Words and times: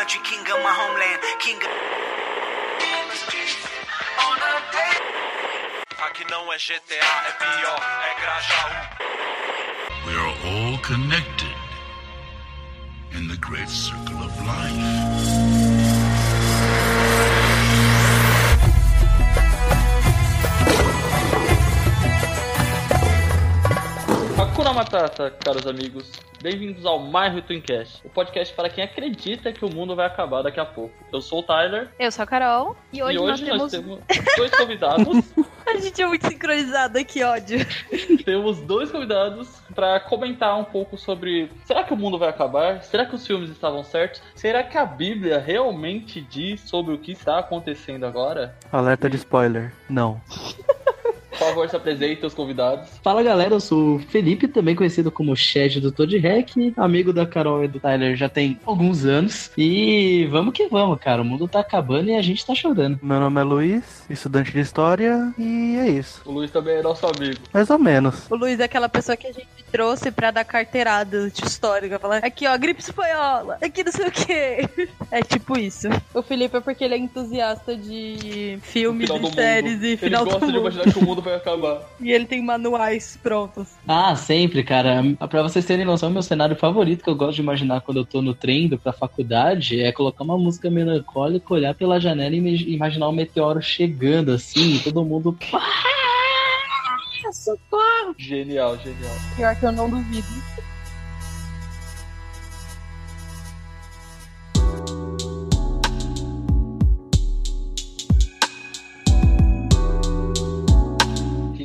country, 0.00 0.20
king 0.24 0.40
of 0.40 0.62
my 0.64 0.72
homeland, 0.80 1.20
king 1.40 1.56
of... 1.56 1.70
Aqui 6.06 6.24
não 6.30 6.50
é 6.50 6.56
GTA, 6.56 7.04
é 7.28 7.32
pior, 7.32 7.80
é 8.08 8.14
Grajaú. 8.20 8.70
We 10.06 10.14
are 10.16 10.34
all 10.46 10.78
connected 10.78 11.54
in 13.12 13.28
the 13.28 13.36
great 13.36 13.68
circle 13.68 14.22
of 14.22 14.32
life. 14.40 14.80
Hakuna 24.38 24.72
Matata, 24.72 25.30
caros 25.44 25.66
amigos. 25.66 26.29
Bem-vindos 26.42 26.86
ao 26.86 26.98
My 26.98 27.42
Twincast, 27.46 28.00
o 28.02 28.08
podcast 28.08 28.54
para 28.54 28.70
quem 28.70 28.82
acredita 28.82 29.52
que 29.52 29.62
o 29.62 29.68
mundo 29.68 29.94
vai 29.94 30.06
acabar 30.06 30.40
daqui 30.40 30.58
a 30.58 30.64
pouco. 30.64 30.94
Eu 31.12 31.20
sou 31.20 31.40
o 31.40 31.42
Tyler 31.42 31.90
Eu 31.98 32.10
sou 32.10 32.22
a 32.22 32.26
Carol 32.26 32.74
e 32.90 33.02
hoje, 33.02 33.16
e 33.16 33.20
hoje 33.20 33.46
nós, 33.50 33.70
temos... 33.70 33.98
dois 34.38 34.50
convidados. 34.50 35.06
A 35.66 35.76
gente 35.76 36.00
é 36.00 36.06
muito 36.06 36.26
sincronizado, 36.26 37.04
que 37.04 37.22
ódio. 37.22 37.58
temos 38.24 38.58
dois 38.62 38.90
convidados 38.90 39.60
para 39.74 40.00
comentar 40.00 40.58
um 40.58 40.64
pouco 40.64 40.96
sobre 40.96 41.50
será 41.64 41.84
que 41.84 41.92
o 41.92 41.96
mundo 41.96 42.18
vai 42.18 42.30
acabar? 42.30 42.82
Será 42.82 43.04
que 43.04 43.14
os 43.14 43.26
filmes 43.26 43.50
estavam 43.50 43.84
certos? 43.84 44.22
Será 44.34 44.64
que 44.64 44.78
a 44.78 44.86
Bíblia 44.86 45.38
realmente 45.38 46.22
diz 46.22 46.62
sobre 46.62 46.94
o 46.94 46.98
que 46.98 47.12
está 47.12 47.38
acontecendo 47.38 48.04
agora? 48.06 48.56
Alerta 48.72 49.10
de 49.10 49.16
spoiler. 49.16 49.72
Não. 49.88 50.20
Por 51.40 51.46
favor, 51.48 51.68
se 51.70 51.74
apresente 51.76 52.24
os 52.26 52.34
convidados. 52.34 52.86
Fala 53.02 53.22
galera, 53.22 53.54
eu 53.54 53.60
sou 53.60 53.96
o 53.96 53.98
Felipe, 53.98 54.46
também 54.46 54.74
conhecido 54.76 55.10
como 55.10 55.34
Shed 55.34 55.80
do 55.80 55.90
Toad 55.90 56.18
Hack, 56.18 56.50
amigo 56.76 57.14
da 57.14 57.24
Carol 57.26 57.64
e 57.64 57.68
do 57.68 57.80
Tyler 57.80 58.14
já 58.14 58.28
tem 58.28 58.60
alguns 58.66 59.06
anos. 59.06 59.50
E 59.56 60.28
vamos 60.30 60.52
que 60.52 60.66
vamos, 60.68 61.00
cara. 61.00 61.22
O 61.22 61.24
mundo 61.24 61.48
tá 61.48 61.60
acabando 61.60 62.10
e 62.10 62.14
a 62.14 62.20
gente 62.20 62.44
tá 62.44 62.54
chorando. 62.54 62.98
Meu 63.02 63.18
nome 63.18 63.40
é 63.40 63.44
Luiz, 63.44 64.04
estudante 64.10 64.52
de 64.52 64.60
história, 64.60 65.32
e 65.38 65.76
é 65.78 65.88
isso. 65.88 66.20
O 66.26 66.30
Luiz 66.30 66.50
também 66.50 66.76
é 66.76 66.82
nosso 66.82 67.06
amigo. 67.06 67.40
Mais 67.54 67.70
ou 67.70 67.78
menos. 67.78 68.30
O 68.30 68.36
Luiz 68.36 68.60
é 68.60 68.64
aquela 68.64 68.88
pessoa 68.88 69.16
que 69.16 69.26
a 69.26 69.32
gente 69.32 69.48
trouxe 69.72 70.10
pra 70.10 70.30
dar 70.30 70.44
carteirada 70.44 71.30
de 71.30 71.42
história. 71.46 71.98
Falar, 71.98 72.18
aqui 72.18 72.46
ó, 72.46 72.58
gripe 72.58 72.82
espanhola, 72.82 73.56
aqui 73.62 73.82
não 73.82 73.92
sei 73.92 74.06
o 74.06 74.12
quê. 74.12 74.68
É 75.12 75.22
tipo 75.22 75.58
isso. 75.58 75.88
O 76.14 76.22
Felipe 76.22 76.56
é 76.56 76.60
porque 76.60 76.84
ele 76.84 76.94
é 76.94 76.98
entusiasta 76.98 77.76
de 77.76 78.60
filmes 78.62 79.10
e 79.10 79.32
séries 79.34 79.72
mundo. 79.72 79.84
e 79.84 79.88
Ele 79.88 79.96
final 79.96 80.24
gosta 80.24 80.38
do 80.38 80.46
de 80.46 80.52
mundo. 80.52 80.60
imaginar 80.60 80.92
que 80.92 80.98
o 81.00 81.04
mundo 81.04 81.20
vai 81.22 81.29
acabar. 81.36 81.82
E 82.00 82.10
ele 82.10 82.24
tem 82.26 82.42
manuais 82.42 83.18
prontos. 83.22 83.68
Ah, 83.86 84.14
sempre, 84.16 84.62
cara. 84.62 85.02
Pra 85.28 85.42
vocês 85.42 85.64
terem 85.64 85.84
noção, 85.84 86.10
meu 86.10 86.22
cenário 86.22 86.56
favorito 86.56 87.02
que 87.04 87.10
eu 87.10 87.14
gosto 87.16 87.36
de 87.36 87.42
imaginar 87.42 87.80
quando 87.80 87.98
eu 87.98 88.04
tô 88.04 88.20
no 88.22 88.34
trem 88.34 88.64
indo 88.66 88.78
pra 88.78 88.92
faculdade 88.92 89.80
é 89.80 89.92
colocar 89.92 90.24
uma 90.24 90.38
música 90.38 90.70
melancólica, 90.70 91.54
olhar 91.54 91.74
pela 91.74 92.00
janela 92.00 92.34
e 92.34 92.74
imaginar 92.74 93.08
um 93.08 93.12
meteoro 93.12 93.60
chegando 93.62 94.32
assim, 94.32 94.76
e 94.76 94.78
todo 94.80 95.04
mundo. 95.04 95.36
"Ah, 95.52 97.32
Socorro! 97.32 98.14
Genial, 98.18 98.76
genial. 98.78 99.14
Pior 99.36 99.54
que 99.56 99.64
eu 99.66 99.72
não 99.72 99.88
duvido. 99.88 100.26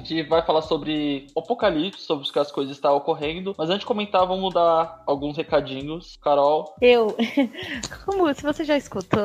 Gente 0.06 0.28
vai 0.30 0.46
falar 0.46 0.62
sobre 0.62 1.28
o 1.36 1.40
apocalipse, 1.40 2.02
sobre 2.02 2.28
o 2.28 2.32
que 2.32 2.40
as 2.40 2.52
coisas 2.52 2.76
estão 2.76 2.96
ocorrendo. 2.96 3.56
Mas 3.58 3.70
antes 3.70 3.82
de 3.82 3.86
comentar, 3.86 4.26
vamos 4.28 4.54
dar 4.54 5.04
alguns 5.06 5.36
recadinhos. 5.38 6.18
Carol, 6.22 6.76
Eu, 6.82 7.16
como 8.06 8.34
se 8.34 8.44
você 8.44 8.64
já 8.64 8.78
escutou 8.78 9.22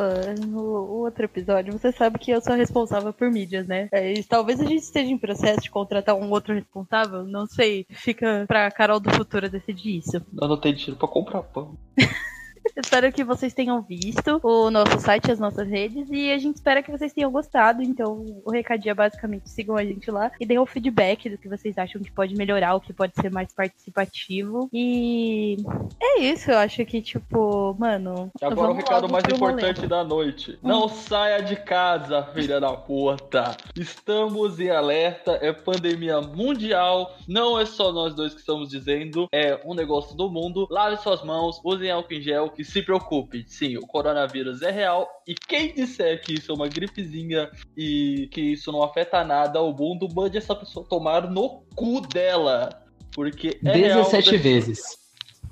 no 0.46 0.62
outro 1.02 1.24
episódio, 1.24 1.72
você 1.72 1.92
sabe 1.92 2.18
que 2.18 2.30
eu 2.30 2.40
sou 2.40 2.54
responsável 2.54 3.12
por 3.12 3.30
mídias, 3.30 3.66
né? 3.66 3.88
É, 3.92 4.12
e 4.12 4.24
talvez 4.24 4.60
a 4.60 4.64
gente 4.64 4.82
esteja 4.82 5.10
em 5.10 5.18
processo 5.18 5.60
de 5.60 5.70
contratar 5.70 6.14
um 6.14 6.30
outro 6.30 6.54
responsável, 6.54 7.24
não 7.24 7.46
sei. 7.46 7.86
Fica 7.90 8.44
pra 8.46 8.70
Carol 8.70 9.00
do 9.00 9.10
futuro 9.10 9.48
decidir 9.48 9.98
isso. 9.98 10.16
eu 10.16 10.48
não 10.48 10.56
tenho 10.56 10.74
dinheiro 10.74 10.96
pra 10.96 11.08
comprar 11.08 11.42
pão. 11.42 11.76
Espero 12.76 13.12
que 13.12 13.24
vocês 13.24 13.52
tenham 13.52 13.80
visto 13.82 14.40
o 14.42 14.70
nosso 14.70 14.98
site, 15.00 15.30
as 15.30 15.38
nossas 15.38 15.68
redes, 15.68 16.08
e 16.10 16.30
a 16.30 16.38
gente 16.38 16.56
espera 16.56 16.82
que 16.82 16.90
vocês 16.90 17.12
tenham 17.12 17.30
gostado. 17.30 17.82
Então, 17.82 18.24
o 18.44 18.50
recadinho 18.50 18.92
é 18.92 18.94
basicamente 18.94 19.48
sigam 19.48 19.76
a 19.76 19.84
gente 19.84 20.10
lá 20.10 20.30
e 20.40 20.46
deem 20.46 20.58
o 20.58 20.66
feedback 20.66 21.28
do 21.28 21.38
que 21.38 21.48
vocês 21.48 21.76
acham 21.78 22.00
que 22.02 22.10
pode 22.10 22.34
melhorar, 22.34 22.74
o 22.74 22.80
que 22.80 22.92
pode 22.92 23.14
ser 23.14 23.30
mais 23.30 23.52
participativo. 23.52 24.68
E 24.72 25.56
é 26.00 26.20
isso, 26.20 26.50
eu 26.50 26.58
acho 26.58 26.84
que, 26.84 27.00
tipo, 27.02 27.74
mano. 27.78 28.30
E 28.40 28.44
agora 28.44 28.70
o 28.70 28.74
recado 28.74 29.08
mais 29.08 29.24
importante 29.24 29.86
da 29.86 30.04
noite. 30.04 30.58
Não 30.62 30.88
saia 30.88 31.42
de 31.42 31.56
casa, 31.56 32.22
filha 32.34 32.60
da 32.60 32.72
puta. 32.72 33.56
Estamos 33.76 34.60
em 34.60 34.70
alerta, 34.70 35.38
é 35.40 35.52
pandemia 35.52 36.20
mundial. 36.20 37.16
Não 37.26 37.58
é 37.58 37.66
só 37.66 37.92
nós 37.92 38.14
dois 38.14 38.34
que 38.34 38.40
estamos 38.40 38.68
dizendo, 38.68 39.28
é 39.32 39.60
um 39.64 39.74
negócio 39.74 40.16
do 40.16 40.28
mundo. 40.30 40.66
Lave 40.70 40.96
suas 40.98 41.22
mãos, 41.22 41.60
usem 41.64 41.90
álcool 41.90 42.14
em 42.14 42.20
gel, 42.20 42.49
que 42.50 42.64
se 42.64 42.82
preocupe. 42.82 43.44
Sim, 43.46 43.76
o 43.76 43.86
coronavírus 43.86 44.62
é 44.62 44.70
real. 44.70 45.08
E 45.26 45.34
quem 45.34 45.72
disser 45.74 46.20
que 46.22 46.34
isso 46.34 46.52
é 46.52 46.54
uma 46.54 46.68
gripezinha 46.68 47.50
e 47.76 48.28
que 48.32 48.40
isso 48.40 48.70
não 48.70 48.82
afeta 48.82 49.24
nada 49.24 49.60
o 49.60 49.72
mundo, 49.72 50.08
mande 50.14 50.38
essa 50.38 50.54
pessoa 50.54 50.86
tomar 50.88 51.30
no 51.30 51.62
cu 51.74 52.00
dela. 52.00 52.68
Porque 53.12 53.58
é 53.64 53.72
real, 53.72 54.02
17 54.02 54.36
vezes. 54.36 54.80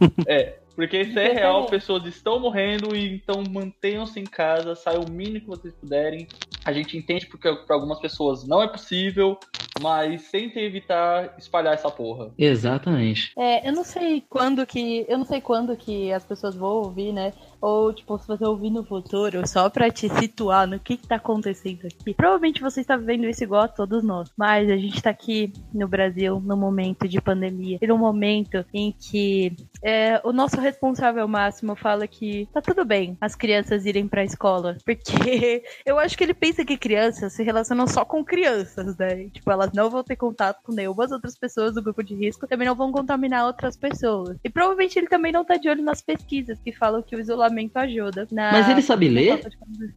porque 0.76 1.00
isso 1.00 1.18
é 1.18 1.32
real, 1.32 1.66
pessoas 1.66 2.04
estão 2.04 2.38
morrendo 2.38 2.94
e 2.94 3.14
então 3.14 3.42
mantenham-se 3.50 4.20
em 4.20 4.24
casa, 4.24 4.76
saiam 4.76 5.02
o 5.02 5.10
mínimo 5.10 5.40
que 5.40 5.46
vocês 5.46 5.74
puderem. 5.74 6.28
A 6.68 6.72
gente 6.72 6.98
entende 6.98 7.26
porque 7.26 7.50
para 7.50 7.74
algumas 7.74 7.98
pessoas 7.98 8.46
não 8.46 8.62
é 8.62 8.68
possível, 8.68 9.40
mas 9.80 10.30
tentem 10.30 10.64
evitar 10.64 11.34
espalhar 11.38 11.72
essa 11.72 11.90
porra. 11.90 12.30
Exatamente. 12.36 13.32
É, 13.38 13.66
eu 13.66 13.72
não 13.72 13.82
sei 13.82 14.22
quando 14.28 14.66
que. 14.66 15.06
Eu 15.08 15.16
não 15.16 15.24
sei 15.24 15.40
quando 15.40 15.74
que 15.74 16.12
as 16.12 16.26
pessoas 16.26 16.54
vão 16.54 16.68
ouvir, 16.68 17.10
né? 17.10 17.32
Ou, 17.60 17.92
tipo, 17.92 18.18
se 18.18 18.28
você 18.28 18.44
ouvir 18.44 18.70
no 18.70 18.84
futuro, 18.84 19.46
só 19.48 19.68
pra 19.70 19.90
te 19.90 20.08
situar 20.10 20.66
no 20.66 20.78
que, 20.78 20.98
que 20.98 21.08
tá 21.08 21.16
acontecendo 21.16 21.86
aqui. 21.86 22.14
Provavelmente 22.14 22.60
você 22.60 22.82
está 22.82 22.96
vivendo 22.96 23.24
isso 23.24 23.42
igual 23.42 23.62
a 23.62 23.68
todos 23.68 24.04
nós. 24.04 24.30
Mas 24.36 24.70
a 24.70 24.76
gente 24.76 25.02
tá 25.02 25.10
aqui 25.10 25.52
no 25.72 25.88
Brasil 25.88 26.38
num 26.38 26.56
momento 26.56 27.08
de 27.08 27.18
pandemia. 27.20 27.78
E 27.80 27.86
num 27.86 27.98
momento 27.98 28.64
em 28.72 28.92
que 28.92 29.56
é, 29.82 30.20
o 30.22 30.32
nosso 30.32 30.60
responsável 30.60 31.26
máximo 31.26 31.74
fala 31.74 32.06
que 32.06 32.46
tá 32.52 32.60
tudo 32.60 32.84
bem 32.84 33.16
as 33.20 33.34
crianças 33.34 33.86
irem 33.86 34.06
pra 34.06 34.24
escola. 34.24 34.76
Porque 34.84 35.62
eu 35.84 35.98
acho 35.98 36.16
que 36.16 36.24
ele 36.24 36.34
pensa 36.34 36.57
que 36.64 36.76
crianças 36.76 37.32
se 37.32 37.42
relacionam 37.42 37.86
só 37.86 38.04
com 38.04 38.24
crianças, 38.24 38.96
né? 38.96 39.28
Tipo, 39.30 39.50
elas 39.50 39.72
não 39.72 39.88
vão 39.90 40.02
ter 40.02 40.16
contato 40.16 40.62
com 40.62 40.72
nenhumas 40.72 41.10
outras 41.12 41.36
pessoas 41.36 41.74
do 41.74 41.82
grupo 41.82 42.02
de 42.02 42.14
risco, 42.14 42.46
também 42.46 42.66
não 42.66 42.74
vão 42.74 42.90
contaminar 42.92 43.46
outras 43.46 43.76
pessoas. 43.76 44.36
E 44.44 44.50
provavelmente 44.50 44.98
ele 44.98 45.08
também 45.08 45.32
não 45.32 45.44
tá 45.44 45.56
de 45.56 45.68
olho 45.68 45.82
nas 45.82 46.00
pesquisas 46.00 46.58
que 46.60 46.72
falam 46.72 47.02
que 47.02 47.14
o 47.16 47.20
isolamento 47.20 47.76
ajuda. 47.76 48.26
na- 48.30 48.52
Mas 48.52 48.68
ele 48.68 48.82
sabe 48.82 49.08
ler? 49.08 49.40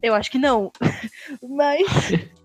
Eu 0.02 0.14
acho 0.14 0.30
que 0.30 0.38
não. 0.38 0.70
Mas. 1.48 1.86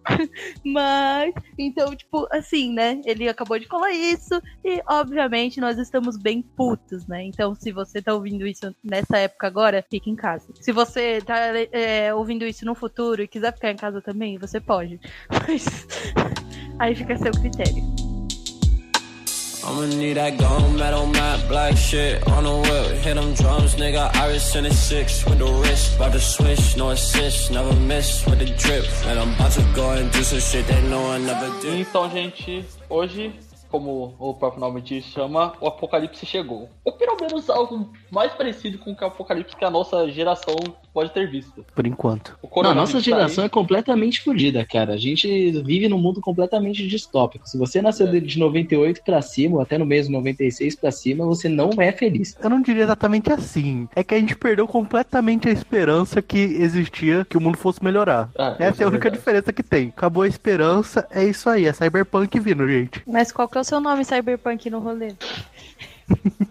Mas. 0.63 1.33
Então, 1.57 1.95
tipo, 1.95 2.27
assim, 2.31 2.73
né? 2.73 3.01
Ele 3.06 3.27
acabou 3.27 3.59
de 3.59 3.67
falar 3.67 3.91
isso. 3.91 4.41
E, 4.63 4.81
obviamente, 4.88 5.59
nós 5.59 5.77
estamos 5.77 6.17
bem 6.17 6.41
putos, 6.41 7.06
né? 7.07 7.23
Então, 7.23 7.53
se 7.56 7.72
você 7.72 8.01
tá 8.01 8.13
ouvindo 8.13 8.45
isso 8.47 8.73
nessa 8.83 9.17
época 9.17 9.47
agora, 9.47 9.83
fique 9.89 10.09
em 10.09 10.16
casa. 10.16 10.47
Se 10.61 10.72
você 10.72 11.22
tá 11.22 11.38
é, 11.72 12.13
ouvindo 12.13 12.45
isso 12.45 12.66
no 12.66 12.75
futuro 12.75 13.22
e 13.22 13.27
quiser 13.27 13.53
ficar 13.53 13.72
em 13.72 13.75
casa 13.75 14.01
também, 14.07 14.38
você 14.38 14.62
pode. 14.62 15.00
Mas. 15.29 15.85
Aí 16.79 16.95
fica 16.95 17.13
a 17.13 17.18
seu 17.18 17.31
critério. 17.31 17.84
I'ma 19.63 19.85
need 19.85 20.16
that 20.16 20.38
gold 20.38 20.79
metal 20.79 21.06
matte 21.07 21.45
black 21.50 21.75
shit 21.75 22.25
on 22.25 22.44
the 22.44 22.69
whip. 22.69 23.03
Hit 23.03 23.16
them 23.16 23.34
drums, 23.34 23.75
nigga. 23.75 24.09
Iris 24.15 24.56
in 24.56 24.63
the 24.63 24.74
six 24.74 25.25
with 25.25 25.39
the 25.39 25.45
wrist. 25.45 25.98
About 25.98 26.13
to 26.13 26.19
switch, 26.21 26.77
no 26.77 26.92
assist, 26.92 27.51
never 27.51 27.74
miss 27.81 28.25
with 28.25 28.39
the 28.39 28.45
drip. 28.45 28.86
And 29.07 29.19
I'm 29.19 29.33
about 29.33 29.51
to 29.54 29.62
go 29.75 29.92
and 29.92 30.09
do 30.09 30.24
some 30.24 30.39
shit 30.39 30.65
they 30.68 30.81
know 30.83 31.12
I 31.12 31.18
never 31.18 31.50
did. 31.59 31.81
Então, 31.81 32.09
gente, 32.09 32.63
hoje, 32.89 33.33
como 33.69 34.15
o 34.18 34.33
próprio 34.36 34.62
nome 34.62 34.81
diz, 34.81 35.04
chama 35.04 35.51
o 35.59 35.68
apocalipse 35.68 36.25
chegou. 36.25 36.69
Ou 36.86 36.94
pelo 36.94 37.18
menos 37.19 37.50
algo 37.50 37.92
mais 38.09 38.31
parecido 38.33 38.77
com 38.77 38.92
o 38.92 38.95
que 38.95 39.04
o 39.04 39.07
apocalipse 39.07 39.54
que 39.54 39.65
a 39.65 39.69
nossa 39.69 40.09
geração 40.09 40.56
pode 40.97 41.11
ter 41.11 41.29
visto. 41.29 41.63
Por 41.75 41.85
enquanto. 41.85 42.29
O 42.41 42.47
Não, 42.47 42.49
a 42.49 42.53
coronavírus 42.53 42.75
nossa 42.75 42.91
tá 42.94 42.97
aí. 42.97 43.03
geração 43.03 43.44
é 43.45 43.49
completamente 43.49 44.21
fodida, 44.21 44.65
cara. 44.65 44.94
A 44.94 44.97
gente 44.97 45.27
vive 45.61 45.88
num 45.88 45.99
mundo 45.99 46.19
completamente 46.19 46.88
distópico. 46.88 47.47
Se 47.47 47.55
você 47.55 47.83
nasceu 47.83 48.07
É. 48.07 48.19
de 48.19 48.39
98 48.39 49.03
pra 49.03 49.21
cima, 49.21 49.57
ou 49.57 49.61
até 49.61 49.77
no 49.77 49.85
mês 49.85 50.09
96 50.09 50.75
pra 50.75 50.89
cima, 50.91 51.23
você 51.23 51.47
não 51.47 51.69
é 51.77 51.91
feliz. 51.91 52.35
Eu 52.41 52.49
não 52.49 52.63
diria 52.63 52.81
exatamente 52.81 53.31
assim. 53.31 53.88
É 53.95 54.03
que 54.03 54.15
a 54.15 54.19
gente 54.19 54.35
perdeu 54.35 54.67
completamente 54.67 55.47
a 55.47 55.51
esperança 55.51 56.19
que 56.19 56.39
existia 56.39 57.23
que 57.29 57.38
o 57.38 57.41
mundo 57.41 57.57
fosse 57.59 57.83
melhorar. 57.83 58.31
Ah, 58.35 58.55
Essa 58.57 58.81
é 58.81 58.85
a 58.85 58.88
única 58.89 59.03
verdade. 59.03 59.17
diferença 59.17 59.53
que 59.53 59.61
tem. 59.61 59.89
Acabou 59.89 60.23
a 60.23 60.27
esperança, 60.27 61.07
é 61.11 61.23
isso 61.23 61.47
aí. 61.47 61.67
É 61.67 61.73
Cyberpunk 61.73 62.39
vindo, 62.39 62.67
gente. 62.67 63.03
Mas 63.05 63.31
qual 63.31 63.47
que 63.47 63.57
é 63.59 63.61
o 63.61 63.63
seu 63.63 63.79
nome, 63.79 64.03
Cyberpunk, 64.03 64.67
no 64.71 64.79
rolê? 64.79 65.13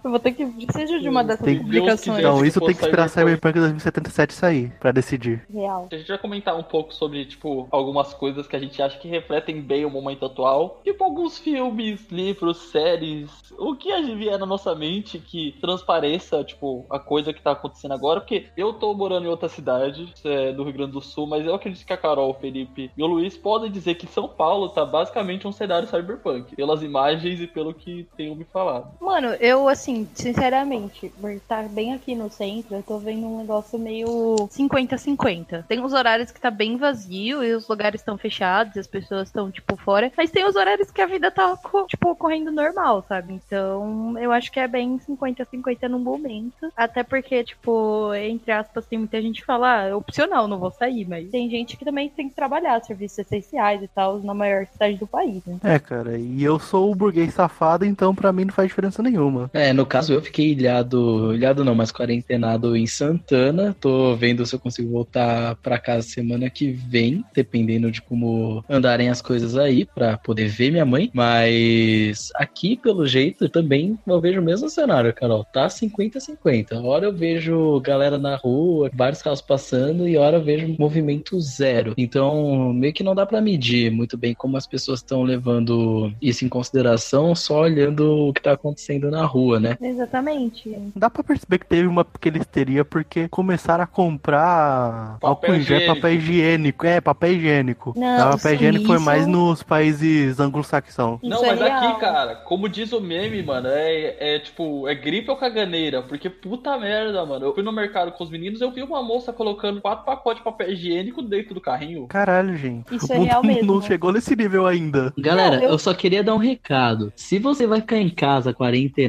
Eu 0.04 0.10
vou 0.10 0.18
ter 0.20 0.32
que. 0.32 0.46
Seja 0.72 1.00
de 1.00 1.08
uma 1.08 1.24
dessas 1.24 1.44
Tem- 1.44 1.58
publicações. 1.58 2.18
Então, 2.18 2.44
isso 2.44 2.60
tem 2.60 2.74
que 2.74 2.84
esperar. 2.84 3.08
Cyberpunk 3.08 3.58
2077 3.58 4.32
sair 4.32 4.72
pra 4.78 4.92
decidir. 4.92 5.44
Real. 5.52 5.88
A 5.90 5.96
gente 5.96 6.08
vai 6.08 6.18
comentar 6.18 6.56
um 6.56 6.62
pouco 6.62 6.94
sobre, 6.94 7.24
tipo, 7.24 7.66
algumas 7.70 8.12
coisas 8.14 8.46
que 8.46 8.54
a 8.56 8.58
gente 8.58 8.80
acha 8.80 8.98
que 8.98 9.08
refletem 9.08 9.60
bem 9.60 9.84
o 9.84 9.90
momento 9.90 10.24
atual. 10.26 10.80
Tipo, 10.84 11.04
alguns 11.04 11.38
filmes, 11.38 12.06
livros, 12.10 12.58
séries. 12.70 13.30
O 13.58 13.74
que 13.74 13.90
a 13.92 14.02
gente 14.02 14.16
vier 14.16 14.38
na 14.38 14.46
nossa 14.46 14.74
mente 14.74 15.18
que 15.18 15.56
transpareça, 15.60 16.44
tipo, 16.44 16.84
a 16.90 16.98
coisa 16.98 17.32
que 17.32 17.40
tá 17.40 17.52
acontecendo 17.52 17.92
agora. 17.92 18.20
Porque 18.20 18.46
eu 18.56 18.72
tô 18.74 18.92
morando 18.94 19.26
em 19.26 19.30
outra 19.30 19.48
cidade, 19.48 20.12
é, 20.24 20.52
do 20.52 20.62
Rio 20.64 20.72
Grande 20.72 20.92
do 20.92 21.00
Sul, 21.00 21.26
mas 21.26 21.46
eu 21.46 21.54
acredito 21.54 21.86
que 21.86 21.92
a 21.92 21.96
Carol, 21.96 22.30
o 22.30 22.34
Felipe 22.34 22.90
e 22.96 23.02
o 23.02 23.06
Luiz 23.06 23.36
podem 23.36 23.70
dizer 23.70 23.94
que 23.94 24.06
São 24.06 24.28
Paulo 24.28 24.68
tá 24.68 24.84
basicamente 24.84 25.46
um 25.46 25.52
cenário 25.52 25.88
cyberpunk. 25.88 26.54
Pelas 26.56 26.82
imagens 26.82 27.40
e 27.40 27.46
pelo 27.46 27.72
que 27.72 28.06
tenham 28.16 28.34
me 28.34 28.44
falado. 28.44 28.88
Mano, 29.00 29.28
eu, 29.40 29.45
assim, 29.68 30.08
sinceramente, 30.14 31.12
por 31.20 31.30
estar 31.30 31.68
bem 31.68 31.94
aqui 31.94 32.14
no 32.14 32.30
centro, 32.30 32.76
eu 32.76 32.82
tô 32.82 32.98
vendo 32.98 33.26
um 33.26 33.38
negócio 33.38 33.78
meio 33.78 34.48
50-50. 34.50 35.64
Tem 35.66 35.80
uns 35.80 35.92
horários 35.92 36.30
que 36.30 36.40
tá 36.40 36.50
bem 36.50 36.76
vazio 36.76 37.44
e 37.44 37.54
os 37.54 37.68
lugares 37.68 38.00
estão 38.00 38.16
fechados, 38.16 38.76
e 38.76 38.80
as 38.80 38.86
pessoas 38.86 39.28
estão, 39.28 39.50
tipo, 39.50 39.76
fora. 39.76 40.12
Mas 40.16 40.30
tem 40.30 40.46
os 40.46 40.56
horários 40.56 40.90
que 40.90 41.00
a 41.00 41.06
vida 41.06 41.30
tá, 41.30 41.56
tipo, 41.88 42.14
correndo 42.16 42.50
normal, 42.50 43.04
sabe? 43.08 43.34
Então, 43.34 44.18
eu 44.18 44.32
acho 44.32 44.50
que 44.50 44.60
é 44.60 44.66
bem 44.66 44.98
50-50 44.98 45.88
no 45.88 45.98
momento. 45.98 46.72
Até 46.76 47.02
porque, 47.02 47.44
tipo, 47.44 48.12
entre 48.14 48.52
aspas, 48.52 48.86
tem 48.86 48.98
muita 48.98 49.20
gente 49.20 49.40
que 49.40 49.46
fala, 49.46 49.80
ah, 49.80 49.82
é 49.84 49.94
opcional, 49.94 50.48
não 50.48 50.58
vou 50.58 50.70
sair. 50.70 51.06
Mas 51.08 51.30
tem 51.30 51.48
gente 51.50 51.76
que 51.76 51.84
também 51.84 52.08
tem 52.08 52.28
que 52.28 52.34
trabalhar, 52.34 52.82
serviços 52.82 53.18
essenciais 53.18 53.82
e 53.82 53.88
tal, 53.88 54.18
na 54.20 54.34
maior 54.34 54.66
cidade 54.66 54.96
do 54.96 55.06
país, 55.06 55.44
né? 55.44 55.58
É, 55.62 55.78
cara, 55.78 56.16
e 56.18 56.42
eu 56.42 56.58
sou 56.58 56.90
o 56.90 56.94
burguês 56.94 57.34
safado, 57.34 57.84
então 57.84 58.14
pra 58.14 58.32
mim 58.32 58.46
não 58.46 58.52
faz 58.52 58.68
diferença 58.68 59.02
nenhuma. 59.02 59.35
É, 59.52 59.72
no 59.72 59.86
caso 59.86 60.12
eu 60.12 60.22
fiquei 60.22 60.52
ilhado, 60.52 61.34
ilhado 61.34 61.64
não, 61.64 61.74
mas 61.74 61.92
quarentenado 61.92 62.76
em 62.76 62.86
Santana. 62.86 63.76
Tô 63.80 64.14
vendo 64.14 64.44
se 64.46 64.54
eu 64.54 64.60
consigo 64.60 64.90
voltar 64.90 65.56
pra 65.56 65.78
casa 65.78 66.06
semana 66.08 66.50
que 66.50 66.70
vem, 66.70 67.24
dependendo 67.34 67.90
de 67.90 68.02
como 68.02 68.64
andarem 68.68 69.08
as 69.08 69.20
coisas 69.20 69.56
aí, 69.56 69.84
pra 69.84 70.18
poder 70.18 70.48
ver 70.48 70.70
minha 70.70 70.84
mãe. 70.84 71.10
Mas 71.12 72.30
aqui, 72.34 72.76
pelo 72.76 73.06
jeito, 73.06 73.48
também 73.48 73.98
eu 74.06 74.20
vejo 74.20 74.40
o 74.40 74.44
mesmo 74.44 74.68
cenário, 74.68 75.12
Carol. 75.14 75.44
Tá 75.52 75.68
50-50. 75.68 76.82
Hora 76.82 77.06
eu 77.06 77.12
vejo 77.12 77.80
galera 77.80 78.18
na 78.18 78.36
rua, 78.36 78.90
vários 78.94 79.22
carros 79.22 79.40
passando, 79.40 80.08
e 80.08 80.16
hora 80.16 80.36
eu 80.36 80.44
vejo 80.44 80.74
movimento 80.78 81.40
zero. 81.40 81.94
Então, 81.96 82.72
meio 82.72 82.92
que 82.92 83.02
não 83.02 83.14
dá 83.14 83.26
pra 83.26 83.40
medir 83.40 83.90
muito 83.90 84.16
bem 84.16 84.34
como 84.34 84.56
as 84.56 84.66
pessoas 84.66 85.00
estão 85.00 85.22
levando 85.22 86.12
isso 86.20 86.44
em 86.44 86.48
consideração, 86.48 87.34
só 87.34 87.62
olhando 87.62 88.28
o 88.28 88.32
que 88.32 88.42
tá 88.42 88.52
acontecendo 88.52 89.10
na 89.10 89.24
rua, 89.26 89.60
né? 89.60 89.76
Exatamente. 89.80 90.76
Dá 90.94 91.10
pra 91.10 91.22
perceber 91.22 91.58
que 91.58 91.66
teve 91.66 91.86
uma 91.86 92.04
pequena 92.04 92.38
histeria 92.38 92.84
porque 92.84 93.28
começaram 93.28 93.84
a 93.84 93.86
comprar 93.86 95.18
Papel 95.20 95.28
álcool 95.28 95.46
em 95.54 95.60
gel, 95.62 95.76
higiênico. 95.78 95.94
papel 95.94 96.12
higiênico. 96.14 96.86
É, 96.86 97.00
papel 97.00 97.32
higiênico. 97.32 97.92
Não, 97.96 98.30
papel 98.32 98.54
higiênico 98.54 98.86
foi 98.86 98.96
isso- 98.96 99.04
mais 99.04 99.26
nos 99.26 99.62
países 99.62 100.38
anglo-saxão. 100.40 101.18
Não, 101.22 101.44
é 101.44 101.48
mas 101.48 101.60
real. 101.60 101.88
aqui, 101.90 102.00
cara, 102.00 102.34
como 102.36 102.68
diz 102.68 102.92
o 102.92 103.00
meme, 103.00 103.42
mano, 103.42 103.68
é, 103.68 104.36
é 104.36 104.38
tipo, 104.38 104.86
é 104.88 104.94
gripe 104.94 105.30
ou 105.30 105.36
caganeira? 105.36 106.02
Porque 106.02 106.28
puta 106.30 106.76
merda, 106.78 107.24
mano. 107.24 107.44
Eu 107.46 107.54
fui 107.54 107.62
no 107.62 107.72
mercado 107.72 108.12
com 108.12 108.24
os 108.24 108.30
meninos, 108.30 108.60
eu 108.60 108.70
vi 108.70 108.82
uma 108.82 109.02
moça 109.02 109.32
colocando 109.32 109.80
quatro 109.80 110.04
pacotes 110.04 110.38
de 110.38 110.44
papel 110.44 110.70
higiênico 110.72 111.22
dentro 111.22 111.54
do 111.54 111.60
carrinho. 111.60 112.06
Caralho, 112.06 112.56
gente. 112.56 112.94
Isso 112.94 113.10
o 113.12 113.14
é 113.14 113.18
real 113.18 113.42
mesmo. 113.42 113.74
não 113.74 113.82
chegou 113.82 114.12
nesse 114.12 114.34
nível 114.36 114.66
ainda. 114.66 115.12
Galera, 115.18 115.56
Não, 115.56 115.62
eu- 115.64 115.70
eu... 115.70 115.78
só 115.78 115.92
queria 115.94 116.22
dar 116.22 116.34
um 116.34 116.38
recado. 116.38 117.12
Se 117.16 117.38
você 117.38 117.66
vai 117.66 117.80
ficar 117.80 117.96
em 117.98 118.10
casa 118.10 118.52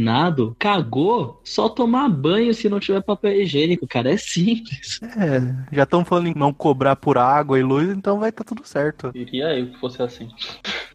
quarentenado, 0.07 0.56
cagou, 0.57 1.42
só 1.44 1.68
tomar 1.68 2.07
banho 2.09 2.54
se 2.54 2.69
não 2.69 2.80
tiver 2.80 3.01
papel 3.01 3.42
higiênico, 3.42 3.86
cara. 3.88 4.12
É 4.12 4.18
simples. 4.18 5.00
É, 5.04 5.75
já 5.75 5.83
estão 5.83 6.06
falando 6.06 6.27
em 6.27 6.33
não 6.36 6.54
cobrar 6.54 6.95
por 6.95 7.18
água 7.18 7.59
e 7.59 7.63
luz, 7.63 7.89
então 7.89 8.19
vai 8.19 8.30
estar 8.30 8.44
tudo 8.44 8.65
certo. 8.65 9.12
Queria 9.12 9.57
eu 9.57 9.68
que 9.68 9.80
fosse 9.80 10.01
assim. 10.01 10.30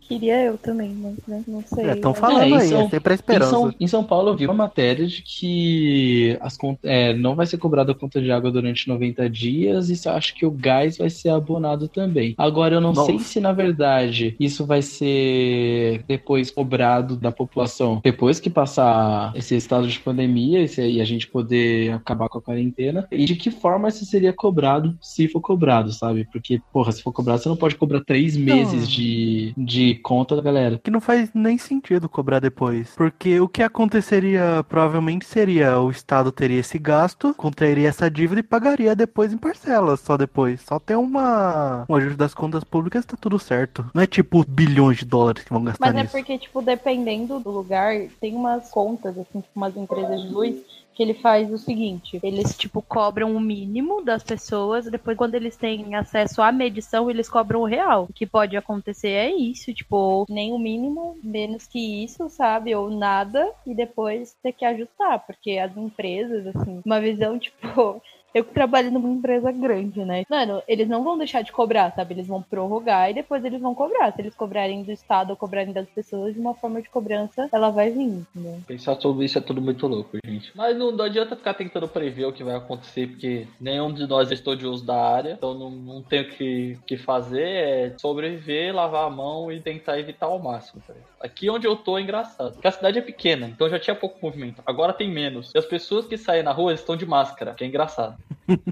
Queria 0.08 0.44
eu 0.44 0.58
também, 0.58 0.90
mas 0.94 1.16
né, 1.26 1.42
não 1.46 1.62
sei. 1.66 1.84
É, 1.86 1.92
estão 1.94 2.10
Mas- 2.10 2.20
falando 2.20 2.42
É, 2.42 2.48
em 2.48 2.54
aí, 2.56 2.68
São- 2.68 2.80
é 2.82 2.88
sempre 2.90 3.12
a 3.12 3.14
Em 3.14 3.16
esperança. 3.16 3.50
São, 3.50 3.74
em 3.80 3.86
São 3.86 4.04
Paulo 4.04 4.28
eu 4.30 4.36
vi 4.36 4.44
uma 4.46 4.54
matéria 4.54 5.06
de 5.06 5.22
que 5.22 6.36
as, 6.40 6.58
é, 6.82 7.14
não 7.14 7.34
vai 7.34 7.46
ser 7.46 7.56
cobrada 7.58 7.92
a 7.92 7.94
conta 7.94 8.20
de 8.20 8.30
água 8.30 8.50
durante 8.50 8.86
90 8.88 9.28
dias 9.30 9.88
e 9.90 10.08
acho 10.08 10.34
que 10.34 10.44
o 10.44 10.50
gás 10.50 10.98
vai 10.98 11.08
ser 11.08 11.30
abonado 11.30 11.88
também. 11.88 12.34
Agora 12.36 12.74
eu 12.74 12.80
não 12.80 12.92
Nossa. 12.92 13.06
sei 13.06 13.18
se 13.20 13.40
na 13.40 13.52
verdade 13.52 14.36
isso 14.38 14.66
vai 14.66 14.82
ser 14.82 16.04
depois 16.06 16.50
cobrado 16.50 17.16
da 17.16 17.30
população 17.32 18.00
depois 18.02 18.40
que 18.40 18.50
passar 18.50 19.32
esse 19.34 19.54
estado 19.56 19.86
de 19.86 19.98
pandemia 20.00 20.60
esse- 20.60 20.82
e 20.82 21.00
a 21.00 21.04
gente 21.04 21.26
poder 21.26 21.92
acabar 21.94 22.28
com 22.28 22.38
a 22.38 22.42
quarentena 22.42 23.06
e 23.10 23.24
de 23.24 23.34
que 23.36 23.50
forma 23.50 23.88
isso 23.88 24.04
seria 24.04 24.32
cobrado 24.32 24.96
se 25.00 25.28
for 25.28 25.40
cobrado, 25.40 25.92
sabe? 25.92 26.26
Porque, 26.32 26.60
porra, 26.72 26.92
se 26.92 27.02
for 27.02 27.12
cobrado, 27.12 27.40
você 27.42 27.48
não 27.48 27.56
pode 27.56 27.76
cobrar 27.76 28.02
três 28.04 28.36
meses 28.36 28.88
de, 28.88 29.52
de 29.56 29.91
conta 29.94 30.36
da 30.36 30.42
galera. 30.42 30.80
Que 30.82 30.90
não 30.90 31.00
faz 31.00 31.30
nem 31.34 31.58
sentido 31.58 32.08
cobrar 32.08 32.40
depois. 32.40 32.94
Porque 32.96 33.40
o 33.40 33.48
que 33.48 33.62
aconteceria 33.62 34.64
provavelmente 34.68 35.24
seria 35.24 35.78
o 35.78 35.90
Estado 35.90 36.32
teria 36.32 36.60
esse 36.60 36.78
gasto, 36.78 37.34
contrairia 37.34 37.88
essa 37.88 38.10
dívida 38.10 38.40
e 38.40 38.42
pagaria 38.42 38.94
depois 38.94 39.32
em 39.32 39.38
parcelas, 39.38 40.00
só 40.00 40.16
depois. 40.16 40.60
Só 40.62 40.78
tem 40.78 40.96
uma 40.96 41.84
um 41.88 41.94
ajuste 41.94 42.16
das 42.16 42.34
contas 42.34 42.64
públicas 42.64 43.04
tá 43.04 43.16
tudo 43.20 43.38
certo. 43.38 43.84
Não 43.94 44.02
é 44.02 44.06
tipo 44.06 44.44
bilhões 44.46 44.98
de 44.98 45.04
dólares 45.04 45.44
que 45.44 45.52
vão 45.52 45.64
gastar 45.64 45.86
Mas 45.86 45.94
é 45.94 46.02
nisso. 46.02 46.12
porque, 46.12 46.38
tipo, 46.38 46.62
dependendo 46.62 47.38
do 47.40 47.50
lugar, 47.50 47.94
tem 48.20 48.34
umas 48.34 48.70
contas, 48.70 49.16
assim, 49.18 49.40
tipo, 49.40 49.48
umas 49.54 49.76
empresas 49.76 50.22
de 50.22 50.28
luz, 50.28 50.56
que 50.94 51.02
ele 51.02 51.14
faz 51.14 51.50
o 51.50 51.58
seguinte: 51.58 52.20
eles, 52.22 52.56
tipo, 52.56 52.82
cobram 52.82 53.34
o 53.34 53.40
mínimo 53.40 54.02
das 54.02 54.22
pessoas, 54.22 54.90
depois, 54.90 55.16
quando 55.16 55.34
eles 55.34 55.56
têm 55.56 55.94
acesso 55.94 56.42
à 56.42 56.52
medição, 56.52 57.10
eles 57.10 57.28
cobram 57.28 57.62
o 57.62 57.66
real. 57.66 58.04
O 58.08 58.12
que 58.12 58.26
pode 58.26 58.56
acontecer 58.56 59.08
é 59.10 59.30
isso, 59.30 59.72
tipo, 59.72 60.26
nem 60.28 60.52
o 60.52 60.58
mínimo, 60.58 61.16
menos 61.22 61.66
que 61.66 62.04
isso, 62.04 62.28
sabe? 62.28 62.74
Ou 62.74 62.90
nada, 62.90 63.50
e 63.66 63.74
depois 63.74 64.36
ter 64.42 64.52
que 64.52 64.64
ajustar, 64.64 65.20
porque 65.26 65.58
as 65.58 65.76
empresas, 65.76 66.46
assim, 66.48 66.82
uma 66.84 67.00
visão, 67.00 67.38
tipo. 67.40 68.00
Eu 68.34 68.44
que 68.44 68.54
trabalho 68.54 68.90
numa 68.90 69.08
empresa 69.08 69.52
grande, 69.52 70.04
né? 70.04 70.24
Mano, 70.28 70.62
eles 70.66 70.88
não 70.88 71.04
vão 71.04 71.18
deixar 71.18 71.42
de 71.42 71.52
cobrar, 71.52 71.92
sabe? 71.92 72.14
Eles 72.14 72.26
vão 72.26 72.42
prorrogar 72.42 73.10
e 73.10 73.14
depois 73.14 73.44
eles 73.44 73.60
vão 73.60 73.74
cobrar. 73.74 74.12
Se 74.12 74.20
eles 74.22 74.34
cobrarem 74.34 74.82
do 74.82 74.90
Estado 74.90 75.30
ou 75.30 75.36
cobrarem 75.36 75.72
das 75.72 75.88
pessoas, 75.88 76.34
de 76.34 76.40
uma 76.40 76.54
forma 76.54 76.80
de 76.80 76.88
cobrança, 76.88 77.48
ela 77.52 77.70
vai 77.70 77.90
vir, 77.90 78.24
entendeu? 78.34 78.58
Pensar 78.66 78.98
sobre 79.00 79.26
isso 79.26 79.38
é 79.38 79.40
tudo 79.40 79.60
muito 79.60 79.86
louco, 79.86 80.16
gente. 80.24 80.50
Mas 80.54 80.76
não, 80.76 80.90
não 80.92 81.04
adianta 81.04 81.36
ficar 81.36 81.54
tentando 81.54 81.86
prever 81.88 82.24
o 82.26 82.32
que 82.32 82.44
vai 82.44 82.54
acontecer, 82.56 83.08
porque 83.08 83.46
nenhum 83.60 83.92
de 83.92 84.06
nós 84.06 84.30
é 84.30 84.34
estudioso 84.34 84.84
da 84.84 84.96
área, 84.96 85.32
então 85.32 85.54
não, 85.54 85.70
não 85.70 86.02
tem 86.02 86.22
o 86.22 86.28
que, 86.28 86.78
que 86.86 86.96
fazer, 86.96 87.42
é 87.42 87.94
sobreviver, 87.98 88.74
lavar 88.74 89.06
a 89.06 89.10
mão 89.10 89.52
e 89.52 89.60
tentar 89.60 89.98
evitar 89.98 90.26
ao 90.26 90.38
máximo. 90.38 90.82
tá? 90.86 90.94
Aqui 91.20 91.48
onde 91.50 91.66
eu 91.66 91.76
tô 91.76 91.98
é 91.98 92.02
engraçado, 92.02 92.52
porque 92.52 92.66
a 92.66 92.72
cidade 92.72 92.98
é 92.98 93.02
pequena, 93.02 93.46
então 93.46 93.68
já 93.68 93.78
tinha 93.78 93.94
pouco 93.94 94.18
movimento. 94.22 94.62
Agora 94.66 94.92
tem 94.92 95.10
menos. 95.10 95.52
E 95.54 95.58
as 95.58 95.66
pessoas 95.66 96.06
que 96.06 96.16
saem 96.16 96.42
na 96.42 96.52
rua 96.52 96.72
estão 96.72 96.96
de 96.96 97.06
máscara, 97.06 97.54
que 97.54 97.62
é 97.62 97.66
engraçado. 97.66 98.16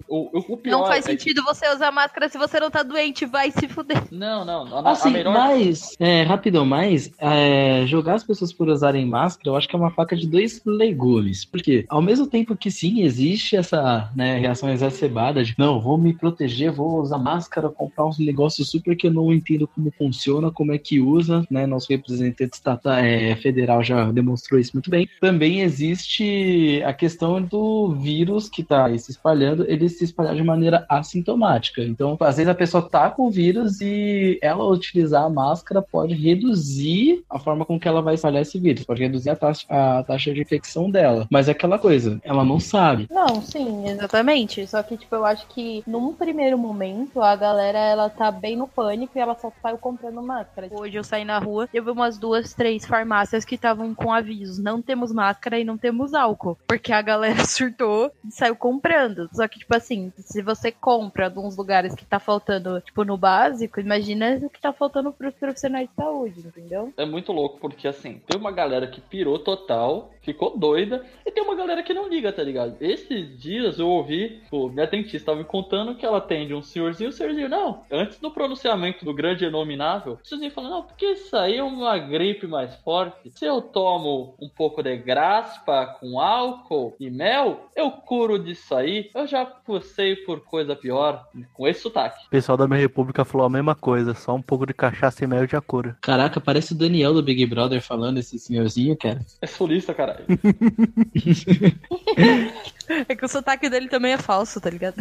O, 0.08 0.38
o, 0.38 0.54
o 0.54 0.56
pior 0.56 0.78
Não 0.80 0.86
faz 0.86 1.06
é 1.06 1.14
que- 1.14 1.22
sentido 1.22 1.42
você 1.44 1.68
usar 1.72 1.90
máscara 1.92 2.28
se 2.28 2.36
você 2.36 2.58
não 2.58 2.70
tá 2.70 2.82
doente, 2.82 3.24
vai 3.24 3.50
se 3.50 3.68
fuder. 3.68 4.02
Não, 4.10 4.44
não. 4.44 4.66
A, 4.78 4.80
a 4.80 4.90
Assim, 4.92 5.10
melhor... 5.10 5.32
mas, 5.32 5.94
é, 5.98 6.22
rapidão, 6.22 6.64
mas 6.66 7.10
é, 7.18 7.84
jogar 7.86 8.14
as 8.14 8.24
pessoas 8.24 8.52
por 8.52 8.68
usarem 8.68 9.06
máscara, 9.06 9.50
eu 9.50 9.56
acho 9.56 9.68
que 9.68 9.76
é 9.76 9.78
uma 9.78 9.90
faca 9.92 10.16
de 10.16 10.26
dois 10.26 10.60
legumes. 10.66 11.44
Porque, 11.44 11.84
ao 11.88 12.02
mesmo 12.02 12.26
tempo 12.26 12.56
que 12.56 12.70
sim, 12.70 13.02
existe 13.02 13.56
essa 13.56 14.10
né, 14.14 14.38
reação 14.38 14.68
exacerbada 14.70 15.44
de 15.44 15.54
não, 15.56 15.80
vou 15.80 15.96
me 15.96 16.12
proteger, 16.12 16.72
vou 16.72 17.00
usar 17.00 17.18
máscara, 17.18 17.68
comprar 17.68 18.06
uns 18.06 18.18
negócios 18.18 18.68
super 18.70 18.96
que 18.96 19.06
eu 19.06 19.12
não 19.12 19.32
entendo 19.32 19.68
como 19.68 19.92
funciona, 19.96 20.50
como 20.50 20.72
é 20.72 20.78
que 20.78 20.98
usa, 21.00 21.44
né? 21.50 21.66
Nosso 21.66 21.86
representante 21.90 22.54
estata, 22.54 22.98
é, 23.00 23.36
federal 23.36 23.82
já 23.82 24.10
demonstrou 24.10 24.58
isso 24.60 24.72
muito 24.74 24.90
bem. 24.90 25.08
Também 25.20 25.60
existe 25.60 26.82
a 26.84 26.92
questão 26.92 27.40
do 27.40 27.92
vírus 27.94 28.48
que 28.48 28.62
tá 28.62 28.86
aí 28.86 28.98
se 28.98 29.10
espalhando, 29.10 29.59
ele 29.68 29.88
se 29.88 30.04
espalhar 30.04 30.34
de 30.34 30.42
maneira 30.42 30.84
assintomática. 30.88 31.82
Então, 31.82 32.16
às 32.20 32.36
vezes 32.36 32.48
a 32.48 32.54
pessoa 32.54 32.88
tá 32.88 33.10
com 33.10 33.26
o 33.26 33.30
vírus 33.30 33.80
e 33.80 34.38
ela 34.42 34.64
utilizar 34.64 35.24
a 35.24 35.30
máscara 35.30 35.82
pode 35.82 36.14
reduzir 36.14 37.22
a 37.28 37.38
forma 37.38 37.64
com 37.64 37.78
que 37.78 37.88
ela 37.88 38.02
vai 38.02 38.14
espalhar 38.14 38.42
esse 38.42 38.58
vírus, 38.58 38.84
pode 38.84 39.02
reduzir 39.02 39.30
a 39.30 39.36
taxa, 39.36 39.66
a 39.68 40.02
taxa 40.02 40.32
de 40.32 40.40
infecção 40.40 40.90
dela. 40.90 41.26
Mas 41.30 41.48
é 41.48 41.52
aquela 41.52 41.78
coisa, 41.78 42.20
ela 42.22 42.44
não 42.44 42.60
sabe. 42.60 43.06
Não, 43.10 43.40
sim, 43.42 43.88
exatamente. 43.88 44.66
Só 44.66 44.82
que, 44.82 44.96
tipo, 44.96 45.14
eu 45.14 45.24
acho 45.24 45.46
que 45.48 45.82
num 45.86 46.12
primeiro 46.12 46.58
momento 46.58 47.20
a 47.22 47.34
galera 47.36 47.78
ela 47.78 48.08
tá 48.08 48.30
bem 48.30 48.56
no 48.56 48.68
pânico 48.68 49.16
e 49.16 49.20
ela 49.20 49.34
só 49.34 49.52
saiu 49.62 49.78
comprando 49.78 50.22
máscara. 50.22 50.68
Hoje 50.70 50.96
eu 50.96 51.04
saí 51.04 51.24
na 51.24 51.38
rua 51.38 51.68
e 51.72 51.76
eu 51.76 51.84
vi 51.84 51.90
umas 51.90 52.18
duas, 52.18 52.54
três 52.54 52.86
farmácias 52.86 53.44
que 53.44 53.54
estavam 53.54 53.94
com 53.94 54.12
avisos: 54.12 54.58
não 54.58 54.80
temos 54.80 55.12
máscara 55.12 55.58
e 55.58 55.64
não 55.64 55.76
temos 55.76 56.14
álcool. 56.14 56.58
Porque 56.66 56.92
a 56.92 57.02
galera 57.02 57.44
surtou 57.46 58.10
e 58.24 58.30
saiu 58.30 58.56
comprando. 58.56 59.28
Só 59.32 59.46
que, 59.50 59.58
tipo 59.58 59.74
assim, 59.74 60.12
se 60.16 60.42
você 60.42 60.70
compra 60.70 61.28
de 61.28 61.38
uns 61.38 61.56
lugares 61.56 61.94
que 61.94 62.04
tá 62.04 62.18
faltando, 62.18 62.80
tipo, 62.80 63.04
no 63.04 63.16
básico, 63.16 63.80
imagina 63.80 64.40
o 64.42 64.48
que 64.48 64.60
tá 64.60 64.72
faltando 64.72 65.12
pros 65.12 65.34
profissionais 65.34 65.88
de 65.88 65.94
saúde, 65.94 66.40
entendeu? 66.40 66.92
É 66.96 67.04
muito 67.04 67.32
louco, 67.32 67.58
porque 67.58 67.88
assim, 67.88 68.20
tem 68.26 68.38
uma 68.38 68.52
galera 68.52 68.86
que 68.86 69.00
pirou 69.00 69.38
total 69.38 70.10
ficou 70.22 70.58
doida. 70.58 71.04
E 71.24 71.30
tem 71.30 71.42
uma 71.42 71.54
galera 71.54 71.82
que 71.82 71.94
não 71.94 72.08
liga, 72.08 72.32
tá 72.32 72.42
ligado? 72.42 72.76
Esses 72.80 73.38
dias 73.38 73.78
eu 73.78 73.88
ouvi, 73.88 74.42
pô, 74.50 74.68
minha 74.68 74.86
dentista 74.86 75.26
tava 75.26 75.38
me 75.38 75.44
contando 75.44 75.94
que 75.94 76.04
ela 76.04 76.18
atende 76.18 76.54
um 76.54 76.62
senhorzinho, 76.62 77.10
o 77.10 77.12
senhorzinho, 77.12 77.48
não. 77.48 77.82
Antes 77.90 78.18
do 78.18 78.30
pronunciamento 78.30 79.04
do 79.04 79.14
grande 79.14 79.44
inominável, 79.44 80.18
o 80.22 80.26
senhorzinho 80.26 80.52
falou, 80.52 80.70
não, 80.70 80.82
porque 80.82 81.06
isso 81.06 81.36
aí 81.36 81.56
é 81.56 81.62
uma 81.62 81.98
gripe 81.98 82.46
mais 82.46 82.74
forte. 82.76 83.30
Se 83.30 83.44
eu 83.44 83.60
tomo 83.60 84.34
um 84.40 84.48
pouco 84.48 84.82
de 84.82 84.96
graspa 84.96 85.86
com 86.00 86.20
álcool 86.20 86.94
e 86.98 87.10
mel, 87.10 87.70
eu 87.74 87.90
curo 87.90 88.38
disso 88.38 88.74
aí. 88.74 89.10
Eu 89.14 89.26
já 89.26 89.44
passei 89.44 90.16
por 90.16 90.40
coisa 90.40 90.76
pior, 90.76 91.26
com 91.54 91.66
esse 91.66 91.80
sotaque. 91.80 92.26
O 92.26 92.30
pessoal 92.30 92.58
da 92.58 92.66
minha 92.66 92.80
república 92.80 93.24
falou 93.24 93.46
a 93.46 93.50
mesma 93.50 93.74
coisa, 93.74 94.14
só 94.14 94.34
um 94.34 94.42
pouco 94.42 94.66
de 94.66 94.74
cachaça 94.74 95.24
e 95.24 95.26
mel 95.26 95.46
já 95.46 95.60
cura. 95.60 95.96
Caraca, 96.00 96.40
parece 96.40 96.72
o 96.72 96.76
Daniel 96.76 97.14
do 97.14 97.22
Big 97.22 97.44
Brother 97.46 97.80
falando 97.80 98.18
esse 98.18 98.38
senhorzinho, 98.38 98.96
cara. 98.96 99.20
É 99.40 99.46
solista, 99.46 99.94
caralho. 100.14 100.26
É 103.08 103.14
que 103.14 103.24
o 103.24 103.28
sotaque 103.28 103.70
dele 103.70 103.88
também 103.88 104.12
é 104.12 104.18
falso, 104.18 104.60
tá 104.60 104.68
ligado? 104.68 104.96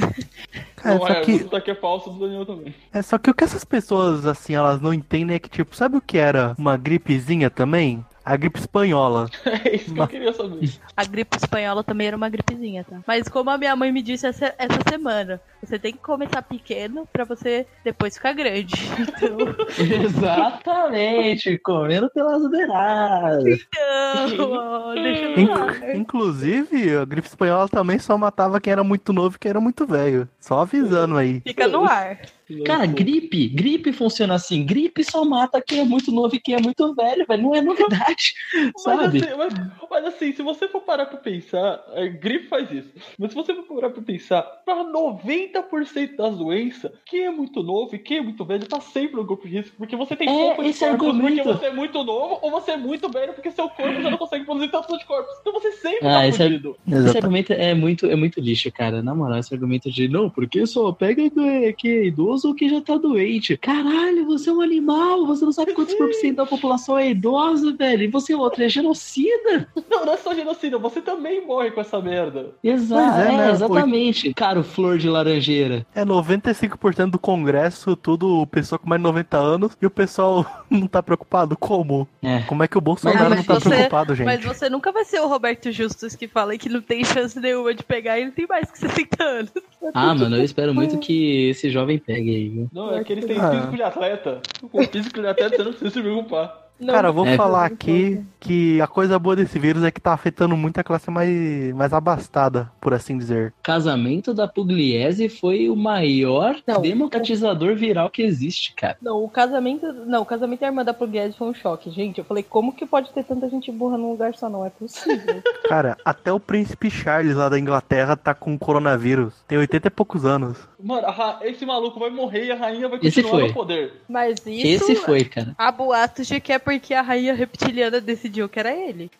Cara, 0.75 0.95
não 0.99 1.07
só 1.07 1.13
é, 1.13 1.21
que- 1.21 1.31
o 1.33 1.39
sotaque 1.39 1.71
é 1.71 1.75
falso 1.75 2.09
do 2.11 2.19
Daniel 2.19 2.45
também. 2.45 2.73
É 2.93 3.01
só 3.01 3.17
que 3.17 3.31
o 3.31 3.33
que 3.33 3.43
essas 3.43 3.65
pessoas, 3.65 4.25
assim, 4.27 4.53
elas 4.53 4.79
não 4.79 4.93
entendem 4.93 5.35
é 5.35 5.39
que, 5.39 5.49
tipo, 5.49 5.75
sabe 5.75 5.97
o 5.97 6.01
que 6.01 6.17
era 6.17 6.53
uma 6.57 6.77
gripezinha 6.77 7.49
também? 7.49 8.05
A 8.29 8.37
gripe 8.37 8.59
espanhola. 8.59 9.27
É 9.65 9.75
isso 9.75 9.93
que 9.93 9.99
eu 9.99 10.07
queria 10.07 10.31
saber. 10.33 10.69
A 10.95 11.03
gripe 11.05 11.35
espanhola 11.35 11.83
também 11.83 12.07
era 12.07 12.15
uma 12.15 12.29
gripezinha, 12.29 12.83
tá? 12.87 12.99
Mas 13.07 13.27
como 13.27 13.49
a 13.49 13.57
minha 13.57 13.75
mãe 13.75 13.91
me 13.91 14.01
disse 14.03 14.27
essa, 14.27 14.53
essa 14.57 14.79
semana, 14.87 15.41
você 15.63 15.79
tem 15.79 15.91
que 15.93 15.97
começar 15.99 16.41
pequeno 16.43 17.07
pra 17.11 17.23
você 17.25 17.65
depois 17.83 18.15
ficar 18.15 18.33
grande. 18.33 18.75
Então, 18.99 19.37
Exatamente, 20.05 21.57
comendo 21.59 22.09
pelas 22.11 22.47
beiradas. 22.49 23.43
então 23.45 24.51
ó, 24.51 24.93
deixa 24.93 25.21
eu 25.25 25.39
Inc- 25.39 25.49
falar. 25.57 25.95
Inclusive, 25.95 26.97
a 26.97 27.05
gripe 27.05 27.27
espanhola 27.27 27.67
também 27.67 27.97
só 27.99 28.17
matava 28.17 28.61
quem 28.61 28.71
era 28.73 28.83
muito 28.83 29.11
novo 29.11 29.35
e 29.35 29.39
quem 29.39 29.49
era 29.49 29.59
muito 29.61 29.85
velho. 29.85 30.27
Só 30.39 30.59
avisando 30.61 31.17
aí. 31.17 31.41
Fica 31.41 31.67
no 31.67 31.83
ar. 31.85 32.19
Cara, 32.65 32.85
gripe, 32.85 33.47
gripe 33.47 33.91
funciona 33.93 34.33
assim. 34.35 34.65
Gripe 34.65 35.03
só 35.03 35.23
mata 35.23 35.61
quem 35.61 35.79
é 35.79 35.85
muito 35.85 36.11
novo 36.11 36.35
e 36.35 36.39
quem 36.39 36.55
é 36.55 36.59
muito 36.59 36.93
velho, 36.95 37.25
velho. 37.27 37.43
Não 37.43 37.55
é 37.55 37.61
novidade, 37.61 38.33
Mas 38.73 38.81
sabe? 38.83 39.17
assim, 39.19 39.37
mas, 39.37 39.53
mas 39.89 40.05
assim, 40.05 40.33
se 40.33 40.41
você 40.41 40.67
for 40.67 40.81
parar 40.81 41.05
pra 41.05 41.17
pensar, 41.17 41.83
a 41.95 42.05
gripe 42.07 42.47
faz 42.47 42.71
isso. 42.71 42.89
Mas 43.17 43.29
se 43.31 43.35
você 43.35 43.53
for 43.55 43.63
parar 43.75 43.89
pra 43.91 44.01
pensar, 44.01 44.41
pra 44.65 44.83
90% 44.83 46.15
das 46.15 46.37
doenças, 46.37 46.91
quem 47.05 47.25
é 47.25 47.29
muito 47.31 47.61
novo 47.63 47.95
e 47.95 47.99
quem 47.99 48.17
é 48.17 48.21
muito 48.21 48.43
velho 48.45 48.65
tá 48.67 48.79
sempre 48.81 49.15
no 49.15 49.23
grupo 49.23 49.47
de 49.47 49.55
risco. 49.57 49.75
Porque 49.77 49.95
você 49.95 50.15
tem 50.15 50.27
É, 50.27 50.31
pouco 50.47 50.63
esse 50.63 50.85
anticorpos 50.85 51.21
porque 51.21 51.43
você 51.43 51.65
é 51.65 51.73
muito 51.73 52.03
novo 52.03 52.39
ou 52.41 52.51
você 52.51 52.71
é 52.71 52.77
muito 52.77 53.09
velho 53.09 53.33
porque 53.33 53.51
seu 53.51 53.69
corpo 53.69 54.01
já 54.01 54.09
não 54.09 54.17
consegue 54.17 54.45
produzir 54.45 54.69
tantos 54.69 54.93
anticorpos. 54.93 55.33
Então 55.41 55.53
você 55.53 55.71
sempre 55.73 56.07
Ah, 56.07 56.13
tá 56.13 56.27
esse 56.27 56.41
é- 56.41 56.45
fudido. 56.45 56.77
Esse 56.87 57.17
argumento 57.17 57.53
é 57.53 57.73
muito, 57.73 58.05
é 58.05 58.15
muito 58.15 58.39
lixo, 58.39 58.71
cara. 58.71 59.01
Na 59.01 59.13
moral, 59.13 59.39
esse 59.39 59.53
argumento 59.53 59.91
de 59.91 60.07
não, 60.07 60.29
porque 60.29 60.65
só 60.65 60.91
pega 60.91 61.29
que 61.29 61.73
que 61.73 61.87
é 61.87 62.05
idoso 62.05 62.38
ou 62.45 62.53
que 62.53 62.69
já 62.69 62.81
tá 62.81 62.97
doente. 62.97 63.57
Caralho, 63.57 64.25
você 64.25 64.49
é 64.49 64.53
um 64.53 64.61
animal, 64.61 65.25
você 65.25 65.45
não 65.45 65.51
sabe 65.51 65.73
quantos 65.73 65.93
por 65.95 66.13
cento 66.13 66.37
da 66.37 66.45
população 66.45 66.97
é 66.97 67.09
idosa, 67.11 67.73
velho. 67.73 68.03
E 68.03 68.07
você 68.07 68.33
é 68.33 68.37
outro, 68.37 68.63
é 68.63 68.69
genocida. 68.69 69.67
Não, 69.89 70.05
não 70.05 70.13
é 70.13 70.17
só 70.17 70.33
genocídio, 70.33 70.79
você 70.79 71.01
também 71.01 71.45
morre 71.45 71.71
com 71.71 71.81
essa 71.81 71.99
merda. 71.99 72.51
Exato, 72.63 73.19
é, 73.19 73.33
é, 73.33 73.37
né? 73.37 73.51
exatamente. 73.51 74.33
Cara, 74.33 74.59
o 74.59 74.63
flor 74.63 74.97
de 74.97 75.09
laranjeira. 75.09 75.85
É 75.95 76.05
95% 76.05 77.09
do 77.11 77.19
Congresso, 77.19 77.95
tudo 77.95 78.45
pessoa 78.47 78.77
com 78.79 78.87
mais 78.87 78.99
de 79.01 79.03
90 79.03 79.37
anos, 79.37 79.77
e 79.81 79.85
o 79.85 79.89
pessoal 79.89 80.45
não 80.69 80.87
tá 80.87 81.01
preocupado. 81.01 81.57
Como? 81.57 82.07
É. 82.21 82.41
Como 82.43 82.63
é 82.63 82.67
que 82.67 82.77
o 82.77 82.81
Bolsonaro 82.81 83.29
Mas 83.29 83.39
não 83.39 83.43
tá 83.45 83.53
você- 83.55 83.69
preocupado, 83.69 84.15
gente? 84.15 84.25
Mas 84.25 84.43
você 84.43 84.69
nunca 84.69 84.91
vai 84.91 85.03
ser 85.03 85.19
o 85.21 85.27
Roberto 85.27 85.71
Justus 85.71 86.15
que 86.15 86.27
fala 86.27 86.57
que 86.57 86.69
não 86.69 86.81
tem 86.81 87.03
chance 87.03 87.39
nenhuma 87.39 87.73
de 87.73 87.83
pegar 87.83 88.19
e 88.19 88.23
ele 88.23 88.31
tem 88.31 88.45
mais 88.47 88.69
que 88.71 88.77
60 88.77 89.23
anos. 89.23 89.51
Ah, 89.93 90.13
mano, 90.13 90.37
eu 90.37 90.43
espero 90.43 90.73
muito 90.73 90.97
que 90.99 91.49
esse 91.49 91.69
jovem 91.69 91.97
pegue 91.97 92.28
aí, 92.35 92.49
viu? 92.49 92.69
Não, 92.71 92.95
é 92.95 93.03
que 93.03 93.13
eles 93.13 93.25
têm 93.25 93.37
Ah. 93.39 93.51
físico 93.51 93.75
de 93.75 93.83
atleta. 93.83 94.41
Com 94.71 94.83
físico 94.83 95.21
de 95.21 95.27
atleta 95.27 95.55
você 95.57 95.63
não 95.63 95.71
precisa 95.71 95.91
se 95.91 96.01
preocupar. 96.01 96.68
Não, 96.79 96.93
Cara, 96.93 97.09
eu 97.09 97.13
vou 97.13 97.25
É. 97.25 97.35
falar 97.35 97.65
aqui 97.65 98.21
que 98.39 98.79
a 98.79 98.87
coisa 98.87 99.19
boa 99.19 99.35
desse 99.35 99.59
vírus 99.59 99.83
é 99.83 99.91
que 99.91 99.99
tá 99.99 100.13
afetando 100.13 100.55
muito 100.55 100.77
a 100.79 100.83
classe 100.83 101.11
mais, 101.11 101.73
mais 101.75 101.91
abastada, 101.93 102.71
por 102.79 102.93
assim 102.93 103.17
dizer. 103.17 103.53
Casamento 103.61 104.33
da 104.33 104.47
Pugliese 104.47 105.27
foi 105.29 105.69
o 105.69 105.75
maior 105.75 106.55
Não. 106.65 106.81
democratizador 106.81 107.75
viral 107.75 108.09
que 108.09 108.21
existe, 108.21 108.73
cara. 108.73 108.97
Não, 109.01 109.23
o 109.23 109.29
casamento. 109.29 109.85
Não, 110.05 110.21
o 110.21 110.25
casamento 110.25 110.61
da 110.61 110.67
irmã 110.67 110.85
da 110.85 110.93
Pugliese 110.93 111.37
foi 111.37 111.47
um 111.49 111.53
choque, 111.53 111.89
gente. 111.91 112.19
Eu 112.19 112.23
falei, 112.25 112.43
como 112.43 112.73
que 112.73 112.85
pode 112.85 113.11
ter 113.11 113.23
tanta 113.23 113.49
gente 113.49 113.71
burra 113.71 113.97
num 113.97 114.11
lugar 114.11 114.33
só? 114.35 114.49
Não 114.49 114.65
é 114.65 114.69
possível. 114.69 115.41
Cara, 115.67 115.97
até 116.05 116.31
o 116.31 116.39
príncipe 116.39 116.89
Charles 116.89 117.35
lá 117.35 117.49
da 117.49 117.59
Inglaterra 117.59 118.15
tá 118.15 118.33
com 118.33 118.57
coronavírus. 118.57 119.33
Tem 119.47 119.57
80 119.57 119.87
e 119.87 119.91
poucos 119.91 120.25
anos. 120.25 120.57
Mano, 120.81 121.07
esse 121.41 121.65
maluco 121.65 121.99
vai 121.99 122.09
morrer 122.09 122.45
e 122.45 122.51
a 122.51 122.55
rainha 122.55 122.87
vai 122.87 122.99
Esse 123.03 123.21
continuar 123.21 123.39
foi. 123.41 123.47
no 123.49 123.53
poder. 123.53 123.93
Mas 124.07 124.35
isso. 124.45 124.91
Esse 124.91 124.95
foi, 124.95 125.25
cara. 125.25 125.53
Há 125.57 125.71
boatos 125.71 126.25
de 126.27 126.39
que 126.39 126.53
é 126.53 126.59
porque 126.69 126.93
a 126.93 127.01
rainha 127.01 127.33
reptiliana 127.33 127.99
decidiu 127.99 128.47
que 128.47 128.59
era 128.59 128.71
ele. 128.71 129.09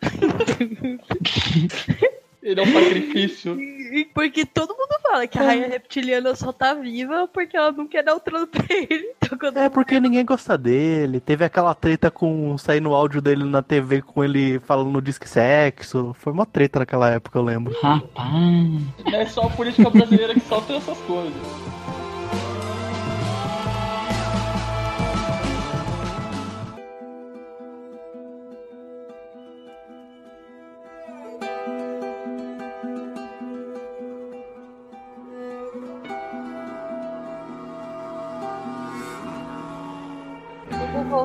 Ele 2.42 2.58
é 2.58 2.62
um 2.62 2.72
sacrifício. 2.72 3.60
E 3.60 4.08
Porque 4.14 4.46
todo 4.46 4.70
mundo 4.70 4.98
fala 5.02 5.26
que 5.26 5.38
a 5.38 5.42
rainha 5.42 5.68
reptiliana 5.68 6.34
só 6.34 6.52
tá 6.52 6.72
viva 6.72 7.28
porque 7.28 7.54
ela 7.54 7.70
não 7.70 7.86
quer 7.86 8.02
dar 8.02 8.14
o 8.14 8.20
trono 8.20 8.46
pra 8.46 8.64
ele. 8.70 9.12
Então, 9.30 9.62
É 9.62 9.68
porque 9.68 10.00
ninguém 10.00 10.24
gosta 10.24 10.56
dele. 10.56 11.20
Teve 11.20 11.44
aquela 11.44 11.74
treta 11.74 12.10
com 12.10 12.56
sair 12.56 12.80
no 12.80 12.94
áudio 12.94 13.20
dele 13.20 13.44
na 13.44 13.62
TV 13.62 14.00
com 14.00 14.24
ele 14.24 14.58
falando 14.60 14.90
no 14.90 15.02
disque 15.02 15.28
sexo. 15.28 16.16
Foi 16.18 16.32
uma 16.32 16.46
treta 16.46 16.78
naquela 16.78 17.10
época, 17.10 17.38
eu 17.38 17.42
lembro. 17.42 17.76
Rapaz. 17.82 19.12
É 19.12 19.26
só 19.26 19.42
a 19.42 19.50
política 19.50 19.90
brasileira 19.90 20.32
que 20.32 20.40
sofre 20.40 20.76
essas 20.76 20.98
coisas. 21.00 21.99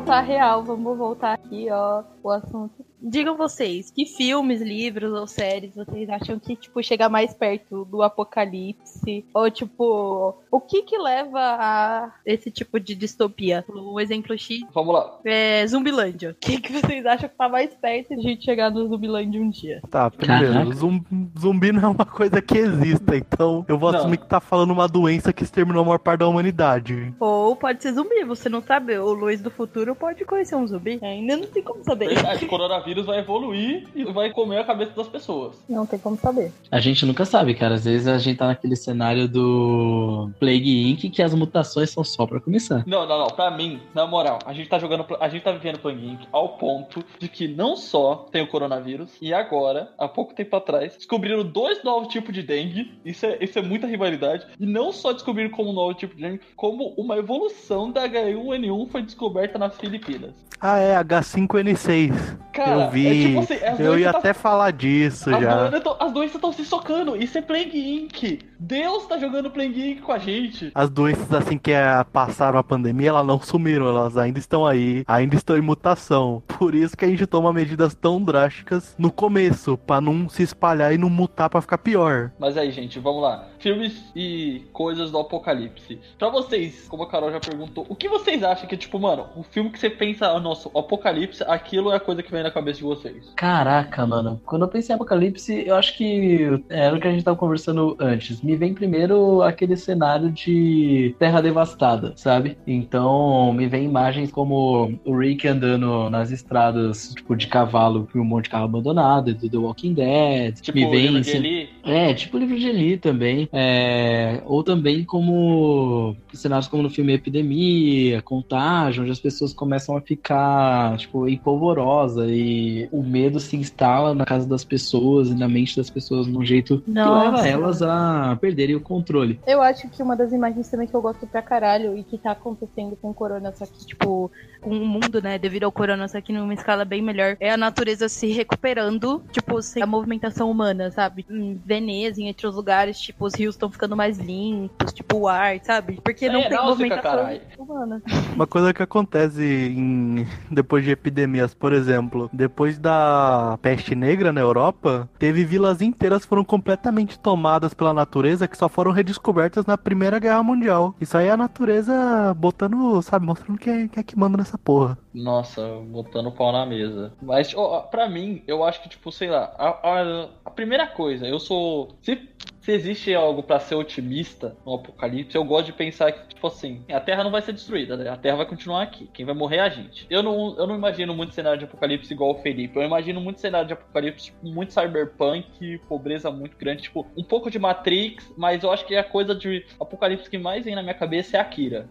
Voltar 0.05 0.21
real, 0.21 0.63
vamos 0.63 0.97
voltar 0.97 1.33
aqui, 1.33 1.67
ó, 1.71 2.03
o 2.23 2.29
assunto. 2.29 2.85
Digam 3.07 3.37
vocês, 3.37 3.91
que 3.91 4.05
filmes, 4.05 4.61
livros 4.61 5.13
ou 5.13 5.27
séries 5.27 5.75
vocês 5.75 6.09
acham 6.09 6.39
que, 6.39 6.55
tipo, 6.55 6.81
chega 6.81 7.07
mais 7.07 7.33
perto 7.35 7.85
do 7.85 8.01
apocalipse? 8.01 9.23
Ou, 9.31 9.51
tipo, 9.51 10.35
o 10.49 10.59
que 10.59 10.81
que 10.81 10.97
leva 10.97 11.39
a 11.39 12.11
esse 12.25 12.49
tipo 12.49 12.79
de 12.79 12.95
distopia? 12.95 13.63
Um 13.69 13.99
exemplo 13.99 14.35
X 14.35 14.59
Vamos 14.73 14.95
lá. 14.95 15.19
é 15.23 15.65
Zumbilândia. 15.67 16.31
O 16.31 16.33
que 16.33 16.59
que 16.59 16.71
vocês 16.71 17.05
acham 17.05 17.29
que 17.29 17.35
tá 17.35 17.47
mais 17.47 17.75
perto 17.75 18.09
de 18.15 18.15
a 18.15 18.23
gente 18.23 18.43
chegar 18.43 18.71
no 18.71 18.87
Zumbilândia 18.87 19.39
um 19.39 19.49
dia? 19.51 19.81
Tá, 19.91 20.09
primeiro, 20.09 20.73
zum- 20.73 21.03
zumbi 21.39 21.71
não 21.71 21.83
é 21.83 21.87
uma 21.87 22.05
coisa 22.05 22.41
que 22.41 22.57
exista, 22.57 23.15
então 23.15 23.63
eu 23.67 23.77
vou 23.77 23.91
Não. 23.91 23.99
assumir 23.99 24.17
que 24.17 24.25
tá 24.27 24.39
falando 24.39 24.71
uma 24.71 24.87
doença 24.87 25.31
que 25.31 25.43
exterminou 25.43 25.83
a 25.83 25.85
maior 25.85 25.99
parte 25.99 26.21
da 26.21 26.27
humanidade. 26.27 27.13
Ou 27.19 27.55
pode 27.55 27.83
ser 27.83 27.93
zumbi, 27.93 28.23
você 28.23 28.49
não 28.49 28.61
sabe. 28.63 28.97
O 28.97 29.13
Luiz 29.13 29.41
do 29.41 29.51
futuro 29.51 29.94
pode 29.95 30.23
conhecer 30.25 30.55
um 30.55 30.67
zumbi. 30.67 30.99
Ainda 31.01 31.37
não 31.37 31.47
tem 31.47 31.63
como 31.63 31.83
saber. 31.83 32.09
Verdade, 32.09 32.45
o 32.45 32.47
coronavírus 32.47 33.05
vai 33.05 33.19
evoluir 33.19 33.87
e 33.95 34.03
vai 34.05 34.31
comer 34.31 34.59
a 34.59 34.63
cabeça 34.63 34.91
das 34.91 35.07
pessoas. 35.07 35.57
Não 35.67 35.85
tem 35.85 35.99
como 35.99 36.17
saber. 36.17 36.51
A 36.71 36.79
gente 36.79 37.05
nunca 37.05 37.25
sabe, 37.25 37.53
cara. 37.53 37.75
Às 37.75 37.85
vezes 37.85 38.07
a 38.07 38.17
gente 38.17 38.37
tá 38.37 38.47
naquele 38.47 38.75
cenário 38.75 39.27
do 39.27 40.29
Plague 40.39 40.91
Inc. 40.91 41.09
que 41.09 41.21
as 41.21 41.33
mutações 41.33 41.89
são 41.89 42.03
só 42.03 42.25
pra 42.25 42.39
começar. 42.39 42.83
Não, 42.85 43.07
não, 43.07 43.19
não. 43.19 43.27
Pra 43.27 43.49
mim, 43.51 43.79
na 43.93 44.05
moral, 44.05 44.39
a 44.45 44.53
gente 44.53 44.69
tá 44.69 44.77
jogando. 44.79 45.05
A 45.19 45.29
gente 45.29 45.43
tá 45.43 45.51
vivendo 45.51 45.79
Plague 45.79 46.07
Inc. 46.07 46.27
ao 46.31 46.49
ponto 46.57 47.03
de 47.19 47.27
que 47.27 47.47
não 47.47 47.75
só 47.75 48.27
tem 48.31 48.41
o 48.41 48.47
coronavírus, 48.47 49.11
e 49.21 49.33
agora, 49.33 49.91
há 49.97 50.07
pouco 50.07 50.33
tempo 50.33 50.55
atrás, 50.55 50.95
descobriram 50.95 51.43
dois 51.43 51.83
novos 51.83 52.07
tipos 52.09 52.33
de 52.33 52.43
dengue. 52.43 52.91
Isso 53.03 53.25
é, 53.25 53.37
isso 53.41 53.57
é 53.57 53.61
muita 53.61 53.87
rivalidade. 53.87 54.45
E 54.59 54.65
não 54.65 54.91
só 54.91 55.13
descobriram 55.13 55.49
como 55.49 55.69
um 55.69 55.73
novo 55.73 55.93
tipo 55.93 56.15
de 56.15 56.21
dengue, 56.21 56.41
como 56.55 56.93
uma 56.97 57.17
evolução 57.17 57.91
da 57.91 58.07
H1N1 58.07 58.89
foi 58.89 59.01
descoberta 59.01 59.57
nas 59.57 59.77
Filipinas. 59.85 60.31
Ah, 60.59 60.79
é, 60.79 60.95
H5N6. 61.03 62.37
Cara, 62.53 62.85
eu 62.85 62.89
vi. 62.91 63.07
é 63.07 63.27
tipo 63.27 63.39
assim, 63.41 63.65
as 63.65 63.79
eu 63.79 63.99
ia 63.99 64.11
tá- 64.13 64.19
até 64.19 64.33
falar 64.33 64.71
disso 64.71 65.29
As 65.29 65.41
já. 65.41 65.67
doenças 65.67 65.95
as 65.99 66.11
doenças 66.13 66.35
estão 66.35 66.53
se 66.53 66.63
socando. 66.65 67.15
Isso 67.17 67.37
é 67.37 67.41
Plague 67.41 67.77
Inc. 67.77 68.39
Deus 68.57 69.05
tá 69.05 69.17
jogando 69.17 69.51
Plague 69.51 69.91
Inc. 69.91 70.01
com 70.01 70.13
a 70.13 70.17
gente. 70.17 70.71
As 70.73 70.89
doenças 70.89 71.31
assim 71.33 71.57
que 71.57 71.71
é, 71.71 72.01
passaram 72.05 72.57
a 72.57 72.63
pandemia, 72.63 73.09
elas 73.09 73.27
não 73.27 73.39
sumiram, 73.41 73.87
elas 73.89 74.15
ainda 74.17 74.39
estão 74.39 74.65
aí, 74.65 75.03
ainda 75.05 75.35
estão 75.35 75.57
em 75.57 75.61
mutação. 75.61 76.41
Por 76.57 76.73
isso 76.73 76.95
que 76.95 77.03
a 77.03 77.07
gente 77.09 77.27
toma 77.27 77.51
medidas 77.51 77.93
tão 77.93 78.21
drásticas 78.23 78.95
no 78.97 79.11
começo, 79.11 79.77
pra 79.77 79.99
não 79.99 80.29
se 80.29 80.41
espalhar 80.43 80.93
e 80.93 80.97
não 80.97 81.09
mutar 81.09 81.49
pra 81.49 81.59
ficar 81.59 81.77
pior. 81.79 82.31
Mas 82.39 82.57
aí, 82.57 82.71
gente, 82.71 82.97
vamos 82.97 83.21
lá. 83.21 83.45
Filmes 83.59 84.01
e 84.15 84.63
coisas 84.71 85.11
do 85.11 85.17
apocalipse. 85.19 85.99
Pra 86.17 86.29
vocês, 86.29 86.85
como 86.87 87.03
a 87.03 87.09
Carol 87.09 87.31
já 87.31 87.41
perguntou, 87.41 87.85
o 87.89 87.95
que 87.95 88.07
vocês 88.07 88.41
acham 88.41 88.67
que, 88.69 88.77
tipo, 88.77 88.97
mano, 88.97 89.27
o 89.35 89.43
filme 89.43 89.69
que 89.75 89.79
você 89.79 89.89
pensa, 89.89 90.27
ah, 90.27 90.39
nossa, 90.39 90.69
o 90.73 90.79
apocalipse, 90.79 91.43
aquilo 91.47 91.91
é 91.91 91.97
a 91.97 91.99
coisa 91.99 92.23
que 92.23 92.31
vem 92.31 92.41
na 92.41 92.49
cabeça 92.49 92.79
de 92.79 92.85
vocês? 92.85 93.31
Caraca, 93.35 94.05
mano. 94.05 94.41
Quando 94.45 94.63
eu 94.63 94.67
pensei 94.67 94.93
em 94.93 94.95
apocalipse, 94.95 95.63
eu 95.67 95.75
acho 95.75 95.95
que 95.97 96.61
era 96.69 96.95
o 96.95 96.99
que 96.99 97.07
a 97.07 97.11
gente 97.11 97.23
tava 97.23 97.37
conversando 97.37 97.95
antes. 97.99 98.41
Me 98.41 98.55
vem 98.55 98.73
primeiro 98.73 99.41
aquele 99.41 99.75
cenário 99.75 100.31
de 100.31 101.13
terra 101.19 101.41
devastada, 101.41 102.13
sabe? 102.15 102.57
Então, 102.65 103.53
me 103.53 103.67
vem 103.67 103.83
imagens 103.83 104.31
como 104.31 104.97
o 105.03 105.17
Rick 105.17 105.47
andando 105.47 106.09
nas 106.09 106.31
estradas, 106.31 107.13
tipo, 107.13 107.35
de 107.35 107.47
cavalo 107.47 108.07
por 108.11 108.19
um 108.19 108.25
monte 108.25 108.45
de 108.45 108.51
carro 108.51 108.65
abandonado, 108.65 109.33
do 109.33 109.49
The 109.49 109.57
Walking 109.57 109.93
Dead. 109.93 110.55
Tipo, 110.61 110.77
me 110.77 110.89
vem 110.89 111.07
livro 111.07 111.21
de 111.21 111.31
Eli? 111.31 111.69
É, 111.83 112.13
tipo 112.13 112.37
livro 112.37 112.57
de 112.57 112.67
Eli 112.67 112.97
também. 112.97 113.49
É, 113.51 114.41
ou 114.45 114.63
também 114.63 115.03
como 115.03 116.15
cenários 116.33 116.67
como 116.67 116.83
no 116.83 116.89
filme 116.89 117.13
Epidemia, 117.13 118.21
Contágio, 118.21 119.03
onde 119.03 119.11
as 119.11 119.19
pessoas 119.19 119.53
começam 119.65 119.97
a 119.97 120.01
ficar, 120.01 120.95
tipo, 120.97 121.27
empolvorosa 121.27 122.27
e 122.27 122.87
o 122.91 123.01
medo 123.01 123.39
se 123.39 123.57
instala 123.57 124.13
na 124.13 124.23
casa 124.23 124.47
das 124.47 124.63
pessoas 124.63 125.29
e 125.29 125.33
na 125.33 125.47
mente 125.47 125.75
das 125.75 125.89
pessoas 125.89 126.27
num 126.27 126.45
jeito 126.45 126.81
que 126.81 126.91
Nossa. 126.91 127.41
leva 127.41 127.47
elas 127.47 127.81
a 127.81 128.37
perderem 128.39 128.75
o 128.75 128.79
controle. 128.79 129.39
Eu 129.47 129.63
acho 129.63 129.89
que 129.89 130.03
uma 130.03 130.15
das 130.15 130.31
imagens 130.31 130.69
também 130.69 130.87
que 130.87 130.93
eu 130.93 131.01
gosto 131.01 131.25
pra 131.25 131.41
caralho 131.41 131.97
e 131.97 132.03
que 132.03 132.19
tá 132.19 132.31
acontecendo 132.31 132.95
com 133.01 133.09
o 133.09 133.13
Corona, 133.13 133.51
só 133.51 133.65
que, 133.65 133.85
tipo, 133.87 134.31
com 134.65 134.71
o 134.71 134.85
mundo, 134.87 135.21
né, 135.21 135.37
devido 135.37 135.65
ao 135.65 135.71
Corona, 135.71 136.07
só 136.07 136.19
que 136.19 136.33
numa 136.33 136.53
escala 136.53 136.83
bem 136.83 136.99
melhor, 136.99 137.37
é 137.39 137.51
a 137.51 137.57
natureza 137.57 138.09
se 138.09 138.31
recuperando, 138.31 139.23
tipo, 139.31 139.61
sem 139.61 139.83
a 139.83 139.85
movimentação 139.85 140.49
humana, 140.49 140.89
sabe? 140.89 141.23
Em 141.29 141.61
Veneza, 141.63 142.19
em 142.19 142.27
outros 142.29 142.55
lugares, 142.55 142.99
tipo, 142.99 143.25
os 143.25 143.35
rios 143.35 143.53
estão 143.53 143.69
ficando 143.69 143.95
mais 143.95 144.17
limpos, 144.17 144.91
tipo, 144.91 145.17
o 145.17 145.27
ar, 145.27 145.59
sabe? 145.61 145.99
Porque 146.03 146.27
não 146.29 146.39
É, 146.39 146.49
tem 146.49 146.57
movimentação 146.63 147.39
humana. 147.59 148.01
Uma 148.35 148.47
coisa 148.47 148.73
que 148.73 148.81
acontece 148.81 149.43
em- 149.43 150.25
depois 150.49 150.83
de 150.83 150.89
epidemias, 150.89 151.53
por 151.53 151.71
exemplo, 151.71 152.27
depois 152.33 152.79
da 152.79 153.59
peste 153.61 153.93
negra 153.93 154.33
na 154.33 154.41
Europa, 154.41 155.07
teve 155.19 155.45
vilas 155.45 155.79
inteiras 155.79 156.23
que 156.23 156.27
foram 156.29 156.43
completamente 156.43 157.19
tomadas 157.19 157.73
pela 157.75 157.93
natureza 157.93 158.47
que 158.47 158.57
só 158.57 158.67
foram 158.67 158.91
redescobertas 158.91 159.65
na 159.67 159.77
Primeira 159.77 160.17
Guerra 160.17 160.41
Mundial. 160.41 160.95
Isso 160.99 161.15
aí 161.15 161.27
é 161.27 161.31
a 161.31 161.37
natureza 161.37 162.33
botando, 162.35 162.99
sabe, 163.03 163.25
mostrando 163.27 163.59
que 163.59 163.69
é, 163.69 163.87
que 163.87 163.99
é 163.99 164.03
que 164.03 164.17
manda 164.17 164.37
nessa 164.37 164.54
porra. 164.57 164.97
Nossa, 165.13 165.61
botando 165.87 166.27
o 166.27 166.31
pau 166.31 166.51
na 166.51 166.65
mesa. 166.65 167.13
Mas, 167.21 167.53
ó, 167.55 167.81
pra 167.81 168.09
mim, 168.09 168.43
eu 168.47 168.63
acho 168.63 168.81
que, 168.83 168.89
tipo, 168.89 169.11
sei 169.11 169.29
lá, 169.29 169.53
a, 169.57 169.69
a- 169.69 170.29
a 170.45 170.51
primeira 170.51 170.87
coisa, 170.87 171.27
eu 171.27 171.39
sou. 171.39 171.97
Se, 172.01 172.29
se 172.65 172.71
existe 172.71 173.13
algo 173.13 173.43
pra 173.43 173.59
ser 173.59 173.75
otimista 173.75 174.55
no 174.65 174.73
apocalipse, 174.73 175.35
eu 175.37 175.43
gosto 175.43 175.67
de 175.67 175.73
pensar 175.73 176.11
que, 176.11 176.29
tipo 176.29 176.47
assim, 176.47 176.83
a 176.91 176.99
Terra 176.99 177.23
não 177.23 177.29
vai 177.29 177.43
ser 177.43 177.53
destruída, 177.53 177.95
né? 177.95 178.09
A 178.09 178.17
Terra 178.17 178.37
vai 178.37 178.45
continuar 178.47 178.81
aqui. 178.81 179.07
Quem 179.13 179.23
vai 179.23 179.35
morrer 179.35 179.57
é 179.57 179.61
a 179.61 179.69
gente. 179.69 180.07
Eu 180.09 180.23
não, 180.23 180.57
eu 180.57 180.65
não 180.65 180.75
imagino 180.75 181.13
muito 181.13 181.35
cenário 181.35 181.59
de 181.59 181.65
apocalipse 181.65 182.11
igual 182.11 182.31
o 182.31 182.41
Felipe. 182.41 182.75
Eu 182.75 182.81
imagino 182.81 183.21
muito 183.21 183.39
cenário 183.39 183.67
de 183.67 183.73
apocalipse, 183.73 184.25
tipo, 184.25 184.47
muito 184.47 184.73
cyberpunk, 184.73 185.79
pobreza 185.87 186.31
muito 186.31 186.57
grande, 186.57 186.81
tipo, 186.81 187.05
um 187.15 187.23
pouco 187.23 187.51
de 187.51 187.59
Matrix, 187.59 188.33
mas 188.35 188.63
eu 188.63 188.71
acho 188.71 188.83
que 188.87 188.95
a 188.95 189.03
coisa 189.03 189.35
de 189.35 189.63
apocalipse 189.79 190.27
que 190.27 190.39
mais 190.39 190.65
vem 190.65 190.73
na 190.73 190.81
minha 190.81 190.95
cabeça 190.95 191.37
é 191.37 191.39
Akira. 191.39 191.87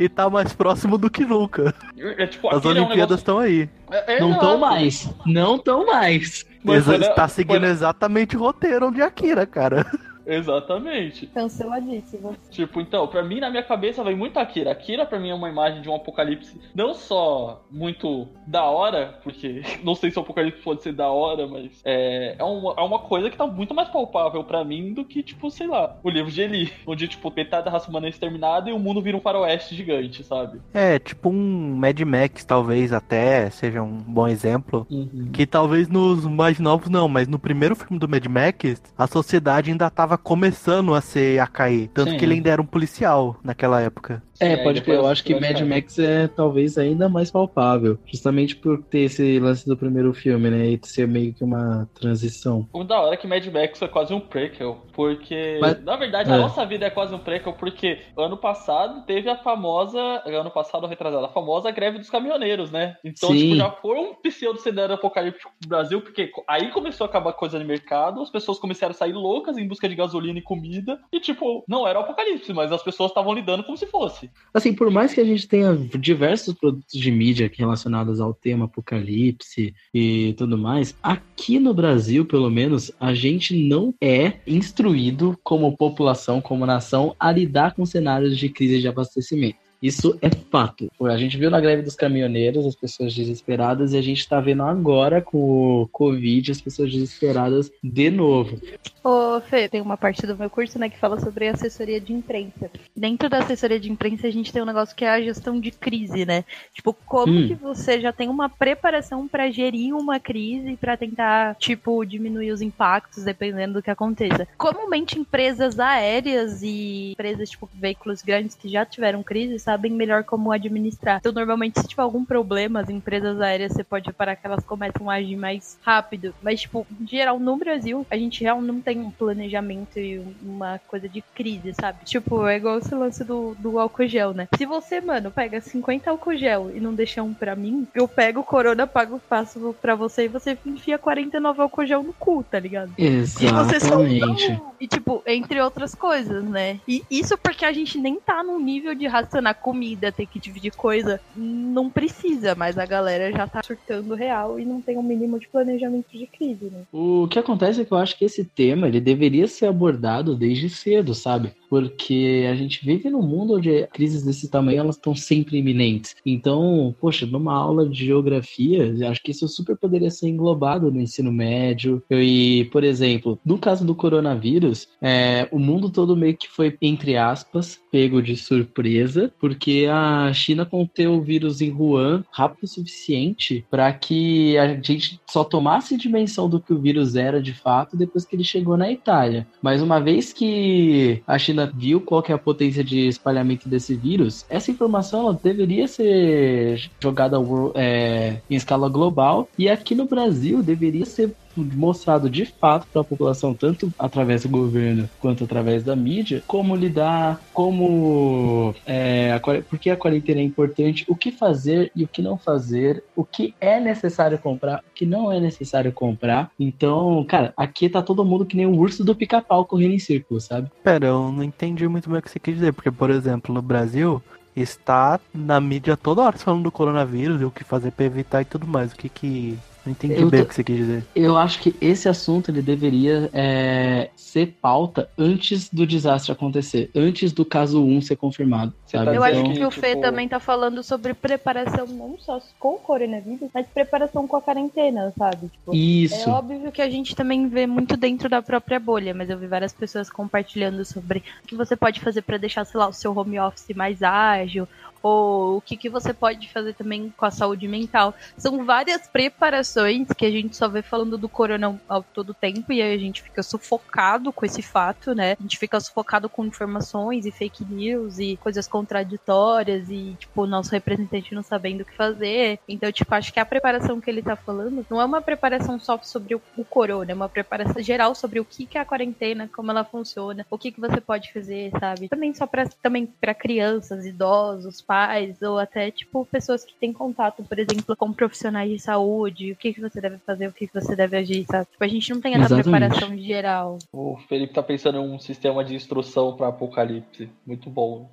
E 0.00 0.08
tá 0.08 0.28
mais 0.28 0.52
próximo 0.52 0.98
do 0.98 1.08
que 1.08 1.24
nunca. 1.24 1.72
É, 1.96 2.26
tipo, 2.26 2.48
As 2.48 2.56
Akira 2.56 2.78
é 2.80 2.82
um 2.82 2.84
Olimpíadas 2.86 3.20
estão 3.20 3.38
aí. 3.38 3.68
É- 3.92 4.16
é 4.16 4.20
Não 4.20 4.30
exato. 4.30 4.44
tão 4.44 4.58
mais. 4.58 5.14
Não 5.24 5.56
tão 5.58 5.86
mais. 5.86 6.49
Mas 6.62 6.78
Exa- 6.86 6.92
olha- 6.92 7.14
tá 7.14 7.26
seguindo 7.28 7.64
exatamente 7.66 8.36
o 8.36 8.40
roteiro 8.40 8.90
de 8.90 9.00
Akira, 9.02 9.46
cara. 9.46 9.86
Exatamente. 10.26 11.26
Canceladíssima. 11.26 12.34
Tipo, 12.50 12.80
então, 12.80 13.06
pra 13.06 13.22
mim, 13.22 13.40
na 13.40 13.50
minha 13.50 13.62
cabeça, 13.62 14.04
vem 14.04 14.16
muito 14.16 14.38
Akira. 14.38 14.72
Akira, 14.72 15.06
pra 15.06 15.18
mim, 15.18 15.30
é 15.30 15.34
uma 15.34 15.48
imagem 15.48 15.82
de 15.82 15.88
um 15.88 15.94
apocalipse 15.94 16.60
não 16.74 16.94
só 16.94 17.64
muito 17.70 18.28
da 18.46 18.64
hora, 18.64 19.18
porque 19.22 19.62
não 19.82 19.94
sei 19.94 20.10
se 20.10 20.18
o 20.18 20.22
apocalipse 20.22 20.62
pode 20.62 20.82
ser 20.82 20.92
da 20.92 21.08
hora, 21.08 21.46
mas 21.46 21.80
é, 21.84 22.36
é, 22.38 22.44
uma, 22.44 22.74
é 22.76 22.82
uma 22.82 22.98
coisa 22.98 23.30
que 23.30 23.36
tá 23.36 23.46
muito 23.46 23.74
mais 23.74 23.88
palpável 23.88 24.44
pra 24.44 24.64
mim 24.64 24.92
do 24.92 25.04
que, 25.04 25.22
tipo, 25.22 25.50
sei 25.50 25.66
lá, 25.66 25.96
o 26.02 26.10
livro 26.10 26.30
de 26.30 26.40
Eli, 26.40 26.72
onde, 26.86 27.08
tipo, 27.08 27.32
metade 27.34 27.64
da 27.64 27.70
raça 27.70 27.88
humana 27.88 28.06
é 28.06 28.10
exterminada 28.10 28.70
e 28.70 28.72
o 28.72 28.78
mundo 28.78 29.00
vira 29.00 29.16
um 29.16 29.20
faroeste 29.20 29.74
gigante, 29.74 30.22
sabe? 30.24 30.60
É, 30.72 30.98
tipo 30.98 31.28
um 31.28 31.76
Mad 31.76 31.98
Max, 32.00 32.44
talvez 32.44 32.92
até 32.92 33.50
seja 33.50 33.82
um 33.82 33.98
bom 33.98 34.28
exemplo. 34.28 34.86
Que 35.32 35.46
talvez 35.46 35.88
nos 35.88 36.24
mais 36.24 36.58
novos 36.58 36.88
não, 36.88 37.08
mas 37.08 37.28
no 37.28 37.38
primeiro 37.38 37.76
filme 37.76 37.98
do 37.98 38.08
Mad 38.08 38.24
Max, 38.26 38.82
a 38.96 39.06
sociedade 39.06 39.70
ainda 39.70 39.90
tava 39.90 40.09
começando 40.18 40.94
a 40.94 41.00
ser 41.00 41.38
a 41.40 41.46
cair. 41.46 41.88
Tanto 41.88 42.12
Sim. 42.12 42.16
que 42.16 42.24
ele 42.24 42.34
ainda 42.34 42.50
era 42.50 42.62
um 42.62 42.66
policial 42.66 43.36
naquela 43.42 43.80
época. 43.80 44.22
É, 44.40 44.56
pode 44.56 44.80
crer. 44.80 44.96
Eu 44.96 45.06
acho 45.06 45.22
que 45.22 45.38
Mad. 45.38 45.60
Max 45.60 45.98
é 45.98 46.26
talvez 46.26 46.78
ainda 46.78 47.08
mais 47.08 47.30
palpável. 47.30 47.98
Justamente 48.06 48.56
por 48.56 48.82
ter 48.82 49.00
esse 49.00 49.38
lance 49.38 49.66
do 49.66 49.76
primeiro 49.76 50.12
filme, 50.14 50.50
né? 50.50 50.66
E 50.66 50.80
ser 50.82 51.06
meio 51.06 51.34
que 51.34 51.44
uma 51.44 51.88
transição. 51.94 52.66
O 52.72 52.82
da 52.82 53.00
hora 53.00 53.14
é 53.14 53.16
que 53.16 53.26
Mad 53.26 53.46
Max 53.46 53.82
é 53.82 53.88
quase 53.88 54.14
um 54.14 54.20
prequel, 54.20 54.86
porque 54.94 55.58
Mas- 55.60 55.84
na 55.84 55.96
verdade 55.96 56.30
é. 56.30 56.34
a 56.34 56.38
nossa 56.38 56.64
vida 56.64 56.86
é 56.86 56.90
quase 56.90 57.14
um 57.14 57.18
prequel, 57.18 57.52
porque 57.52 57.98
ano 58.16 58.36
passado 58.36 59.04
teve 59.04 59.28
a 59.28 59.36
famosa, 59.36 60.00
ano 60.24 60.50
passado 60.50 60.84
ou 60.84 60.88
retrasado, 60.88 61.24
a 61.26 61.28
famosa 61.28 61.70
greve 61.70 61.98
dos 61.98 62.08
caminhoneiros, 62.08 62.70
né? 62.70 62.96
Então, 63.04 63.30
Sim. 63.30 63.38
tipo, 63.38 63.56
já 63.56 63.70
foi 63.70 63.98
um 63.98 64.14
pseudo 64.14 64.58
cenário 64.58 64.94
apocalíptico 64.94 65.52
pro 65.60 65.68
Brasil, 65.68 66.00
porque 66.00 66.30
aí 66.48 66.70
começou 66.70 67.04
a 67.04 67.10
acabar 67.10 67.32
coisa 67.34 67.58
no 67.58 67.64
mercado, 67.64 68.22
as 68.22 68.30
pessoas 68.30 68.58
começaram 68.58 68.92
a 68.92 68.94
sair 68.94 69.12
loucas 69.12 69.58
em 69.58 69.68
busca 69.68 69.88
de 69.88 69.94
gasolina 69.94 70.38
e 70.38 70.42
comida, 70.42 70.98
e 71.12 71.20
tipo, 71.20 71.62
não 71.68 71.86
era 71.86 71.98
o 71.98 72.02
apocalipse, 72.02 72.52
mas 72.52 72.72
as 72.72 72.82
pessoas 72.82 73.10
estavam 73.10 73.34
lidando 73.34 73.64
como 73.64 73.76
se 73.76 73.86
fosse. 73.86 74.29
Assim, 74.52 74.72
por 74.72 74.90
mais 74.90 75.14
que 75.14 75.20
a 75.20 75.24
gente 75.24 75.46
tenha 75.46 75.74
diversos 75.98 76.54
produtos 76.54 76.98
de 76.98 77.10
mídia 77.10 77.50
relacionados 77.52 78.20
ao 78.20 78.34
tema 78.34 78.64
apocalipse 78.64 79.74
e 79.94 80.34
tudo 80.36 80.58
mais, 80.58 80.94
aqui 81.02 81.58
no 81.58 81.72
Brasil, 81.72 82.24
pelo 82.24 82.50
menos, 82.50 82.90
a 82.98 83.14
gente 83.14 83.56
não 83.56 83.94
é 84.00 84.34
instruído 84.46 85.38
como 85.44 85.76
população, 85.76 86.40
como 86.40 86.66
nação, 86.66 87.14
a 87.18 87.30
lidar 87.30 87.74
com 87.74 87.86
cenários 87.86 88.36
de 88.36 88.48
crise 88.48 88.80
de 88.80 88.88
abastecimento. 88.88 89.69
Isso 89.82 90.18
é 90.20 90.28
fato. 90.50 90.90
A 91.02 91.16
gente 91.16 91.38
viu 91.38 91.50
na 91.50 91.60
greve 91.60 91.82
dos 91.82 91.94
caminhoneiros 91.94 92.66
as 92.66 92.74
pessoas 92.74 93.14
desesperadas 93.14 93.92
e 93.92 93.96
a 93.98 94.02
gente 94.02 94.28
tá 94.28 94.40
vendo 94.40 94.62
agora 94.62 95.22
com 95.22 95.82
o 95.82 95.88
Covid 95.88 96.50
as 96.52 96.60
pessoas 96.60 96.92
desesperadas 96.92 97.70
de 97.82 98.10
novo. 98.10 98.60
Ô, 99.02 99.40
Fê, 99.40 99.68
tem 99.68 99.80
uma 99.80 99.96
parte 99.96 100.26
do 100.26 100.36
meu 100.36 100.50
curso, 100.50 100.78
né, 100.78 100.90
que 100.90 100.98
fala 100.98 101.18
sobre 101.18 101.48
assessoria 101.48 102.00
de 102.00 102.12
imprensa. 102.12 102.70
Dentro 102.94 103.30
da 103.30 103.38
assessoria 103.38 103.80
de 103.80 103.90
imprensa, 103.90 104.26
a 104.26 104.30
gente 104.30 104.52
tem 104.52 104.60
um 104.60 104.66
negócio 104.66 104.94
que 104.94 105.04
é 105.04 105.10
a 105.10 105.20
gestão 105.22 105.58
de 105.58 105.70
crise, 105.70 106.26
né? 106.26 106.44
Tipo, 106.74 106.92
como 106.92 107.32
Hum. 107.32 107.48
que 107.48 107.54
você 107.54 108.00
já 108.00 108.12
tem 108.12 108.28
uma 108.28 108.48
preparação 108.48 109.26
pra 109.26 109.50
gerir 109.50 109.94
uma 109.94 110.20
crise 110.20 110.76
pra 110.76 110.96
tentar, 110.96 111.54
tipo, 111.54 112.04
diminuir 112.04 112.50
os 112.50 112.60
impactos, 112.60 113.24
dependendo 113.24 113.74
do 113.74 113.82
que 113.82 113.90
aconteça. 113.90 114.46
Comumente, 114.58 115.18
empresas 115.18 115.78
aéreas 115.80 116.62
e 116.62 117.12
empresas, 117.12 117.48
tipo, 117.50 117.68
veículos 117.72 118.20
grandes 118.22 118.54
que 118.54 118.68
já 118.68 118.84
tiveram 118.84 119.22
crise, 119.22 119.58
sabem 119.70 119.92
melhor 119.92 120.24
como 120.24 120.50
administrar. 120.50 121.18
Então, 121.20 121.30
normalmente, 121.30 121.80
se 121.80 121.86
tiver 121.86 122.02
algum 122.02 122.24
problema, 122.24 122.80
as 122.80 122.90
empresas 122.90 123.40
aéreas, 123.40 123.72
você 123.72 123.84
pode 123.84 124.06
reparar 124.08 124.34
que 124.34 124.44
elas 124.44 124.64
começam 124.64 125.08
a 125.08 125.14
agir 125.14 125.36
mais 125.36 125.78
rápido. 125.80 126.34
Mas, 126.42 126.62
tipo, 126.62 126.84
em 127.00 127.06
geral, 127.06 127.38
no 127.38 127.56
Brasil, 127.56 128.04
a 128.10 128.16
gente 128.16 128.42
já 128.42 128.52
não 128.60 128.80
tem 128.80 128.98
um 129.00 129.12
planejamento 129.12 129.96
e 130.00 130.18
uma 130.42 130.80
coisa 130.88 131.08
de 131.08 131.22
crise, 131.34 131.72
sabe? 131.80 132.04
Tipo, 132.04 132.46
é 132.48 132.56
igual 132.56 132.78
esse 132.78 132.92
lance 132.92 133.24
do, 133.24 133.54
do 133.60 133.78
álcool 133.78 134.08
gel, 134.08 134.34
né? 134.34 134.48
Se 134.56 134.66
você, 134.66 135.00
mano, 135.00 135.30
pega 135.30 135.60
50 135.60 136.10
álcool 136.10 136.36
gel 136.36 136.70
e 136.74 136.80
não 136.80 136.92
deixa 136.92 137.22
um 137.22 137.32
pra 137.32 137.54
mim, 137.54 137.86
eu 137.94 138.08
pego 138.08 138.40
o 138.40 138.44
corona, 138.44 138.88
pago, 138.88 139.20
passo 139.28 139.72
pra 139.80 139.94
você 139.94 140.24
e 140.24 140.28
você 140.28 140.58
enfia 140.66 140.98
49 140.98 141.62
álcool 141.62 141.86
gel 141.86 142.02
no 142.02 142.12
cu, 142.12 142.42
tá 142.42 142.58
ligado? 142.58 142.92
E 142.98 143.20
você 143.20 143.78
só 143.78 144.00
Exatamente. 144.02 144.52
não- 144.52 144.70
E, 144.80 144.88
tipo, 144.88 145.22
entre 145.26 145.60
outras 145.60 145.94
coisas, 145.94 146.42
né? 146.44 146.80
E 146.88 147.04
isso 147.10 147.36
porque 147.36 147.66
a 147.66 147.72
gente 147.72 147.98
nem 147.98 148.18
tá 148.18 148.42
num 148.42 148.58
nível 148.58 148.94
de 148.94 149.06
racionar 149.06 149.54
comida, 149.60 150.10
ter 150.10 150.26
que 150.26 150.40
dividir 150.40 150.72
coisa. 150.72 151.20
Não 151.36 151.90
precisa, 151.90 152.54
mas 152.54 152.78
a 152.78 152.86
galera 152.86 153.30
já 153.30 153.46
tá 153.46 153.60
surtando 153.64 154.14
real 154.14 154.58
e 154.58 154.64
não 154.64 154.80
tem 154.80 154.96
um 154.96 155.02
mínimo 155.02 155.38
de 155.38 155.48
planejamento 155.48 156.10
de 156.10 156.26
crise, 156.26 156.64
né? 156.64 156.82
O 156.92 157.28
que 157.28 157.38
acontece 157.38 157.80
é 157.80 157.84
que 157.84 157.92
eu 157.92 157.98
acho 157.98 158.16
que 158.18 158.24
esse 158.24 158.44
tema 158.44 158.88
ele 158.88 159.00
deveria 159.00 159.46
ser 159.46 159.66
abordado 159.66 160.36
desde 160.36 160.68
cedo, 160.68 161.14
sabe? 161.14 161.52
Porque 161.70 162.46
a 162.50 162.54
gente 162.56 162.84
vive 162.84 163.08
num 163.08 163.22
mundo 163.22 163.54
onde 163.54 163.86
crises 163.92 164.24
desse 164.24 164.50
tamanho 164.50 164.80
elas 164.80 164.96
estão 164.96 165.14
sempre 165.14 165.56
iminentes. 165.58 166.16
Então, 166.26 166.92
poxa, 167.00 167.24
numa 167.24 167.54
aula 167.54 167.88
de 167.88 168.04
geografia, 168.04 168.92
acho 169.08 169.22
que 169.22 169.30
isso 169.30 169.46
super 169.46 169.76
poderia 169.76 170.10
ser 170.10 170.28
englobado 170.28 170.90
no 170.90 171.00
ensino 171.00 171.32
médio. 171.32 172.02
E, 172.10 172.68
por 172.72 172.82
exemplo, 172.82 173.38
no 173.44 173.56
caso 173.56 173.84
do 173.84 173.94
coronavírus, 173.94 174.88
é, 175.00 175.48
o 175.52 175.58
mundo 175.58 175.88
todo 175.88 176.16
meio 176.16 176.36
que 176.36 176.48
foi, 176.48 176.76
entre 176.82 177.16
aspas, 177.16 177.78
pego 177.90 178.20
de 178.20 178.36
surpresa, 178.36 179.32
porque 179.38 179.86
a 179.90 180.32
China 180.32 180.66
conteu 180.66 181.14
o 181.14 181.22
vírus 181.22 181.60
em 181.60 181.70
Wuhan 181.70 182.24
rápido 182.32 182.64
o 182.64 182.68
suficiente 182.68 183.64
para 183.70 183.92
que 183.92 184.58
a 184.58 184.80
gente 184.80 185.20
só 185.28 185.44
tomasse 185.44 185.96
dimensão 185.96 186.48
do 186.48 186.60
que 186.60 186.72
o 186.72 186.80
vírus 186.80 187.14
era 187.14 187.40
de 187.40 187.52
fato 187.52 187.96
depois 187.96 188.24
que 188.24 188.34
ele 188.34 188.44
chegou 188.44 188.76
na 188.76 188.90
Itália. 188.90 189.46
Mas 189.62 189.82
uma 189.82 190.00
vez 190.00 190.32
que 190.32 191.22
a 191.26 191.38
China 191.38 191.59
China 191.60 191.72
viu 191.74 192.00
qual 192.00 192.24
é 192.28 192.32
a 192.32 192.38
potência 192.38 192.82
de 192.82 193.08
espalhamento 193.08 193.68
desse 193.68 193.94
vírus, 193.94 194.44
essa 194.48 194.70
informação 194.70 195.20
ela 195.20 195.40
deveria 195.42 195.86
ser 195.88 196.90
jogada 197.00 197.36
é, 197.74 198.38
em 198.48 198.54
escala 198.54 198.88
global 198.88 199.48
e 199.58 199.68
aqui 199.68 199.94
no 199.94 200.06
Brasil 200.06 200.62
deveria 200.62 201.04
ser 201.04 201.34
mostrado 201.56 202.28
de 202.30 202.44
fato 202.46 202.86
para 202.92 203.02
a 203.02 203.04
população, 203.04 203.54
tanto 203.54 203.92
através 203.98 204.42
do 204.42 204.48
governo 204.48 205.08
quanto 205.20 205.44
através 205.44 205.82
da 205.82 205.96
mídia, 205.96 206.42
como 206.46 206.76
lidar, 206.76 207.40
como. 207.52 208.74
É, 208.86 209.40
porque 209.68 209.90
a 209.90 209.96
quarentena 209.96 210.40
é 210.40 210.44
importante, 210.44 211.04
o 211.08 211.16
que 211.16 211.30
fazer 211.30 211.90
e 211.94 212.04
o 212.04 212.08
que 212.08 212.22
não 212.22 212.38
fazer, 212.38 213.02
o 213.14 213.24
que 213.24 213.54
é 213.60 213.80
necessário 213.80 214.38
comprar, 214.38 214.78
o 214.78 214.94
que 214.94 215.06
não 215.06 215.32
é 215.32 215.40
necessário 215.40 215.92
comprar. 215.92 216.50
Então, 216.58 217.24
cara, 217.28 217.52
aqui 217.56 217.88
tá 217.88 218.02
todo 218.02 218.24
mundo 218.24 218.46
que 218.46 218.56
nem 218.56 218.66
o 218.66 218.76
urso 218.76 219.04
do 219.04 219.14
pica-pau 219.14 219.64
correndo 219.64 219.94
em 219.94 219.98
círculo, 219.98 220.40
sabe? 220.40 220.70
Pera, 220.82 221.06
eu 221.06 221.32
não 221.32 221.42
entendi 221.42 221.86
muito 221.88 222.08
bem 222.08 222.18
o 222.18 222.22
que 222.22 222.30
você 222.30 222.38
quer 222.38 222.52
dizer, 222.52 222.72
porque, 222.72 222.90
por 222.90 223.10
exemplo, 223.10 223.54
no 223.54 223.62
Brasil, 223.62 224.22
está 224.54 225.20
na 225.32 225.60
mídia 225.60 225.96
toda 225.96 226.22
hora 226.22 226.38
falando 226.38 226.64
do 226.64 226.72
coronavírus 226.72 227.40
e 227.40 227.44
o 227.44 227.50
que 227.50 227.64
fazer 227.64 227.92
para 227.92 228.06
evitar 228.06 228.42
e 228.42 228.44
tudo 228.44 228.66
mais. 228.66 228.92
O 228.92 228.96
que 228.96 229.08
que 229.08 229.58
não 229.84 229.92
entendi 229.92 230.14
Eu 230.14 230.28
bem 230.30 230.42
o 230.42 230.46
que 230.46 230.54
você 230.54 230.64
quis 230.64 230.76
dizer. 230.76 231.04
Eu 231.14 231.36
acho 231.36 231.60
que 231.60 231.74
esse 231.80 232.08
assunto 232.08 232.50
ele 232.50 232.60
deveria 232.62 233.30
é, 233.32 234.10
ser 234.16 234.56
pauta 234.60 235.08
antes 235.18 235.68
do 235.70 235.86
desastre 235.86 236.32
acontecer, 236.32 236.90
antes 236.94 237.32
do 237.32 237.44
caso 237.44 237.82
1 237.84 238.00
ser 238.02 238.16
confirmado, 238.16 238.72
sabe? 238.86 239.16
Eu 239.16 239.22
acho 239.24 239.40
Então, 239.40 239.52
que 239.54 239.64
o 239.64 239.70
Fê 239.70 239.90
tipo- 239.90 240.02
também 240.02 240.28
tá 240.28 240.38
falando 240.38 240.82
sobre 240.82 241.14
preparação 241.14 241.86
não 241.86 242.16
só 242.18 242.40
com 242.58 242.74
o 242.74 242.78
coronavírus, 242.78 243.48
mas 243.54 243.66
preparação 243.66 244.26
com 244.26 244.36
a 244.36 244.42
quarentena, 244.42 245.12
sabe? 245.18 245.48
Tipo, 245.48 245.74
Isso. 245.74 246.28
É 246.28 246.32
óbvio 246.32 246.70
que 246.72 246.82
a 246.82 246.90
gente 246.90 247.14
também 247.16 247.48
vê 247.48 247.66
muito 247.66 247.96
dentro 247.96 248.28
da 248.28 248.42
própria 248.42 248.78
bolha, 248.78 249.14
mas 249.14 249.30
eu 249.30 249.38
vi 249.38 249.46
várias 249.46 249.72
pessoas 249.72 250.10
compartilhando 250.10 250.84
sobre 250.84 251.22
o 251.42 251.46
que 251.46 251.54
você 251.56 251.74
pode 251.76 252.00
fazer 252.00 252.22
para 252.22 252.36
deixar, 252.38 252.64
sei 252.64 252.78
lá, 252.78 252.88
o 252.88 252.92
seu 252.92 253.16
home 253.16 253.38
office 253.40 253.74
mais 253.74 254.02
ágil, 254.02 254.68
ou 255.02 255.56
o 255.56 255.60
que, 255.60 255.76
que 255.76 255.88
você 255.88 256.12
pode 256.12 256.48
fazer 256.52 256.74
também 256.74 257.12
com 257.16 257.24
a 257.24 257.30
saúde 257.30 257.66
mental. 257.66 258.14
São 258.36 258.64
várias 258.64 259.06
preparações 259.08 260.08
que 260.16 260.26
a 260.26 260.30
gente 260.30 260.56
só 260.56 260.68
vê 260.68 260.82
falando 260.82 261.16
do 261.16 261.28
corona 261.28 261.80
ao 261.88 262.02
todo 262.02 262.34
tempo 262.34 262.72
e 262.72 262.82
aí 262.82 262.94
a 262.94 262.98
gente 262.98 263.22
fica 263.22 263.42
sufocado 263.42 264.32
com 264.32 264.44
esse 264.44 264.62
fato, 264.62 265.14
né? 265.14 265.36
A 265.38 265.42
gente 265.42 265.58
fica 265.58 265.78
sufocado 265.80 266.28
com 266.28 266.44
informações 266.44 267.26
e 267.26 267.30
fake 267.30 267.64
news 267.64 268.18
e 268.18 268.36
coisas 268.36 268.66
contraditórias 268.66 269.88
e, 269.90 270.16
tipo, 270.18 270.42
o 270.42 270.46
nosso 270.46 270.70
representante 270.72 271.34
não 271.34 271.42
sabendo 271.42 271.82
o 271.82 271.84
que 271.84 271.94
fazer. 271.96 272.58
Então, 272.68 272.90
tipo, 272.92 273.14
acho 273.14 273.32
que 273.32 273.40
a 273.40 273.46
preparação 273.46 274.00
que 274.00 274.10
ele 274.10 274.22
tá 274.22 274.36
falando 274.36 274.84
não 274.88 275.00
é 275.00 275.04
uma 275.04 275.22
preparação 275.22 275.78
só 275.78 275.98
sobre 276.02 276.34
o, 276.34 276.40
corona, 276.64 277.10
é 277.10 277.14
uma 277.14 277.28
preparação 277.28 277.82
geral 277.82 278.14
sobre 278.14 278.40
o 278.40 278.44
que, 278.44 278.66
que 278.66 278.78
é 278.78 278.80
a 278.80 278.84
quarentena, 278.84 279.48
como 279.52 279.70
ela 279.70 279.84
funciona, 279.84 280.46
o 280.50 280.58
que, 280.58 280.70
que 280.70 280.80
você 280.80 281.00
pode 281.00 281.32
fazer, 281.32 281.70
sabe? 281.78 282.08
Também 282.08 282.32
só 282.34 282.46
pra, 282.46 282.66
também 282.82 283.06
para 283.06 283.34
crianças, 283.34 284.06
idosos, 284.06 284.80
pais, 284.90 285.40
ou 285.40 285.56
até, 285.56 285.88
tipo, 285.92 286.26
pessoas 286.26 286.64
que 286.64 286.74
têm 286.74 286.92
contato, 286.92 287.44
por 287.44 287.56
exemplo, 287.56 287.94
com 287.94 288.12
profissionais 288.12 288.68
de 288.68 288.80
saúde, 288.80 289.52
o 289.52 289.56
que, 289.56 289.72
que 289.72 289.80
você 289.80 290.00
deve 290.00 290.18
fazer, 290.18 290.48
o 290.48 290.52
que, 290.52 290.66
que 290.66 290.74
você 290.74 290.96
deve 290.96 291.16
agir, 291.16 291.46
sabe? 291.48 291.66
Tipo, 291.70 291.84
a 291.84 291.86
gente 291.86 292.12
não 292.12 292.20
tem 292.20 292.34
essa 292.34 292.56
Exatamente. 292.56 292.64
preparação 292.64 293.16
geral. 293.16 293.78
O 293.92 294.16
Felipe 294.28 294.52
tá 294.52 294.64
pensando 294.64 294.98
em 294.98 295.14
um 295.14 295.16
sistema 295.20 295.64
de 295.64 295.76
instrução 295.76 296.34
pra 296.34 296.48
apocalipse. 296.48 297.30
Muito 297.46 297.70
bom. 297.70 298.10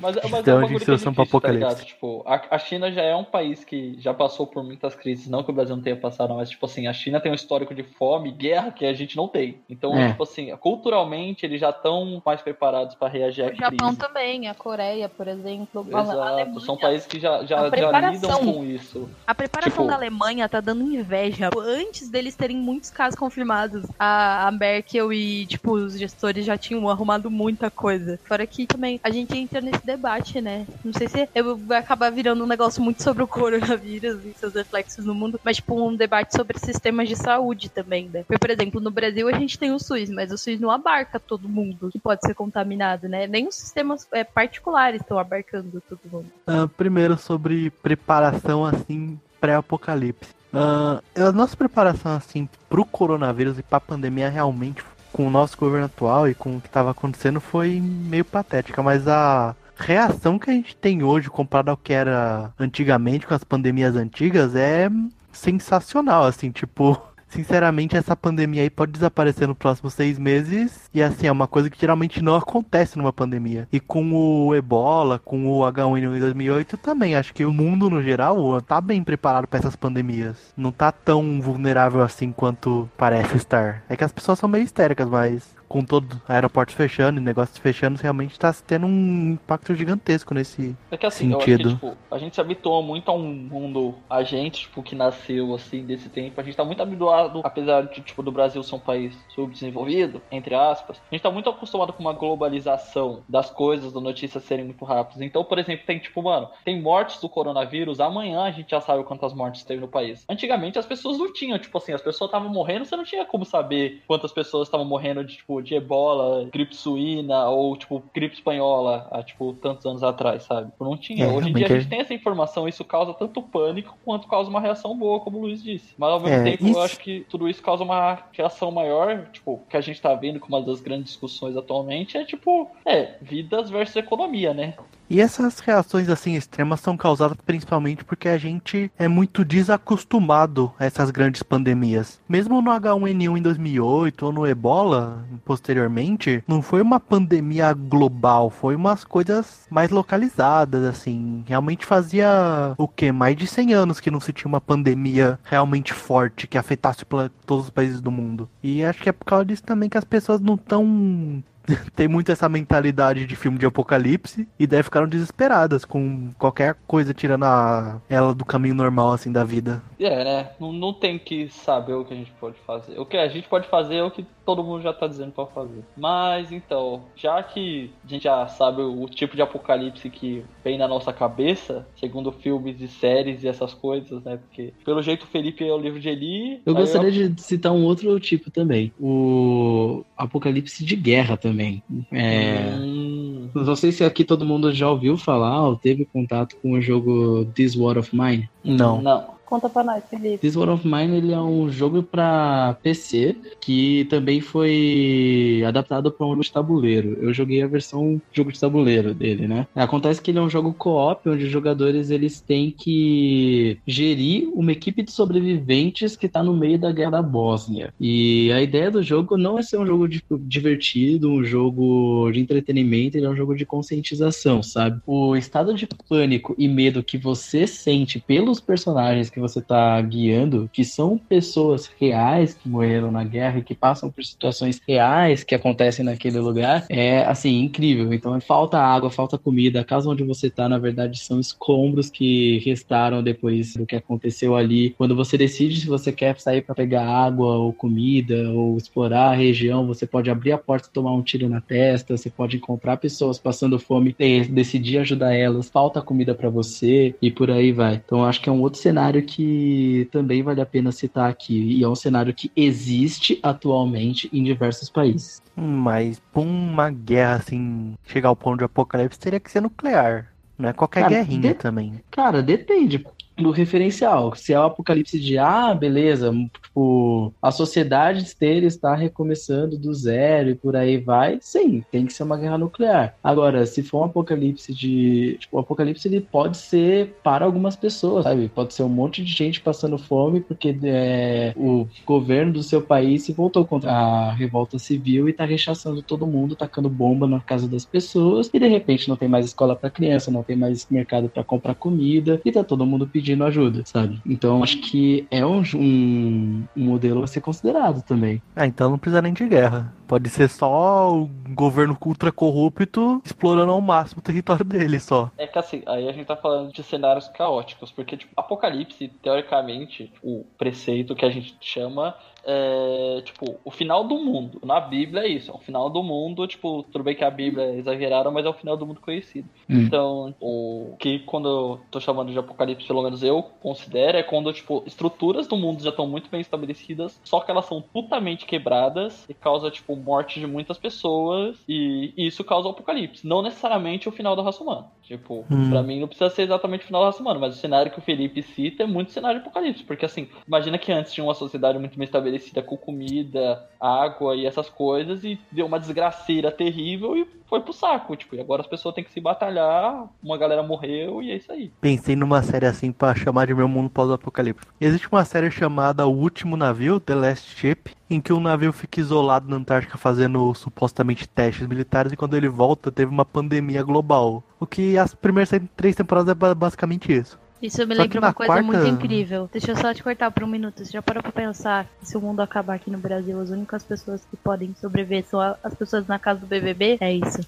Mas, 0.00 0.16
mas 0.16 0.16
é 0.16 0.20
que 0.42 0.50
é 0.50 0.72
instrução 0.76 1.14
pra 1.14 1.24
difícil, 1.24 1.40
tá 1.40 1.48
apocalipse. 1.48 1.52
ligado? 1.68 1.84
Tipo, 1.84 2.22
a, 2.26 2.40
a 2.50 2.58
China 2.58 2.90
já 2.92 3.02
é 3.02 3.14
um 3.16 3.24
país 3.24 3.64
que 3.64 3.96
já 3.98 4.12
passou 4.12 4.46
por 4.46 4.62
muitas 4.62 4.94
crises. 4.94 5.28
Não 5.28 5.42
que 5.42 5.50
o 5.50 5.52
Brasil 5.54 5.74
não 5.76 5.82
tenha 5.82 5.96
passado, 5.96 6.34
mas, 6.34 6.50
tipo 6.50 6.64
assim, 6.66 6.86
a 6.86 6.92
China 6.92 7.20
tem 7.20 7.32
um 7.32 7.34
histórico 7.34 7.74
de 7.74 7.82
fome, 7.82 8.30
guerra 8.32 8.70
que 8.70 8.84
a 8.84 8.92
gente 8.92 9.16
não 9.16 9.28
tem. 9.28 9.56
Então, 9.68 9.96
É. 9.96 10.08
tipo 10.08 10.22
assim, 10.22 10.54
culturalmente 10.56 11.44
eles 11.46 11.60
já 11.60 11.70
estão 11.70 12.22
mais 12.24 12.40
preparados 12.42 12.94
pra 12.94 13.08
reagir 13.08 13.44
à 13.44 13.48
O 13.48 13.54
Japão 13.54 13.88
crise. 13.88 13.96
também, 13.98 14.48
a 14.48 14.54
Coreia, 14.54 15.08
por 15.08 15.26
exemplo, 15.28 15.86
a 15.92 16.00
Exato, 16.02 16.20
Alemanha. 16.20 16.60
são 16.60 16.76
países 16.76 17.06
que 17.06 17.18
já, 17.20 17.36
A 17.38 17.44
já, 17.46 17.70
já 17.70 18.10
lidam 18.10 18.38
com 18.44 18.64
isso. 18.64 19.08
A 19.26 19.34
preparação 19.34 19.70
Tipo- 19.72 19.86
da 19.86 19.94
Alemanha 19.94 20.48
tá 20.48 20.60
dando 20.60 20.82
inveja. 20.82 21.50
Antes 21.58 22.08
deles 22.08 22.34
terem 22.36 22.56
muitos 22.56 22.90
casos 22.90 23.18
confirmados, 23.18 23.84
a, 23.98 24.48
a 24.48 24.50
Merkel 24.52 25.12
e, 25.12 25.46
tipo, 25.46 25.72
os 25.72 25.98
gestores 25.98 26.44
já 26.44 26.56
tinham 26.58 26.88
arrumado 26.88 27.30
muita 27.30 27.70
coisa. 27.70 28.18
Fora 28.24 28.46
que 28.46 28.66
também 28.66 29.00
a 29.02 29.10
gente 29.30 29.38
entra 29.38 29.60
nesse 29.60 29.84
debate, 29.84 30.40
né? 30.40 30.66
Não 30.84 30.92
sei 30.92 31.08
se 31.08 31.28
eu- 31.34 31.56
vai 31.56 31.78
acabar 31.78 32.10
virando 32.10 32.42
um 32.44 32.46
negócio 32.46 32.82
muito 32.82 33.02
sobre 33.02 33.22
o 33.22 33.28
coronavírus 33.28 34.24
e 34.24 34.34
seus 34.34 34.54
reflexos 34.54 35.04
no 35.04 35.14
mundo, 35.14 35.40
mas, 35.44 35.56
tipo, 35.56 35.80
um 35.80 35.94
debate 35.94 36.34
sobre 36.36 36.58
sistemas 36.58 37.08
de 37.08 37.16
saúde 37.16 37.68
também, 37.68 38.08
né? 38.08 38.24
Porque, 38.24 38.38
por 38.38 38.50
exemplo, 38.50 38.80
no 38.80 38.90
Brasil 38.90 39.28
a 39.28 39.32
gente 39.32 39.58
tem 39.58 39.72
o 39.72 39.78
SUS, 39.78 40.10
mas 40.10 40.32
o 40.32 40.38
SUS 40.38 40.60
não 40.60 40.70
abarca 40.70 41.18
todo 41.20 41.48
mundo 41.48 41.90
que 41.90 41.98
pode 41.98 42.20
ser 42.26 42.34
contaminado, 42.34 43.08
né? 43.08 43.26
Nem 43.26 43.46
os 43.48 43.54
sistemas 43.54 44.06
é, 44.12 44.24
particulares 44.24 45.00
estão 45.00 45.18
abarcando 45.18 45.82
todo 45.88 46.00
mundo. 46.10 46.26
Ah, 46.46 46.68
primeiro 46.76 47.16
sobre 47.16 47.70
preparação 47.70 48.64
assim 48.64 49.18
pré-apocalipse. 49.40 50.30
Ah, 50.52 51.00
a 51.16 51.32
nossa 51.32 51.56
preparação 51.56 52.12
assim 52.12 52.48
pro 52.68 52.84
coronavírus 52.84 53.58
e 53.58 53.62
pra 53.62 53.80
pandemia 53.80 54.28
realmente 54.28 54.82
com 55.12 55.26
o 55.26 55.30
nosso 55.30 55.56
governo 55.56 55.86
atual 55.86 56.28
e 56.28 56.34
com 56.34 56.56
o 56.56 56.60
que 56.60 56.66
estava 56.66 56.90
acontecendo 56.90 57.40
foi 57.40 57.80
meio 57.80 58.24
patética, 58.24 58.82
mas 58.82 59.06
a 59.08 59.54
reação 59.76 60.38
que 60.38 60.50
a 60.50 60.52
gente 60.52 60.76
tem 60.76 61.02
hoje 61.02 61.30
comparado 61.30 61.70
ao 61.70 61.76
que 61.76 61.92
era 61.92 62.52
antigamente 62.58 63.26
com 63.26 63.34
as 63.34 63.44
pandemias 63.44 63.96
antigas 63.96 64.54
é 64.54 64.90
sensacional, 65.32 66.24
assim, 66.24 66.50
tipo, 66.50 67.00
sinceramente 67.30 67.96
essa 67.96 68.14
pandemia 68.16 68.62
aí 68.62 68.70
pode 68.70 68.92
desaparecer 68.92 69.48
nos 69.48 69.56
próximos 69.56 69.94
seis 69.94 70.18
meses 70.18 70.88
e 70.92 71.02
assim, 71.02 71.26
é 71.26 71.32
uma 71.32 71.46
coisa 71.46 71.70
que 71.70 71.80
geralmente 71.80 72.22
não 72.22 72.34
acontece 72.36 72.98
numa 72.98 73.12
pandemia. 73.12 73.68
E 73.72 73.80
com 73.80 74.12
o 74.12 74.54
Ebola, 74.54 75.18
com 75.18 75.46
o 75.46 75.60
H1N1 75.60 76.16
em 76.16 76.20
2008 76.20 76.76
também, 76.76 77.14
acho 77.14 77.32
que 77.32 77.44
o 77.44 77.52
mundo 77.52 77.88
no 77.88 78.02
geral 78.02 78.60
tá 78.60 78.80
bem 78.80 79.02
preparado 79.02 79.46
para 79.46 79.58
essas 79.58 79.76
pandemias. 79.76 80.36
Não 80.56 80.72
tá 80.72 80.92
tão 80.92 81.40
vulnerável 81.40 82.02
assim 82.02 82.32
quanto 82.32 82.88
parece 82.96 83.36
estar. 83.36 83.82
É 83.88 83.96
que 83.96 84.04
as 84.04 84.12
pessoas 84.12 84.38
são 84.38 84.48
meio 84.48 84.64
histéricas, 84.64 85.08
mas 85.08 85.59
com 85.70 85.84
todo 85.84 86.20
aeroportos 86.28 86.74
fechando 86.74 87.20
e 87.20 87.22
negócios 87.22 87.56
fechando, 87.56 87.96
realmente 88.02 88.36
tá 88.36 88.52
tendo 88.66 88.86
um 88.88 89.34
impacto 89.34 89.72
gigantesco 89.72 90.34
nesse 90.34 90.74
É 90.90 90.96
que 90.96 91.06
assim, 91.06 91.30
eu 91.30 91.36
acho 91.36 91.44
que, 91.44 91.52
Sentido. 91.52 91.74
tipo, 91.74 91.96
a 92.10 92.18
gente 92.18 92.34
se 92.34 92.40
habituou 92.40 92.82
muito 92.82 93.08
a 93.08 93.14
um 93.14 93.32
mundo, 93.32 93.94
a 94.10 94.24
gente, 94.24 94.62
tipo, 94.62 94.82
que 94.82 94.96
nasceu, 94.96 95.54
assim, 95.54 95.84
desse 95.84 96.08
tempo, 96.08 96.40
a 96.40 96.42
gente 96.42 96.56
tá 96.56 96.64
muito 96.64 96.82
habituado, 96.82 97.40
apesar 97.44 97.82
de, 97.82 98.00
tipo, 98.00 98.20
do 98.20 98.32
Brasil 98.32 98.60
ser 98.64 98.74
um 98.74 98.80
país 98.80 99.16
subdesenvolvido, 99.28 100.20
entre 100.32 100.56
aspas, 100.56 101.00
a 101.08 101.14
gente 101.14 101.22
tá 101.22 101.30
muito 101.30 101.48
acostumado 101.48 101.92
com 101.92 102.02
uma 102.02 102.14
globalização 102.14 103.22
das 103.28 103.48
coisas, 103.48 103.92
das 103.92 104.02
notícias 104.02 104.42
serem 104.42 104.64
muito 104.64 104.84
rápidas. 104.84 105.22
Então, 105.22 105.44
por 105.44 105.56
exemplo, 105.56 105.86
tem, 105.86 106.00
tipo, 106.00 106.20
mano, 106.20 106.48
tem 106.64 106.82
mortes 106.82 107.20
do 107.20 107.28
coronavírus, 107.28 108.00
amanhã 108.00 108.42
a 108.42 108.50
gente 108.50 108.72
já 108.72 108.80
sabe 108.80 109.04
quantas 109.04 109.32
mortes 109.32 109.62
teve 109.62 109.80
no 109.80 109.86
país. 109.86 110.24
Antigamente 110.28 110.80
as 110.80 110.86
pessoas 110.86 111.16
não 111.16 111.32
tinham, 111.32 111.60
tipo 111.60 111.78
assim, 111.78 111.92
as 111.92 112.02
pessoas 112.02 112.28
estavam 112.28 112.48
morrendo, 112.48 112.84
você 112.84 112.96
não 112.96 113.04
tinha 113.04 113.24
como 113.24 113.44
saber 113.44 114.02
quantas 114.08 114.32
pessoas 114.32 114.66
estavam 114.66 114.84
morrendo 114.84 115.24
de, 115.24 115.36
tipo, 115.36 115.59
de 115.62 115.74
ebola, 115.74 116.48
gripe 116.52 116.74
suína 116.76 117.48
ou, 117.48 117.76
tipo, 117.76 118.02
gripe 118.14 118.34
espanhola 118.34 119.08
há, 119.10 119.22
tipo, 119.22 119.52
tantos 119.54 119.84
anos 119.86 120.02
atrás, 120.02 120.44
sabe? 120.44 120.72
Não 120.80 120.96
tinha. 120.96 121.24
É, 121.24 121.28
Hoje 121.28 121.48
em 121.48 121.52
dia 121.52 121.66
a 121.66 121.68
realmente 121.68 121.82
gente 121.82 121.90
tem 121.90 122.00
essa 122.00 122.14
informação, 122.14 122.68
isso 122.68 122.84
causa 122.84 123.14
tanto 123.14 123.42
pânico 123.42 123.96
quanto 124.04 124.28
causa 124.28 124.48
uma 124.50 124.60
reação 124.60 124.96
boa, 124.96 125.20
como 125.20 125.38
o 125.38 125.40
Luiz 125.42 125.62
disse. 125.62 125.94
Mas 125.98 126.10
ao 126.10 126.20
mesmo 126.20 126.36
É, 126.36 126.42
tempo, 126.50 126.64
isso- 126.66 126.78
eu 126.78 126.82
acho 126.82 126.98
que 126.98 127.26
tudo 127.28 127.48
isso 127.48 127.62
causa 127.62 127.84
uma 127.84 128.18
reação 128.32 128.70
maior, 128.70 129.28
tipo, 129.32 129.64
que 129.68 129.76
a 129.76 129.80
gente 129.80 130.00
tá 130.00 130.14
vendo 130.14 130.40
como 130.40 130.56
uma 130.56 130.64
das 130.64 130.80
grandes 130.80 131.06
discussões 131.10 131.56
atualmente 131.56 132.16
é, 132.16 132.24
tipo, 132.24 132.70
é, 132.84 133.16
vidas 133.22 133.70
versus 133.70 133.96
economia, 133.96 134.52
né? 134.54 134.74
E 135.10 135.20
essas 135.20 135.58
reações 135.58 136.08
assim 136.08 136.36
extremas 136.36 136.78
são 136.78 136.96
causadas 136.96 137.36
principalmente 137.44 138.04
porque 138.04 138.28
a 138.28 138.38
gente 138.38 138.92
é 138.96 139.08
muito 139.08 139.44
desacostumado 139.44 140.72
a 140.78 140.84
essas 140.84 141.10
grandes 141.10 141.42
pandemias. 141.42 142.20
Mesmo 142.28 142.62
no 142.62 142.70
H1N1 142.70 143.38
em 143.38 143.42
2008 143.42 144.26
ou 144.26 144.32
no 144.32 144.46
Ebola 144.46 145.24
posteriormente, 145.44 146.44
não 146.46 146.62
foi 146.62 146.80
uma 146.80 147.00
pandemia 147.00 147.72
global, 147.72 148.50
foi 148.50 148.76
umas 148.76 149.02
coisas 149.02 149.66
mais 149.68 149.90
localizadas 149.90 150.84
assim. 150.84 151.42
Realmente 151.44 151.84
fazia 151.84 152.74
o 152.78 152.86
que 152.86 153.10
mais 153.10 153.36
de 153.36 153.48
100 153.48 153.74
anos 153.74 153.98
que 153.98 154.12
não 154.12 154.20
se 154.20 154.32
tinha 154.32 154.48
uma 154.48 154.60
pandemia 154.60 155.40
realmente 155.42 155.92
forte 155.92 156.46
que 156.46 156.56
afetasse 156.56 157.04
todos 157.44 157.64
os 157.64 157.70
países 157.70 158.00
do 158.00 158.12
mundo. 158.12 158.48
E 158.62 158.84
acho 158.84 159.02
que 159.02 159.08
é 159.08 159.12
por 159.12 159.24
causa 159.24 159.44
disso 159.44 159.64
também 159.64 159.88
que 159.88 159.98
as 159.98 160.04
pessoas 160.04 160.40
não 160.40 160.54
estão 160.54 161.42
tem 161.94 162.08
muito 162.08 162.32
essa 162.32 162.48
mentalidade 162.48 163.26
de 163.26 163.36
filme 163.36 163.58
de 163.58 163.66
apocalipse 163.66 164.48
e 164.58 164.66
daí 164.66 164.82
ficaram 164.82 165.08
desesperadas 165.08 165.84
com 165.84 166.30
qualquer 166.38 166.76
coisa 166.86 167.14
tirando 167.14 167.44
a, 167.44 168.00
ela 168.08 168.34
do 168.34 168.44
caminho 168.44 168.74
normal 168.74 169.12
assim 169.12 169.32
da 169.32 169.44
vida. 169.44 169.82
É, 169.98 170.24
né? 170.24 170.50
Não, 170.58 170.72
não 170.72 170.92
tem 170.92 171.18
que 171.18 171.48
saber 171.48 171.94
o 171.94 172.04
que 172.04 172.14
a 172.14 172.16
gente 172.16 172.32
pode 172.40 172.56
fazer. 172.66 172.98
O 172.98 173.06
que 173.06 173.16
a 173.16 173.28
gente 173.28 173.48
pode 173.48 173.68
fazer 173.68 173.96
é 173.96 174.02
o 174.02 174.10
que 174.10 174.24
todo 174.44 174.64
mundo 174.64 174.82
já 174.82 174.92
tá 174.92 175.06
dizendo 175.06 175.32
pra 175.32 175.46
fazer. 175.46 175.84
Mas 175.96 176.50
então, 176.50 177.04
já 177.14 177.42
que 177.42 177.90
a 178.04 178.08
gente 178.08 178.24
já 178.24 178.46
sabe 178.48 178.82
o 178.82 179.06
tipo 179.06 179.36
de 179.36 179.42
apocalipse 179.42 180.08
que 180.10 180.44
vem 180.64 180.78
na 180.78 180.88
nossa 180.88 181.12
cabeça, 181.12 181.86
segundo 181.96 182.32
filmes 182.32 182.80
e 182.80 182.88
séries 182.88 183.44
e 183.44 183.48
essas 183.48 183.74
coisas, 183.74 184.22
né? 184.24 184.38
Porque 184.38 184.72
pelo 184.84 185.02
jeito 185.02 185.24
o 185.24 185.28
Felipe 185.28 185.66
é 185.66 185.72
o 185.72 185.78
livro 185.78 186.00
de 186.00 186.08
Eli. 186.08 186.62
Eu 186.64 186.74
gostaria 186.74 187.28
de 187.28 187.40
citar 187.40 187.72
um 187.72 187.84
outro 187.84 188.18
tipo 188.18 188.50
também. 188.50 188.92
O 188.98 190.04
apocalipse 190.16 190.84
de 190.84 190.96
guerra 190.96 191.36
também. 191.36 191.49
Também. 191.50 191.82
É, 192.12 192.74
Hum, 192.78 193.48
Não 193.54 193.76
sei 193.76 193.92
se 193.92 194.04
aqui 194.04 194.24
todo 194.24 194.46
mundo 194.46 194.72
já 194.72 194.88
ouviu 194.88 195.16
falar 195.16 195.66
ou 195.66 195.76
teve 195.76 196.04
contato 196.04 196.56
com 196.62 196.72
o 196.72 196.80
jogo 196.80 197.44
This 197.54 197.76
War 197.76 197.98
of 197.98 198.14
Mine. 198.16 198.48
Não. 198.64 199.02
não. 199.02 199.39
Conta 199.50 199.68
pra 199.68 199.82
nós, 199.82 200.04
Felipe. 200.08 200.38
This 200.38 200.54
War 200.54 200.68
of 200.68 200.86
Mine 200.86 201.16
ele 201.16 201.32
é 201.32 201.40
um 201.40 201.68
jogo 201.68 202.04
para 202.04 202.78
PC 202.84 203.34
que 203.60 204.06
também 204.08 204.40
foi 204.40 205.64
adaptado 205.66 206.12
para 206.12 206.24
um 206.24 206.30
jogo 206.30 206.42
de 206.44 206.52
tabuleiro. 206.52 207.18
Eu 207.20 207.34
joguei 207.34 207.60
a 207.60 207.66
versão 207.66 208.22
jogo 208.32 208.52
de 208.52 208.60
tabuleiro 208.60 209.12
dele, 209.12 209.48
né? 209.48 209.66
Acontece 209.74 210.22
que 210.22 210.30
ele 210.30 210.38
é 210.38 210.42
um 210.42 210.48
jogo 210.48 210.72
co-op 210.72 211.28
onde 211.28 211.46
os 211.46 211.50
jogadores 211.50 212.10
eles 212.10 212.40
têm 212.40 212.70
que 212.70 213.76
gerir 213.84 214.48
uma 214.54 214.70
equipe 214.70 215.02
de 215.02 215.10
sobreviventes 215.10 216.14
que 216.14 216.28
tá 216.28 216.44
no 216.44 216.56
meio 216.56 216.78
da 216.78 216.92
guerra 216.92 217.10
da 217.10 217.22
Bósnia. 217.22 217.92
E 217.98 218.52
a 218.52 218.62
ideia 218.62 218.88
do 218.88 219.02
jogo 219.02 219.36
não 219.36 219.58
é 219.58 219.62
ser 219.62 219.78
um 219.78 219.86
jogo 219.86 220.08
tipo, 220.08 220.38
divertido, 220.38 221.28
um 221.28 221.42
jogo 221.42 222.30
de 222.30 222.38
entretenimento, 222.38 223.16
ele 223.16 223.26
é 223.26 223.30
um 223.30 223.36
jogo 223.36 223.56
de 223.56 223.66
conscientização, 223.66 224.62
sabe? 224.62 225.00
O 225.04 225.34
estado 225.34 225.74
de 225.74 225.88
pânico 226.08 226.54
e 226.56 226.68
medo 226.68 227.02
que 227.02 227.18
você 227.18 227.66
sente 227.66 228.20
pelos 228.20 228.60
personagens 228.60 229.28
que 229.28 229.39
você 229.40 229.60
tá 229.60 230.00
guiando, 230.00 230.68
que 230.72 230.84
são 230.84 231.18
pessoas 231.18 231.90
reais 231.98 232.54
que 232.54 232.68
morreram 232.68 233.10
na 233.10 233.24
guerra 233.24 233.58
e 233.58 233.62
que 233.62 233.74
passam 233.74 234.10
por 234.10 234.24
situações 234.24 234.80
reais 234.86 235.42
que 235.42 235.54
acontecem 235.54 236.04
naquele 236.04 236.38
lugar, 236.38 236.86
é 236.88 237.24
assim, 237.24 237.60
incrível. 237.60 238.12
Então 238.12 238.38
falta 238.40 238.78
água, 238.78 239.10
falta 239.10 239.38
comida. 239.38 239.80
A 239.80 239.84
casa 239.84 240.08
onde 240.08 240.24
você 240.24 240.50
tá, 240.50 240.68
na 240.68 240.78
verdade, 240.78 241.18
são 241.18 241.40
escombros 241.40 242.10
que 242.10 242.58
restaram 242.64 243.22
depois 243.22 243.74
do 243.74 243.86
que 243.86 243.96
aconteceu 243.96 244.56
ali. 244.56 244.90
Quando 244.90 245.16
você 245.16 245.36
decide 245.36 245.80
se 245.80 245.86
você 245.86 246.12
quer 246.12 246.38
sair 246.38 246.62
para 246.62 246.74
pegar 246.74 247.06
água 247.06 247.56
ou 247.56 247.72
comida 247.72 248.50
ou 248.50 248.76
explorar 248.76 249.30
a 249.30 249.34
região, 249.34 249.86
você 249.86 250.06
pode 250.06 250.30
abrir 250.30 250.52
a 250.52 250.58
porta 250.58 250.88
e 250.88 250.92
tomar 250.92 251.12
um 251.12 251.22
tiro 251.22 251.48
na 251.48 251.60
testa, 251.60 252.16
você 252.16 252.30
pode 252.30 252.56
encontrar 252.56 252.96
pessoas 252.96 253.38
passando 253.38 253.78
fome 253.78 254.14
e 254.18 254.44
decidir 254.44 254.98
ajudar 254.98 255.34
elas, 255.34 255.68
falta 255.68 256.02
comida 256.02 256.34
para 256.34 256.50
você 256.50 257.14
e 257.20 257.30
por 257.30 257.50
aí 257.50 257.72
vai. 257.72 258.00
Então 258.04 258.24
acho 258.24 258.40
que 258.40 258.48
é 258.48 258.52
um 258.52 258.60
outro 258.60 258.80
cenário 258.80 259.22
que 259.30 260.08
também 260.10 260.42
vale 260.42 260.60
a 260.60 260.66
pena 260.66 260.90
citar 260.92 261.30
aqui. 261.30 261.54
E 261.78 261.84
é 261.84 261.88
um 261.88 261.94
cenário 261.94 262.34
que 262.34 262.50
existe 262.56 263.38
atualmente 263.42 264.28
em 264.32 264.42
diversos 264.42 264.90
países. 264.90 265.40
Mas 265.56 266.20
pra 266.32 266.42
uma 266.42 266.90
guerra 266.90 267.36
assim, 267.36 267.94
chegar 268.06 268.28
ao 268.30 268.36
ponto 268.36 268.58
de 268.58 268.64
apocalipse, 268.64 269.18
teria 269.18 269.38
que 269.40 269.50
ser 269.50 269.60
nuclear. 269.60 270.32
Não 270.58 270.68
é 270.68 270.72
qualquer 270.72 271.00
Cara, 271.02 271.14
guerrinha 271.14 271.52
de- 271.52 271.58
também. 271.58 271.94
Cara, 272.10 272.42
depende 272.42 273.04
do 273.42 273.50
referencial. 273.50 274.34
Se 274.34 274.52
é 274.52 274.58
o 274.58 274.64
apocalipse 274.64 275.18
de, 275.18 275.38
ah, 275.38 275.74
beleza, 275.74 276.32
tipo, 276.62 277.32
a 277.40 277.50
sociedade 277.50 278.22
inteira 278.22 278.66
está 278.66 278.94
recomeçando 278.94 279.78
do 279.78 279.92
zero 279.94 280.50
e 280.50 280.54
por 280.54 280.76
aí 280.76 280.98
vai, 280.98 281.38
sim, 281.40 281.84
tem 281.90 282.06
que 282.06 282.12
ser 282.12 282.22
uma 282.22 282.36
guerra 282.36 282.58
nuclear. 282.58 283.14
Agora, 283.22 283.66
se 283.66 283.82
for 283.82 284.00
um 284.00 284.04
apocalipse 284.04 284.72
de. 284.74 285.36
Tipo, 285.40 285.56
o 285.56 285.60
apocalipse 285.60 286.06
ele 286.08 286.20
pode 286.20 286.56
ser 286.56 287.14
para 287.22 287.44
algumas 287.44 287.76
pessoas, 287.76 288.24
sabe? 288.24 288.48
Pode 288.48 288.74
ser 288.74 288.82
um 288.82 288.88
monte 288.88 289.24
de 289.24 289.32
gente 289.32 289.60
passando 289.60 289.98
fome 289.98 290.40
porque 290.40 290.76
é, 290.84 291.52
o 291.56 291.86
governo 292.04 292.52
do 292.52 292.62
seu 292.62 292.82
país 292.82 293.22
se 293.24 293.32
voltou 293.32 293.64
contra 293.64 293.90
a 293.92 294.32
revolta 294.32 294.78
civil 294.78 295.28
e 295.28 295.32
tá 295.32 295.44
rechaçando 295.44 296.02
todo 296.02 296.26
mundo, 296.26 296.56
tacando 296.56 296.88
bomba 296.88 297.26
na 297.26 297.40
casa 297.40 297.68
das 297.68 297.84
pessoas 297.84 298.50
e 298.52 298.58
de 298.58 298.68
repente 298.68 299.08
não 299.08 299.16
tem 299.16 299.28
mais 299.28 299.46
escola 299.46 299.76
para 299.76 299.90
criança, 299.90 300.30
não 300.30 300.42
tem 300.42 300.56
mais 300.56 300.86
mercado 300.90 301.28
para 301.28 301.44
comprar 301.44 301.74
comida 301.74 302.40
e 302.44 302.52
tá 302.52 302.62
todo 302.64 302.86
mundo 302.86 303.06
pedindo 303.06 303.29
ajuda, 303.46 303.82
sabe? 303.84 304.20
Então 304.26 304.62
acho 304.62 304.78
que 304.78 305.26
é 305.30 305.44
um, 305.44 305.62
um, 305.74 306.64
um 306.76 306.84
modelo 306.84 307.22
a 307.22 307.26
ser 307.26 307.40
considerado 307.40 308.02
também. 308.02 308.42
Ah, 308.54 308.66
então 308.66 308.90
não 308.90 308.98
precisa 308.98 309.22
nem 309.22 309.32
de 309.32 309.46
guerra. 309.46 309.92
Pode 310.06 310.28
ser 310.28 310.48
só 310.48 311.12
o 311.12 311.30
governo 311.50 311.96
ultra 312.04 312.32
corrupto 312.32 313.22
explorando 313.24 313.70
ao 313.70 313.80
máximo 313.80 314.18
o 314.18 314.22
território 314.22 314.64
dele 314.64 314.98
só. 314.98 315.30
É 315.38 315.46
que 315.46 315.58
assim, 315.58 315.82
aí 315.86 316.08
a 316.08 316.12
gente 316.12 316.26
tá 316.26 316.36
falando 316.36 316.72
de 316.72 316.82
cenários 316.82 317.28
caóticos, 317.28 317.92
porque, 317.92 318.16
tipo, 318.16 318.32
Apocalipse, 318.36 319.08
teoricamente, 319.22 320.12
o 320.22 320.44
preceito 320.58 321.14
que 321.14 321.24
a 321.24 321.30
gente 321.30 321.56
chama 321.60 322.14
é, 322.44 323.22
tipo, 323.24 323.56
o 323.64 323.70
final 323.70 324.04
do 324.04 324.16
mundo. 324.16 324.60
Na 324.64 324.80
Bíblia 324.80 325.22
é 325.22 325.28
isso, 325.28 325.50
é 325.50 325.54
o 325.54 325.58
final 325.58 325.88
do 325.90 326.02
mundo, 326.02 326.46
tipo, 326.46 326.82
tudo 326.84 327.04
bem 327.04 327.14
que 327.14 327.24
a 327.24 327.30
Bíblia 327.30 327.64
é 327.66 327.76
exagerada, 327.76 328.30
mas 328.30 328.44
é 328.44 328.48
o 328.48 328.54
final 328.54 328.76
do 328.76 328.86
mundo 328.86 329.00
conhecido. 329.00 329.48
Hum. 329.68 329.80
Então, 329.82 330.34
o 330.40 330.96
que 330.98 331.20
quando 331.20 331.48
eu 331.48 331.80
tô 331.90 332.00
chamando 332.00 332.32
de 332.32 332.38
Apocalipse, 332.38 332.86
pelo 332.86 333.02
menos 333.02 333.22
eu 333.22 333.42
considero, 333.60 334.16
é 334.18 334.22
quando, 334.22 334.52
tipo, 334.52 334.82
estruturas 334.86 335.46
do 335.46 335.56
mundo 335.56 335.82
já 335.82 335.90
estão 335.90 336.06
muito 336.06 336.30
bem 336.30 336.40
estabelecidas, 336.40 337.20
só 337.24 337.40
que 337.40 337.50
elas 337.50 337.66
são 337.66 337.80
putamente 337.82 338.46
quebradas 338.46 339.24
e 339.28 339.34
causa, 339.34 339.70
tipo, 339.70 339.94
morte 339.96 340.40
de 340.40 340.46
muitas 340.46 340.78
pessoas 340.78 341.56
e 341.68 342.12
isso 342.16 342.42
causa 342.44 342.68
o 342.68 342.70
apocalipse. 342.72 343.26
Não 343.26 343.42
necessariamente 343.42 344.08
o 344.08 344.12
final 344.12 344.34
da 344.34 344.42
raça 344.42 344.62
humana. 344.62 344.86
Tipo, 345.02 345.44
Hum. 345.50 345.70
pra 345.70 345.82
mim 345.82 346.00
não 346.00 346.06
precisa 346.08 346.30
ser 346.30 346.42
exatamente 346.42 346.84
o 346.84 346.86
final 346.86 347.02
da 347.02 347.06
raça 347.08 347.20
humana, 347.20 347.38
mas 347.40 347.56
o 347.56 347.58
cenário 347.58 347.90
que 347.90 347.98
o 347.98 348.02
Felipe 348.02 348.42
cita 348.42 348.84
é 348.84 348.86
muito 348.86 349.10
cenário 349.10 349.40
de 349.40 349.46
apocalipse, 349.46 349.82
porque 349.84 350.04
assim, 350.04 350.28
imagina 350.46 350.78
que 350.78 350.92
antes 350.92 351.12
tinha 351.12 351.24
uma 351.24 351.34
sociedade 351.34 351.78
muito 351.78 351.98
bem 351.98 352.04
estabelecida 352.04 352.29
com 352.62 352.76
comida, 352.76 353.64
água 353.80 354.34
e 354.36 354.46
essas 354.46 354.68
coisas 354.68 355.24
e 355.24 355.38
deu 355.50 355.66
uma 355.66 355.80
desgraceira 355.80 356.50
terrível 356.52 357.16
e 357.16 357.26
foi 357.46 357.60
pro 357.60 357.72
saco, 357.72 358.14
tipo, 358.14 358.36
e 358.36 358.40
agora 358.40 358.62
as 358.62 358.68
pessoas 358.68 358.94
têm 358.94 359.02
que 359.02 359.10
se 359.10 359.20
batalhar, 359.20 360.06
uma 360.22 360.38
galera 360.38 360.62
morreu 360.62 361.20
e 361.22 361.32
é 361.32 361.36
isso 361.36 361.50
aí. 361.50 361.72
Pensei 361.80 362.14
numa 362.14 362.42
série 362.42 362.66
assim 362.66 362.92
pra 362.92 363.14
chamar 363.14 363.46
de 363.48 363.54
meu 363.54 363.66
mundo 363.66 363.90
pós-apocalipse. 363.90 364.66
Existe 364.80 365.08
uma 365.10 365.24
série 365.24 365.50
chamada 365.50 366.06
O 366.06 366.16
Último 366.16 366.56
Navio, 366.56 367.00
The 367.00 367.14
Last 367.14 367.56
Ship, 367.56 367.90
em 368.08 368.20
que 368.20 368.32
um 368.32 368.40
navio 368.40 368.72
fica 368.72 369.00
isolado 369.00 369.48
na 369.48 369.56
Antártica 369.56 369.98
fazendo 369.98 370.54
supostamente 370.54 371.28
testes 371.28 371.66
militares 371.66 372.12
e 372.12 372.16
quando 372.16 372.36
ele 372.36 372.48
volta 372.48 372.90
teve 372.92 373.10
uma 373.10 373.24
pandemia 373.24 373.82
global. 373.82 374.42
O 374.60 374.66
que 374.66 374.96
as 374.96 375.14
primeiras 375.14 375.50
três 375.76 375.96
temporadas 375.96 376.30
é 376.30 376.34
ba- 376.34 376.54
basicamente 376.54 377.12
isso. 377.12 377.38
Isso 377.62 377.86
me 377.86 377.94
lembra 377.94 378.20
uma 378.20 378.32
coisa 378.32 378.52
quarta- 378.54 378.62
muito 378.66 378.86
incrível. 378.86 379.48
Deixa 379.52 379.72
eu 379.72 379.76
só 379.76 379.92
te 379.92 380.02
cortar 380.02 380.30
por 380.30 380.42
um 380.44 380.46
minuto. 380.46 380.84
Você 380.84 380.92
já 380.92 381.02
parou 381.02 381.22
pra 381.22 381.30
pensar 381.30 381.86
que 382.00 382.06
se 382.08 382.16
o 382.16 382.20
mundo 382.20 382.40
acabar 382.40 382.74
aqui 382.76 382.90
no 382.90 382.96
Brasil, 382.98 383.38
as 383.38 383.50
únicas 383.50 383.82
pessoas 383.82 384.22
que 384.30 384.36
podem 384.36 384.74
sobreviver 384.80 385.24
são 385.26 385.40
as 385.62 385.74
pessoas 385.74 386.06
na 386.06 386.18
casa 386.18 386.40
do 386.40 386.46
BBB? 386.46 386.96
É 387.00 387.12
isso. 387.12 387.40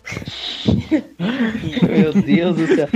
Meu 1.88 2.12
Deus 2.12 2.56
do 2.56 2.66
céu. 2.66 2.88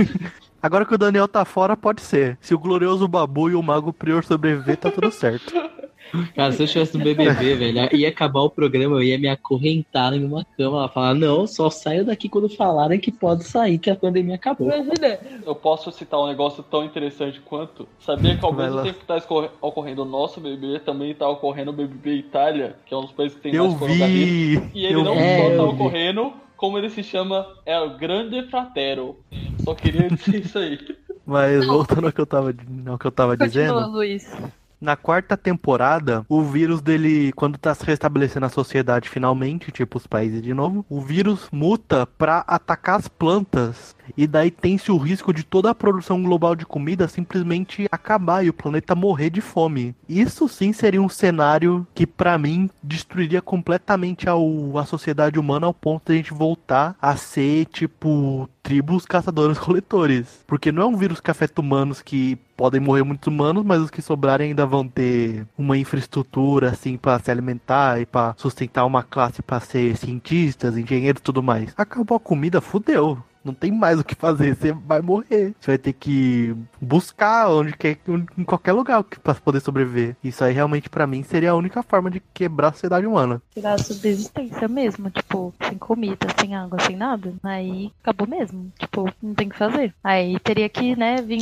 Agora 0.67 0.83
que 0.85 0.93
o 0.93 0.97
Daniel 0.97 1.29
tá 1.29 1.45
fora, 1.45 1.77
pode 1.77 2.01
ser. 2.01 2.37
Se 2.41 2.53
o 2.53 2.59
glorioso 2.59 3.07
Babu 3.07 3.49
e 3.49 3.55
o 3.55 3.63
Mago 3.63 3.93
Prior 3.93 4.21
sobreviver, 4.21 4.75
tá 4.75 4.91
tudo 4.91 5.09
certo. 5.09 5.53
Cara, 6.35 6.51
se 6.51 6.61
eu 6.61 6.65
estivesse 6.65 6.97
no 6.97 7.03
BBB, 7.05 7.55
velho, 7.55 7.95
ia 7.95 8.09
acabar 8.09 8.41
o 8.41 8.49
programa, 8.49 8.95
eu 8.95 9.03
ia 9.03 9.17
me 9.17 9.29
acorrentar 9.29 10.13
em 10.13 10.23
uma 10.25 10.45
cama, 10.57 10.79
ela 10.79 10.89
falar, 10.89 11.13
não, 11.13 11.47
só 11.47 11.69
saio 11.69 12.05
daqui 12.05 12.27
quando 12.27 12.49
falarem 12.49 12.99
que 12.99 13.11
pode 13.13 13.45
sair, 13.45 13.77
que 13.77 13.89
a 13.89 13.95
pandemia 13.95 14.35
acabou. 14.35 14.67
Imagina, 14.67 15.19
eu 15.45 15.55
posso 15.55 15.89
citar 15.91 16.19
um 16.19 16.27
negócio 16.27 16.63
tão 16.63 16.83
interessante 16.83 17.39
quanto. 17.41 17.87
Sabia 17.99 18.37
que 18.37 18.45
ao 18.45 18.53
Vai 18.53 18.65
mesmo 18.65 18.77
lá. 18.77 18.83
tempo 18.83 18.99
que 18.99 19.05
tá 19.05 19.21
ocorrendo 19.61 20.01
o 20.01 20.05
nosso 20.05 20.39
BBB, 20.41 20.79
também 20.79 21.13
tá 21.13 21.27
ocorrendo 21.29 21.71
o 21.71 21.73
BBB 21.73 22.15
Itália, 22.15 22.75
que 22.85 22.93
é 22.93 22.97
um 22.97 23.01
dos 23.01 23.11
países 23.11 23.35
que 23.37 23.43
tem 23.43 23.55
Eu 23.55 23.67
mais 23.67 23.77
coronavírus. 23.79 24.29
vi! 24.63 24.69
E 24.73 24.85
ele 24.85 24.95
eu 24.95 25.03
não 25.03 25.13
vi. 25.15 25.19
É, 25.21 25.37
só 25.41 25.57
tá 25.57 25.63
vi. 25.63 25.75
ocorrendo, 25.75 26.33
como 26.57 26.77
ele 26.77 26.89
se 26.89 27.03
chama, 27.03 27.47
é 27.65 27.79
o 27.79 27.97
Grande 27.97 28.43
Fratero. 28.49 29.17
Só 29.63 29.73
queria 29.73 30.09
dizer 30.09 30.43
isso 30.43 30.57
aí. 30.57 30.77
Mas 31.25 31.65
voltando 31.65 32.07
ao 32.07 32.13
que 32.13 32.21
eu 32.21 32.25
tava, 32.25 32.53
ao 32.87 32.97
que 32.97 33.05
eu 33.05 33.11
tava 33.11 33.37
Continua, 33.37 33.47
dizendo. 33.47 33.87
Luiz. 33.91 34.33
Na 34.79 34.95
quarta 34.95 35.35
temporada, 35.35 36.23
o 36.29 36.43
vírus 36.43 36.81
dele, 36.81 37.33
quando 37.33 37.57
tá 37.57 37.73
se 37.73 37.83
restabelecendo 37.83 38.45
a 38.45 38.49
sociedade 38.49 39.09
finalmente, 39.09 39.71
tipo 39.71 39.97
os 39.97 40.05
países 40.05 40.41
de 40.41 40.53
novo, 40.53 40.85
o 40.87 41.01
vírus 41.01 41.47
muta 41.51 42.05
pra 42.05 42.43
atacar 42.47 42.99
as 42.99 43.07
plantas. 43.07 43.95
E 44.15 44.27
daí 44.27 44.51
tem-se 44.51 44.91
o 44.91 44.97
risco 44.97 45.33
de 45.33 45.43
toda 45.43 45.69
a 45.69 45.75
produção 45.75 46.21
global 46.21 46.55
de 46.55 46.65
comida 46.65 47.07
simplesmente 47.07 47.87
acabar 47.91 48.45
e 48.45 48.49
o 48.49 48.53
planeta 48.53 48.95
morrer 48.95 49.29
de 49.29 49.41
fome. 49.41 49.95
Isso 50.07 50.47
sim 50.47 50.71
seria 50.71 51.01
um 51.01 51.09
cenário 51.09 51.85
que 51.93 52.05
pra 52.07 52.37
mim 52.37 52.69
destruiria 52.83 53.41
completamente 53.41 54.29
ao- 54.29 54.77
a 54.77 54.85
sociedade 54.85 55.39
humana 55.39 55.65
ao 55.67 55.73
ponto 55.73 56.03
de 56.07 56.13
a 56.13 56.15
gente 56.15 56.33
voltar 56.33 56.95
a 57.01 57.15
ser 57.15 57.65
tipo 57.65 58.49
tribos 58.63 59.05
caçadores-coletores. 59.05 60.43
Porque 60.47 60.71
não 60.71 60.83
é 60.83 60.85
um 60.85 60.95
vírus 60.97 61.19
que 61.19 61.31
afeta 61.31 61.61
humanos 61.61 62.01
que 62.01 62.37
podem 62.55 62.81
morrer 62.81 63.03
muitos 63.03 63.27
humanos, 63.27 63.63
mas 63.63 63.81
os 63.81 63.89
que 63.91 64.01
sobrarem 64.01 64.49
ainda 64.49 64.65
vão 64.65 64.87
ter 64.87 65.45
uma 65.57 65.77
infraestrutura 65.77 66.69
assim 66.71 66.97
pra 66.97 67.19
se 67.19 67.29
alimentar 67.31 68.01
e 68.01 68.05
pra 68.05 68.33
sustentar 68.37 68.85
uma 68.85 69.03
classe 69.03 69.41
pra 69.41 69.59
ser 69.59 69.95
cientistas, 69.95 70.77
engenheiros 70.77 71.21
tudo 71.21 71.41
mais. 71.43 71.73
Acabou 71.77 72.17
a 72.17 72.19
comida, 72.19 72.59
fudeu. 72.59 73.17
Não 73.47 73.53
tem 73.53 73.71
mais 73.71 73.97
o 73.97 74.03
que 74.03 74.13
fazer, 74.13 74.57
você 74.57 74.73
vai 74.73 75.01
morrer. 75.01 75.55
Você 75.57 75.71
vai 75.71 75.77
ter 75.77 75.93
que 75.93 76.53
buscar 76.81 77.49
onde 77.49 77.71
quer, 77.71 77.97
em 78.37 78.43
qualquer 78.43 78.73
lugar 78.73 79.01
pra 79.23 79.33
poder 79.35 79.61
sobreviver. 79.61 80.17
Isso 80.21 80.43
aí 80.43 80.53
realmente 80.53 80.89
pra 80.89 81.07
mim 81.07 81.23
seria 81.23 81.51
a 81.51 81.55
única 81.55 81.81
forma 81.81 82.11
de 82.11 82.21
quebrar 82.33 82.67
a 82.67 82.73
sociedade 82.73 83.07
humana. 83.07 83.41
Tirar 83.53 83.75
a 83.75 83.77
subsistência 83.77 84.67
mesmo, 84.67 85.09
tipo, 85.09 85.53
sem 85.65 85.77
comida, 85.77 86.27
sem 86.37 86.55
água, 86.55 86.77
sem 86.81 86.97
nada. 86.97 87.33
Aí 87.41 87.89
acabou 88.03 88.27
mesmo. 88.27 88.69
Tipo, 88.77 89.09
não 89.23 89.33
tem 89.33 89.47
o 89.47 89.51
que 89.51 89.57
fazer. 89.57 89.95
Aí 90.03 90.37
teria 90.39 90.67
que, 90.67 90.93
né, 90.97 91.21
vir 91.21 91.39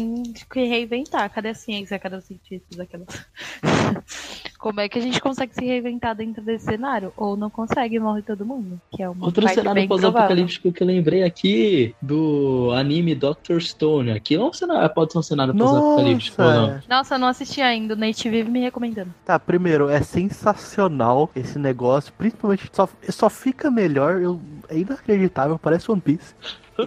reinventar. 0.54 1.28
Cadê 1.32 1.50
a 1.50 1.56
ciência? 1.56 1.98
Cadê 1.98 2.18
os 2.18 2.26
cientistas? 2.26 2.80
Aquelas... 2.80 3.08
como 4.65 4.82
é 4.82 4.89
que 4.89 4.97
a 4.97 5.01
gente 5.01 5.21
consegue 5.21 5.54
se 5.54 5.63
reinventar 5.63 6.15
dentro 6.15 6.41
desse 6.41 6.65
cenário? 6.65 7.13
Ou 7.15 7.38
não 7.38 7.51
consegue 7.51 7.97
e 7.97 7.99
morre 7.99 8.23
todo 8.23 8.43
mundo? 8.43 8.82
Que 8.91 9.04
é 9.04 9.08
uma 9.08 9.28
Outro 9.28 9.47
cenário 9.47 9.88
pós-apocalíptico 9.88 10.71
que 10.71 10.82
eu 10.82 10.88
lembrei 10.88 11.21
aqui 11.21 11.93
do 12.01 12.71
anime 12.73 13.13
Doctor 13.13 13.62
Stone. 13.62 14.10
Aquilo 14.10 14.45
é 14.45 14.47
um 14.47 14.54
cenário, 14.54 14.89
pode 14.89 15.12
ser 15.12 15.19
um 15.19 15.21
cenário 15.21 15.54
pós-apocalíptico 15.54 16.41
ou 16.41 16.47
não? 16.47 16.67
Nossa! 16.67 16.84
Nossa, 16.89 17.13
eu 17.13 17.19
não 17.19 17.28
assisti 17.28 17.62
ainda. 17.62 17.93
O 17.93 17.97
Nate 17.97 18.28
vive 18.28 18.49
me 18.49 18.60
recomendando. 18.60 19.13
Tá, 19.23 19.38
primeiro, 19.38 19.88
é 19.88 20.01
sensacional 20.01 21.30
esse 21.36 21.60
negócio. 21.60 22.12
Principalmente, 22.17 22.67
só, 22.73 22.89
só 23.08 23.30
fica 23.30 23.69
melhor. 23.69 24.19
Eu, 24.19 24.41
é 24.67 24.80
inacreditável, 24.80 25.60
parece 25.60 25.91
One 25.91 26.01
Piece. 26.01 26.34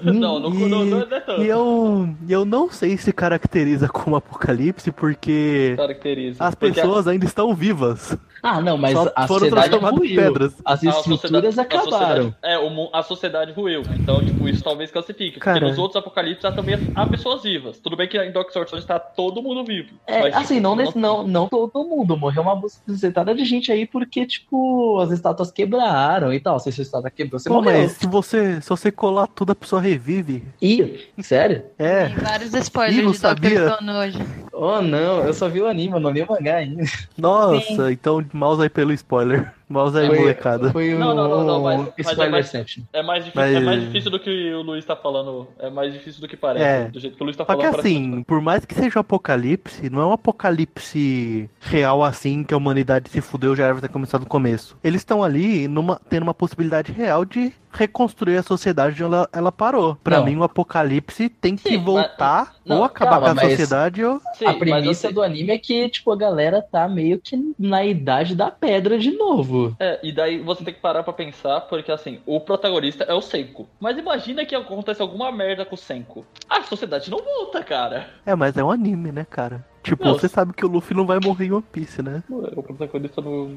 Não, 0.02 0.38
não, 0.38 0.50
E- 0.54 0.68
não, 0.68 0.84
não 0.84 1.00
é 1.00 1.20
tanto. 1.20 1.42
E 1.42 1.46
eu, 1.48 2.08
eu 2.28 2.44
não 2.44 2.70
sei 2.70 2.96
se 2.98 3.12
caracteriza 3.12 3.88
como 3.88 4.16
apocalipse, 4.16 4.92
porque 4.92 5.74
Caracteriza. 5.76 6.44
as 6.44 6.54
Porque 6.54 6.74
pessoas 6.80 7.06
ainda 7.08 7.24
estão 7.24 7.54
vivas. 7.54 8.16
Ah, 8.42 8.60
não, 8.60 8.76
mas 8.78 8.92
Só 8.92 9.10
a 9.14 9.26
sociedade 9.26 9.76
ruiu. 9.76 10.16
pedras. 10.16 10.54
As 10.64 10.84
a 10.84 10.90
estruturas 10.90 11.58
a 11.58 11.62
acabaram. 11.62 12.34
é, 12.42 12.58
o 12.58 12.88
a 12.92 13.02
sociedade 13.02 13.52
ruiu. 13.52 13.82
Então, 13.98 14.24
tipo, 14.24 14.48
isso 14.48 14.62
talvez 14.62 14.90
classifique. 14.90 15.38
Cara. 15.40 15.58
Porque 15.58 15.70
nos 15.70 15.78
outros 15.78 15.96
apocalipses 15.96 16.44
há 16.44 16.52
também 16.52 16.76
há 16.94 17.06
pessoas 17.06 17.42
vivas. 17.42 17.78
Tudo 17.78 17.96
bem 17.96 18.06
que 18.08 18.18
em 18.18 18.30
Doctor 18.32 18.66
Stone 18.66 18.80
está 18.82 18.98
todo 18.98 19.42
mundo 19.42 19.64
vivo. 19.64 19.88
É, 20.06 20.22
Mas, 20.22 20.34
assim, 20.36 20.54
tipo, 20.56 20.60
não, 20.60 20.76
nesse- 20.76 20.98
não, 20.98 21.26
não 21.26 21.48
todo 21.48 21.84
mundo. 21.84 22.16
Morreu 22.16 22.42
uma 22.42 22.54
bucetada 22.56 23.34
de 23.34 23.44
gente 23.44 23.72
aí 23.72 23.86
porque, 23.86 24.24
tipo, 24.26 24.98
as 25.00 25.10
estátuas 25.10 25.50
quebraram 25.50 26.32
e 26.32 26.40
tal. 26.40 26.58
Se 26.60 26.70
sua 26.72 26.82
estátua 26.82 27.10
quebrou, 27.10 27.38
você 27.38 27.48
Pô, 27.48 27.56
morreu. 27.62 27.82
mas 27.82 27.92
se 27.92 28.06
você, 28.06 28.60
se 28.60 28.68
você 28.68 28.90
colar 28.92 29.26
tudo, 29.26 29.52
a 29.52 29.54
pessoa 29.54 29.80
revive. 29.82 30.44
Ih, 30.62 31.08
sério? 31.22 31.64
É. 31.78 32.06
Tem 32.06 32.16
vários 32.16 32.54
spoilers 32.54 32.98
Ih, 32.98 33.02
não 33.02 33.12
de 33.12 33.18
sabia. 33.18 33.68
Stone 33.70 33.90
hoje. 33.90 34.18
Oh, 34.52 34.80
não, 34.82 35.24
eu 35.24 35.32
só 35.34 35.48
vi 35.48 35.60
o 35.60 35.66
anime, 35.66 35.94
eu 35.94 36.00
não 36.00 36.10
li 36.10 36.22
o 36.22 36.26
mangá 36.28 36.56
ainda. 36.56 36.82
Nossa, 37.16 37.92
então 37.92 38.24
mouse 38.36 38.62
aí 38.62 38.68
pelo 38.68 38.92
spoiler. 38.92 39.52
Mouse 39.68 39.98
aí, 39.98 40.08
molecada. 40.08 40.70
Foi 40.72 40.94
o 40.94 40.98
Não, 40.98 41.14
não, 41.14 41.28
não, 41.28 41.44
não, 41.44 41.62
mas- 41.62 41.88
mas 42.04 42.18
é 42.18 42.28
mais-. 42.28 42.54
É 42.92 43.02
mais, 43.02 43.24
difícil, 43.24 43.42
Mas- 43.42 43.54
é 43.54 43.60
mais 43.60 43.80
difícil 43.82 44.10
do 44.10 44.18
que 44.18 44.52
o 44.54 44.62
Luiz 44.62 44.84
tá 44.84 44.96
falando. 44.96 45.46
É 45.58 45.68
mais 45.68 45.92
difícil 45.92 46.20
do 46.20 46.26
que 46.28 46.36
parece. 46.36 46.64
É. 46.64 46.84
Do 46.88 46.98
jeito 46.98 47.16
que 47.16 47.22
o 47.22 47.24
Luiz 47.24 47.36
tá 47.36 47.44
Só 47.44 47.54
que 47.54 47.60
falando. 47.62 47.76
parece 47.76 47.88
assim, 47.96 48.22
por 48.22 48.40
mais 48.40 48.64
que 48.64 48.74
seja 48.74 48.98
um 48.98 49.00
apocalipse, 49.00 49.90
não 49.90 50.00
é 50.00 50.06
um 50.06 50.12
apocalipse 50.12 51.48
real 51.60 52.02
assim, 52.02 52.42
que 52.44 52.54
a 52.54 52.56
humanidade 52.56 53.10
se 53.10 53.20
fudeu 53.20 53.54
já 53.54 53.66
era 53.66 53.80
ter 53.80 53.88
começado 53.88 54.22
no 54.22 54.26
começo. 54.26 54.76
Eles 54.82 55.00
estão 55.00 55.22
ali 55.22 55.68
numa, 55.68 56.00
tendo 56.08 56.22
uma 56.22 56.34
possibilidade 56.34 56.92
real 56.92 57.24
de 57.24 57.52
reconstruir 57.70 58.38
a 58.38 58.42
sociedade 58.42 58.94
onde 58.94 59.14
ela, 59.14 59.28
ela 59.32 59.52
parou. 59.52 59.94
Pra 60.02 60.18
Não. 60.18 60.24
mim, 60.24 60.36
o 60.36 60.42
apocalipse 60.42 61.28
tem 61.28 61.54
que 61.54 61.68
Sim, 61.68 61.76
mas- 61.76 61.84
voltar 61.84 62.54
não, 62.64 62.78
ou 62.78 62.84
acabar 62.84 63.10
calma, 63.20 63.26
com 63.26 63.32
a 63.32 63.34
mas- 63.34 63.50
sociedade 63.50 64.02
ou. 64.04 64.20
Sim, 64.34 64.46
a 64.46 64.48
mas 64.50 64.58
premissa 64.58 65.12
do 65.12 65.22
anime 65.22 65.50
é 65.52 65.58
que, 65.58 65.88
tipo, 65.90 66.10
a 66.10 66.16
galera 66.16 66.62
tá 66.62 66.88
meio 66.88 67.20
que 67.20 67.36
na 67.58 67.84
idade 67.84 68.34
da 68.34 68.50
pedra 68.50 68.98
de 68.98 69.10
novo. 69.12 69.57
É, 69.78 69.98
e 70.02 70.12
daí 70.12 70.38
você 70.38 70.64
tem 70.64 70.74
que 70.74 70.80
parar 70.80 71.02
pra 71.02 71.12
pensar, 71.12 71.60
porque 71.62 71.90
assim, 71.90 72.20
o 72.26 72.40
protagonista 72.40 73.04
é 73.04 73.14
o 73.14 73.20
Senko. 73.20 73.68
Mas 73.80 73.98
imagina 73.98 74.44
que 74.44 74.54
acontece 74.54 75.02
alguma 75.02 75.30
merda 75.32 75.64
com 75.64 75.74
o 75.74 75.78
Senko. 75.78 76.24
A 76.48 76.62
sociedade 76.62 77.10
não 77.10 77.18
volta, 77.18 77.62
cara. 77.62 78.08
É, 78.24 78.34
mas 78.34 78.56
é 78.56 78.64
um 78.64 78.70
anime, 78.70 79.12
né, 79.12 79.26
cara? 79.28 79.64
Tipo, 79.88 80.04
Não, 80.04 80.14
você 80.14 80.28
sabe 80.28 80.52
que 80.52 80.64
o 80.64 80.68
Luffy 80.68 80.96
não 80.96 81.06
vai 81.06 81.18
morrer 81.22 81.46
em 81.46 81.52
One 81.52 81.64
Piece, 81.72 82.02
né? 82.02 82.22
O 82.30 82.62
protagonista 82.62 83.20
não. 83.20 83.50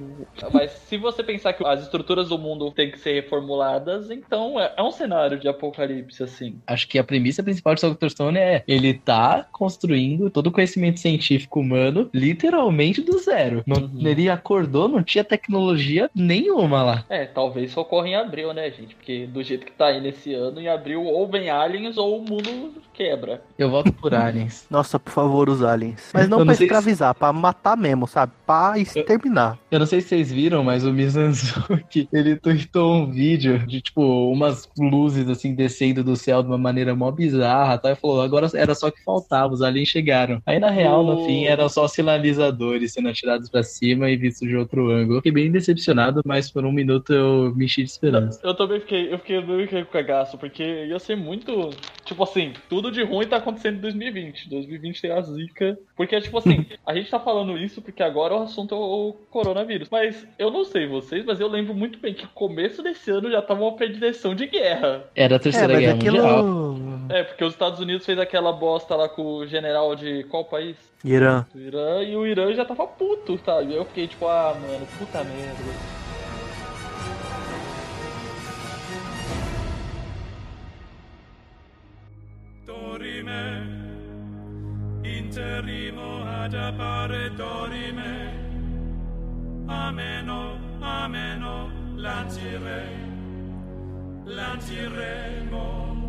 Mas 0.54 0.72
se 0.72 0.98
você 0.98 1.24
pensar 1.24 1.54
que 1.54 1.66
as 1.66 1.82
estruturas 1.82 2.30
do 2.30 2.38
mundo 2.38 2.72
têm 2.72 2.90
que 2.92 3.00
ser 3.00 3.14
reformuladas, 3.14 4.10
então 4.12 4.60
é, 4.60 4.74
é 4.78 4.82
um 4.84 4.92
cenário 4.92 5.40
de 5.40 5.48
apocalipse, 5.48 6.24
assim. 6.24 6.56
Acho 6.66 6.88
que 6.88 6.98
a 6.98 7.04
premissa 7.04 7.44
principal 7.44 7.76
de 7.76 7.82
Dr. 7.82 8.08
Stone 8.10 8.38
é 8.38 8.64
ele 8.68 8.94
tá 8.94 9.46
construindo 9.52 10.30
todo 10.30 10.48
o 10.48 10.52
conhecimento 10.52 11.00
científico 11.00 11.60
humano 11.60 12.10
literalmente 12.14 13.02
do 13.02 13.18
zero. 13.20 13.64
Não- 13.68 13.82
Uhum. 13.82 14.08
Ele 14.08 14.30
acordou, 14.30 14.88
não 14.88 15.02
tinha 15.04 15.24
tecnologia 15.24 16.10
nenhuma 16.14 16.84
lá. 16.84 17.06
É, 17.10 17.26
talvez 17.26 17.72
só 17.72 17.82
ocorra 17.82 18.08
em 18.08 18.16
abril, 18.16 18.54
né, 18.54 18.70
gente? 18.70 18.96
Porque 18.96 19.26
do 19.26 19.42
jeito 19.42 19.66
que 19.66 19.72
tá 19.72 19.88
aí 19.88 20.00
nesse 20.00 20.34
ano, 20.36 20.62
em 20.62 20.68
abril 20.68 21.04
ou 21.04 21.28
vem 21.28 21.50
aliens 21.50 21.98
ou 21.98 22.20
o 22.20 22.22
mundo 22.22 22.74
quebra. 22.94 23.42
Eu 23.58 23.70
volto 23.72 23.92
por 23.92 24.14
aliens. 24.14 24.66
Nossa, 24.70 25.00
por 25.00 25.12
favor, 25.12 25.50
os 25.50 25.64
aliens. 25.64 26.12
Mas 26.14 26.21
não 26.30 26.40
Eu 26.40 26.40
não 26.40 26.46
pra 26.48 26.56
sei 26.56 26.68
se- 26.68 26.74
escravizar, 26.74 27.16
pra 27.16 27.32
matar 27.34 27.76
mesmo, 27.78 28.08
sabe? 28.08 28.32
Pra 28.46 28.74
exterminar. 28.78 29.58
Eu 29.70 29.80
não 29.80 29.86
sei 29.86 30.02
se 30.02 30.10
vocês 30.10 30.32
viram, 30.32 30.64
mas 30.64 30.86
o 30.86 30.92
Mizanzuki, 30.92 32.08
ele 32.12 32.36
tweetou 32.36 32.94
um 32.96 33.12
vídeo 33.12 33.60
de, 33.66 33.82
tipo, 33.82 34.02
umas 34.32 34.70
luzes, 34.78 35.28
assim, 35.30 35.54
descendo 35.56 36.04
do 36.04 36.16
céu 36.16 36.42
de 36.42 36.48
uma 36.50 36.58
maneira 36.58 36.96
mó 36.96 37.10
bizarra, 37.12 37.78
tá? 37.78 37.92
E 37.92 37.96
falou, 37.96 38.22
agora 38.22 38.48
era 38.54 38.76
só 38.76 38.92
que 38.92 39.04
faltava, 39.04 39.54
os 39.54 39.62
aliens 39.62 39.88
chegaram. 39.90 40.42
Aí, 40.46 40.60
na 40.60 40.70
real, 40.70 41.04
no 41.04 41.22
Oh. 41.22 41.26
fim, 41.26 41.46
eram 41.46 41.68
só 41.70 41.88
sinalizadores 41.88 42.94
sendo 42.94 43.10
atirados 43.10 43.50
pra 43.50 43.64
cima 43.64 44.10
e 44.10 44.16
vistos 44.18 44.48
de 44.48 44.56
outro 44.56 44.92
ângulo. 44.92 45.18
Fiquei 45.20 45.32
bem 45.32 45.52
decepcionado, 45.52 46.22
mas 46.26 46.52
por 46.52 46.66
um 46.66 46.72
minuto 46.72 47.14
eu 47.14 47.54
me 47.56 47.66
enchi 47.66 47.84
de 47.84 47.90
esperança. 47.90 48.40
Eu 48.44 48.54
também 48.56 48.80
fiquei, 48.80 49.14
eu 49.14 49.18
fiquei 49.20 49.44
meio 49.46 49.68
que 49.68 49.84
com 49.84 49.92
cagaço, 49.92 50.38
porque 50.38 50.64
ia 50.64 51.00
ser 51.00 51.16
muito. 51.16 51.70
Tipo 52.06 52.24
assim, 52.24 52.54
tudo 52.70 52.92
de 52.92 53.04
ruim 53.04 53.26
tá 53.28 53.38
acontecendo 53.38 53.78
em 53.78 53.82
2020. 53.82 54.50
2020 54.50 55.02
tem 55.02 55.12
a 55.12 55.22
zica. 55.22 55.78
Porque, 56.02 56.20
tipo 56.20 56.40
assim, 56.40 56.66
a 56.84 56.96
gente 56.96 57.12
tá 57.12 57.20
falando 57.20 57.56
isso 57.56 57.80
porque 57.80 58.02
agora 58.02 58.34
o 58.36 58.42
assunto 58.42 58.74
é 58.74 58.78
o 58.78 59.16
coronavírus. 59.30 59.88
Mas 59.92 60.26
eu 60.40 60.50
não 60.50 60.66
sei 60.66 60.88
vocês, 60.88 61.24
mas 61.24 61.40
eu 61.40 61.48
lembro 61.48 61.76
muito 61.76 62.00
bem 62.00 62.12
que 62.12 62.24
no 62.24 62.30
começo 62.30 62.82
desse 62.82 63.12
ano 63.12 63.30
já 63.30 63.40
tava 63.40 63.62
uma 63.62 63.76
predileção 63.76 64.34
de 64.34 64.48
guerra. 64.48 65.04
Era 65.16 65.36
a 65.36 65.38
É, 65.38 65.40
Terceira 65.40 65.74
mas 65.74 65.80
Guerra 65.80 65.94
Mundial. 65.94 66.40
aquilo. 66.40 67.06
É, 67.10 67.24
porque 67.24 67.44
os 67.44 67.54
Estados 67.54 67.80
Unidos 67.80 68.04
fez 68.04 68.18
aquela 68.18 68.52
bosta 68.52 68.96
lá 68.96 69.08
com 69.08 69.22
o 69.36 69.46
general 69.46 69.96
de 69.96 70.24
qual 70.24 70.44
país? 70.44 70.76
Irã. 71.06 71.46
Irã, 71.54 72.02
e 72.04 72.16
o 72.16 72.26
Irã 72.26 72.52
já 72.54 72.66
tava 72.66 72.88
puto, 72.88 73.40
sabe? 73.46 73.76
Eu 73.76 73.86
fiquei 73.86 74.08
tipo, 74.08 74.26
ah, 74.28 74.56
mano, 74.60 74.88
puta 74.98 75.24
merda. 75.24 76.02
Dorime, 82.66 83.81
interrimo 85.18 86.24
ad 86.24 86.54
appare 86.54 87.34
dorime. 87.36 88.50
Ameno, 89.68 90.58
ameno, 90.80 91.72
lancire, 91.96 92.86
lanciremo. 94.26 96.01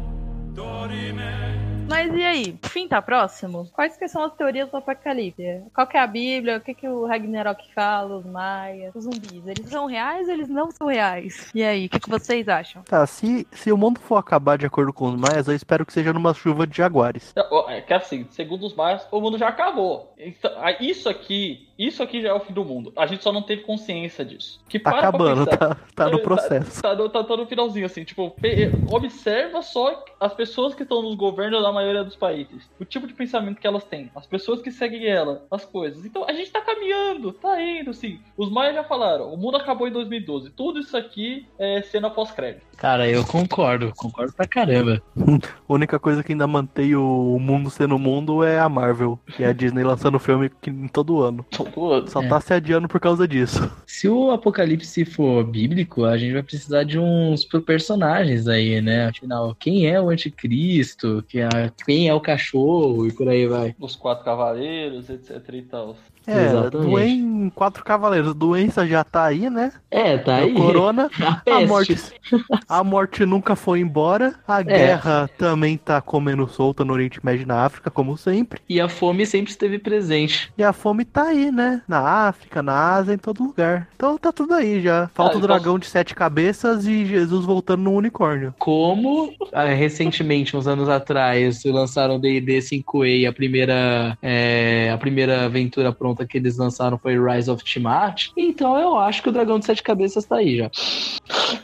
Mas 1.88 2.14
e 2.14 2.24
aí? 2.24 2.58
O 2.64 2.68
fim 2.68 2.88
tá 2.88 3.02
próximo? 3.02 3.68
Quais 3.72 3.96
que 3.96 4.08
são 4.08 4.24
as 4.24 4.34
teorias 4.34 4.70
do 4.70 4.78
apocalipse? 4.78 5.62
Qual 5.74 5.86
que 5.86 5.96
é 5.96 6.00
a 6.00 6.06
Bíblia? 6.06 6.56
O 6.56 6.60
que, 6.60 6.74
que 6.74 6.88
o 6.88 7.06
Ragnarok 7.06 7.72
fala? 7.74 8.16
Os 8.16 8.24
maias? 8.24 8.94
Os 8.94 9.04
zumbis? 9.04 9.46
Eles 9.46 9.68
são 9.68 9.86
reais 9.86 10.26
ou 10.26 10.32
eles 10.32 10.48
não 10.48 10.70
são 10.70 10.86
reais? 10.86 11.50
E 11.54 11.62
aí, 11.62 11.86
o 11.86 11.88
que, 11.90 12.00
que 12.00 12.08
vocês 12.08 12.48
acham? 12.48 12.82
Tá, 12.82 13.06
se, 13.06 13.46
se 13.52 13.70
o 13.70 13.76
mundo 13.76 14.00
for 14.00 14.16
acabar 14.16 14.56
de 14.56 14.64
acordo 14.66 14.92
com 14.92 15.06
os 15.06 15.16
maias, 15.16 15.46
eu 15.46 15.54
espero 15.54 15.84
que 15.84 15.92
seja 15.92 16.12
numa 16.12 16.32
chuva 16.32 16.66
de 16.66 16.76
jaguares. 16.76 17.32
É, 17.36 17.46
ó, 17.50 17.68
É 17.70 17.80
que 17.80 17.92
assim, 17.92 18.26
segundo 18.30 18.64
os 18.66 18.74
maias, 18.74 19.06
o 19.10 19.20
mundo 19.20 19.36
já 19.36 19.48
acabou. 19.48 20.12
Então, 20.18 20.50
isso 20.80 21.08
aqui, 21.08 21.68
isso 21.86 22.02
aqui 22.02 22.20
já 22.22 22.28
é 22.30 22.32
o 22.32 22.40
fim 22.40 22.52
do 22.52 22.64
mundo. 22.64 22.92
A 22.96 23.06
gente 23.06 23.22
só 23.22 23.32
não 23.32 23.42
teve 23.42 23.62
consciência 23.62 24.24
disso. 24.24 24.60
Que 24.68 24.78
Tá 24.78 24.90
para 24.90 25.00
pra 25.00 25.08
acabando, 25.08 25.44
pensar. 25.46 25.56
tá, 25.56 25.76
tá 25.94 26.08
no 26.08 26.18
É, 26.18 26.22
processo. 26.22 26.82
Tá, 26.82 26.94
no- 26.94 27.08
tá, 27.08 27.22
tá 27.24 27.36
no 27.36 27.46
finalzinho, 27.46 27.86
assim, 27.86 28.04
tipo, 28.04 28.30
pe- 28.30 28.70
observa 28.90 29.62
só 29.62 30.04
as 30.20 30.32
pessoas 30.34 30.74
que 30.74 30.82
estão 30.82 31.02
nos 31.02 31.14
governos 31.14 31.62
da 31.62 31.72
maioria 31.72 32.04
dos 32.04 32.16
países. 32.16 32.68
O 32.80 32.84
tipo 32.84 33.06
de 33.06 33.14
pensamento 33.14 33.60
que 33.60 33.66
elas 33.66 33.84
têm. 33.84 34.10
As 34.14 34.26
pessoas 34.26 34.60
que 34.62 34.70
seguem 34.70 35.06
ela, 35.06 35.44
as 35.50 35.64
coisas. 35.64 36.04
Então 36.04 36.24
a 36.28 36.32
gente 36.32 36.50
tá 36.50 36.60
caminhando, 36.60 37.32
tá 37.32 37.60
indo, 37.60 37.90
assim. 37.90 38.20
Os 38.36 38.50
maias 38.50 38.74
já 38.74 38.84
falaram, 38.84 39.32
o 39.32 39.36
mundo 39.36 39.56
acabou 39.56 39.86
em 39.88 39.92
2012. 39.92 40.50
Tudo 40.50 40.80
isso 40.80 40.96
aqui 40.96 41.46
é 41.58 41.82
cena 41.82 42.10
pós-crédito. 42.10 42.62
Cara, 42.76 43.08
eu 43.08 43.24
concordo, 43.24 43.92
concordo 43.96 44.32
pra 44.32 44.46
caramba. 44.46 45.00
A 45.68 45.72
única 45.72 45.98
coisa 45.98 46.22
que 46.22 46.32
ainda 46.32 46.46
mantém 46.46 46.94
o 46.96 47.38
mundo 47.40 47.70
sendo 47.70 47.98
mundo 47.98 48.42
é 48.44 48.58
a 48.58 48.68
Marvel. 48.68 49.18
E 49.38 49.44
a 49.44 49.52
Disney 49.52 49.84
lançando 49.84 50.18
filme 50.18 50.50
todo 50.92 51.22
ano. 51.22 51.44
Ano. 51.80 52.08
Só 52.08 52.22
É. 52.22 52.28
tá 52.28 52.40
se 52.40 52.52
adiando 52.52 52.88
por 52.88 53.00
causa 53.00 53.26
disso. 53.26 53.70
Se 53.86 54.08
o 54.08 54.30
apocalipse 54.30 55.04
for 55.04 55.44
bíblico, 55.44 56.04
a 56.04 56.16
gente 56.18 56.32
vai 56.32 56.42
precisar 56.42 56.84
de 56.84 56.98
uns 56.98 57.44
personagens 57.44 58.46
aí, 58.48 58.80
né? 58.80 59.06
Afinal, 59.06 59.54
quem 59.54 59.86
é 59.86 60.00
o 60.00 60.10
anticristo? 60.10 61.24
Que 61.28 61.40
é- 61.40 61.70
Quem 61.86 62.08
é 62.08 62.14
o 62.14 62.20
cachorro? 62.20 63.06
E 63.06 63.12
por 63.12 63.28
aí 63.28 63.46
vai. 63.46 63.74
Os 63.80 63.94
quatro 63.96 64.24
cavaleiros, 64.24 65.08
etc 65.08 65.40
e 65.52 65.62
tal. 65.62 65.96
É, 66.26 66.46
Exatamente. 66.46 66.90
Duen, 66.90 67.52
quatro 67.54 67.84
cavaleiros. 67.84 68.34
Doença 68.34 68.86
já 68.86 69.02
tá 69.04 69.24
aí, 69.24 69.50
né? 69.50 69.72
É, 69.90 70.16
tá 70.18 70.36
aí. 70.36 70.52
o 70.52 70.54
corona. 70.54 71.10
A 71.50 71.66
morte, 71.66 71.96
a 72.68 72.84
morte 72.84 73.24
nunca 73.26 73.54
foi 73.56 73.80
embora. 73.80 74.34
A 74.46 74.60
É. 74.60 74.64
guerra 74.64 75.28
também 75.36 75.76
tá 75.76 76.00
comendo 76.00 76.48
solta 76.48 76.84
no 76.84 76.92
Oriente 76.92 77.24
Médio 77.24 77.42
e 77.42 77.46
na 77.46 77.64
África, 77.64 77.90
como 77.90 78.16
sempre. 78.16 78.60
E 78.68 78.80
a 78.80 78.88
fome 78.88 79.26
sempre 79.26 79.50
esteve 79.50 79.78
presente. 79.78 80.52
E 80.56 80.62
a 80.62 80.72
fome 80.72 81.04
tá 81.04 81.24
aí, 81.24 81.50
né? 81.50 81.82
Na 81.86 82.00
África, 82.28 82.62
na 82.62 82.94
Ásia, 82.94 83.14
em 83.14 83.18
todo 83.18 83.42
lugar. 83.42 83.88
Então 83.96 84.16
tá 84.16 84.32
tudo 84.32 84.54
aí 84.54 84.80
já. 84.80 85.08
Falta 85.14 85.34
Ah, 85.36 85.38
o 85.38 85.40
dragão 85.40 85.78
de 85.78 85.86
sete 85.86 86.14
cabeças 86.14 86.86
e 86.86 87.04
Jesus 87.04 87.44
voltando 87.44 87.82
no 87.82 87.92
unicórnio. 87.92 88.54
Como 88.58 89.32
ah, 89.52 89.64
recentemente, 89.64 90.56
uns 90.56 90.66
anos 90.66 90.88
atrás, 90.88 91.62
lançaram 91.64 92.16
o 92.16 92.18
D&D 92.18 92.58
5e, 92.58 93.28
a 93.28 93.32
primeira, 93.32 94.16
é, 94.22 94.90
a 94.92 94.98
primeira 94.98 95.44
aventura 95.44 95.92
para 95.92 96.11
pronta 96.12 96.26
que 96.26 96.38
eles 96.38 96.56
lançaram 96.56 96.98
foi 96.98 97.18
Rise 97.18 97.50
of 97.50 97.64
Tiamat. 97.64 98.28
Então 98.36 98.78
eu 98.78 98.96
acho 98.96 99.22
que 99.22 99.28
o 99.28 99.32
Dragão 99.32 99.58
de 99.58 99.64
Sete 99.64 99.82
Cabeças 99.82 100.24
tá 100.24 100.36
aí 100.36 100.58
já. 100.58 100.70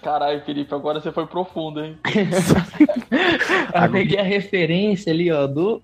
Caralho, 0.03 0.42
Felipe, 0.44 0.74
agora 0.74 1.01
você 1.01 1.12
foi 1.12 1.26
profundo, 1.26 1.84
hein? 1.84 1.99
Eu 3.74 3.90
peguei 3.92 4.18
a 4.18 4.22
referência 4.22 5.12
ali, 5.12 5.30
ó, 5.30 5.46
do. 5.46 5.82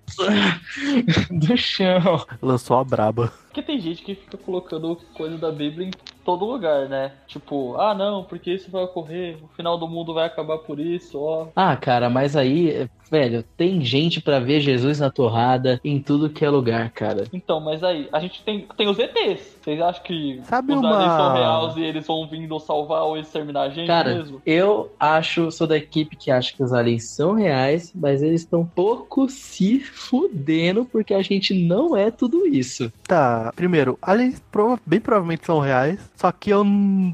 do 1.31 1.57
chão. 1.57 2.25
Lançou 2.43 2.79
a 2.79 2.85
braba. 2.85 3.33
Porque 3.55 3.63
tem 3.63 3.79
gente 3.79 4.03
que 4.03 4.17
fica 4.17 4.37
colocando 4.37 4.97
coisa 5.15 5.39
da 5.39 5.53
Bíblia 5.53 5.87
em 5.87 5.91
todo 6.25 6.45
lugar, 6.45 6.89
né? 6.89 7.13
Tipo, 7.29 7.77
ah 7.77 7.95
não, 7.95 8.25
porque 8.25 8.53
isso 8.53 8.69
vai 8.69 8.83
ocorrer, 8.83 9.37
o 9.45 9.47
final 9.55 9.79
do 9.79 9.87
mundo 9.87 10.13
vai 10.13 10.27
acabar 10.27 10.59
por 10.59 10.81
isso, 10.81 11.21
ó. 11.21 11.47
Ah, 11.55 11.77
cara, 11.77 12.11
mas 12.11 12.35
aí, 12.35 12.89
velho, 13.09 13.45
tem 13.57 13.81
gente 13.85 14.21
pra 14.21 14.41
ver 14.41 14.59
Jesus 14.59 14.99
na 14.99 15.09
torrada 15.09 15.81
em 15.85 16.03
tudo 16.03 16.31
que 16.31 16.45
é 16.45 16.51
lugar, 16.51 16.91
cara. 16.91 17.29
Então, 17.33 17.61
mas 17.61 17.85
aí, 17.85 18.09
a 18.13 18.19
gente 18.19 18.43
tem, 18.43 18.67
tem 18.77 18.89
os 18.89 18.99
ETs. 18.99 19.54
Vocês 19.65 19.81
acham 19.81 20.03
que 20.03 20.41
Sabe 20.45 20.75
os 20.75 20.79
uma- 20.81 20.95
aliens 20.95 21.13
são 21.15 21.33
reais 21.33 21.77
e 21.79 21.81
eles 21.83 22.07
vão 22.07 22.29
vindo 22.29 22.59
salvar 22.61 23.03
ou 23.05 23.17
exterminar 23.17 23.63
a 23.63 23.69
gente 23.71 23.87
Cara, 23.87 24.15
mesmo? 24.15 24.43
eu 24.45 24.93
acho, 25.01 25.51
sou 25.51 25.67
da 25.67 25.75
equipe 25.77 26.17
que 26.17 26.31
acha 26.31 26.55
que 26.55 26.63
os 26.63 26.71
aliens 26.73 27.05
são 27.09 27.33
reais, 27.33 27.91
mas 27.95 28.23
eles 28.23 28.43
estão 28.43 28.61
um 28.61 28.67
pouco 28.67 29.27
se 29.29 29.81
fudendo 29.81 30.85
porque 30.85 31.15
a 31.15 31.23
gente 31.23 31.55
não 31.55 31.97
é 31.97 32.11
tudo 32.11 32.47
isso. 32.47 32.93
Tá, 33.09 33.51
primeiro, 33.57 33.99
aliens 34.03 34.39
prova- 34.53 34.79
bem 34.85 35.01
provavelmente 35.01 35.47
são 35.47 35.61
reais, 35.61 35.99
só 36.15 36.31
que 36.31 36.51
eu 36.51 36.63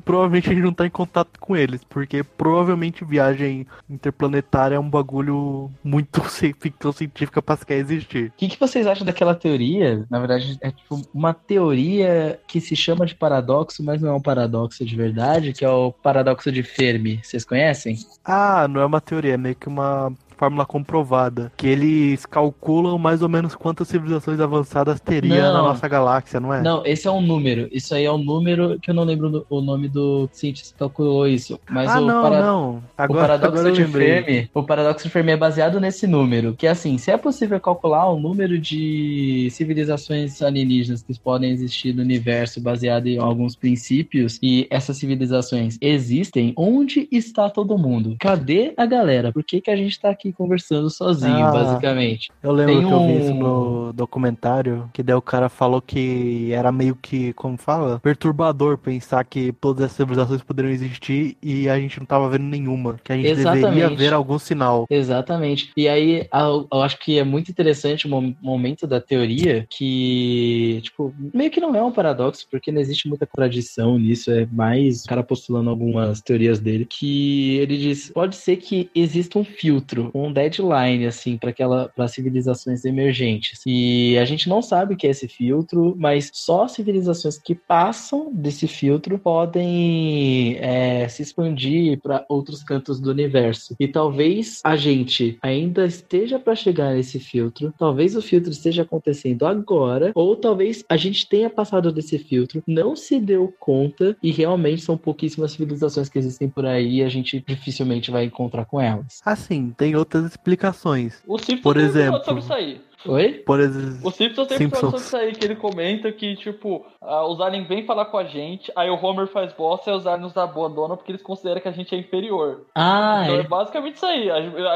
provavelmente 0.05 0.51
a 0.51 0.53
gente 0.55 0.65
não 0.65 0.73
tá 0.73 0.85
em 0.87 0.91
contato 0.91 1.39
com 1.39 1.57
eles, 1.57 1.85
porque 1.85 2.25
provavelmente 2.25 3.05
viagem 3.05 3.65
interplanetária 3.89 4.75
é 4.75 4.81
um 4.81 4.91
bagulho 4.91 5.71
muito 5.85 6.21
ficção 6.59 6.91
científica 6.91 7.41
pra 7.41 7.57
sequer 7.57 7.79
existir. 7.79 8.29
O 8.29 8.33
que, 8.37 8.49
que 8.49 8.59
vocês 8.59 8.87
acham 8.89 9.07
daquela 9.07 9.35
teoria? 9.37 10.05
Na 10.11 10.19
verdade, 10.19 10.59
é 10.61 10.71
tipo 10.73 11.01
uma 11.15 11.33
teoria 11.33 12.40
que 12.47 12.61
se 12.61 12.75
chama 12.75 13.07
de 13.07 13.15
paradoxo, 13.15 13.83
mas 13.83 14.01
não 14.01 14.11
é 14.11 14.13
um 14.13 14.21
paradoxo 14.21 14.85
de 14.85 14.97
verdade, 14.97 15.53
que 15.53 15.65
é 15.65 15.69
o 15.69 15.93
paradoxo 15.93 16.51
de 16.51 16.63
Fermi. 16.63 17.21
Vocês 17.23 17.45
conhecem? 17.45 17.99
Ah, 18.25 18.67
não 18.69 18.81
é 18.81 18.87
uma 18.87 19.01
teoria, 19.01 19.35
é 19.35 19.37
meio 19.37 19.55
que 19.55 19.69
uma 19.69 20.13
fórmula 20.41 20.65
comprovada, 20.65 21.53
que 21.55 21.67
eles 21.67 22.25
calculam 22.25 22.97
mais 22.97 23.21
ou 23.21 23.29
menos 23.29 23.55
quantas 23.55 23.89
civilizações 23.89 24.41
avançadas 24.41 24.99
teria 24.99 25.43
Não. 25.43 25.53
na 25.53 25.63
nossa 25.65 25.87
galáxia, 25.87 26.41
não 26.41 26.55
é? 26.55 26.63
Não, 26.63 26.83
esse 26.87 27.07
é 27.07 27.11
um 27.11 27.21
número. 27.21 27.69
Isso 27.71 27.95
aí 27.95 28.07
é 28.07 28.13
um 28.13 28.17
número 28.17 28.81
que 28.81 28.91
eu 28.91 28.95
não 28.95 29.05
lembro 29.05 29.45
o 29.51 29.61
nome 29.61 29.87
do 29.87 30.31
cientista 30.33 30.73
que 30.73 30.79
calculou 30.79 31.29
isso. 31.29 31.61
Mas 31.69 31.91
ah, 31.91 32.01
o 32.01 32.07
não, 32.07 32.23
para- 32.23 32.41
não. 32.41 32.71
O 32.77 32.83
Agora, 32.97 33.21
paradoxo 33.21 33.59
agora 33.59 33.73
de. 33.73 33.85
Fermi, 33.85 34.51
o 34.55 34.63
paradoxo 34.63 35.05
de 35.05 35.11
Fermi 35.11 35.33
é 35.33 35.37
baseado 35.37 35.79
nesse 35.79 36.07
número, 36.07 36.55
que 36.55 36.67
é 36.67 36.71
assim, 36.71 36.97
se 36.97 37.11
é 37.11 37.19
possível 37.19 37.61
calcular 37.61 38.09
o 38.11 38.19
número 38.19 38.59
de 38.59 39.49
civilizações 39.51 40.41
alienígenas 40.41 41.03
que 41.03 41.19
podem 41.21 41.51
existir 41.51 41.93
no 41.95 42.01
universo 42.01 42.63
baseado 42.63 43.09
em 43.09 43.19
alguns 43.19 43.55
princípios 43.55 44.39
e 44.43 44.67
essas 44.71 44.97
civilizações 44.97 45.77
existem, 45.83 46.55
onde 46.57 47.07
está 47.13 47.51
todo 47.51 47.77
mundo? 47.77 48.17
Cadê 48.19 48.73
a 48.75 48.87
galera? 48.87 49.31
Por 49.31 49.45
que 49.45 49.61
que 49.61 49.71
a 49.71 49.77
gente 49.77 50.01
tá 50.01 50.09
aqui 50.09 50.30
conversando 50.33 50.89
sozinho, 50.91 51.45
Ah. 51.47 51.51
basicamente? 51.53 52.31
Eu 52.43 52.53
lembro 52.53 52.75
Tem 52.75 52.87
que 52.87 52.93
eu 52.93 52.99
vi 52.99 53.05
um- 53.05 53.21
isso 53.21 53.35
no 53.35 53.93
documentário, 53.93 54.89
que 54.93 55.03
daí 55.03 55.15
o 55.15 55.23
cara 55.23 55.49
falou 55.49 55.81
que 55.81 56.51
era 56.53 56.71
meio 56.73 56.95
que, 56.95 57.33
como 57.35 57.57
fala, 57.57 57.99
perturbador 58.01 58.79
pensar 58.79 59.25
que 59.25 59.53
todas 59.53 59.85
as 59.87 59.93
civilizações 59.93 60.43
poderiam 60.43 60.73
existir 60.73 61.37
e 61.43 61.69
a 61.69 61.79
gente 61.79 61.99
não 61.99 62.07
tava 62.07 62.29
vendo 62.29 62.45
nenhuma. 62.45 62.99
Que 63.03 63.13
a 63.13 63.17
gente 63.17 63.25
deveria 63.35 63.53
Exatamente. 63.59 63.97
ver 63.99 64.13
algum 64.13 64.39
sinal. 64.39 64.87
Exatamente. 64.91 65.71
E 65.77 65.89
aí, 65.89 66.27
eu 66.73 66.83
acho 66.83 66.99
que 66.99 67.19
é 67.19 67.25
muito 67.25 67.51
interessante 67.51 68.07
o 68.07 68.11
mo- 68.11 68.35
momento 68.41 68.87
da 68.87 69.01
teoria 69.01 69.67
que, 69.69 70.81
tipo, 70.83 71.13
meio 71.35 71.51
que 71.51 71.61
não 71.61 71.75
é 71.75 71.83
um 71.83 71.93
paradoxo, 71.93 72.47
porque 72.51 72.71
não 72.73 72.81
existe 72.81 73.09
muita 73.09 73.27
contradição 73.27 73.99
nisso, 73.99 74.31
é 74.31 74.47
mais 74.51 75.05
o 75.05 75.09
cara 75.09 75.23
postulando 75.23 75.71
algumas 75.71 76.21
teorias 76.21 76.59
dele, 76.59 76.87
que 76.89 77.57
ele 77.59 77.77
diz, 77.77 78.11
pode 78.11 78.37
ser 78.37 78.57
que 78.57 78.91
exista 78.95 79.39
um 79.39 79.45
filtro, 79.45 80.11
um 80.25 80.33
deadline, 80.33 81.07
assim, 81.07 81.37
para 81.37 81.51
aquela, 81.51 81.89
para 81.89 82.09
civilizações 82.09 82.85
emergentes. 82.85 83.61
E 83.67 84.17
a 84.19 84.25
gente 84.25 84.49
não 84.49 84.63
sabe 84.63 84.95
o 84.95 84.97
que 84.97 85.07
é 85.07 85.11
esse 85.11 85.29
filtro, 85.29 85.95
mas 85.99 86.31
só 86.33 86.69
civilizações 86.69 87.39
que 87.39 87.55
passam 87.55 88.33
desse 88.33 88.67
filtro 88.67 89.19
podem 89.19 90.57
é, 90.59 91.07
se 91.09 91.23
expandir 91.23 92.01
para 92.01 92.25
outros 92.29 92.63
cantos 92.63 93.01
do 93.01 93.11
universo. 93.11 93.75
E 93.79 93.89
talvez 93.89 94.61
a 94.65 94.77
gente 94.77 95.39
ainda 95.43 95.87
esteja 95.87 96.39
para 96.39 96.55
chegar 96.55 96.95
nesse 96.95 97.19
filtro, 97.19 97.73
talvez 97.79 98.17
o 98.17 98.23
filtro 98.23 98.51
esteja 98.51 98.83
acontecendo 98.83 99.47
agora, 99.47 100.13
ou 100.15 100.37
talvez 100.37 100.85
a 100.89 100.97
gente 100.97 101.29
tenha 101.29 101.51
passado 101.51 101.93
desse 101.93 102.19
filtro, 102.19 102.63
não 102.67 102.95
se 102.97 103.19
deu 103.19 103.53
conta 103.59 104.17
e 104.23 104.31
realmente 104.31 104.83
são 104.83 104.97
pouquíssimas 104.97 105.53
civilizações 105.53 106.09
que 106.09 106.19
existem 106.19 106.49
por 106.49 106.65
aí 106.65 106.97
e 106.97 107.03
a 107.03 107.09
gente 107.09 107.43
dificilmente 107.47 108.11
vai 108.11 108.25
encontrar 108.25 108.65
com 108.65 108.81
elas. 108.81 109.21
Assim, 109.25 109.73
tem 109.77 109.97
outras 110.11 110.25
explicações. 110.33 111.23
O 111.27 111.39
Por 111.63 111.77
exemplo. 111.77 112.25
sobre 112.25 112.43
isso 112.43 112.53
aí. 112.53 112.81
Oi? 113.07 113.43
Por 113.47 113.61
exemplo, 113.61 113.99
O 114.03 114.11
Simpsons 114.11 114.47
tem 114.49 114.59
Simpsons. 114.59 114.81
sobre 114.81 114.97
isso 114.99 115.17
aí, 115.17 115.33
que 115.33 115.45
ele 115.45 115.57
comenta 115.57 116.11
que, 116.13 116.37
tipo, 116.37 116.85
ah, 117.01 117.25
os 117.27 117.41
aliens 117.41 117.67
vêm 117.67 117.85
falar 117.87 118.05
com 118.07 118.19
a 118.19 118.25
gente, 118.25 118.71
aí 118.77 118.91
o 118.91 118.95
Homer 119.03 119.27
faz 119.27 119.53
bosta 119.53 119.91
e 119.91 119.95
os 119.95 120.07
aliens 120.07 120.23
nos 120.23 120.37
abandonam 120.37 120.97
porque 120.97 121.13
eles 121.13 121.23
consideram 121.23 121.61
que 121.61 121.69
a 121.69 121.73
gente 121.73 121.95
é 121.95 121.99
inferior. 121.99 122.67
Ah, 122.75 123.23
Então 123.25 123.37
é 123.37 123.41
é. 123.41 123.43
basicamente 123.43 123.97
isso 123.97 124.07
aí. 124.07 124.29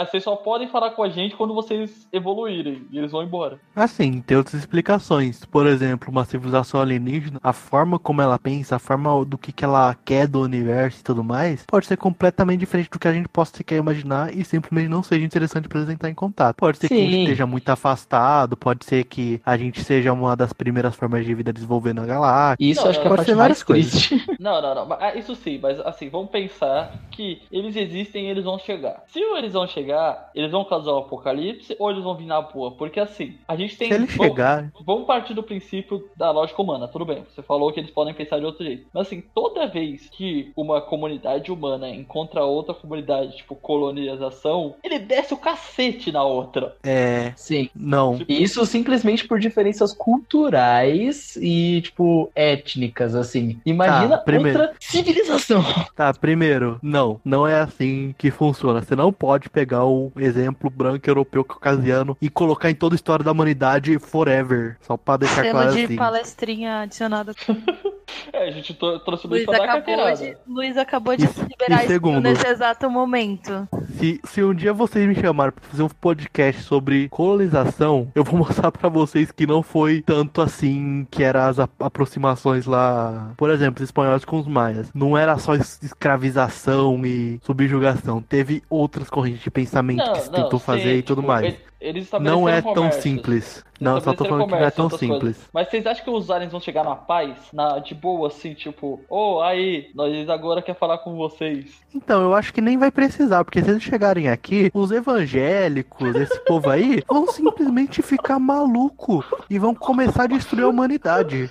Vocês 0.07 0.22
só 0.22 0.37
podem 0.37 0.68
falar 0.68 0.91
com 0.93 1.03
a 1.03 1.09
gente 1.09 1.37
quando 1.37 1.53
vocês 1.55 2.07
evoluírem. 2.12 2.87
E 2.91 2.99
eles 2.99 3.12
vão 3.12 3.22
embora. 3.22 3.59
Assim, 3.77 4.20
tem 4.22 4.37
outras 4.37 4.55
explicações. 4.55 5.45
Por 5.45 5.66
exemplo, 5.66 6.11
uma 6.11 6.25
civilização 6.25 6.81
alienígena, 6.81 7.39
a 7.43 7.53
forma 7.53 7.99
como 7.99 8.22
ela 8.22 8.39
pensa, 8.39 8.77
a 8.77 8.79
forma 8.79 9.25
do 9.25 9.37
que, 9.37 9.53
que 9.53 9.64
ela 9.64 9.95
quer 10.05 10.27
do 10.27 10.41
universo 10.41 11.01
e 11.01 11.05
tudo 11.05 11.22
mais, 11.22 11.64
pode 11.66 11.87
ser 11.87 11.97
completamente 11.97 12.61
diferente 12.61 12.89
do 12.91 12.99
que 12.99 13.09
a 13.09 13.12
gente 13.12 13.29
possa 13.29 13.57
sequer 13.57 13.77
imaginar 13.77 14.35
e 14.35 14.45
simplesmente 14.45 14.89
não 14.89 15.03
seja 15.03 15.25
interessante 15.25 15.68
para 15.68 15.81
entrar 15.93 16.09
em 16.09 16.14
contato. 16.14 16.57
Pode 16.57 16.79
ser 16.79 16.89
que 16.89 16.95
a 16.95 16.97
gente 16.97 17.12
Sim. 17.12 17.22
esteja 17.22 17.47
muito 17.47 17.68
afastado, 17.68 18.14
pode 18.59 18.85
ser 18.85 19.05
que 19.05 19.41
a 19.45 19.57
gente 19.57 19.83
seja 19.83 20.12
uma 20.12 20.37
das 20.37 20.53
primeiras 20.53 20.95
formas 20.95 21.25
de 21.25 21.35
vida 21.35 21.53
desenvolvendo 21.53 22.01
a 22.01 22.07
galáxia. 22.07 22.57
Isso 22.65 22.83
Não, 22.83 22.91
acho 22.91 23.01
que 23.01 23.07
é 23.07 23.09
pode 23.09 23.25
ser 23.25 23.35
várias 23.35 23.59
mais 23.59 23.62
coisas. 23.62 24.11
Não, 24.39 24.61
não, 24.61 24.75
não. 24.75 24.97
ah, 25.01 25.15
Isso 25.15 25.35
sim, 25.37 25.59
mas 25.62 25.81
assim, 25.81 26.09
vamos 26.11 26.31
pensar 26.31 26.93
que 27.11 27.41
eles 27.51 27.75
existem 27.77 28.27
e 28.27 28.31
eles 28.31 28.45
vão 28.45 28.59
chegar. 28.59 29.03
Se 29.07 29.19
eles 29.21 29.53
vão 29.55 29.67
chegar, 29.67 30.31
eles 30.35 30.51
vão 30.51 30.65
causar 30.65 30.93
um 30.93 30.99
apocalipse 30.99 31.75
ou 31.79 31.91
eles 31.91 32.03
vão 32.05 32.15
vir 32.15 32.27
na 32.27 32.43
boa? 32.43 32.73
Porque 32.73 33.01
assim, 33.01 33.35
a 33.49 33.57
gente 33.57 33.77
tem. 33.77 33.89
Se 33.89 33.95
ele 33.95 34.07
vamos- 34.07 34.27
chegar, 34.27 34.71
Vamos 34.85 35.07
partir 35.07 35.33
do 35.35 35.43
princípio 35.43 36.09
da 36.17 36.31
lógica 36.31 36.61
humana, 36.61 36.87
tudo 36.89 37.05
bem. 37.07 37.25
Você 37.35 37.43
falou 37.43 37.73
que 37.73 37.81
eles 37.81 37.91
podem 37.91 38.12
pensar 38.12 38.39
de 38.39 38.45
outro 38.45 38.65
jeito. 38.65 38.87
Mas 38.93 39.07
assim, 39.07 39.23
toda 39.35 39.67
vez 39.67 40.09
que 40.11 40.53
uma 40.57 40.81
comunidade 40.81 41.51
humana 41.51 41.89
encontra 41.89 42.45
outra 42.45 42.75
comunidade, 42.75 43.37
tipo 43.37 43.55
colonização, 43.57 44.75
ele 44.83 44.99
desce 44.99 45.33
o 45.33 45.39
cacete 45.39 46.12
na 46.12 46.23
outra. 46.25 46.77
é. 46.83 47.33
Sim. 47.37 47.71
Não. 47.75 48.04
E 48.29 48.43
Isso 48.43 48.65
simplesmente 48.67 49.27
por 49.27 49.39
diferenças 49.39 49.93
culturais 49.93 51.37
e, 51.41 51.81
tipo, 51.83 52.31
étnicas, 52.35 53.15
assim. 53.15 53.59
Imagina 53.65 54.17
Tá, 54.19 54.19
primeiro. 54.19 54.61
outra 54.61 54.75
civilização. 54.81 55.65
Tá, 55.95 56.13
primeiro, 56.13 56.79
não, 56.83 57.21
não 57.25 57.47
é 57.47 57.61
assim 57.61 58.15
que 58.19 58.31
funciona. 58.31 58.83
Você 58.83 58.95
não 58.97 59.13
pode 59.13 59.49
pegar 59.49 59.85
o 59.85 60.13
exemplo 60.17 60.69
branco 60.71 61.09
europeu 61.09 61.45
caucasiano 61.45 62.17
e 62.21 62.29
colocar 62.29 62.71
em 62.71 62.75
toda 62.75 62.95
a 62.95 62.97
história 62.97 63.25
da 63.25 63.33
humanidade 63.33 63.99
forever. 63.99 64.77
Só 64.83 64.97
pra 64.97 65.17
deixar 65.17 65.43
Selo 65.43 65.51
claro 65.53 65.73
de 65.73 65.85
assim. 65.85 65.97
palestrinha 65.97 66.81
adicionado. 66.81 67.35
É, 68.33 68.49
a 68.49 68.51
gente 68.51 68.75
trouxe 68.75 69.27
o 69.27 69.31
Luiz 69.31 69.49
acabou, 69.49 70.15
de, 70.15 70.37
Luiz 70.47 70.77
acabou 70.77 71.17
de 71.17 71.25
E- 71.25 71.29
liberar 71.49 71.79
e 71.81 71.85
isso 71.85 71.93
segundo? 71.93 72.21
nesse 72.21 72.47
exato 72.47 72.89
momento. 72.91 73.67
Se, 73.99 74.21
se 74.25 74.43
um 74.43 74.55
dia 74.55 74.73
vocês 74.73 75.07
me 75.09 75.15
chamarem 75.15 75.53
pra 75.53 75.65
fazer 75.69 75.83
um 75.83 75.89
podcast 75.89 76.63
sobre 76.63 77.09
colonização, 77.09 77.94
eu 78.15 78.25
vou 78.25 78.39
mostrar 78.39 78.71
pra 78.73 78.89
vocês 78.89 79.31
que 79.31 79.47
não 79.47 79.63
foi 79.63 80.03
tanto 80.03 80.41
assim 80.41 81.07
que 81.11 81.23
eram 81.23 81.41
as 81.43 81.59
aproximações 81.59 82.67
lá. 82.67 83.33
Por 83.37 83.51
exemplo, 83.51 83.83
os 83.83 83.89
espanhóis 83.89 84.25
com 84.25 84.39
os 84.39 84.47
maias. 84.47 84.91
Não 84.95 85.17
era 85.17 85.37
só 85.39 85.55
es- 85.55 85.79
escravização 85.83 87.05
e 87.05 87.39
subjugação. 87.43 88.21
Teve 88.23 88.63
outras 88.69 89.09
correntes 89.11 89.43
de 89.43 89.51
pensamento 89.51 90.13
que 90.13 90.21
se 90.21 90.31
tentou 90.31 90.59
sim, 90.59 90.65
fazer 90.67 90.97
e 90.99 91.03
tudo 91.03 91.21
tipo, 91.21 91.29
mais. 91.33 91.55
Ele- 91.89 91.99
Eles 91.99 92.11
Não 92.20 92.49
é 92.49 92.61
tão 92.62 92.74
comércios. 92.74 93.03
simples. 93.03 93.64
Não, 93.80 94.01
só 94.01 94.14
tô 94.14 94.24
falando 94.24 94.47
que 94.47 94.51
não 94.53 94.59
é 94.59 94.70
tão 94.70 94.89
simples. 94.89 95.20
coisas. 95.20 95.49
Mas 95.53 95.68
vocês 95.68 95.87
acham 95.87 96.05
que 96.05 96.11
os 96.11 96.30
aliens 96.30 96.53
vão 96.53 96.61
chegar 96.61 96.85
na 96.85 96.95
paz? 96.97 97.37
Na, 97.53 97.78
de 97.80 97.95
boa, 97.95 98.28
assim, 98.28 98.55
tipo, 98.55 99.01
ô, 99.09 99.41
aí, 99.43 99.89
nós 99.95 100.28
agora 100.28 100.62
quer 100.62 100.74
falar 100.76 100.99
com 100.99 101.14
vocês. 101.16 101.80
Então, 101.95 102.22
eu 102.22 102.35
acho 102.35 102.53
que 102.55 102.61
nem 102.61 102.78
vai 102.78 102.91
precisar, 102.91 103.45
porque 103.45 103.62
se 103.62 103.70
eles 103.70 103.82
chegarem 103.82 104.28
aqui, 104.28 104.70
os 104.72 104.91
evangélicos, 104.91 106.14
esse 106.16 106.39
povo 106.45 106.70
aí, 106.70 107.03
vão 107.09 107.26
simplesmente 107.26 108.01
ficar 108.03 108.39
maluco 108.39 109.24
e 109.51 109.59
vão 109.59 109.74
começar 109.74 110.24
a 110.24 110.26
destruir 110.28 110.64
a 110.64 110.68
humanidade. 110.68 111.51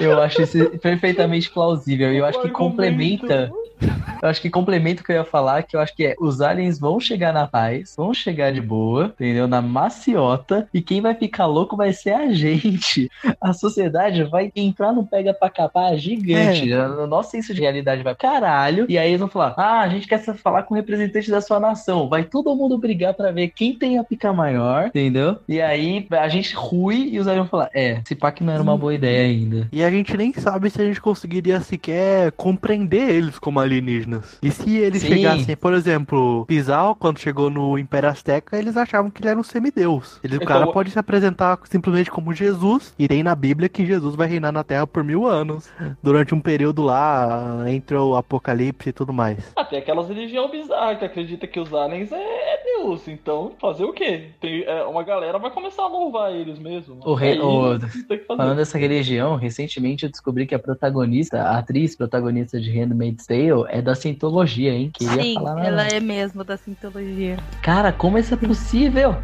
Eu 0.00 0.20
acho 0.20 0.42
isso 0.42 0.70
perfeitamente 0.80 1.50
plausível. 1.50 2.12
E 2.12 2.18
eu 2.18 2.24
acho 2.26 2.40
que 2.42 2.50
complementa 2.50 3.50
Eu 4.20 4.28
acho 4.28 4.40
que 4.40 4.50
complemento 4.50 5.04
que 5.04 5.12
eu 5.12 5.16
ia 5.16 5.24
falar, 5.24 5.62
que 5.62 5.76
eu 5.76 5.80
acho 5.80 5.94
que 5.94 6.04
é 6.04 6.16
os 6.18 6.40
aliens 6.40 6.78
vão 6.78 6.98
chegar 6.98 7.32
na 7.32 7.46
paz, 7.46 7.94
vão 7.96 8.12
chegar 8.12 8.52
de 8.52 8.60
boa, 8.60 9.14
entendeu? 9.14 9.46
Na 9.46 9.62
maciota, 9.62 10.68
e 10.74 10.82
quem 10.82 11.00
vai 11.00 11.14
ficar 11.14 11.46
louco 11.46 11.76
vai 11.76 11.92
ser 11.92 12.14
a 12.14 12.32
gente. 12.32 13.08
A 13.40 13.52
sociedade 13.52 14.24
vai 14.24 14.50
entrar 14.56 14.92
no 14.92 15.06
pega 15.06 15.32
pra 15.32 15.48
capar 15.48 15.96
gigante. 15.96 16.72
O 16.72 17.06
nosso 17.06 17.30
senso 17.30 17.54
de 17.54 17.60
realidade 17.60 18.02
vai 18.02 18.14
caralho, 18.14 18.86
e 18.88 18.98
aí 18.98 19.08
eles 19.08 19.20
vão 19.20 19.28
falar: 19.28 19.54
ah, 19.56 19.80
a 19.82 19.88
gente 19.88 20.08
quer 20.08 20.18
falar 20.18 20.64
com 20.64 20.74
o 20.74 20.76
representante 20.76 21.30
da 21.30 21.40
sua 21.40 21.60
nação. 21.60 22.08
Vai 22.08 22.24
todo 22.24 22.54
mundo 22.56 22.76
brigar 22.76 23.14
pra 23.14 23.30
ver 23.30 23.48
quem 23.48 23.74
tem 23.74 23.98
a 23.98 24.04
pica 24.04 24.32
maior, 24.32 24.88
entendeu? 24.88 25.38
E 25.48 25.60
aí 25.60 26.06
a 26.10 26.28
gente 26.28 26.54
rui 26.56 27.10
e 27.12 27.20
os 27.20 27.28
aliens 27.28 27.48
vão 27.48 27.50
falar: 27.50 27.70
é, 27.72 28.00
esse 28.04 28.16
pack 28.16 28.42
não 28.42 28.52
era 28.52 28.62
uma 28.62 28.76
boa 28.76 28.94
ideia 28.94 29.26
ainda. 29.26 29.68
E 29.70 29.84
a 29.84 29.90
gente 29.90 30.16
nem 30.16 30.32
sabe 30.32 30.70
se 30.70 30.80
a 30.82 30.84
gente 30.84 31.00
conseguiria 31.00 31.60
sequer 31.60 32.32
compreender 32.32 33.10
eles 33.10 33.38
como 33.38 33.60
alienígenas. 33.68 34.38
E 34.42 34.50
se 34.50 34.76
eles 34.76 35.02
Sim. 35.02 35.08
chegassem, 35.08 35.56
por 35.56 35.72
exemplo, 35.72 36.44
Pizarro, 36.46 36.94
quando 36.94 37.18
chegou 37.18 37.50
no 37.50 37.78
Império 37.78 38.08
Azteca, 38.08 38.56
eles 38.58 38.76
achavam 38.76 39.10
que 39.10 39.20
ele 39.22 39.28
era 39.30 39.38
um 39.38 39.42
semideus. 39.42 40.18
Ele, 40.24 40.34
o 40.34 40.36
Então, 40.36 40.46
cara 40.48 40.66
pode 40.66 40.90
se 40.90 40.98
apresentar 40.98 41.58
simplesmente 41.64 42.10
como 42.10 42.32
Jesus, 42.32 42.94
e 42.98 43.06
tem 43.06 43.22
na 43.22 43.34
Bíblia 43.34 43.68
que 43.68 43.84
Jesus 43.86 44.14
vai 44.14 44.26
reinar 44.28 44.52
na 44.52 44.64
Terra 44.64 44.86
por 44.86 45.04
mil 45.04 45.26
anos, 45.26 45.68
durante 46.02 46.34
um 46.34 46.40
período 46.40 46.82
lá, 46.82 47.64
entre 47.68 47.96
o 47.96 48.16
Apocalipse 48.16 48.88
e 48.88 48.92
tudo 48.92 49.12
mais. 49.12 49.38
Até 49.56 49.78
aquelas 49.78 50.08
religião 50.08 50.50
bizarra 50.50 50.96
que 50.96 51.04
acredita 51.04 51.46
que 51.46 51.60
os 51.60 51.72
aliens 51.74 52.10
é, 52.12 52.16
é 52.16 52.62
Deus. 52.78 53.06
Então, 53.08 53.52
fazer 53.60 53.84
o 53.84 53.92
quê? 53.92 54.28
Tem, 54.40 54.62
é, 54.64 54.82
uma 54.84 55.02
galera 55.02 55.38
vai 55.38 55.50
começar 55.50 55.82
a 55.82 55.88
louvar 55.88 56.32
eles 56.32 56.58
mesmo. 56.58 57.00
O 57.04 57.14
rei- 57.14 57.32
Aí, 57.32 57.40
o-. 57.40 57.78
Falando 58.26 58.56
dessa 58.56 58.78
religião, 58.78 59.36
recentemente 59.36 60.04
eu 60.04 60.10
descobri 60.10 60.46
que 60.46 60.54
a 60.54 60.58
protagonista, 60.58 61.42
a 61.42 61.58
atriz 61.58 61.94
protagonista 61.96 62.60
de 62.60 62.70
Handmaid's 62.70 63.26
Tale 63.26 63.57
é 63.68 63.80
da 63.82 63.94
Scientologia, 63.94 64.72
hein? 64.72 64.90
Queria 64.92 65.22
Sim, 65.22 65.34
falar 65.34 65.64
ela 65.64 65.86
é 65.86 66.00
mesmo 66.00 66.44
da 66.44 66.56
sintologia. 66.56 67.36
Cara, 67.62 67.92
como 67.92 68.18
isso 68.18 68.34
é 68.34 68.36
possível? 68.36 69.16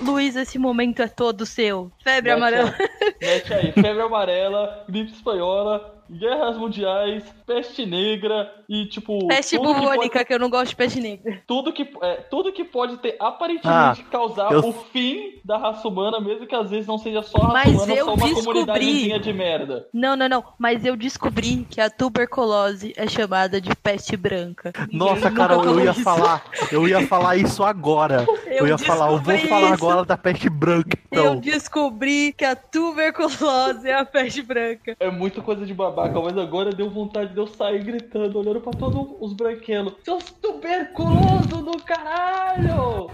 Luiz, 0.00 0.34
esse 0.34 0.58
momento 0.58 1.00
é 1.00 1.08
todo 1.08 1.46
seu. 1.46 1.90
Febre 2.02 2.30
Mete 2.30 2.38
amarela. 2.38 2.74
aí, 2.78 3.14
Mete 3.20 3.54
aí, 3.54 3.72
febre 3.72 4.02
amarela, 4.02 4.84
gripe 4.88 5.12
espanhola, 5.12 6.01
guerras 6.18 6.56
mundiais, 6.56 7.24
peste 7.46 7.84
negra 7.86 8.50
e 8.68 8.86
tipo. 8.86 9.26
Peste 9.28 9.56
tudo 9.56 9.74
que 9.74 9.80
bubônica, 9.80 10.12
pode- 10.18 10.24
que 10.26 10.34
eu 10.34 10.38
não 10.38 10.50
gosto 10.50 10.68
de 10.70 10.76
peste 10.76 11.00
negra. 11.00 11.42
Tudo 11.46 11.72
que, 11.72 11.88
é, 12.02 12.14
tudo 12.30 12.52
que 12.52 12.64
pode 12.64 12.96
ter 12.98 13.16
aparentemente 13.20 14.02
causar 14.04 14.52
eu- 14.52 14.60
o 14.68 14.72
fim 14.72 15.34
da 15.44 15.56
raça 15.58 15.86
humana, 15.88 16.20
mesmo 16.20 16.46
que 16.46 16.54
às 16.54 16.70
vezes 16.70 16.86
não 16.86 16.98
seja 16.98 17.22
só 17.22 17.38
a 17.38 17.46
raça 17.46 17.52
Mas 17.52 17.74
humana, 17.74 17.92
eu 17.94 18.04
só 18.04 18.14
uma 18.14 18.24
descobri. 18.26 18.44
comunidadezinha 18.44 19.18
de 19.20 19.32
merda. 19.32 19.88
Não, 19.92 20.14
não, 20.16 20.28
não. 20.28 20.44
Mas 20.58 20.84
eu 20.84 20.96
descobri 20.96 21.66
que 21.68 21.80
a 21.80 21.90
tuberculose 21.90 22.92
é 22.96 23.06
chamada 23.08 23.60
de 23.60 23.74
peste 23.76 24.16
branca. 24.16 24.72
Nossa, 24.92 25.30
cara, 25.30 25.54
eu 25.54 25.80
ia 25.80 25.90
isso. 25.90 26.02
falar, 26.02 26.44
eu 26.70 26.86
ia 26.88 27.06
falar 27.06 27.36
isso 27.36 27.62
agora. 27.64 28.24
Eu, 28.52 28.68
ia 28.68 28.76
falar, 28.76 29.06
eu 29.10 29.18
vou 29.18 29.38
falar 29.38 29.62
isso. 29.64 29.72
agora 29.86 30.04
da 30.04 30.16
peste 30.16 30.48
branca, 30.50 30.96
Eu 31.10 31.20
então. 31.22 31.40
descobri 31.40 32.32
que 32.34 32.44
a 32.44 32.54
tuberculose 32.54 33.88
é 33.88 33.94
a 33.94 34.04
peste 34.04 34.42
branca. 34.42 34.94
É 35.00 35.10
muita 35.10 35.40
coisa 35.40 35.64
de 35.64 35.72
mas 36.10 36.38
agora 36.38 36.70
deu 36.70 36.90
vontade 36.90 37.32
de 37.32 37.38
eu 37.38 37.46
sair 37.46 37.82
gritando, 37.82 38.38
olhando 38.38 38.60
pra 38.60 38.72
todos 38.72 39.16
os 39.20 39.32
branquelos. 39.32 39.94
Seus 40.04 40.24
tuberculosos 40.32 41.62
do 41.62 41.76
caralho! 41.84 43.10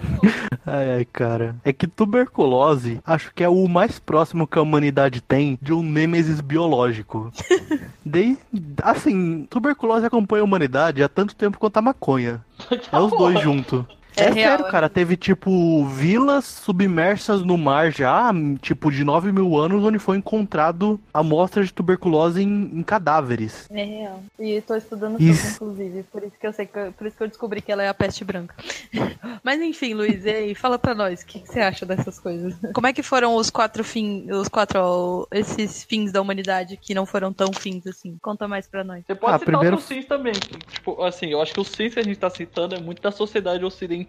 Ai, 0.66 0.96
ai, 0.96 1.04
cara. 1.04 1.56
É 1.64 1.72
que 1.72 1.86
tuberculose, 1.86 3.00
acho 3.04 3.32
que 3.34 3.42
é 3.42 3.48
o 3.48 3.66
mais 3.66 3.98
próximo 3.98 4.46
que 4.46 4.58
a 4.58 4.62
humanidade 4.62 5.20
tem 5.20 5.58
de 5.62 5.72
um 5.72 5.82
nêmesis 5.82 6.40
biológico. 6.40 7.32
Daí, 8.04 8.38
assim, 8.82 9.46
tuberculose 9.48 10.06
acompanha 10.06 10.42
a 10.42 10.44
humanidade 10.44 11.02
há 11.02 11.08
tanto 11.08 11.34
tempo 11.34 11.58
quanto 11.58 11.78
a 11.78 11.82
maconha. 11.82 12.44
É 12.92 12.98
os 12.98 13.10
dois 13.10 13.40
juntos. 13.40 13.84
É 14.20 14.24
É, 14.28 14.30
real, 14.30 14.50
sério, 14.50 14.66
é. 14.66 14.70
cara. 14.70 14.88
Teve, 14.88 15.16
tipo, 15.16 15.84
vilas 15.86 16.44
submersas 16.44 17.42
no 17.42 17.56
mar 17.58 17.90
já, 17.92 18.30
tipo, 18.60 18.90
de 18.90 19.04
9 19.04 19.32
mil 19.32 19.56
anos, 19.56 19.82
onde 19.84 19.98
foi 19.98 20.16
encontrado 20.16 21.00
amostras 21.12 21.66
de 21.66 21.72
tuberculose 21.74 22.42
em, 22.42 22.70
em 22.74 22.82
cadáveres. 22.82 23.66
É 23.70 23.84
real. 23.84 24.22
E 24.38 24.60
tô 24.62 24.74
estudando 24.76 25.20
Isso. 25.20 25.56
inclusive. 25.56 26.02
Por 26.04 26.22
isso 26.22 26.32
que 26.40 26.46
eu 26.46 26.52
sei 26.52 26.66
que 26.66 26.78
por 26.96 27.06
isso 27.06 27.16
que 27.16 27.22
eu 27.22 27.28
descobri 27.28 27.60
que 27.60 27.70
ela 27.72 27.82
é 27.82 27.88
a 27.88 27.94
peste 27.94 28.24
branca. 28.24 28.54
Mas 29.42 29.60
enfim, 29.60 29.94
Luiz, 29.94 30.24
e 30.24 30.30
aí, 30.30 30.54
fala 30.54 30.78
pra 30.78 30.94
nós, 30.94 31.22
o 31.22 31.26
que, 31.26 31.40
que 31.40 31.48
você 31.48 31.60
acha 31.60 31.84
dessas 31.86 32.18
coisas? 32.18 32.54
Como 32.74 32.86
é 32.86 32.92
que 32.92 33.02
foram 33.02 33.34
os 33.36 33.50
quatro 33.50 33.82
fins, 33.84 34.30
os 34.30 34.48
quatro, 34.48 34.78
ó, 34.80 35.26
esses 35.32 35.84
fins 35.84 36.12
da 36.12 36.20
humanidade 36.20 36.76
que 36.76 36.94
não 36.94 37.06
foram 37.06 37.32
tão 37.32 37.52
fins 37.52 37.86
assim? 37.86 38.16
Conta 38.20 38.46
mais 38.48 38.66
pra 38.66 38.82
nós. 38.84 39.04
Você 39.06 39.14
pode 39.14 39.34
Ah, 39.34 39.38
citar 39.38 39.54
primeiro- 39.54 39.80
sims 39.80 40.06
também. 40.06 40.32
Tipo, 40.32 41.02
assim, 41.02 41.26
eu 41.30 41.40
acho 41.40 41.52
que 41.52 41.60
os 41.60 41.68
sims 41.68 41.94
que 41.94 42.00
a 42.00 42.04
gente 42.04 42.18
tá 42.18 42.30
citando 42.30 42.74
é 42.74 42.80
muito 42.80 43.00
da 43.02 43.10
sociedade 43.10 43.64
ocidental 43.64 44.07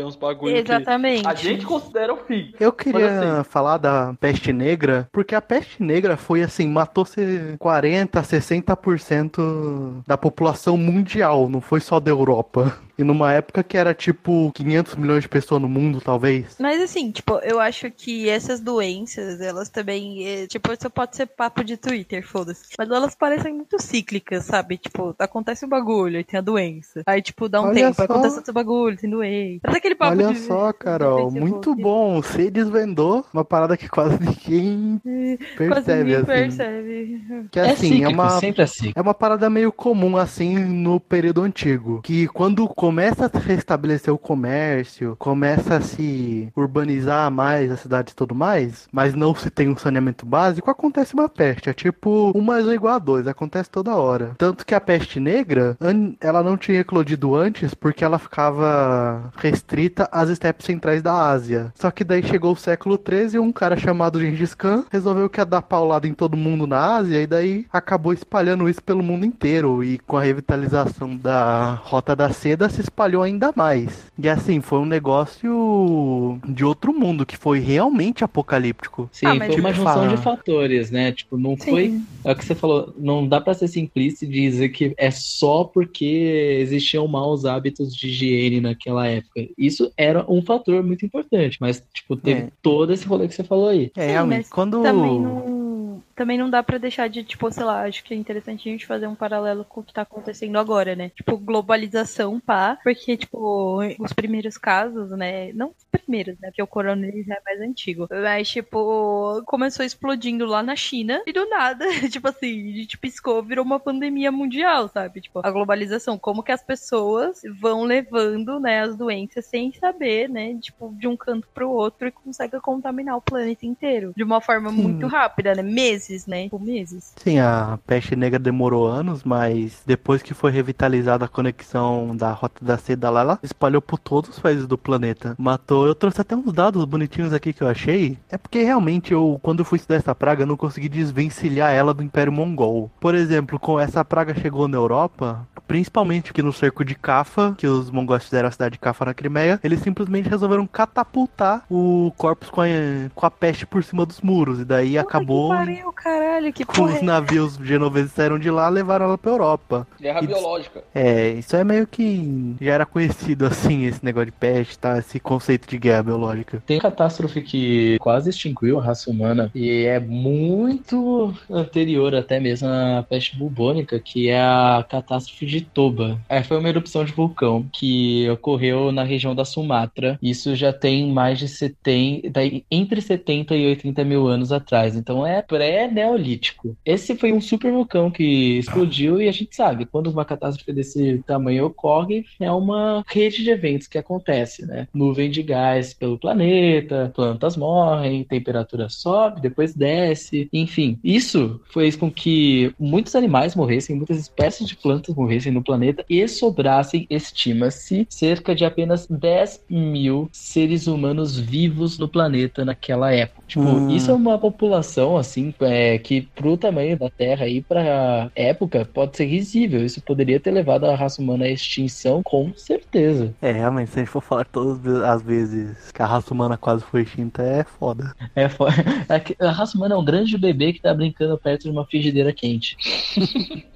e 0.00 0.04
uns 0.04 0.16
bagulho 0.16 0.56
Exatamente. 0.56 1.22
que 1.22 1.28
a 1.28 1.34
gente 1.34 1.64
considera 1.66 2.12
o 2.12 2.16
fim. 2.16 2.52
Eu 2.58 2.72
queria 2.72 3.38
assim- 3.40 3.44
falar 3.44 3.78
da 3.78 4.14
peste 4.20 4.52
negra, 4.52 5.08
porque 5.12 5.34
a 5.34 5.40
peste 5.42 5.82
negra 5.82 6.16
foi 6.16 6.42
assim, 6.42 6.68
matou 6.68 7.04
se 7.04 7.54
40, 7.58 8.22
60% 8.22 10.02
da 10.06 10.16
população 10.16 10.76
mundial, 10.76 11.48
não 11.48 11.60
foi 11.60 11.80
só 11.80 11.98
da 12.00 12.10
Europa. 12.10 12.76
E 12.96 13.02
numa 13.04 13.32
época 13.32 13.62
que 13.62 13.76
era 13.76 13.94
tipo 13.94 14.50
500 14.54 14.94
milhões 14.96 15.22
de 15.22 15.28
pessoas 15.28 15.60
no 15.60 15.68
mundo, 15.68 16.00
talvez. 16.00 16.56
Mas 16.60 16.80
assim, 16.80 17.10
tipo, 17.10 17.38
eu 17.38 17.58
acho 17.60 17.90
que 17.90 18.28
essas 18.28 18.60
doenças, 18.60 19.40
elas 19.40 19.68
também, 19.68 20.26
é, 20.26 20.46
tipo, 20.46 20.72
isso 20.72 20.88
pode 20.90 21.16
ser 21.16 21.26
papo 21.26 21.64
de 21.64 21.76
Twitter, 21.76 22.26
foda-se. 22.26 22.74
Mas 22.78 22.88
elas 22.90 23.14
parecem 23.14 23.52
muito 23.54 23.80
cíclicas, 23.80 24.44
sabe? 24.44 24.76
Tipo, 24.78 25.14
acontece 25.18 25.64
um 25.64 25.68
bagulho, 25.68 26.16
aí 26.18 26.24
tem 26.24 26.38
a 26.38 26.42
doença. 26.42 27.02
Aí, 27.06 27.20
tipo, 27.20 27.48
dá 27.48 27.60
um 27.60 27.66
Olha 27.66 27.74
tempo, 27.74 27.94
só. 27.96 28.04
acontece 28.04 28.36
outro 28.36 28.52
bagulho, 28.52 28.96
tem 28.96 29.10
doença. 29.10 29.60
Parece 29.62 29.78
aquele 29.78 29.94
papo 29.94 30.12
Olha 30.12 30.32
de... 30.32 30.38
só, 30.40 30.72
Carol, 30.72 31.30
de 31.30 31.40
muito 31.40 31.74
bom. 31.74 32.20
Você 32.22 32.50
desvendou 32.50 33.24
uma 33.32 33.44
parada 33.44 33.76
que 33.76 33.88
quase 33.88 34.18
ninguém 34.20 35.00
Quase 35.56 35.84
percebe, 35.86 35.98
ninguém 36.04 36.16
assim. 36.16 36.24
percebe. 36.26 37.20
Que 37.50 37.58
É 37.60 37.70
assim, 37.70 37.88
cíclico, 37.88 38.04
é 38.10 38.14
uma 38.14 38.30
sempre 38.40 38.62
é 38.62 38.66
cíclico. 38.66 38.98
É 38.98 39.02
uma 39.02 39.14
parada 39.14 39.50
meio 39.50 39.72
comum, 39.72 40.16
assim, 40.16 40.58
no 40.58 41.00
período 41.00 41.42
antigo. 41.42 42.00
Que 42.02 42.26
quando 42.28 42.68
começa 42.84 43.24
a 43.24 43.30
se 43.30 43.38
restabelecer 43.38 44.12
o 44.12 44.18
comércio, 44.18 45.16
começa 45.18 45.76
a 45.76 45.80
se 45.80 46.52
urbanizar 46.54 47.30
mais 47.30 47.72
as 47.72 47.80
cidades 47.80 48.12
e 48.12 48.16
tudo 48.16 48.34
mais, 48.34 48.86
mas 48.92 49.14
não 49.14 49.34
se 49.34 49.48
tem 49.48 49.70
um 49.70 49.76
saneamento 49.76 50.26
básico, 50.26 50.70
acontece 50.70 51.14
uma 51.14 51.26
peste. 51.26 51.70
É 51.70 51.72
tipo 51.72 52.30
um 52.36 52.42
mais 52.42 52.66
um 52.66 52.74
igual 52.74 52.96
a 52.96 52.98
dois, 52.98 53.26
acontece 53.26 53.70
toda 53.70 53.96
hora. 53.96 54.32
Tanto 54.36 54.66
que 54.66 54.74
a 54.74 54.80
peste 54.82 55.18
negra, 55.18 55.78
ela 56.20 56.42
não 56.42 56.58
tinha 56.58 56.80
eclodido 56.80 57.34
antes 57.34 57.72
porque 57.72 58.04
ela 58.04 58.18
ficava 58.18 59.32
restrita 59.34 60.06
às 60.12 60.28
estepes 60.28 60.66
centrais 60.66 61.00
da 61.00 61.14
Ásia. 61.14 61.72
Só 61.74 61.90
que 61.90 62.04
daí 62.04 62.22
chegou 62.22 62.52
o 62.52 62.56
século 62.56 63.00
XIII 63.02 63.36
e 63.36 63.38
um 63.38 63.50
cara 63.50 63.78
chamado 63.78 64.20
Gengis 64.20 64.54
Khan 64.54 64.84
resolveu 64.90 65.30
que 65.30 65.40
ia 65.40 65.46
dar 65.46 65.62
paulada 65.62 66.06
em 66.06 66.12
todo 66.12 66.36
mundo 66.36 66.66
na 66.66 66.96
Ásia 66.96 67.22
e 67.22 67.26
daí 67.26 67.66
acabou 67.72 68.12
espalhando 68.12 68.68
isso 68.68 68.82
pelo 68.82 69.02
mundo 69.02 69.24
inteiro. 69.24 69.82
E 69.82 69.98
com 70.00 70.18
a 70.18 70.22
revitalização 70.22 71.16
da 71.16 71.80
Rota 71.82 72.14
da 72.14 72.28
Seda 72.28 72.73
se 72.74 72.80
espalhou 72.80 73.22
ainda 73.22 73.52
mais. 73.56 74.04
E 74.18 74.28
assim, 74.28 74.60
foi 74.60 74.78
um 74.78 74.84
negócio 74.84 76.38
de 76.46 76.64
outro 76.64 76.92
mundo, 76.92 77.24
que 77.26 77.36
foi 77.36 77.58
realmente 77.58 78.24
apocalíptico. 78.24 79.08
Sim, 79.12 79.26
Ah, 79.26 79.34
mas 79.34 79.48
foi 79.52 79.60
uma 79.60 79.72
tipo, 79.72 79.84
junção 79.84 80.08
de 80.08 80.16
fatores, 80.18 80.90
né? 80.90 81.12
Tipo, 81.12 81.36
não 81.38 81.56
Sim. 81.58 81.70
foi. 81.70 82.00
É 82.24 82.32
o 82.32 82.36
que 82.36 82.44
você 82.44 82.54
falou, 82.54 82.92
não 82.98 83.26
dá 83.26 83.40
pra 83.40 83.54
ser 83.54 83.68
simplista 83.68 84.24
e 84.24 84.28
dizer 84.28 84.68
que 84.70 84.94
é 84.96 85.10
só 85.10 85.64
porque 85.64 86.58
existiam 86.60 87.06
maus 87.06 87.44
hábitos 87.44 87.94
de 87.94 88.08
higiene 88.08 88.60
naquela 88.60 89.06
época. 89.06 89.46
Isso 89.56 89.92
era 89.96 90.24
um 90.30 90.42
fator 90.42 90.82
muito 90.82 91.04
importante, 91.04 91.58
mas, 91.60 91.82
tipo, 91.92 92.16
teve 92.16 92.40
É. 92.42 92.48
todo 92.62 92.92
esse 92.92 93.06
rolê 93.06 93.28
que 93.28 93.34
você 93.34 93.44
falou 93.44 93.68
aí. 93.68 93.90
É, 93.96 94.06
Sim, 94.06 94.12
realmente. 94.12 94.38
mas 94.38 94.48
Quando. 94.50 94.82
Também 94.82 95.20
não, 95.20 96.02
também 96.14 96.38
não 96.38 96.48
dá 96.48 96.62
pra 96.62 96.78
deixar 96.78 97.08
de, 97.08 97.24
tipo, 97.24 97.50
sei 97.50 97.64
lá, 97.64 97.82
acho 97.82 98.04
que 98.04 98.14
é 98.14 98.16
interessante 98.16 98.68
a 98.68 98.72
gente 98.72 98.86
fazer 98.86 99.06
um 99.06 99.14
paralelo 99.14 99.64
com 99.64 99.80
o 99.80 99.84
que 99.84 99.92
tá 99.92 100.02
acontecendo 100.02 100.56
agora, 100.58 100.94
né? 100.94 101.10
Tipo, 101.10 101.36
globalização, 101.36 102.40
pá, 102.40 102.78
porque, 102.82 103.16
tipo, 103.16 103.80
os 103.98 104.12
primeiros 104.12 104.56
casos, 104.56 105.10
né? 105.10 105.52
Não 105.52 105.68
os 105.68 105.84
primeiros, 105.90 106.38
né? 106.38 106.48
Porque 106.48 106.62
o 106.62 106.66
coronavírus 106.66 107.28
é 107.28 107.40
mais 107.44 107.60
antigo. 107.60 108.08
Mas, 108.10 108.48
tipo, 108.48 109.42
começou 109.46 109.84
explodindo 109.84 110.46
lá 110.46 110.62
na 110.62 110.76
China 110.76 111.22
e 111.26 111.32
do 111.32 111.48
nada, 111.48 111.84
tipo 112.10 112.28
assim, 112.28 112.72
a 112.72 112.76
gente 112.76 112.98
piscou, 112.98 113.42
virou 113.42 113.64
uma 113.64 113.80
pandemia 113.80 114.30
mundial, 114.30 114.88
sabe? 114.88 115.20
Tipo, 115.20 115.40
a 115.42 115.50
globalização, 115.50 116.18
como 116.18 116.42
que 116.42 116.52
as 116.52 116.62
pessoas 116.62 117.42
vão 117.60 117.82
levando, 117.82 118.60
né, 118.60 118.82
as 118.82 118.96
doenças 118.96 119.46
sem 119.46 119.72
saber, 119.72 120.28
né? 120.28 120.56
Tipo, 120.60 120.94
de 120.96 121.08
um 121.08 121.16
canto 121.16 121.48
pro 121.52 121.70
outro 121.70 122.08
e 122.08 122.12
consegue 122.12 122.58
contaminar 122.60 123.16
o 123.16 123.22
planeta 123.22 123.66
inteiro 123.66 124.12
de 124.16 124.22
uma 124.22 124.40
forma 124.40 124.70
Sim. 124.70 124.76
muito 124.76 125.06
rápida, 125.06 125.54
né? 125.54 125.62
Meses 125.62 126.03
meses, 126.04 126.26
né? 126.26 126.44
Tipo, 126.44 126.58
meses. 126.58 127.12
Sim, 127.16 127.38
a 127.38 127.78
peste 127.86 128.14
negra 128.16 128.38
demorou 128.38 128.86
anos, 128.86 129.22
mas 129.24 129.82
depois 129.86 130.22
que 130.22 130.34
foi 130.34 130.50
revitalizada 130.50 131.24
a 131.24 131.28
conexão 131.28 132.16
da 132.16 132.32
Rota 132.32 132.64
da 132.64 132.76
Seda 132.76 133.10
lá, 133.10 133.20
ela 133.20 133.38
espalhou 133.42 133.80
por 133.80 133.98
todos 133.98 134.30
os 134.30 134.38
países 134.38 134.66
do 134.66 134.76
planeta. 134.76 135.34
Matou. 135.38 135.86
Eu 135.86 135.94
trouxe 135.94 136.20
até 136.20 136.36
uns 136.36 136.52
dados 136.52 136.84
bonitinhos 136.84 137.32
aqui 137.32 137.52
que 137.52 137.62
eu 137.62 137.68
achei. 137.68 138.18
É 138.30 138.36
porque 138.36 138.62
realmente 138.62 139.12
eu, 139.12 139.38
quando 139.42 139.60
eu 139.60 139.64
fui 139.64 139.76
estudar 139.76 139.96
essa 139.96 140.14
praga, 140.14 140.42
eu 140.42 140.46
não 140.46 140.56
consegui 140.56 140.88
desvencilhar 140.88 141.72
ela 141.72 141.94
do 141.94 142.02
Império 142.02 142.32
Mongol. 142.32 142.90
Por 143.00 143.14
exemplo, 143.14 143.58
com 143.58 143.80
essa 143.80 144.04
praga 144.04 144.34
chegou 144.34 144.68
na 144.68 144.76
Europa, 144.76 145.46
principalmente 145.66 146.30
aqui 146.30 146.42
no 146.42 146.52
cerco 146.52 146.84
de 146.84 146.94
Cafa, 146.94 147.54
que 147.56 147.66
os 147.66 147.90
mongóis 147.90 148.24
fizeram 148.24 148.48
a 148.48 148.52
cidade 148.52 148.72
de 148.74 148.78
Cafa 148.78 149.06
na 149.06 149.14
Crimeia, 149.14 149.58
eles 149.62 149.80
simplesmente 149.80 150.28
resolveram 150.28 150.66
catapultar 150.66 151.64
o 151.70 152.12
corpus 152.16 152.50
com 152.50 152.60
a, 152.60 152.66
com 153.14 153.26
a 153.26 153.30
peste 153.30 153.66
por 153.66 153.82
cima 153.82 154.04
dos 154.04 154.20
muros. 154.20 154.60
E 154.60 154.64
daí 154.64 154.98
acabou. 154.98 155.52
Caralho, 155.96 156.52
que 156.52 156.64
Com 156.64 156.72
porra. 156.74 156.94
os 156.94 157.02
é 157.02 157.04
navios 157.04 157.54
genoveses 157.62 158.12
saíram 158.12 158.38
de 158.38 158.50
lá, 158.50 158.68
levaram 158.68 159.06
ela 159.06 159.18
pra 159.18 159.30
Europa. 159.30 159.86
Guerra 160.00 160.22
E- 160.22 160.26
biológica. 160.26 160.84
É, 160.94 161.30
isso 161.30 161.56
é 161.56 161.64
meio 161.64 161.86
que 161.86 162.54
já 162.60 162.72
era 162.72 162.86
conhecido 162.86 163.46
assim, 163.46 163.84
esse 163.86 164.04
negócio 164.04 164.26
de 164.26 164.32
peste, 164.32 164.78
tá? 164.78 164.98
Esse 164.98 165.18
conceito 165.18 165.68
de 165.68 165.78
guerra 165.78 166.02
biológica. 166.04 166.62
Tem 166.66 166.78
catástrofe 166.78 167.40
que 167.42 167.96
quase 168.00 168.30
extinguiu 168.30 168.78
a 168.78 168.82
raça 168.82 169.10
humana 169.10 169.50
e 169.54 169.84
é 169.86 169.98
muito 170.00 171.34
anterior 171.50 172.14
até 172.14 172.38
mesmo 172.40 172.68
à 172.68 173.04
peste 173.08 173.36
bubônica, 173.36 173.98
que 173.98 174.28
é 174.28 174.40
a 174.40 174.84
catástrofe 174.88 175.46
de 175.46 175.60
Toba. 175.62 176.18
É, 176.28 176.42
foi 176.42 176.58
uma 176.58 176.68
erupção 176.68 177.04
de 177.04 177.12
vulcão 177.12 177.66
que 177.72 178.28
ocorreu 178.30 178.92
na 178.92 179.02
região 179.04 179.34
da 179.34 179.44
Sumatra. 179.44 180.18
Isso 180.22 180.54
já 180.54 180.72
tem 180.72 181.10
mais 181.12 181.38
de 181.38 181.48
70, 181.48 182.30
daí, 182.30 182.64
entre 182.70 183.00
70 183.00 183.54
e 183.56 183.66
80 183.66 184.04
mil 184.04 184.26
anos 184.26 184.52
atrás. 184.52 184.96
Então 184.96 185.26
é 185.26 185.42
pré-neolítico. 185.88 186.76
Esse 186.84 187.16
foi 187.16 187.32
um 187.32 187.40
super 187.40 187.72
vulcão 187.72 188.10
que 188.10 188.58
explodiu 188.58 189.20
e 189.20 189.28
a 189.28 189.32
gente 189.32 189.54
sabe, 189.54 189.86
quando 189.86 190.08
uma 190.08 190.24
catástrofe 190.24 190.72
desse 190.72 191.22
tamanho 191.24 191.66
ocorre, 191.66 192.24
é 192.40 192.50
uma 192.50 193.02
rede 193.08 193.42
de 193.42 193.50
eventos 193.50 193.86
que 193.86 193.98
acontece, 193.98 194.66
né? 194.66 194.86
Nuvem 194.94 195.30
de 195.30 195.42
gás 195.42 195.94
pelo 195.94 196.18
planeta, 196.18 197.12
plantas 197.14 197.56
morrem, 197.56 198.24
temperatura 198.24 198.88
sobe, 198.88 199.40
depois 199.40 199.74
desce, 199.74 200.48
enfim. 200.52 200.98
Isso 201.02 201.60
fez 201.72 201.96
com 201.96 202.10
que 202.10 202.72
muitos 202.78 203.14
animais 203.14 203.54
morressem, 203.54 203.96
muitas 203.96 204.18
espécies 204.18 204.66
de 204.68 204.76
plantas 204.76 205.14
morressem 205.14 205.52
no 205.52 205.62
planeta 205.62 206.04
e 206.08 206.26
sobrassem, 206.28 207.06
estima-se, 207.10 208.06
cerca 208.10 208.54
de 208.54 208.64
apenas 208.64 209.06
10 209.08 209.60
mil 209.68 210.28
seres 210.32 210.86
humanos 210.86 211.38
vivos 211.38 211.98
no 211.98 212.08
planeta 212.08 212.64
naquela 212.64 213.12
época. 213.12 213.42
Tipo, 213.46 213.64
Hum. 213.64 213.84
isso 213.88 214.10
é 214.10 214.14
uma 214.14 214.38
população, 214.38 215.16
assim, 215.16 215.52
é, 215.74 215.98
que 215.98 216.22
pro 216.22 216.56
tamanho 216.56 216.96
da 216.98 217.10
Terra 217.10 217.48
e 217.48 217.60
pra 217.62 218.30
época 218.34 218.84
pode 218.84 219.16
ser 219.16 219.24
risível. 219.26 219.84
Isso 219.84 220.00
poderia 220.02 220.38
ter 220.38 220.50
levado 220.52 220.84
a 220.84 220.94
raça 220.94 221.20
humana 221.20 221.46
à 221.46 221.50
extinção, 221.50 222.22
com 222.22 222.52
certeza. 222.56 223.34
É, 223.42 223.50
realmente, 223.50 223.90
se 223.90 223.98
a 223.98 224.02
gente 224.02 224.10
for 224.10 224.22
falar 224.22 224.44
todas 224.44 224.86
as 225.02 225.22
vezes 225.22 225.90
que 225.92 226.02
a 226.02 226.06
raça 226.06 226.32
humana 226.32 226.56
quase 226.56 226.84
foi 226.84 227.02
extinta, 227.02 227.42
é 227.42 227.64
foda. 227.64 228.12
É, 228.34 228.48
fo- 228.48 228.66
é 229.08 229.44
a 229.46 229.50
raça 229.50 229.76
humana 229.76 229.94
é 229.94 229.98
um 229.98 230.04
grande 230.04 230.38
bebê 230.38 230.72
que 230.72 230.80
tá 230.80 230.94
brincando 230.94 231.36
perto 231.38 231.62
de 231.64 231.70
uma 231.70 231.84
frigideira 231.84 232.32
quente. 232.32 232.76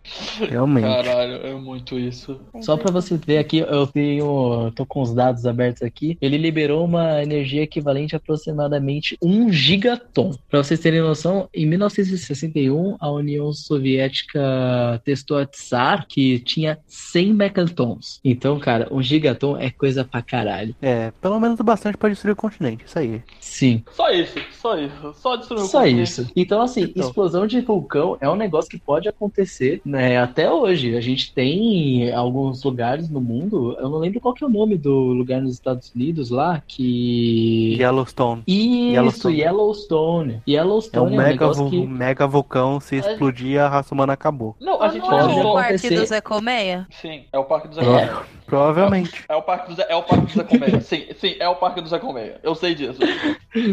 Realmente. 0.48 0.84
Caralho, 0.84 1.34
é 1.46 1.54
muito 1.54 1.98
isso. 1.98 2.40
Só 2.62 2.76
pra 2.76 2.90
você 2.90 3.16
ver 3.16 3.38
aqui, 3.38 3.58
eu 3.58 3.86
tenho, 3.86 4.70
tô 4.74 4.86
com 4.86 5.02
os 5.02 5.12
dados 5.14 5.44
abertos 5.46 5.82
aqui. 5.82 6.16
Ele 6.20 6.38
liberou 6.38 6.84
uma 6.84 7.22
energia 7.22 7.62
equivalente 7.62 8.14
a 8.14 8.18
aproximadamente 8.18 9.16
1 9.22 9.50
gigaton. 9.52 10.34
Pra 10.48 10.62
vocês 10.62 10.80
terem 10.80 11.00
noção, 11.00 11.48
em 11.54 11.66
1961 11.88 12.96
a 13.00 13.10
União 13.10 13.52
Soviética 13.52 15.00
testou 15.04 15.38
a 15.38 15.46
Tsar 15.46 16.06
que 16.08 16.38
tinha 16.40 16.78
100 16.86 17.34
megatons. 17.34 18.20
Então, 18.24 18.58
cara, 18.58 18.88
um 18.90 19.02
gigaton 19.02 19.56
é 19.56 19.70
coisa 19.70 20.04
pra 20.04 20.22
caralho. 20.22 20.74
É, 20.80 21.10
pelo 21.20 21.38
menos 21.40 21.58
o 21.60 21.64
bastante 21.64 21.96
pra 21.96 22.08
destruir 22.08 22.32
o 22.32 22.36
continente, 22.36 22.84
isso 22.86 22.98
aí. 22.98 23.22
Sim. 23.40 23.82
Só 23.92 24.10
isso, 24.10 24.38
só 24.60 24.78
isso. 24.78 25.14
Só 25.16 25.36
destruir 25.36 25.62
o 25.62 25.66
Só 25.66 25.78
continente. 25.80 26.02
isso. 26.02 26.26
Então, 26.36 26.60
assim, 26.62 26.82
Então. 26.82 27.06
explosão 27.06 27.46
de 27.46 27.60
vulcão 27.60 28.16
é 28.20 28.28
um 28.28 28.36
negócio 28.36 28.70
que 28.70 28.78
pode 28.78 29.08
acontecer, 29.08 29.80
né? 29.84 30.18
Até 30.18 30.50
hoje. 30.50 30.96
A 30.96 31.00
gente 31.00 31.32
tem 31.32 32.12
alguns 32.12 32.62
lugares 32.62 33.08
no 33.08 33.20
mundo, 33.20 33.76
eu 33.78 33.88
não 33.88 33.98
lembro 33.98 34.20
qual 34.20 34.34
que 34.34 34.44
é 34.44 34.46
o 34.46 34.50
nome 34.50 34.76
do 34.76 34.92
lugar 35.12 35.40
nos 35.40 35.52
Estados 35.54 35.90
Unidos 35.94 36.30
lá, 36.30 36.62
que. 36.66 37.76
Yellowstone. 37.78 38.42
Isso, 38.46 39.30
Yellowstone. 39.30 39.38
Yellowstone. 39.40 40.32
É 40.34 40.36
um 40.36 40.42
Yellowstone 40.48 41.06
é, 41.06 41.14
um 41.14 41.16
mega, 41.16 41.30
negócio 41.30 41.64
vu- 41.64 41.70
que. 41.70 41.77
Mega 41.86 42.26
vulcão, 42.26 42.80
se 42.80 42.96
explodir, 42.96 43.60
a 43.60 43.68
raça 43.68 43.94
humana 43.94 44.12
acabou. 44.12 44.56
Não, 44.60 44.80
a 44.82 44.86
Não 44.86 44.92
gente 44.94 45.04
é 45.04 45.14
o 45.14 45.42
não 45.42 45.52
parque 45.54 45.90
do 45.90 46.06
Zé 46.06 46.20
Colmeia? 46.20 46.86
Sim, 46.90 47.24
é 47.32 47.38
o 47.38 47.44
Parque 47.44 47.68
do 47.68 47.74
Zé 47.74 47.82
É. 47.82 47.84
Colmeia. 47.84 48.37
Provavelmente. 48.48 49.24
É 49.28 49.36
o 49.36 49.42
Parque 49.42 49.68
do 49.68 49.74
Zé, 49.74 49.86
é 49.90 49.94
o 49.94 50.02
Parque 50.02 50.26
do 50.26 50.32
Zé 50.32 50.42
Colmeia. 50.44 50.80
Sim, 50.80 51.06
sim, 51.16 51.36
é 51.38 51.48
o 51.48 51.56
Parque 51.56 51.80
do 51.82 51.88
Zé 51.88 51.98
Colmeia. 51.98 52.40
Eu 52.42 52.54
sei 52.54 52.74
disso. 52.74 52.98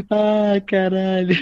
Ah, 0.10 0.60
caralho. 0.66 1.34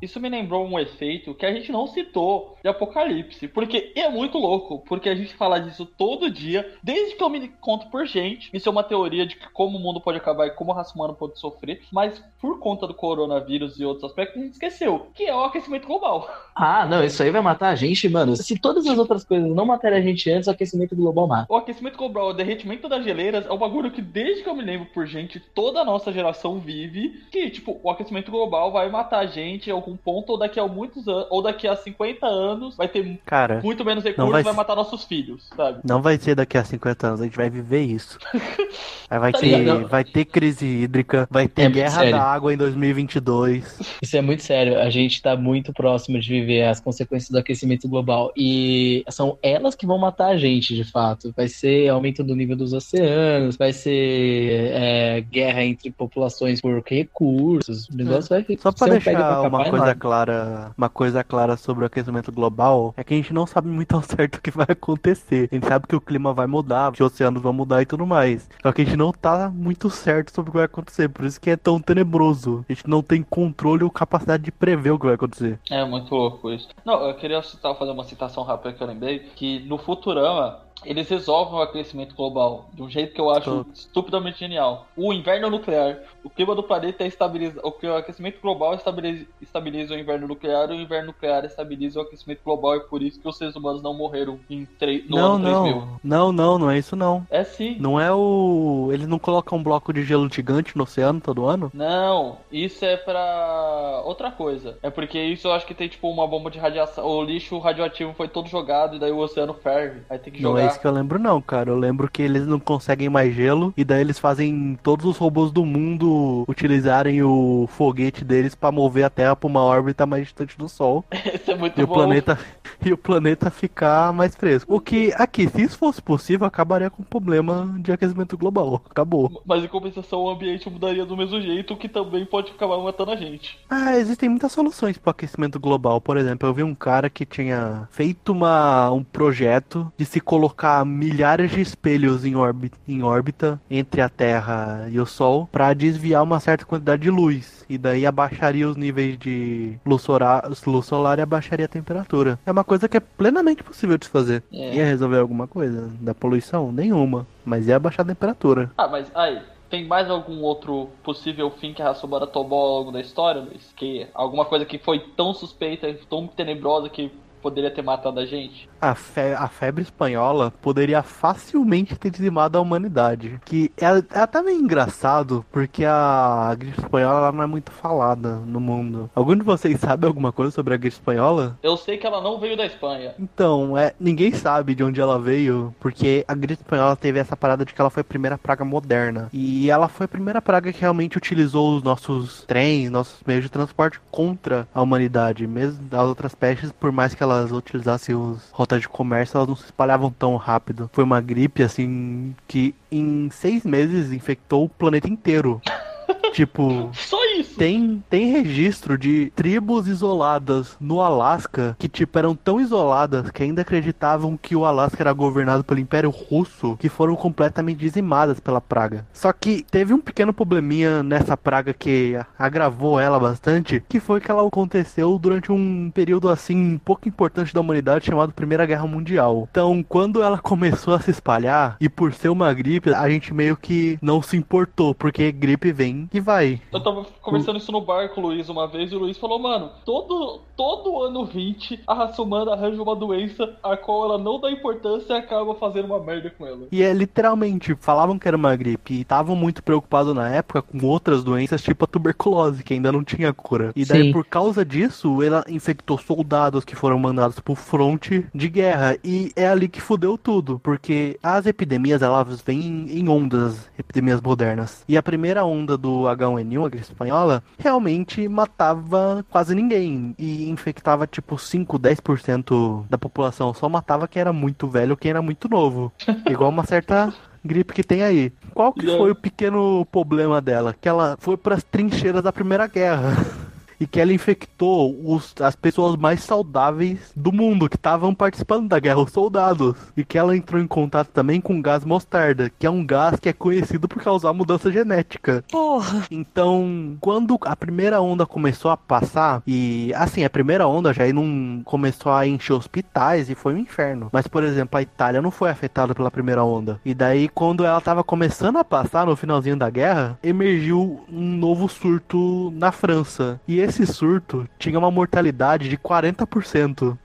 Isso 0.00 0.20
me 0.20 0.28
lembrou 0.28 0.66
um 0.66 0.78
efeito 0.78 1.34
que 1.34 1.46
a 1.46 1.52
gente 1.52 1.72
não 1.72 1.86
citou 1.86 2.58
de 2.62 2.68
Apocalipse. 2.68 3.48
Porque 3.48 3.92
é 3.96 4.08
muito 4.08 4.38
louco. 4.38 4.80
Porque 4.86 5.08
a 5.08 5.14
gente 5.14 5.34
fala 5.34 5.58
disso 5.58 5.86
todo 5.86 6.30
dia, 6.30 6.70
desde 6.82 7.16
que 7.16 7.22
eu 7.22 7.30
me 7.30 7.48
conto 7.60 7.88
por 7.88 8.06
gente. 8.06 8.50
Isso 8.52 8.68
é 8.68 8.72
uma 8.72 8.82
teoria 8.82 9.26
de 9.26 9.36
como 9.52 9.78
o 9.78 9.80
mundo 9.80 10.00
pode 10.00 10.18
acabar 10.18 10.46
e 10.46 10.50
como 10.50 10.72
a 10.72 10.76
raça 10.76 10.94
humana 10.94 11.14
pode 11.14 11.38
sofrer. 11.38 11.80
Mas 11.90 12.22
por 12.40 12.58
conta 12.58 12.86
do 12.86 12.94
coronavírus 12.94 13.80
e 13.80 13.84
outros 13.84 14.04
aspectos, 14.04 14.36
a 14.36 14.44
gente 14.44 14.52
esqueceu. 14.52 15.06
Que 15.14 15.24
é 15.24 15.34
o 15.34 15.44
aquecimento 15.44 15.86
global. 15.86 16.28
Ah, 16.54 16.84
não, 16.86 17.02
isso 17.02 17.22
aí 17.22 17.30
vai 17.30 17.40
matar 17.40 17.70
a 17.70 17.74
gente, 17.74 18.06
mano. 18.08 18.36
Se 18.36 18.58
todas 18.58 18.86
as 18.86 18.98
outras 18.98 19.24
coisas 19.24 19.48
não 19.50 19.64
matarem 19.64 19.98
a 19.98 20.02
gente 20.02 20.30
antes, 20.30 20.46
o 20.46 20.50
aquecimento 20.50 20.94
global 20.94 21.26
mata. 21.26 21.46
O 21.48 21.56
aquecimento 21.56 21.96
global, 21.96 22.28
o 22.28 22.34
derretimento 22.50 22.88
das 22.88 23.04
geleiras 23.04 23.46
é 23.46 23.52
um 23.52 23.56
bagulho 23.58 23.90
que 23.90 24.02
desde 24.02 24.42
que 24.42 24.48
eu 24.48 24.54
me 24.54 24.64
lembro 24.64 24.86
por 24.92 25.06
gente, 25.06 25.40
toda 25.54 25.80
a 25.80 25.84
nossa 25.84 26.12
geração 26.12 26.58
vive. 26.58 27.20
Que, 27.30 27.48
tipo, 27.50 27.80
o 27.82 27.90
aquecimento 27.90 28.30
global 28.30 28.72
vai 28.72 28.90
matar 28.90 29.20
a 29.20 29.26
gente 29.26 29.68
em 29.70 29.72
algum 29.72 29.96
ponto, 29.96 30.30
ou 30.30 30.38
daqui 30.38 30.58
a 30.58 30.66
muitos 30.66 31.06
anos, 31.08 31.26
ou 31.30 31.42
daqui 31.42 31.68
a 31.68 31.76
50 31.76 32.26
anos, 32.26 32.76
vai 32.76 32.88
ter 32.88 33.18
Cara, 33.24 33.60
muito 33.62 33.84
menos 33.84 34.02
recursos, 34.02 34.30
vai 34.32 34.42
vai, 34.42 34.52
matar 34.52 34.74
nossos 34.74 35.04
filhos, 35.04 35.48
sabe? 35.56 35.80
não 35.84 36.02
vai 36.02 36.18
ser 36.18 36.34
daqui 36.34 36.58
a 36.58 36.64
50 36.64 37.06
anos, 37.06 37.20
a 37.20 37.24
gente 37.24 37.36
vai 37.36 37.48
viver 37.50 37.82
isso. 37.82 38.18
Aí 39.10 39.18
vai 39.18 39.32
Tá 39.32 39.38
ter, 39.40 39.58
ligado? 39.58 39.88
vai 39.88 40.04
ter 40.04 40.24
crise 40.24 40.66
hídrica, 40.66 41.26
vai 41.30 41.48
ter 41.48 41.62
É 41.62 41.68
guerra 41.68 42.10
da 42.10 42.22
água 42.22 42.52
em 42.52 42.56
2022. 42.56 43.78
Isso 44.02 44.16
é 44.16 44.20
muito 44.20 44.42
sério. 44.42 44.78
A 44.78 44.88
gente 44.90 45.20
tá 45.20 45.36
muito 45.36 45.72
próximo 45.72 46.18
de 46.20 46.28
viver 46.28 46.62
as 46.64 46.80
consequências 46.80 47.30
do 47.30 47.38
aquecimento 47.38 47.88
global. 47.88 48.32
E 48.36 49.04
são 49.10 49.36
elas 49.42 49.74
que 49.74 49.86
vão 49.86 49.98
matar 49.98 50.28
a 50.28 50.36
gente, 50.36 50.74
de 50.76 50.84
fato. 50.84 51.32
Vai 51.36 51.48
ser 51.48 51.88
aumento 51.88 52.22
do 52.22 52.34
nível 52.40 52.56
dos 52.56 52.72
oceanos, 52.72 53.56
vai 53.56 53.72
ser 53.72 54.72
é, 54.72 55.20
guerra 55.20 55.62
entre 55.64 55.90
populações 55.90 56.60
por 56.60 56.82
recursos. 56.84 57.88
O 57.88 57.96
negócio 57.96 58.28
vai 58.28 58.42
ficar. 58.42 58.62
Só 58.62 58.72
pra 58.72 58.94
deixar 58.94 59.40
pra 59.40 59.48
uma 59.48 59.70
coisa 59.70 59.94
clara, 59.94 60.72
uma 60.76 60.88
coisa 60.88 61.24
clara 61.24 61.56
sobre 61.56 61.84
o 61.84 61.86
aquecimento 61.86 62.32
global, 62.32 62.94
é 62.96 63.04
que 63.04 63.14
a 63.14 63.16
gente 63.16 63.32
não 63.32 63.46
sabe 63.46 63.68
muito 63.68 63.94
ao 63.94 64.02
certo 64.02 64.36
o 64.36 64.40
que 64.40 64.50
vai 64.50 64.66
acontecer. 64.68 65.48
A 65.50 65.54
gente 65.54 65.66
sabe 65.66 65.86
que 65.86 65.96
o 65.96 66.00
clima 66.00 66.32
vai 66.32 66.46
mudar, 66.46 66.92
que 66.92 67.02
os 67.02 67.12
oceanos 67.12 67.42
vão 67.42 67.52
mudar 67.52 67.82
e 67.82 67.86
tudo 67.86 68.06
mais. 68.06 68.48
Só 68.62 68.72
que 68.72 68.82
a 68.82 68.84
gente 68.84 68.96
não 68.96 69.12
tá 69.12 69.50
muito 69.50 69.90
certo 69.90 70.34
sobre 70.34 70.50
o 70.50 70.52
que 70.52 70.58
vai 70.58 70.66
acontecer, 70.66 71.08
por 71.08 71.24
isso 71.24 71.40
que 71.40 71.50
é 71.50 71.56
tão 71.56 71.80
tenebroso. 71.80 72.64
A 72.68 72.72
gente 72.72 72.88
não 72.88 73.02
tem 73.02 73.22
controle 73.22 73.84
ou 73.84 73.90
capacidade 73.90 74.42
de 74.42 74.50
prever 74.50 74.90
o 74.90 74.98
que 74.98 75.06
vai 75.06 75.14
acontecer. 75.14 75.58
É 75.70 75.84
muito 75.84 76.14
louco 76.14 76.50
isso. 76.50 76.68
Não, 76.84 77.06
eu 77.06 77.14
queria 77.14 77.42
citar, 77.42 77.74
fazer 77.76 77.90
uma 77.90 78.04
citação 78.04 78.42
rápida 78.42 78.72
que 78.72 78.82
eu 78.82 78.86
lembrei, 78.86 79.18
que 79.36 79.60
no 79.60 79.78
Futurama 79.78 80.69
eles 80.84 81.08
resolvem 81.08 81.54
o 81.58 81.62
aquecimento 81.62 82.14
global 82.14 82.68
de 82.72 82.82
um 82.82 82.88
jeito 82.90 83.14
que 83.14 83.20
eu 83.20 83.30
acho 83.30 83.66
estupidamente 83.74 84.38
genial. 84.38 84.86
O 84.96 85.12
inverno 85.12 85.50
nuclear, 85.50 85.98
o 86.24 86.30
clima 86.30 86.54
do 86.54 86.62
planeta 86.62 87.04
é 87.04 87.06
estabiliza, 87.06 87.60
o 87.62 87.72
que 87.72 87.86
o 87.86 87.94
aquecimento 87.96 88.40
global 88.40 88.74
estabiliza, 88.74 89.26
estabiliza 89.40 89.94
o 89.94 89.98
inverno 89.98 90.26
nuclear, 90.28 90.70
e 90.70 90.72
o 90.72 90.80
inverno 90.80 91.08
nuclear 91.08 91.44
estabiliza 91.44 91.98
o 91.98 92.02
aquecimento 92.02 92.40
global 92.44 92.76
e 92.76 92.80
por 92.80 93.02
isso 93.02 93.20
que 93.20 93.28
os 93.28 93.36
seres 93.36 93.56
humanos 93.56 93.82
não 93.82 93.94
morreram 93.94 94.38
em 94.48 94.64
tre- 94.78 95.04
no 95.08 95.16
não, 95.16 95.34
ano 95.34 95.44
3000. 95.44 95.76
não. 95.76 96.00
Não, 96.02 96.32
não, 96.32 96.58
não 96.58 96.70
é 96.70 96.78
isso 96.78 96.96
não. 96.96 97.26
É 97.30 97.44
sim. 97.44 97.76
Não 97.78 98.00
é 98.00 98.12
o. 98.12 98.88
Eles 98.92 99.06
não 99.06 99.18
colocam 99.18 99.58
um 99.58 99.62
bloco 99.62 99.92
de 99.92 100.02
gelo 100.02 100.28
gigante 100.32 100.76
no 100.76 100.84
oceano 100.84 101.20
todo 101.20 101.46
ano? 101.46 101.70
Não, 101.74 102.38
isso 102.50 102.84
é 102.84 102.96
pra 102.96 104.02
outra 104.04 104.30
coisa. 104.30 104.78
É 104.82 104.90
porque 104.90 105.18
isso 105.20 105.48
eu 105.48 105.52
acho 105.52 105.66
que 105.66 105.74
tem 105.74 105.88
tipo 105.88 106.08
uma 106.10 106.26
bomba 106.26 106.50
de 106.50 106.58
radiação. 106.58 107.04
O 107.06 107.22
lixo 107.22 107.58
radioativo 107.58 108.12
foi 108.14 108.28
todo 108.28 108.48
jogado 108.48 108.96
e 108.96 108.98
daí 108.98 109.12
o 109.12 109.18
oceano 109.18 109.54
ferve. 109.54 110.02
Aí 110.08 110.18
tem 110.18 110.32
que 110.32 110.42
Não 110.42 110.50
jogar. 110.50 110.69
Isso 110.70 110.80
que 110.80 110.86
eu 110.86 110.90
lembro, 110.92 111.18
não, 111.18 111.40
cara. 111.40 111.70
Eu 111.70 111.78
lembro 111.78 112.10
que 112.10 112.22
eles 112.22 112.46
não 112.46 112.58
conseguem 112.58 113.08
mais 113.08 113.34
gelo 113.34 113.72
e 113.76 113.84
daí 113.84 114.00
eles 114.00 114.18
fazem 114.18 114.78
todos 114.82 115.04
os 115.06 115.16
robôs 115.16 115.50
do 115.52 115.64
mundo 115.64 116.44
utilizarem 116.48 117.22
o 117.22 117.66
foguete 117.68 118.24
deles 118.24 118.54
pra 118.54 118.72
mover 118.72 119.04
a 119.04 119.10
Terra 119.10 119.36
pra 119.36 119.46
uma 119.48 119.60
órbita 119.62 120.06
mais 120.06 120.24
distante 120.24 120.56
do 120.56 120.68
Sol. 120.68 121.04
Esse 121.12 121.50
é 121.52 121.56
muito 121.56 121.78
E 121.78 121.82
o 121.82 121.86
bom. 121.86 121.94
planeta 121.94 122.38
e 122.84 122.92
o 122.92 122.98
planeta 122.98 123.50
ficar 123.50 124.12
mais 124.12 124.34
fresco. 124.34 124.74
O 124.74 124.80
que, 124.80 125.12
aqui, 125.16 125.48
se 125.48 125.62
isso 125.62 125.78
fosse 125.78 126.00
possível, 126.00 126.46
acabaria 126.46 126.90
com 126.90 127.02
o 127.02 127.06
problema 127.06 127.74
de 127.80 127.92
aquecimento 127.92 128.36
global. 128.38 128.82
Acabou. 128.88 129.42
Mas 129.46 129.64
em 129.64 129.68
compensação 129.68 130.20
o 130.20 130.30
ambiente 130.30 130.68
mudaria 130.70 131.04
do 131.04 131.16
mesmo 131.16 131.40
jeito, 131.40 131.76
que 131.76 131.88
também 131.88 132.24
pode 132.24 132.50
acabar 132.52 132.78
matando 132.78 133.10
a 133.10 133.16
gente. 133.16 133.58
Ah, 133.68 133.96
existem 133.96 134.28
muitas 134.28 134.52
soluções 134.52 134.98
para 134.98 135.10
o 135.10 135.12
aquecimento 135.12 135.58
global. 135.58 136.00
Por 136.00 136.16
exemplo, 136.16 136.48
eu 136.48 136.54
vi 136.54 136.62
um 136.62 136.74
cara 136.74 137.08
que 137.10 137.24
tinha 137.26 137.88
feito 137.90 138.32
uma, 138.32 138.90
um 138.90 139.02
projeto 139.02 139.92
de 139.96 140.04
se 140.04 140.20
colocar 140.20 140.59
milhares 140.86 141.50
de 141.50 141.60
espelhos 141.60 142.24
em, 142.24 142.36
órbita, 142.36 142.76
em 142.86 143.02
órbita 143.02 143.60
entre 143.70 144.00
a 144.00 144.08
Terra 144.08 144.88
e 144.90 145.00
o 145.00 145.06
Sol 145.06 145.48
para 145.50 145.72
desviar 145.74 146.22
uma 146.22 146.40
certa 146.40 146.64
quantidade 146.64 147.02
de 147.02 147.10
luz. 147.10 147.64
E 147.68 147.78
daí 147.78 148.04
abaixaria 148.04 148.68
os 148.68 148.76
níveis 148.76 149.18
de 149.18 149.78
luz 149.86 150.02
solar, 150.02 150.50
luz 150.66 150.86
solar 150.86 151.18
e 151.18 151.22
abaixaria 151.22 151.66
a 151.66 151.68
temperatura. 151.68 152.38
É 152.44 152.50
uma 152.50 152.64
coisa 152.64 152.88
que 152.88 152.96
é 152.96 153.00
plenamente 153.00 153.62
possível 153.62 153.96
de 153.96 154.06
se 154.06 154.10
fazer. 154.10 154.42
É. 154.52 154.74
Ia 154.74 154.84
resolver 154.84 155.18
alguma 155.18 155.46
coisa 155.46 155.90
da 156.00 156.14
poluição? 156.14 156.72
Nenhuma. 156.72 157.26
Mas 157.44 157.68
ia 157.68 157.76
abaixar 157.76 158.04
a 158.04 158.08
temperatura. 158.08 158.70
Ah, 158.76 158.88
mas 158.88 159.10
aí, 159.14 159.40
tem 159.70 159.86
mais 159.86 160.10
algum 160.10 160.42
outro 160.42 160.90
possível 161.02 161.50
fim 161.52 161.72
que 161.72 161.80
a 161.80 161.86
raça 161.86 162.04
humana 162.04 162.26
tomou 162.26 162.58
ao 162.58 162.78
longo 162.80 162.92
da 162.92 163.00
história, 163.00 163.40
Luiz? 163.40 163.72
Que 163.76 164.06
alguma 164.12 164.44
coisa 164.44 164.64
que 164.64 164.78
foi 164.78 164.98
tão 165.16 165.32
suspeita, 165.32 165.94
tão 166.08 166.26
tenebrosa 166.26 166.88
que 166.88 167.12
poderia 167.40 167.70
ter 167.70 167.82
matado 167.82 168.20
a 168.20 168.26
gente? 168.26 168.68
A, 168.80 168.94
fe- 168.94 169.34
a 169.34 169.48
febre 169.48 169.82
espanhola 169.82 170.52
poderia 170.62 171.02
facilmente 171.02 171.96
ter 171.96 172.10
dizimado 172.10 172.58
a 172.58 172.60
humanidade. 172.60 173.40
Que 173.44 173.70
é, 173.76 174.18
é 174.18 174.20
até 174.20 174.42
meio 174.42 174.60
engraçado, 174.60 175.44
porque 175.52 175.84
a 175.84 176.54
gripe 176.58 176.80
espanhola 176.80 177.18
ela 177.18 177.32
não 177.32 177.42
é 177.42 177.46
muito 177.46 177.70
falada 177.70 178.36
no 178.36 178.60
mundo. 178.60 179.10
Algum 179.14 179.36
de 179.36 179.42
vocês 179.42 179.78
sabe 179.80 180.06
alguma 180.06 180.32
coisa 180.32 180.50
sobre 180.50 180.74
a 180.74 180.76
gripe 180.76 180.94
espanhola? 180.94 181.58
Eu 181.62 181.76
sei 181.76 181.98
que 181.98 182.06
ela 182.06 182.20
não 182.20 182.38
veio 182.38 182.56
da 182.56 182.66
Espanha. 182.66 183.14
Então, 183.18 183.76
é, 183.76 183.94
ninguém 183.98 184.32
sabe 184.32 184.74
de 184.74 184.82
onde 184.84 185.00
ela 185.00 185.18
veio, 185.18 185.74
porque 185.80 186.24
a 186.26 186.34
gripe 186.34 186.54
espanhola 186.62 186.96
teve 186.96 187.18
essa 187.18 187.36
parada 187.36 187.64
de 187.64 187.72
que 187.74 187.80
ela 187.80 187.90
foi 187.90 188.00
a 188.00 188.04
primeira 188.04 188.38
praga 188.38 188.64
moderna. 188.64 189.28
E 189.32 189.70
ela 189.70 189.88
foi 189.88 190.04
a 190.04 190.08
primeira 190.08 190.40
praga 190.42 190.72
que 190.72 190.80
realmente 190.80 191.16
utilizou 191.16 191.76
os 191.76 191.82
nossos 191.82 192.44
trens, 192.44 192.90
nossos 192.90 193.20
meios 193.26 193.44
de 193.44 193.50
transporte 193.50 194.00
contra 194.10 194.66
a 194.74 194.82
humanidade. 194.82 195.46
Mesmo 195.46 195.80
as 195.90 196.08
outras 196.08 196.34
pestes, 196.34 196.72
por 196.72 196.90
mais 196.92 197.14
que 197.14 197.22
elas 197.32 197.52
utilizassem 197.52 198.14
os 198.14 198.50
rotas 198.52 198.80
de 198.80 198.88
comércio, 198.88 199.36
elas 199.36 199.48
não 199.48 199.56
se 199.56 199.64
espalhavam 199.64 200.10
tão 200.10 200.36
rápido. 200.36 200.90
Foi 200.92 201.04
uma 201.04 201.20
gripe, 201.20 201.62
assim, 201.62 202.34
que 202.46 202.74
em 202.90 203.30
seis 203.30 203.64
meses 203.64 204.12
infectou 204.12 204.64
o 204.64 204.68
planeta 204.68 205.08
inteiro. 205.08 205.60
tipo, 206.32 206.90
Só 206.92 207.18
isso. 207.40 207.56
tem, 207.56 208.02
tem 208.08 208.30
registro 208.30 208.96
de 208.96 209.32
tribos 209.34 209.86
isoladas 209.86 210.76
no 210.80 211.00
Alasca 211.00 211.76
que, 211.78 211.88
tipo, 211.88 212.18
eram 212.18 212.34
tão 212.34 212.60
isoladas 212.60 213.30
que 213.30 213.42
ainda 213.42 213.62
acreditavam 213.62 214.36
que 214.36 214.56
o 214.56 214.64
Alasca 214.64 215.02
era 215.02 215.12
governado 215.12 215.64
pelo 215.64 215.80
Império 215.80 216.10
Russo, 216.10 216.76
que 216.78 216.88
foram 216.88 217.16
completamente 217.16 217.78
dizimadas 217.78 218.40
pela 218.40 218.60
praga. 218.60 219.06
Só 219.12 219.32
que 219.32 219.64
teve 219.70 219.92
um 219.92 220.00
pequeno 220.00 220.32
probleminha 220.32 221.02
nessa 221.02 221.36
praga 221.36 221.72
que 221.72 222.18
agravou 222.38 222.98
ela 222.98 223.18
bastante, 223.18 223.82
que 223.88 224.00
foi 224.00 224.20
que 224.20 224.30
ela 224.30 224.46
aconteceu 224.46 225.18
durante 225.18 225.52
um 225.52 225.90
período, 225.90 226.28
assim, 226.28 226.78
pouco 226.84 227.08
importante 227.08 227.54
da 227.54 227.60
humanidade 227.60 228.06
chamado 228.06 228.32
Primeira 228.32 228.66
Guerra 228.66 228.86
Mundial. 228.86 229.48
Então, 229.50 229.82
quando 229.82 230.22
ela 230.22 230.38
começou 230.42 230.94
a 230.94 231.00
se 231.00 231.10
espalhar, 231.10 231.76
e 231.80 231.88
por 231.88 232.12
ser 232.12 232.28
uma 232.28 232.52
gripe, 232.52 232.92
a 232.92 233.08
gente 233.08 233.32
meio 233.32 233.56
que 233.56 233.98
não 234.02 234.22
se 234.22 234.36
importou, 234.36 234.94
porque 234.94 235.32
gripe 235.32 235.72
vem 235.72 236.08
e 236.12 236.20
vai. 236.20 236.60
Eu 236.72 236.82
tava 236.82 237.06
conversando 237.30 237.58
isso 237.58 237.72
no 237.72 237.80
bar 237.80 238.08
com 238.10 238.20
o 238.20 238.24
Luiz 238.28 238.48
uma 238.48 238.66
vez 238.66 238.92
e 238.92 238.96
o 238.96 238.98
Luiz 238.98 239.16
falou, 239.16 239.38
mano, 239.38 239.70
todo, 239.84 240.40
todo 240.56 241.02
ano 241.02 241.24
20 241.24 241.80
a 241.86 241.94
raça 241.94 242.22
humana 242.22 242.52
arranja 242.52 242.82
uma 242.82 242.96
doença 242.96 243.56
a 243.62 243.76
qual 243.76 244.04
ela 244.04 244.18
não 244.18 244.40
dá 244.40 244.50
importância 244.50 245.14
e 245.14 245.16
acaba 245.16 245.54
fazendo 245.54 245.86
uma 245.86 246.00
merda 246.00 246.30
com 246.30 246.46
ela. 246.46 246.66
E 246.70 246.82
é 246.82 246.92
literalmente, 246.92 247.74
falavam 247.80 248.18
que 248.18 248.28
era 248.28 248.36
uma 248.36 248.54
gripe 248.56 248.94
e 248.94 249.00
estavam 249.02 249.34
muito 249.34 249.62
preocupados 249.62 250.14
na 250.14 250.28
época 250.28 250.62
com 250.62 250.84
outras 250.86 251.24
doenças, 251.24 251.62
tipo 251.62 251.84
a 251.84 251.88
tuberculose, 251.88 252.62
que 252.62 252.74
ainda 252.74 252.92
não 252.92 253.04
tinha 253.04 253.32
cura. 253.32 253.72
E 253.74 253.84
daí, 253.84 254.04
Sim. 254.04 254.12
por 254.12 254.24
causa 254.24 254.64
disso, 254.64 255.22
ela 255.22 255.44
infectou 255.48 255.98
soldados 255.98 256.64
que 256.64 256.76
foram 256.76 256.98
mandados 256.98 257.38
pro 257.40 257.54
fronte 257.54 258.26
de 258.34 258.48
guerra. 258.48 258.96
E 259.02 259.32
é 259.36 259.48
ali 259.48 259.68
que 259.68 259.80
fudeu 259.80 260.16
tudo, 260.16 260.58
porque 260.62 261.18
as 261.22 261.46
epidemias, 261.46 262.02
elas 262.02 262.40
vêm 262.40 262.86
em 262.88 263.08
ondas, 263.08 263.68
epidemias 263.78 264.20
modernas. 264.20 264.84
E 264.88 264.96
a 264.96 265.02
primeira 265.02 265.44
onda 265.44 265.76
do 265.76 266.02
H1N1, 266.02 266.66
a 266.66 266.68
gripe 266.68 266.84
espanhola, 266.84 267.09
realmente 267.58 268.28
matava 268.28 269.24
quase 269.30 269.54
ninguém. 269.54 270.14
E 270.18 270.48
infectava 270.48 271.06
tipo 271.06 271.38
5, 271.38 271.78
10% 271.78 272.84
da 272.88 272.98
população. 272.98 273.52
Só 273.54 273.68
matava 273.68 274.08
quem 274.08 274.20
era 274.20 274.32
muito 274.32 274.68
velho 274.68 274.92
ou 274.92 274.96
quem 274.96 275.10
era 275.10 275.22
muito 275.22 275.48
novo. 275.48 275.92
Igual 276.28 276.50
uma 276.50 276.64
certa 276.64 277.12
gripe 277.44 277.72
que 277.72 277.82
tem 277.82 278.02
aí. 278.02 278.32
Qual 278.54 278.72
que 278.72 278.86
foi 278.86 279.10
o 279.10 279.14
pequeno 279.14 279.86
problema 279.86 280.40
dela? 280.40 280.74
Que 280.78 280.88
ela 280.88 281.16
foi 281.20 281.36
pras 281.36 281.62
trincheiras 281.62 282.22
da 282.22 282.32
Primeira 282.32 282.66
Guerra. 282.66 283.16
E 283.80 283.86
que 283.86 283.98
ela 283.98 284.12
infectou 284.12 284.94
os- 285.04 285.34
as 285.40 285.56
pessoas 285.56 285.96
mais 285.96 286.22
saudáveis 286.22 287.12
do 287.16 287.32
mundo 287.32 287.68
que 287.68 287.76
estavam 287.76 288.14
participando 288.14 288.68
da 288.68 288.78
guerra, 288.78 289.00
os 289.00 289.10
soldados. 289.12 289.74
E 289.96 290.04
que 290.04 290.18
ela 290.18 290.36
entrou 290.36 290.60
em 290.60 290.66
contato 290.66 291.08
também 291.08 291.40
com 291.40 291.60
gás 291.62 291.84
mostarda, 291.84 292.50
que 292.58 292.66
é 292.66 292.70
um 292.70 292.84
gás 292.84 293.18
que 293.18 293.28
é 293.28 293.32
conhecido 293.32 293.88
por 293.88 294.02
causar 294.02 294.32
mudança 294.32 294.70
genética. 294.70 295.42
Porra. 295.50 296.04
Então, 296.10 296.96
quando 297.00 297.38
a 297.42 297.56
primeira 297.56 298.00
onda 298.00 298.26
começou 298.26 298.70
a 298.70 298.76
passar, 298.76 299.42
e 299.46 299.92
assim, 299.94 300.24
a 300.24 300.30
primeira 300.30 300.66
onda 300.66 300.92
já 300.92 301.10
não 301.12 301.62
começou 301.64 302.12
a 302.12 302.26
encher 302.26 302.52
hospitais 302.52 303.30
e 303.30 303.34
foi 303.34 303.54
um 303.54 303.58
inferno. 303.58 304.08
Mas, 304.12 304.26
por 304.26 304.44
exemplo, 304.44 304.78
a 304.78 304.82
Itália 304.82 305.22
não 305.22 305.30
foi 305.30 305.50
afetada 305.50 305.94
pela 305.94 306.10
primeira 306.10 306.44
onda. 306.44 306.80
E 306.84 306.92
daí, 306.94 307.28
quando 307.28 307.64
ela 307.64 307.80
tava 307.80 308.04
começando 308.04 308.58
a 308.58 308.64
passar, 308.64 309.06
no 309.06 309.16
finalzinho 309.16 309.56
da 309.56 309.70
guerra, 309.70 310.18
emergiu 310.22 311.00
um 311.10 311.36
novo 311.36 311.68
surto 311.68 312.52
na 312.56 312.70
França. 312.72 313.40
E 313.46 313.58
esse 313.58 313.69
surto 313.70 314.48
tinha 314.58 314.78
uma 314.78 314.90
mortalidade 314.90 315.68
de 315.68 315.76
40%. 315.76 316.96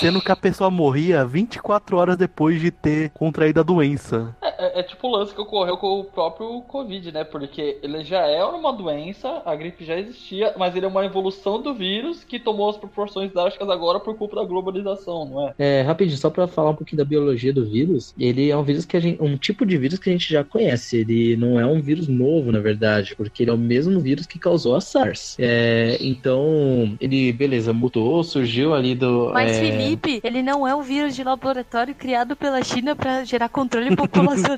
Sendo 0.00 0.20
que 0.20 0.30
a 0.30 0.36
pessoa 0.36 0.70
morria 0.70 1.24
24 1.24 1.96
horas 1.96 2.16
depois 2.16 2.60
de 2.60 2.70
ter 2.70 3.10
contraído 3.10 3.60
a 3.60 3.62
doença. 3.62 4.36
É, 4.58 4.66
é- 4.66 4.80
é 4.80 4.82
tipo 4.82 5.06
o 5.08 5.10
lance 5.10 5.34
que 5.34 5.40
ocorreu 5.40 5.76
com 5.76 6.00
o 6.00 6.04
próprio 6.04 6.60
Covid, 6.62 7.12
né? 7.12 7.24
Porque 7.24 7.78
ele 7.82 8.04
já 8.04 8.20
é 8.26 8.44
uma 8.44 8.72
doença, 8.72 9.42
a 9.44 9.54
gripe 9.54 9.84
já 9.84 9.98
existia, 9.98 10.54
mas 10.58 10.74
ele 10.76 10.86
é 10.86 10.88
uma 10.88 11.04
evolução 11.04 11.60
do 11.60 11.74
vírus 11.74 12.24
que 12.24 12.38
tomou 12.38 12.70
as 12.70 12.76
proporções 12.76 13.32
drásticas 13.32 13.68
agora 13.68 14.00
por 14.00 14.16
culpa 14.16 14.36
da 14.36 14.44
globalização, 14.44 15.24
não 15.26 15.48
é? 15.48 15.54
É, 15.58 15.82
rapidinho, 15.82 16.18
só 16.18 16.30
pra 16.30 16.46
falar 16.46 16.70
um 16.70 16.74
pouquinho 16.76 16.98
da 16.98 17.04
biologia 17.04 17.52
do 17.52 17.64
vírus, 17.64 18.14
ele 18.18 18.50
é 18.50 18.56
um 18.56 18.62
vírus 18.62 18.84
que 18.84 18.96
a 18.96 19.00
gente, 19.00 19.22
um 19.22 19.36
tipo 19.36 19.64
de 19.66 19.76
vírus 19.76 19.98
que 19.98 20.08
a 20.10 20.12
gente 20.12 20.30
já 20.32 20.44
conhece. 20.44 20.98
Ele 20.98 21.36
não 21.36 21.58
é 21.58 21.66
um 21.66 21.80
vírus 21.80 22.08
novo, 22.08 22.52
na 22.52 22.60
verdade, 22.60 23.14
porque 23.16 23.42
ele 23.42 23.50
é 23.50 23.54
o 23.54 23.58
mesmo 23.58 24.00
vírus 24.00 24.26
que 24.26 24.38
causou 24.38 24.76
a 24.76 24.80
SARS. 24.80 25.36
É, 25.38 25.96
então, 26.00 26.96
ele, 27.00 27.32
beleza, 27.32 27.72
mutou, 27.72 28.22
surgiu 28.22 28.74
ali 28.74 28.94
do. 28.94 29.30
Mas, 29.32 29.56
é, 29.56 29.60
Felipe, 29.60 30.20
ele 30.22 30.42
não 30.42 30.66
é 30.66 30.74
um 30.74 30.82
vírus 30.82 31.14
de 31.14 31.24
laboratório 31.24 31.94
criado 31.94 32.36
pela 32.36 32.62
China 32.62 32.94
pra 32.94 33.24
gerar 33.24 33.48
controle 33.48 33.94
populacional? 33.96 34.43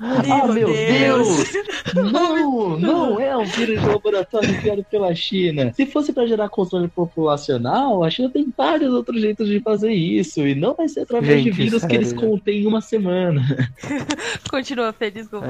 Ah, 0.00 0.46
meu 0.48 0.68
Deus! 0.68 1.52
Não, 1.94 2.78
não 2.78 3.20
é 3.20 3.36
um 3.36 3.44
vírus 3.44 3.80
de 3.80 3.86
laboratório 3.86 4.60
criado 4.60 4.84
pela 4.90 5.14
China. 5.14 5.72
Se 5.74 5.86
fosse 5.86 6.12
pra 6.12 6.26
gerar 6.26 6.48
controle 6.48 6.88
populacional, 6.88 8.02
a 8.02 8.10
China 8.10 8.28
tem 8.30 8.52
vários 8.56 8.92
outros 8.92 9.20
jeitos 9.20 9.48
de 9.48 9.60
fazer 9.60 9.92
isso. 9.92 10.40
E 10.46 10.54
não 10.54 10.74
vai 10.74 10.88
ser 10.88 11.00
através 11.00 11.38
de 11.44 11.50
Gente, 11.50 11.54
vírus 11.56 11.84
que 11.84 11.94
eles 11.94 12.08
sério. 12.08 12.28
contêm 12.28 12.62
em 12.62 12.66
uma 12.66 12.80
semana. 12.80 13.42
Continua 14.50 14.92
feliz 14.92 15.28
com 15.28 15.40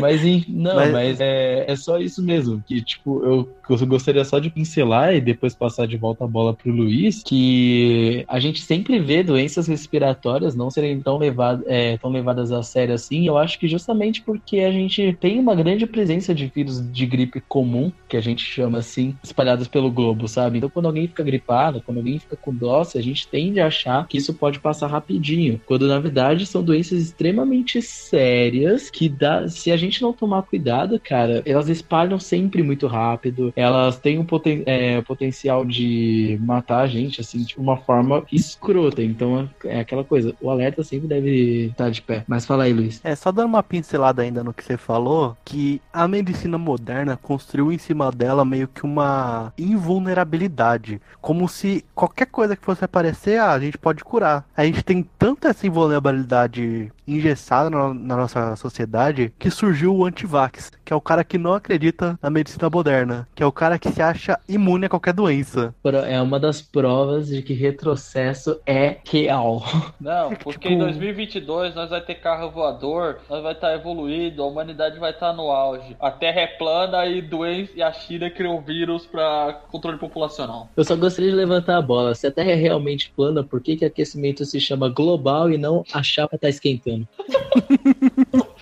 Mas 0.00 0.24
em- 0.24 0.44
não, 0.48 0.76
Mas- 0.76 0.92
mas, 0.92 1.20
é, 1.20 1.64
é 1.70 1.76
só 1.76 1.98
isso 1.98 2.22
mesmo. 2.22 2.62
Que, 2.66 2.80
tipo, 2.82 3.24
eu, 3.24 3.48
eu 3.68 3.86
gostaria 3.86 4.24
só 4.24 4.38
de 4.38 4.50
pincelar 4.50 5.14
e 5.14 5.20
depois 5.20 5.54
passar 5.54 5.86
de 5.86 5.96
volta 5.96 6.24
a 6.24 6.28
bola 6.28 6.54
pro 6.54 6.70
Luiz, 6.72 7.22
que 7.22 8.24
a 8.28 8.38
gente 8.38 8.60
sempre 8.62 8.98
vê 9.00 9.22
doenças 9.22 9.66
respiratórias 9.66 10.54
não 10.54 10.70
serem 10.70 11.00
tão, 11.00 11.18
levado, 11.18 11.64
é, 11.66 11.96
tão 11.98 12.10
levadas 12.10 12.52
a 12.52 12.62
sério 12.66 12.94
assim. 12.94 13.26
Eu 13.26 13.38
acho 13.38 13.58
que 13.58 13.68
justamente 13.68 14.22
porque 14.22 14.60
a 14.60 14.70
gente 14.70 15.16
tem 15.20 15.38
uma 15.38 15.54
grande 15.54 15.86
presença 15.86 16.34
de 16.34 16.46
vírus 16.46 16.80
de 16.92 17.06
gripe 17.06 17.40
comum, 17.40 17.92
que 18.08 18.16
a 18.16 18.20
gente 18.20 18.44
chama 18.44 18.78
assim, 18.78 19.14
espalhados 19.22 19.68
pelo 19.68 19.90
globo, 19.90 20.28
sabe? 20.28 20.58
Então, 20.58 20.70
quando 20.70 20.86
alguém 20.86 21.08
fica 21.08 21.22
gripado, 21.22 21.82
quando 21.82 21.98
alguém 21.98 22.18
fica 22.18 22.36
com 22.36 22.54
tosse, 22.54 22.98
a 22.98 23.02
gente 23.02 23.28
tende 23.28 23.60
a 23.60 23.66
achar 23.66 24.06
que 24.06 24.18
isso 24.18 24.34
pode 24.34 24.60
passar 24.60 24.86
rapidinho, 24.88 25.60
quando 25.66 25.86
na 25.86 25.98
verdade 25.98 26.46
são 26.46 26.62
doenças 26.62 27.00
extremamente 27.00 27.80
sérias 27.80 28.90
que 28.90 29.08
dá, 29.08 29.48
se 29.48 29.70
a 29.70 29.76
gente 29.76 30.02
não 30.02 30.12
tomar 30.12 30.42
cuidado, 30.42 31.00
cara, 31.00 31.42
elas 31.46 31.68
espalham 31.68 32.18
sempre 32.18 32.62
muito 32.62 32.86
rápido, 32.86 33.52
elas 33.56 33.98
têm 33.98 34.18
um 34.18 34.24
poten 34.24 34.62
é, 34.66 35.00
potencial 35.02 35.64
de 35.64 36.38
matar 36.40 36.80
a 36.80 36.86
gente, 36.86 37.20
assim, 37.20 37.42
de 37.42 37.56
uma 37.56 37.76
forma 37.76 38.24
escrota. 38.32 39.02
Então, 39.02 39.48
é 39.64 39.80
aquela 39.80 40.04
coisa, 40.04 40.34
o 40.40 40.50
alerta 40.50 40.82
sempre 40.82 41.08
deve 41.08 41.66
estar 41.66 41.90
de 41.90 42.02
pé. 42.02 42.24
Mas 42.26 42.46
Fala 42.56 42.64
aí, 42.64 42.72
Luiz. 42.72 43.02
É, 43.04 43.14
só 43.14 43.30
dando 43.30 43.48
uma 43.48 43.62
pincelada 43.62 44.22
ainda 44.22 44.42
no 44.42 44.54
que 44.54 44.64
você 44.64 44.78
falou, 44.78 45.36
que 45.44 45.78
a 45.92 46.08
medicina 46.08 46.56
moderna 46.56 47.14
construiu 47.14 47.70
em 47.70 47.76
cima 47.76 48.10
dela 48.10 48.46
meio 48.46 48.66
que 48.66 48.82
uma 48.82 49.52
invulnerabilidade. 49.58 50.98
Como 51.20 51.46
se 51.50 51.84
qualquer 51.94 52.24
coisa 52.26 52.56
que 52.56 52.64
fosse 52.64 52.82
aparecer, 52.82 53.38
ah, 53.38 53.52
a 53.52 53.60
gente 53.60 53.76
pode 53.76 54.02
curar. 54.02 54.46
A 54.56 54.64
gente 54.64 54.82
tem 54.82 55.02
tanta 55.18 55.48
essa 55.48 55.66
invulnerabilidade 55.66 56.90
engessada 57.06 57.68
na, 57.70 57.92
na 57.94 58.16
nossa 58.16 58.56
sociedade 58.56 59.32
que 59.38 59.50
surgiu 59.50 59.94
o 59.94 60.04
antivax, 60.04 60.72
que 60.84 60.92
é 60.92 60.96
o 60.96 61.00
cara 61.00 61.22
que 61.22 61.38
não 61.38 61.52
acredita 61.54 62.18
na 62.22 62.30
medicina 62.30 62.68
moderna, 62.70 63.28
que 63.34 63.42
é 63.42 63.46
o 63.46 63.52
cara 63.52 63.78
que 63.78 63.90
se 63.90 64.02
acha 64.02 64.38
imune 64.48 64.86
a 64.86 64.88
qualquer 64.88 65.12
doença. 65.12 65.74
É 66.08 66.20
uma 66.20 66.40
das 66.40 66.60
provas 66.62 67.28
de 67.28 67.42
que 67.42 67.52
retrocesso 67.52 68.60
é 68.66 68.96
real. 69.08 69.62
Não, 70.00 70.32
É 70.32 70.36
que, 70.36 70.44
porque 70.44 70.68
tipo- 70.68 70.74
em 70.74 70.78
2022 70.78 71.74
nós 71.74 71.90
vai 71.90 72.00
ter 72.00 72.16
carro 72.16 72.45
voador, 72.50 73.20
nós 73.28 73.42
vai 73.42 73.52
estar 73.52 73.74
evoluído, 73.74 74.42
a 74.42 74.46
humanidade 74.46 74.98
vai 74.98 75.10
estar 75.10 75.32
no 75.32 75.50
auge. 75.50 75.96
A 76.00 76.10
Terra 76.10 76.40
é 76.42 76.46
plana 76.46 77.06
e 77.06 77.20
doença 77.22 77.72
e 77.74 77.82
a 77.82 77.92
China 77.92 78.30
criou 78.30 78.60
vírus 78.60 79.06
pra 79.06 79.60
controle 79.70 79.98
populacional. 79.98 80.68
Eu 80.76 80.84
só 80.84 80.96
gostaria 80.96 81.30
de 81.30 81.36
levantar 81.36 81.76
a 81.76 81.82
bola. 81.82 82.14
Se 82.14 82.26
a 82.26 82.30
Terra 82.30 82.52
é 82.52 82.54
realmente 82.54 83.12
plana, 83.14 83.42
por 83.42 83.60
que, 83.60 83.76
que 83.76 83.84
aquecimento 83.84 84.44
se 84.44 84.60
chama 84.60 84.88
global 84.88 85.50
e 85.50 85.58
não 85.58 85.84
a 85.92 86.02
chapa 86.02 86.38
tá 86.38 86.48
esquentando? 86.48 87.06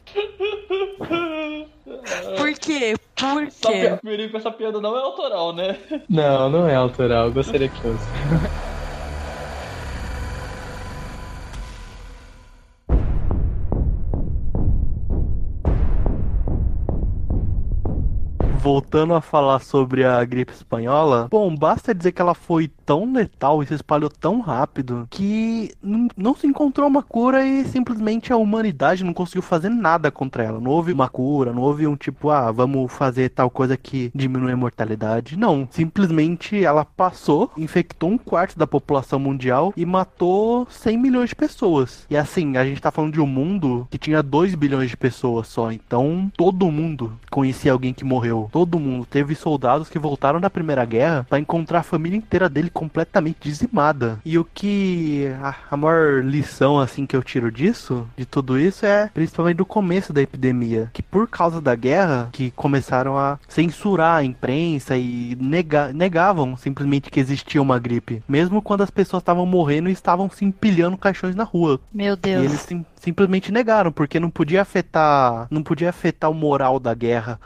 Por 2.37 2.53
quê? 2.59 2.95
Por 3.17 3.45
Essa 3.45 3.73
quê? 3.73 3.99
Mirico, 4.03 4.37
essa 4.37 4.51
piada 4.51 4.81
não 4.81 4.97
é 4.97 5.01
autoral, 5.01 5.55
né? 5.55 5.79
Não, 6.09 6.51
não 6.51 6.69
é 6.69 6.75
autoral. 6.75 7.27
Eu 7.27 7.33
gostaria 7.33 7.69
que 7.69 7.81
fosse. 7.81 8.05
Voltando 18.65 19.13
a 19.13 19.21
falar 19.21 19.59
sobre 19.59 20.07
a 20.07 20.25
gripe 20.25 20.51
espanhola, 20.51 21.29
bom, 21.31 21.55
basta 21.55 21.95
dizer 21.95 22.13
que 22.13 22.23
ela 22.23 22.33
foi 22.33 22.67
tão 22.67 23.13
letal 23.13 23.63
e 23.63 23.67
se 23.67 23.75
espalhou 23.75 24.09
tão 24.09 24.41
rápido 24.41 25.07
que 25.11 25.71
não 26.17 26.35
se 26.35 26.47
encontrou 26.47 26.89
uma 26.89 27.03
cura 27.03 27.45
e 27.45 27.67
simplesmente 27.67 28.33
a 28.33 28.39
humanidade 28.39 29.05
não 29.05 29.13
conseguiu 29.13 29.43
fazer 29.43 29.69
nada 29.69 30.11
contra 30.11 30.45
ela. 30.45 30.59
Não 30.59 30.71
houve 30.71 30.95
uma 30.95 31.11
cura, 31.11 31.53
não 31.53 31.61
houve 31.61 31.87
um 31.87 31.95
tipo, 31.95 32.31
ah, 32.31 32.51
vamos 32.51 32.91
fazer 32.91 33.29
tal 33.29 33.51
coisa 33.51 33.77
que 33.77 34.11
diminui 34.15 34.53
a 34.53 34.57
mortalidade. 34.57 35.37
Não, 35.37 35.69
simplesmente 35.71 36.65
ela 36.65 36.87
passou, 36.87 37.51
infectou 37.59 38.09
um 38.09 38.17
quarto 38.17 38.59
da 38.59 38.67
população 38.67 39.19
mundial 39.19 39.75
e 39.77 39.85
matou 39.85 40.67
100 40.71 40.97
milhões 40.97 41.29
de 41.29 41.37
pessoas. 41.37 42.07
E 42.09 42.17
assim, 42.17 42.57
a 42.57 42.65
gente 42.65 42.81
tá 42.81 42.91
falando 42.91 43.13
de 43.13 43.21
um 43.21 43.27
mundo 43.27 43.87
que 43.91 43.99
tinha 43.99 44.23
2 44.23 44.55
bilhões 44.55 44.89
de 44.89 44.97
pessoas 44.97 45.49
só, 45.49 45.71
então 45.71 46.33
todo 46.35 46.71
mundo 46.71 47.13
conhecia 47.31 47.71
alguém 47.71 47.93
que 47.93 48.05
morreu. 48.05 48.49
Todo 48.55 48.79
mundo. 48.79 49.05
Teve 49.05 49.35
soldados 49.35 49.89
que 49.89 49.99
voltaram 49.99 50.41
da 50.41 50.49
Primeira 50.49 50.85
Guerra 50.85 51.27
pra 51.29 51.41
encontrar 51.41 51.81
a 51.81 51.83
família 51.83 52.17
inteira 52.17 52.49
dele 52.49 52.71
completamente 52.71 53.39
dizimada. 53.43 54.21
E 54.25 54.39
o 54.39 54.45
que 54.45 55.27
a, 55.43 55.57
a 55.73 55.77
maior 55.77 56.23
lição 56.25 56.79
assim 56.79 57.05
que 57.05 57.17
eu 57.17 57.23
tiro 57.25 57.51
disso, 57.51 58.07
de 58.17 58.25
tudo 58.25 58.57
isso 58.57 58.87
é 58.87 59.11
principalmente 59.13 59.57
do 59.57 59.67
começo 59.67 60.13
da 60.13 60.23
epidemia, 60.23 60.89
que 60.93 61.03
por 61.03 61.27
causa 61.27 61.61
da 61.61 61.75
guerra 61.75 62.29
que 62.31 62.53
começaram 62.53 63.19
a 63.19 63.41
censurar 63.49 64.19
a 64.19 64.25
imprensa 64.25 64.97
e 64.97 65.37
nega- 65.41 65.93
negavam 65.93 66.57
simplesmente 66.57 67.11
que 67.11 67.19
existia 67.19 67.61
uma 67.61 67.81
gripe, 67.81 68.23
mesmo 68.29 68.63
quando 68.63 68.83
as 68.83 68.91
pessoas 68.91 69.21
estavam 69.21 69.45
morrendo 69.47 69.89
e 69.89 69.93
estavam 69.93 70.31
se 70.31 70.45
empilhando 70.45 70.97
caixões 70.97 71.35
na 71.35 71.43
rua. 71.43 71.81
Meu 71.93 72.15
E 72.15 72.17
Deus. 72.19 72.45
eles 72.45 72.61
sim- 72.61 72.87
simplesmente 73.01 73.51
negaram, 73.51 73.91
porque 73.91 74.21
não 74.21 74.31
podia 74.31 74.63
afetar, 74.63 75.49
não 75.51 75.61
podia 75.65 75.91
afetar 75.91 76.31
o 76.31 76.35
moral 76.35 76.79
da 76.79 76.95
guerra. 76.95 77.41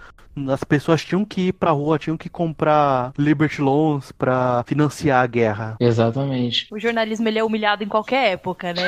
As 0.49 0.62
pessoas 0.64 1.05
tinham 1.05 1.24
que 1.24 1.49
ir 1.49 1.53
pra 1.53 1.70
rua, 1.70 1.99
tinham 1.99 2.16
que 2.16 2.28
comprar 2.28 3.12
Liberty 3.18 3.61
Loans 3.61 4.12
pra 4.12 4.62
financiar 4.66 5.22
a 5.22 5.26
guerra. 5.26 5.76
Exatamente. 5.80 6.66
O 6.70 6.78
jornalismo 6.78 7.26
ele 7.28 7.39
é 7.39 7.45
humilhado 7.45 7.82
em 7.84 7.89
qualquer 7.89 8.32
época, 8.32 8.72
né? 8.72 8.82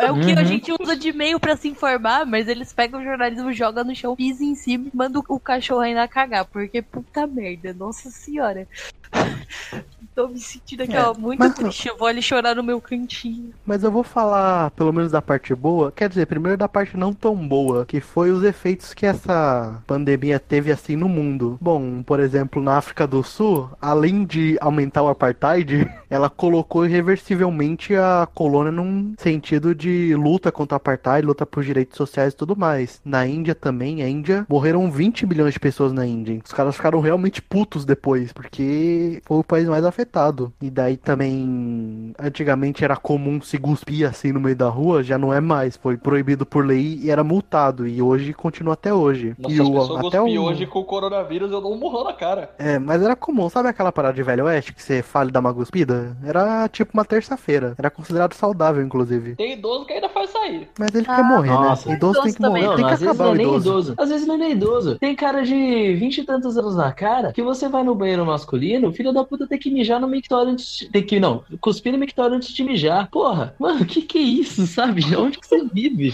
É 0.00 0.10
o 0.10 0.20
que 0.20 0.32
a 0.32 0.40
Uhum. 0.40 0.44
gente 0.44 0.72
usa 0.80 0.96
de 0.96 1.12
meio 1.12 1.38
pra 1.40 1.56
se 1.56 1.68
informar, 1.68 2.24
mas 2.26 2.48
eles 2.48 2.72
pegam 2.72 3.00
o 3.00 3.04
jornalismo, 3.04 3.52
jogam 3.52 3.84
no 3.84 3.94
chão, 3.94 4.16
pisam 4.16 4.46
em 4.46 4.54
cima 4.54 4.88
e 4.92 4.96
mandam 4.96 5.22
o 5.28 5.40
cachorro 5.40 5.80
ainda 5.80 6.06
cagar. 6.08 6.44
Porque 6.46 6.82
puta 6.82 7.26
merda, 7.26 7.72
nossa 7.74 8.10
senhora. 8.10 8.66
Tô 10.14 10.26
me 10.26 10.40
sentindo 10.40 10.82
aqui, 10.82 10.96
É, 10.96 11.00
ó, 11.08 11.14
muito 11.14 11.38
mas- 11.38 11.54
triste. 11.54 11.86
Eu 11.86 11.96
vou 11.96 12.08
ali 12.08 12.20
chorar 12.20 12.56
no 12.56 12.62
meu 12.62 12.80
cantinho. 12.80 13.52
Mas 13.64 13.84
eu 13.84 13.92
vou 13.92 14.02
falar, 14.02 14.72
pelo 14.72 14.92
menos 14.92 15.12
da 15.12 15.22
parte 15.22 15.54
boa, 15.54 15.92
quer 15.92 16.08
dizer, 16.08 16.26
primeiro 16.26 16.58
da 16.58 16.68
parte 16.68 16.96
não 16.96 17.14
tão 17.14 17.36
boa, 17.36 17.86
que 17.86 18.00
foi 18.00 18.32
os 18.32 18.42
efeitos 18.42 18.92
que 18.92 19.06
essa 19.06 19.80
pandemia 19.86 20.40
teve 20.40 20.72
assim 20.72 20.96
no 20.96 21.08
mundo. 21.08 21.56
Bom, 21.60 22.02
por 22.02 22.18
exemplo, 22.18 22.60
na 22.60 22.78
África 22.78 23.06
do 23.06 23.22
Sul, 23.22 23.70
além 23.80 24.24
de 24.24 24.58
aumentar 24.60 25.02
o 25.04 25.08
apartheid, 25.08 25.88
ela 26.10 26.28
colocou 26.28 26.84
irreversivelmente 26.84 27.94
a 27.94 28.26
colônia 28.34 28.72
num 28.72 29.14
sentido 29.18 29.72
de 29.72 30.16
luta 30.16 30.50
contra 30.50 30.74
o 30.74 30.78
apartheid, 30.78 31.24
luta 31.24 31.46
por 31.46 31.62
direitos 31.62 31.96
sociais 31.96 32.32
e 32.32 32.36
tudo 32.36 32.56
mais. 32.56 33.00
Na 33.04 33.24
Índia 33.24 33.54
também, 33.54 34.02
a 34.02 34.08
Índia, 34.08 34.44
morreram 34.48 34.90
20 34.90 35.26
milhões 35.26 35.54
de 35.54 35.60
pessoas 35.60 35.92
na 35.92 36.04
Índia. 36.04 36.40
Os 36.44 36.52
caras 36.52 36.74
ficaram 36.74 36.98
realmente 36.98 37.40
putos 37.40 37.84
depois, 37.84 38.32
porque 38.32 38.97
foi 39.24 39.38
o 39.38 39.44
país 39.44 39.68
mais 39.68 39.84
afetado. 39.84 40.52
E 40.60 40.70
daí 40.70 40.96
também, 40.96 42.12
antigamente 42.18 42.84
era 42.84 42.96
comum 42.96 43.40
se 43.40 43.58
cuspir 43.58 44.08
assim 44.08 44.32
no 44.32 44.40
meio 44.40 44.56
da 44.56 44.68
rua, 44.68 45.02
já 45.02 45.18
não 45.18 45.32
é 45.32 45.40
mais. 45.40 45.76
Foi 45.76 45.96
proibido 45.96 46.44
por 46.46 46.64
lei 46.64 47.00
e 47.02 47.10
era 47.10 47.22
multado. 47.24 47.86
E 47.86 48.00
hoje 48.02 48.32
continua 48.32 48.74
até 48.74 48.92
hoje. 48.92 49.34
Nossa, 49.38 49.54
e 49.54 49.60
as 49.60 49.66
o, 49.66 49.72
pessoas 49.72 50.06
até 50.06 50.20
o... 50.20 50.42
hoje 50.42 50.66
com 50.66 50.80
o 50.80 50.84
coronavírus, 50.84 51.50
eu 51.50 51.60
dou 51.60 51.74
um 51.74 51.78
morrão 51.78 52.04
na 52.04 52.12
cara. 52.12 52.50
É, 52.58 52.78
mas 52.78 53.02
era 53.02 53.16
comum, 53.16 53.48
sabe 53.48 53.68
aquela 53.68 53.92
parada 53.92 54.14
de 54.14 54.22
velho 54.22 54.44
oeste 54.44 54.72
que 54.72 54.82
você 54.82 55.02
fala 55.02 55.28
e 55.28 55.32
dá 55.32 55.40
uma 55.40 55.54
cuspida? 55.54 56.16
Era 56.24 56.68
tipo 56.68 56.92
uma 56.94 57.04
terça-feira. 57.04 57.74
Era 57.78 57.90
considerado 57.90 58.34
saudável, 58.34 58.82
inclusive. 58.82 59.34
Tem 59.36 59.52
idoso 59.54 59.84
que 59.86 59.92
ainda 59.92 60.08
faz 60.08 60.30
sair. 60.30 60.68
Mas 60.78 60.94
ele 60.94 61.06
Ah, 61.08 61.16
quer 61.16 61.22
morrer, 61.24 61.48
nossa. 61.50 61.88
né? 61.88 61.94
Idoso 61.96 62.22
tem 62.22 62.32
que 62.32 62.40
morrer, 62.40 62.60
também. 62.60 62.68
Não, 62.68 62.76
tem 62.76 62.86
que 62.86 62.92
às 62.92 63.00
vezes 63.00 63.14
acabar 63.14 63.24
não 63.24 63.30
é 63.30 63.34
o 63.34 63.36
nem 63.36 63.46
idoso. 63.46 63.68
idoso. 63.68 63.94
Às 63.98 64.08
vezes 64.08 64.26
não 64.26 64.34
é 64.34 64.38
nem 64.38 64.52
idoso. 64.52 64.98
Tem 64.98 65.14
cara 65.14 65.42
de 65.42 65.94
vinte 65.94 66.18
e 66.18 66.24
tantos 66.24 66.56
anos 66.56 66.76
na 66.76 66.92
cara 66.92 67.32
que 67.32 67.42
você 67.42 67.68
vai 67.68 67.82
no 67.82 67.94
banheiro 67.94 68.24
masculino, 68.26 68.87
o 68.88 68.92
filho 68.92 69.12
da 69.12 69.24
puta 69.24 69.46
tem 69.46 69.58
que 69.58 69.70
mijar 69.70 70.00
no 70.00 70.08
mictório 70.08 70.52
antes 70.52 70.76
de... 70.78 70.90
Tem 70.90 71.02
que, 71.02 71.20
não, 71.20 71.44
cuspir 71.60 71.92
no 71.92 71.98
mictório 71.98 72.36
antes 72.36 72.52
de 72.52 72.64
mijar. 72.64 73.08
Porra, 73.10 73.54
mano, 73.58 73.84
que 73.84 74.02
que 74.02 74.18
é 74.18 74.22
isso, 74.22 74.66
sabe? 74.66 75.02
Onde 75.16 75.38
que 75.38 75.46
você 75.46 75.64
vive? 75.72 76.12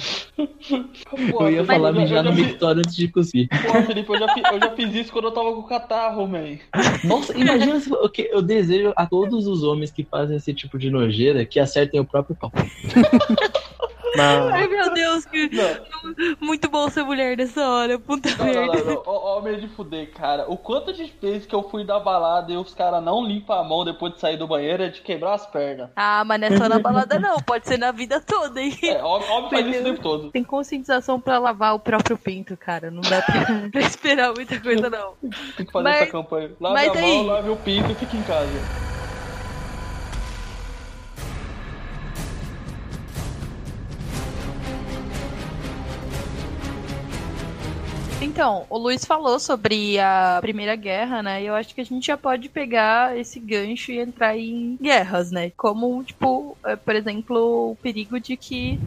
Pô, 1.31 1.49
eu 1.49 1.51
ia 1.53 1.64
falar 1.64 1.91
eu 1.91 1.95
mijar 1.95 2.22
no 2.22 2.31
já 2.31 2.37
fiz- 2.37 2.47
mictório 2.47 2.79
antes 2.81 2.97
de 2.97 3.09
cuspir. 3.09 3.49
Pô, 3.49 3.83
Felipe, 3.83 4.11
eu 4.12 4.18
já, 4.18 4.27
eu 4.53 4.61
já 4.61 4.70
fiz 4.72 4.95
isso 4.95 5.12
quando 5.12 5.27
eu 5.27 5.33
tava 5.33 5.53
com 5.55 5.62
catarro, 5.62 6.27
man. 6.27 6.59
Nossa, 7.05 7.37
imagina 7.37 7.79
se 7.81 7.93
o 7.93 8.09
que 8.09 8.22
eu 8.31 8.43
desejo 8.43 8.93
a 8.97 9.07
todos 9.07 9.47
os 9.47 9.62
homens 9.62 9.91
que 9.91 10.05
fazem 10.05 10.37
esse 10.37 10.53
tipo 10.55 10.79
de 10.79 10.91
nojeira 10.91 11.45
que 11.45 11.59
acertem 11.61 12.01
o 12.01 12.05
próprio 12.05 12.37
pau. 12.37 12.53
Na- 14.17 14.55
Ai, 14.55 14.67
meu 14.69 14.93
Deus, 14.93 15.25
que 15.27 15.51
Não, 15.55 16.37
muito 16.41 16.69
bom 16.69 16.89
ser 16.89 17.03
mulher 17.05 17.37
nessa 17.37 17.67
hora. 17.69 17.99
Puta 17.99 18.29
não, 18.31 18.37
não, 18.39 18.45
merda. 18.45 18.85
não, 18.85 18.95
não. 18.95 19.03
Ó, 19.07 19.39
ó, 19.39 19.41
medo 19.43 19.61
de 19.61 19.69
fuder, 19.69 20.11
cara. 20.12 20.45
O 20.49 20.57
quanto 20.57 20.93
de 20.93 21.12
vezes 21.21 21.47
que 21.47 21.55
eu 21.55 21.62
fui 21.69 21.85
da 21.85 21.99
balada 21.99 22.53
e 22.53 22.57
os 22.57 22.75
caras 22.75 23.03
não 23.03 23.25
limpam 23.25 23.59
a 23.59 23.65
mão 23.65 23.85
depois 23.85 24.15
de 24.15 24.21
sair 24.21 24.37
do 24.37 24.47
banheiro 24.47 24.83
é 24.85 24.89
de 24.89 25.01
quebrar 25.01 25.35
as 25.35 25.47
pernas. 25.47 25.91
Ah, 25.97 26.23
mas 26.25 26.41
não 26.41 26.49
é 26.49 26.57
só 26.57 26.69
na 26.69 26.79
balada, 26.79 27.19
não. 27.19 27.37
Pode 27.41 27.67
ser 27.67 27.79
na 27.79 27.91
vida 27.93 28.21
toda, 28.21 28.61
hein? 28.61 28.77
É, 28.83 29.03
homem, 29.03 29.29
homem 29.31 29.51
faz 29.51 29.67
isso 29.67 29.81
o 29.81 29.85
tempo 29.85 30.03
todo. 30.03 30.31
Tem 30.31 30.45
conscientização 30.45 31.21
pra 31.21 31.39
lavar 31.39 31.75
o 31.75 31.79
próprio 31.81 32.17
pinto, 32.17 32.57
cara. 32.57 32.91
Não 32.91 33.01
dá 33.03 33.23
pra, 33.23 33.35
pra 33.73 33.81
esperar 33.81 34.33
muita 34.35 34.61
coisa, 34.61 34.89
não. 34.91 35.15
Tem 35.57 35.67
que 35.67 35.73
fazer 35.73 35.85
Mas- 35.85 36.03
essa 36.03 36.11
campanha. 36.12 36.51
Lave 36.61 36.75
mas 36.75 36.89
a 36.91 36.95
mão, 37.01 37.05
aí- 37.21 37.27
lave 37.27 37.51
o 37.51 37.57
pinto 37.57 37.91
e 37.93 37.95
fique 37.95 38.17
em 38.17 38.23
casa. 38.23 38.69
Então, 48.25 48.64
o 48.70 48.79
Luiz 48.79 49.05
falou 49.05 49.39
sobre 49.39 49.99
a 49.99 50.39
Primeira 50.41 50.75
Guerra, 50.75 51.22
né? 51.22 51.43
E 51.43 51.47
eu 51.47 51.55
acho 51.55 51.75
que 51.75 51.83
a 51.83 51.85
gente 51.85 52.07
já 52.07 52.16
pode 52.16 52.49
pegar 52.49 53.14
esse 53.18 53.39
gancho 53.39 53.93
e 53.93 53.99
entrar 53.99 54.35
em 54.35 54.79
guerras, 54.81 55.31
né? 55.31 55.53
Como, 55.55 56.03
tipo, 56.03 56.57
é, 56.64 56.75
por 56.75 56.97
exemplo, 56.97 57.72
o 57.72 57.77
perigo 57.77 58.18
de 58.18 58.35
que 58.35 58.81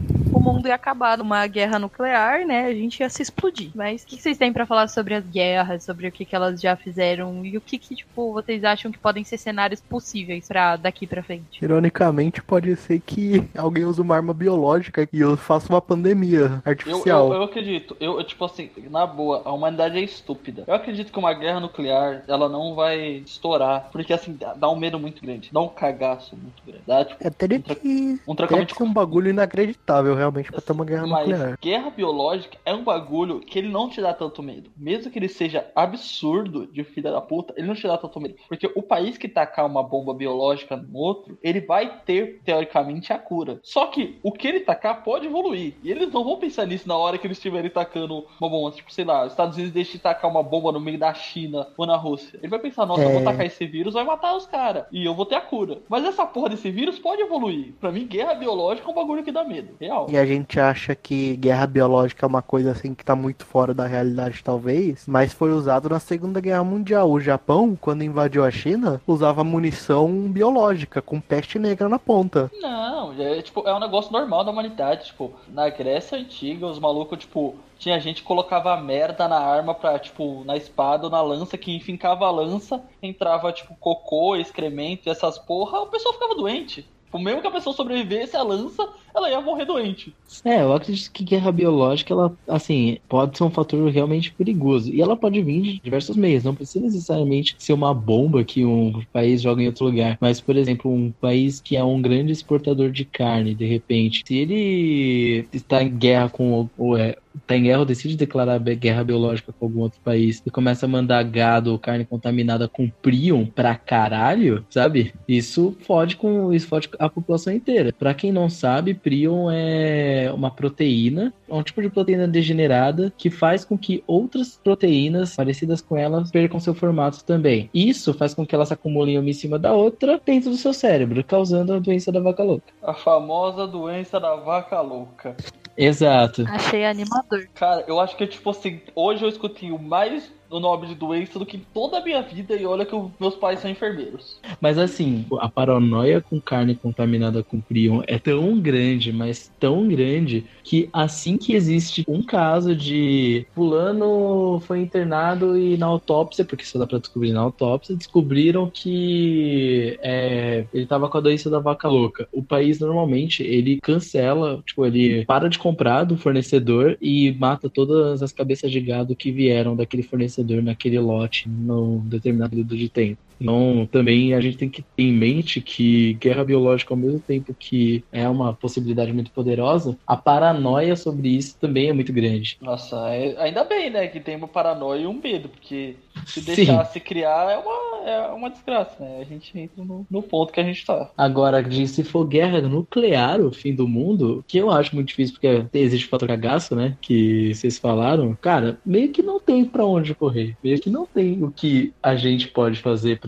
mundo 0.54 0.68
ia 0.68 0.74
acabar 0.74 1.18
numa 1.18 1.46
guerra 1.46 1.78
nuclear, 1.78 2.46
né? 2.46 2.66
A 2.66 2.74
gente 2.74 3.00
ia 3.00 3.08
se 3.08 3.22
explodir. 3.22 3.70
Mas 3.74 4.02
o 4.02 4.06
que 4.06 4.20
vocês 4.20 4.38
têm 4.38 4.52
pra 4.52 4.66
falar 4.66 4.88
sobre 4.88 5.14
as 5.14 5.24
guerras, 5.24 5.84
sobre 5.84 6.06
o 6.08 6.12
que, 6.12 6.24
que 6.24 6.34
elas 6.34 6.60
já 6.60 6.76
fizeram 6.76 7.44
e 7.44 7.56
o 7.56 7.60
que, 7.60 7.78
que, 7.78 7.94
tipo, 7.94 8.32
vocês 8.32 8.64
acham 8.64 8.90
que 8.90 8.98
podem 8.98 9.24
ser 9.24 9.38
cenários 9.38 9.80
possíveis 9.80 10.46
para 10.48 10.76
daqui 10.76 11.06
pra 11.06 11.22
frente? 11.22 11.62
Ironicamente, 11.62 12.42
pode 12.42 12.74
ser 12.76 13.00
que 13.00 13.48
alguém 13.56 13.84
use 13.84 14.00
uma 14.00 14.16
arma 14.16 14.34
biológica 14.34 15.08
e 15.12 15.20
eu 15.20 15.36
faça 15.36 15.68
uma 15.72 15.80
pandemia 15.80 16.62
Eu, 16.64 16.70
artificial. 16.70 17.28
eu, 17.28 17.34
eu 17.34 17.42
acredito, 17.42 17.96
eu, 18.00 18.18
eu, 18.18 18.24
tipo 18.24 18.44
assim, 18.44 18.70
na 18.90 19.06
boa, 19.06 19.42
a 19.44 19.52
humanidade 19.52 19.98
é 19.98 20.02
estúpida. 20.02 20.64
Eu 20.66 20.74
acredito 20.74 21.12
que 21.12 21.18
uma 21.18 21.32
guerra 21.34 21.60
nuclear, 21.60 22.22
ela 22.28 22.48
não 22.48 22.74
vai 22.74 23.22
estourar, 23.26 23.88
porque 23.92 24.12
assim, 24.12 24.36
dá, 24.56 24.68
um 24.70 24.76
medo 24.76 24.98
muito 24.98 25.22
grande, 25.22 25.50
dá 25.52 25.60
um 25.60 25.68
cagaço 25.68 26.36
muito 26.36 26.62
grande. 26.66 26.82
Dá, 26.86 27.04
tipo, 27.04 27.26
É, 27.26 27.30
teria 27.30 27.60
que, 27.60 28.20
um 28.26 28.34
teria 28.34 28.66
que 28.66 28.82
um 28.82 28.92
bagulho 28.92 29.30
inacreditável, 29.30 30.14
realmente. 30.14 30.37
Suficientemente 30.42 30.50
pra 30.50 30.60
ter 30.60 30.72
uma 30.72 30.84
guerra 30.84 31.06
Mas 31.06 31.28
nuclear. 31.28 31.58
guerra 31.60 31.90
biológica 31.90 32.58
é 32.64 32.74
um 32.74 32.84
bagulho 32.84 33.40
que 33.40 33.58
ele 33.58 33.68
não 33.68 33.88
te 33.88 34.00
dá 34.00 34.12
tanto 34.14 34.42
medo. 34.42 34.70
Mesmo 34.76 35.10
que 35.10 35.18
ele 35.18 35.28
seja 35.28 35.66
absurdo 35.74 36.66
de 36.66 36.84
filha 36.84 37.10
da 37.10 37.20
puta, 37.20 37.54
ele 37.56 37.66
não 37.66 37.74
te 37.74 37.86
dá 37.86 37.96
tanto 37.98 38.20
medo. 38.20 38.36
Porque 38.48 38.70
o 38.74 38.82
país 38.82 39.18
que 39.18 39.28
tacar 39.28 39.66
uma 39.66 39.82
bomba 39.82 40.14
biológica 40.14 40.76
no 40.76 40.98
outro, 40.98 41.38
ele 41.42 41.60
vai 41.60 42.00
ter, 42.04 42.40
teoricamente, 42.44 43.12
a 43.12 43.18
cura. 43.18 43.58
Só 43.62 43.86
que 43.86 44.18
o 44.22 44.32
que 44.32 44.46
ele 44.46 44.60
tacar 44.60 45.02
pode 45.02 45.26
evoluir. 45.26 45.74
E 45.82 45.90
eles 45.90 46.12
não 46.12 46.24
vão 46.24 46.36
pensar 46.36 46.66
nisso 46.66 46.88
na 46.88 46.96
hora 46.96 47.18
que 47.18 47.26
eles 47.26 47.36
estiverem 47.38 47.70
tacando 47.70 48.24
uma 48.40 48.48
bomba. 48.48 48.70
Tipo, 48.74 48.92
sei 48.92 49.04
lá, 49.04 49.24
os 49.24 49.32
Estados 49.32 49.56
Unidos 49.56 49.72
deixam 49.72 49.92
de 49.94 49.98
tacar 50.00 50.30
uma 50.30 50.42
bomba 50.42 50.72
no 50.72 50.80
meio 50.80 50.98
da 50.98 51.12
China 51.14 51.68
ou 51.76 51.86
na 51.86 51.96
Rússia. 51.96 52.38
Ele 52.42 52.48
vai 52.48 52.58
pensar, 52.58 52.86
nossa, 52.86 53.02
eu 53.02 53.10
vou 53.10 53.20
É. 53.20 53.24
tacar 53.24 53.46
esse 53.46 53.66
vírus, 53.66 53.94
vai 53.94 54.04
matar 54.04 54.36
os 54.36 54.46
caras. 54.46 54.84
E 54.92 55.04
eu 55.04 55.14
vou 55.14 55.26
ter 55.26 55.34
a 55.36 55.40
cura. 55.40 55.78
Mas 55.88 56.04
essa 56.04 56.24
porra 56.26 56.50
desse 56.50 56.70
vírus 56.70 56.98
pode 56.98 57.22
evoluir. 57.22 57.72
Pra 57.80 57.90
mim, 57.90 58.06
guerra 58.06 58.34
biológica 58.34 58.86
é 58.88 58.90
um 58.90 58.94
bagulho 58.94 59.22
que 59.22 59.32
dá 59.32 59.44
medo. 59.44 59.74
Real. 59.80 60.06
E 60.10 60.16
a 60.16 60.24
gente 60.28 60.60
acha 60.60 60.94
que 60.94 61.36
guerra 61.36 61.66
biológica 61.66 62.24
é 62.24 62.28
uma 62.28 62.42
coisa 62.42 62.70
assim 62.70 62.94
que 62.94 63.04
tá 63.04 63.16
muito 63.16 63.44
fora 63.44 63.74
da 63.74 63.86
realidade, 63.86 64.42
talvez, 64.44 65.04
mas 65.06 65.32
foi 65.32 65.52
usado 65.52 65.88
na 65.88 65.98
Segunda 65.98 66.40
Guerra 66.40 66.62
Mundial. 66.62 67.10
O 67.10 67.20
Japão, 67.20 67.76
quando 67.80 68.04
invadiu 68.04 68.44
a 68.44 68.50
China, 68.50 69.00
usava 69.06 69.42
munição 69.42 70.08
biológica, 70.28 71.02
com 71.02 71.20
peste 71.20 71.58
negra 71.58 71.88
na 71.88 71.98
ponta. 71.98 72.50
Não, 72.60 73.12
é, 73.20 73.42
tipo, 73.42 73.66
é 73.66 73.74
um 73.74 73.80
negócio 73.80 74.12
normal 74.12 74.44
da 74.44 74.50
humanidade. 74.50 75.06
Tipo, 75.06 75.32
na 75.48 75.68
Grécia 75.68 76.18
Antiga, 76.18 76.66
os 76.66 76.78
malucos, 76.78 77.18
tipo, 77.18 77.56
tinha 77.78 78.00
gente 78.00 78.22
que 78.22 78.28
colocava 78.28 78.76
merda 78.76 79.28
na 79.28 79.38
arma 79.38 79.74
pra, 79.74 79.98
tipo, 79.98 80.44
na 80.44 80.56
espada 80.56 81.04
ou 81.04 81.10
na 81.10 81.22
lança, 81.22 81.56
que 81.56 81.74
enfincava 81.74 82.26
a 82.26 82.30
lança, 82.30 82.82
entrava, 83.02 83.52
tipo, 83.52 83.74
cocô, 83.76 84.36
excremento 84.36 85.08
e 85.08 85.10
essas 85.10 85.38
porra, 85.38 85.82
a 85.82 85.86
pessoa 85.86 86.12
ficava 86.14 86.34
doente. 86.34 86.86
Tipo, 87.08 87.18
mesmo 87.18 87.40
que 87.40 87.46
a 87.46 87.50
pessoa 87.50 87.74
sobrevivesse 87.74 88.36
à 88.36 88.42
lança, 88.42 88.86
ela 89.14 89.30
ia 89.30 89.40
morrer 89.40 89.64
doente. 89.64 90.14
É, 90.44 90.62
eu 90.62 90.72
acredito 90.72 91.10
que 91.12 91.24
guerra 91.24 91.50
biológica, 91.50 92.12
ela, 92.12 92.36
assim, 92.46 92.98
pode 93.08 93.36
ser 93.36 93.44
um 93.44 93.50
fator 93.50 93.90
realmente 93.90 94.32
perigoso. 94.32 94.92
E 94.92 95.00
ela 95.00 95.16
pode 95.16 95.42
vir 95.42 95.62
de 95.62 95.80
diversos 95.80 96.16
meios. 96.16 96.44
Não 96.44 96.54
precisa 96.54 96.84
necessariamente 96.84 97.56
ser 97.58 97.72
uma 97.72 97.92
bomba 97.92 98.44
que 98.44 98.64
um 98.64 99.02
país 99.12 99.42
joga 99.42 99.62
em 99.62 99.66
outro 99.66 99.86
lugar. 99.86 100.16
Mas, 100.20 100.40
por 100.40 100.56
exemplo, 100.56 100.90
um 100.92 101.12
país 101.12 101.60
que 101.60 101.76
é 101.76 101.82
um 101.82 102.00
grande 102.00 102.32
exportador 102.32 102.90
de 102.90 103.04
carne, 103.04 103.54
de 103.54 103.66
repente, 103.66 104.22
se 104.26 104.36
ele 104.36 105.48
está 105.52 105.82
em 105.82 105.90
guerra 105.96 106.28
com. 106.28 106.68
Ou 106.76 106.96
é, 106.96 107.16
tá 107.46 107.56
em 107.56 107.62
guerra 107.64 107.80
ou 107.80 107.84
decide 107.84 108.16
declarar 108.16 108.58
guerra 108.58 109.04
biológica 109.04 109.52
com 109.52 109.66
algum 109.66 109.80
outro 109.80 110.00
país 110.02 110.42
e 110.44 110.50
começa 110.50 110.86
a 110.86 110.88
mandar 110.88 111.22
gado 111.22 111.72
ou 111.72 111.78
carne 111.78 112.04
contaminada 112.04 112.68
com 112.68 112.90
prion 113.02 113.46
pra 113.46 113.74
caralho, 113.74 114.64
sabe? 114.70 115.12
Isso 115.26 115.76
fode 115.80 116.16
com 116.16 116.52
isso 116.52 116.66
fode 116.66 116.88
a 116.98 117.08
população 117.08 117.52
inteira. 117.52 117.92
Pra 117.92 118.14
quem 118.14 118.32
não 118.32 118.48
sabe, 118.48 118.94
prion 118.98 119.50
é 119.50 120.30
uma 120.34 120.50
proteína, 120.50 121.32
é 121.48 121.54
um 121.54 121.62
tipo 121.62 121.80
de 121.80 121.88
proteína 121.88 122.26
degenerada 122.26 123.12
que 123.16 123.30
faz 123.30 123.64
com 123.64 123.78
que 123.78 124.02
outras 124.06 124.60
proteínas 124.62 125.36
parecidas 125.36 125.80
com 125.80 125.96
ela 125.96 126.24
percam 126.30 126.60
seu 126.60 126.74
formato 126.74 127.24
também. 127.24 127.70
Isso 127.72 128.12
faz 128.12 128.34
com 128.34 128.44
que 128.44 128.54
elas 128.54 128.68
se 128.68 128.74
acumulem 128.74 129.18
uma 129.18 129.30
em 129.30 129.32
cima 129.32 129.58
da 129.58 129.72
outra 129.72 130.20
dentro 130.24 130.50
do 130.50 130.56
seu 130.56 130.72
cérebro, 130.72 131.24
causando 131.24 131.72
a 131.72 131.78
doença 131.78 132.12
da 132.12 132.20
vaca 132.20 132.42
louca. 132.42 132.72
A 132.82 132.94
famosa 132.94 133.66
doença 133.66 134.18
da 134.18 134.36
vaca 134.36 134.80
louca. 134.80 135.36
Exato. 135.76 136.44
Achei 136.48 136.84
animador. 136.84 137.48
Cara, 137.54 137.84
eu 137.86 138.00
acho 138.00 138.16
que, 138.16 138.26
tipo 138.26 138.50
assim, 138.50 138.80
hoje 138.96 139.24
eu 139.24 139.28
escutei 139.28 139.70
o 139.70 139.78
mais 139.78 140.32
o 140.50 140.60
nome 140.60 140.86
de 140.86 140.94
doença 140.94 141.38
do 141.38 141.46
que 141.46 141.58
toda 141.72 141.98
a 141.98 142.04
minha 142.04 142.22
vida 142.22 142.56
e 142.56 142.64
olha 142.64 142.86
que 142.86 142.94
o- 142.94 143.10
meus 143.20 143.34
pais 143.36 143.60
são 143.60 143.70
enfermeiros. 143.70 144.40
Mas 144.60 144.78
assim, 144.78 145.24
a 145.40 145.48
paranoia 145.50 146.20
com 146.20 146.40
carne 146.40 146.74
contaminada 146.76 147.42
com 147.44 147.60
prion 147.60 148.02
é 148.06 148.18
tão 148.18 148.58
grande, 148.60 149.12
mas 149.12 149.50
tão 149.58 149.86
grande, 149.88 150.46
que 150.64 150.88
assim 150.92 151.36
que 151.36 151.52
existe 151.54 152.02
um 152.08 152.22
caso 152.22 152.74
de 152.74 153.46
fulano 153.54 154.60
foi 154.60 154.80
internado 154.80 155.56
e 155.58 155.76
na 155.76 155.86
autópsia, 155.86 156.44
porque 156.44 156.64
só 156.64 156.78
dá 156.78 156.86
pra 156.86 156.98
descobrir 156.98 157.32
na 157.32 157.40
autópsia, 157.40 157.96
descobriram 157.96 158.70
que 158.72 159.98
é, 160.02 160.66
ele 160.72 160.86
tava 160.86 161.08
com 161.08 161.18
a 161.18 161.20
doença 161.20 161.50
da 161.50 161.58
vaca 161.58 161.88
louca. 161.88 162.28
O 162.32 162.42
país 162.42 162.80
normalmente 162.80 163.42
ele 163.42 163.78
cancela, 163.82 164.62
tipo, 164.66 164.84
ele 164.86 165.24
para 165.26 165.48
de 165.48 165.58
comprar 165.58 166.04
do 166.04 166.16
fornecedor 166.16 166.96
e 167.00 167.32
mata 167.38 167.68
todas 167.68 168.22
as 168.22 168.32
cabeças 168.32 168.70
de 168.70 168.80
gado 168.80 169.16
que 169.16 169.30
vieram 169.30 169.76
daquele 169.76 170.02
fornecedor 170.02 170.37
naquele 170.62 170.98
lote 170.98 171.48
num 171.48 172.00
determinado 172.08 172.50
período 172.50 172.76
de 172.76 172.88
tempo. 172.88 173.27
Então, 173.40 173.86
também 173.90 174.34
a 174.34 174.40
gente 174.40 174.56
tem 174.56 174.68
que 174.68 174.82
ter 174.82 175.02
em 175.04 175.12
mente 175.12 175.60
que 175.60 176.14
guerra 176.14 176.44
biológica, 176.44 176.92
ao 176.92 176.98
mesmo 176.98 177.20
tempo 177.20 177.54
que 177.58 178.04
é 178.12 178.28
uma 178.28 178.54
possibilidade 178.54 179.12
muito 179.12 179.32
poderosa, 179.32 179.96
a 180.06 180.16
paranoia 180.16 180.96
sobre 180.96 181.28
isso 181.28 181.56
também 181.58 181.88
é 181.88 181.92
muito 181.92 182.12
grande. 182.12 182.56
Nossa, 182.60 182.96
é- 183.14 183.36
ainda 183.40 183.64
bem, 183.64 183.90
né, 183.90 184.08
que 184.08 184.20
tem 184.20 184.36
uma 184.36 184.48
paranoia 184.48 185.02
e 185.02 185.06
um 185.06 185.12
medo, 185.20 185.48
porque 185.48 185.96
se 186.26 186.40
Sim. 186.40 186.44
deixar 186.56 186.84
se 186.86 187.00
criar 187.00 187.50
é 187.50 187.56
uma, 187.58 188.08
é 188.10 188.28
uma 188.32 188.50
desgraça, 188.50 188.96
né? 189.02 189.18
A 189.20 189.24
gente 189.24 189.56
entra 189.58 189.84
no, 189.84 190.06
no 190.10 190.22
ponto 190.22 190.52
que 190.52 190.60
a 190.60 190.64
gente 190.64 190.84
tá. 190.84 191.10
Agora, 191.16 191.62
de 191.62 191.86
se 191.86 192.02
for 192.04 192.26
guerra 192.26 192.60
nuclear, 192.60 193.40
o 193.40 193.52
fim 193.52 193.74
do 193.74 193.86
mundo, 193.86 194.44
que 194.48 194.58
eu 194.58 194.70
acho 194.70 194.94
muito 194.94 195.08
difícil, 195.08 195.34
porque 195.34 195.66
existe 195.72 196.06
o 196.06 196.10
fator 196.10 196.28
cagaço, 196.28 196.74
né? 196.74 196.96
Que 197.00 197.54
vocês 197.54 197.78
falaram. 197.78 198.36
Cara, 198.40 198.78
meio 198.84 199.12
que 199.12 199.22
não 199.22 199.40
tem 199.40 199.64
pra 199.64 199.84
onde 199.84 200.14
correr. 200.14 200.56
Meio 200.62 200.80
que 200.80 200.90
não 200.90 201.06
tem 201.06 201.42
o 201.42 201.52
que 201.52 201.92
a 202.02 202.16
gente 202.16 202.48
pode 202.48 202.80
fazer 202.80 203.18
pra 203.20 203.27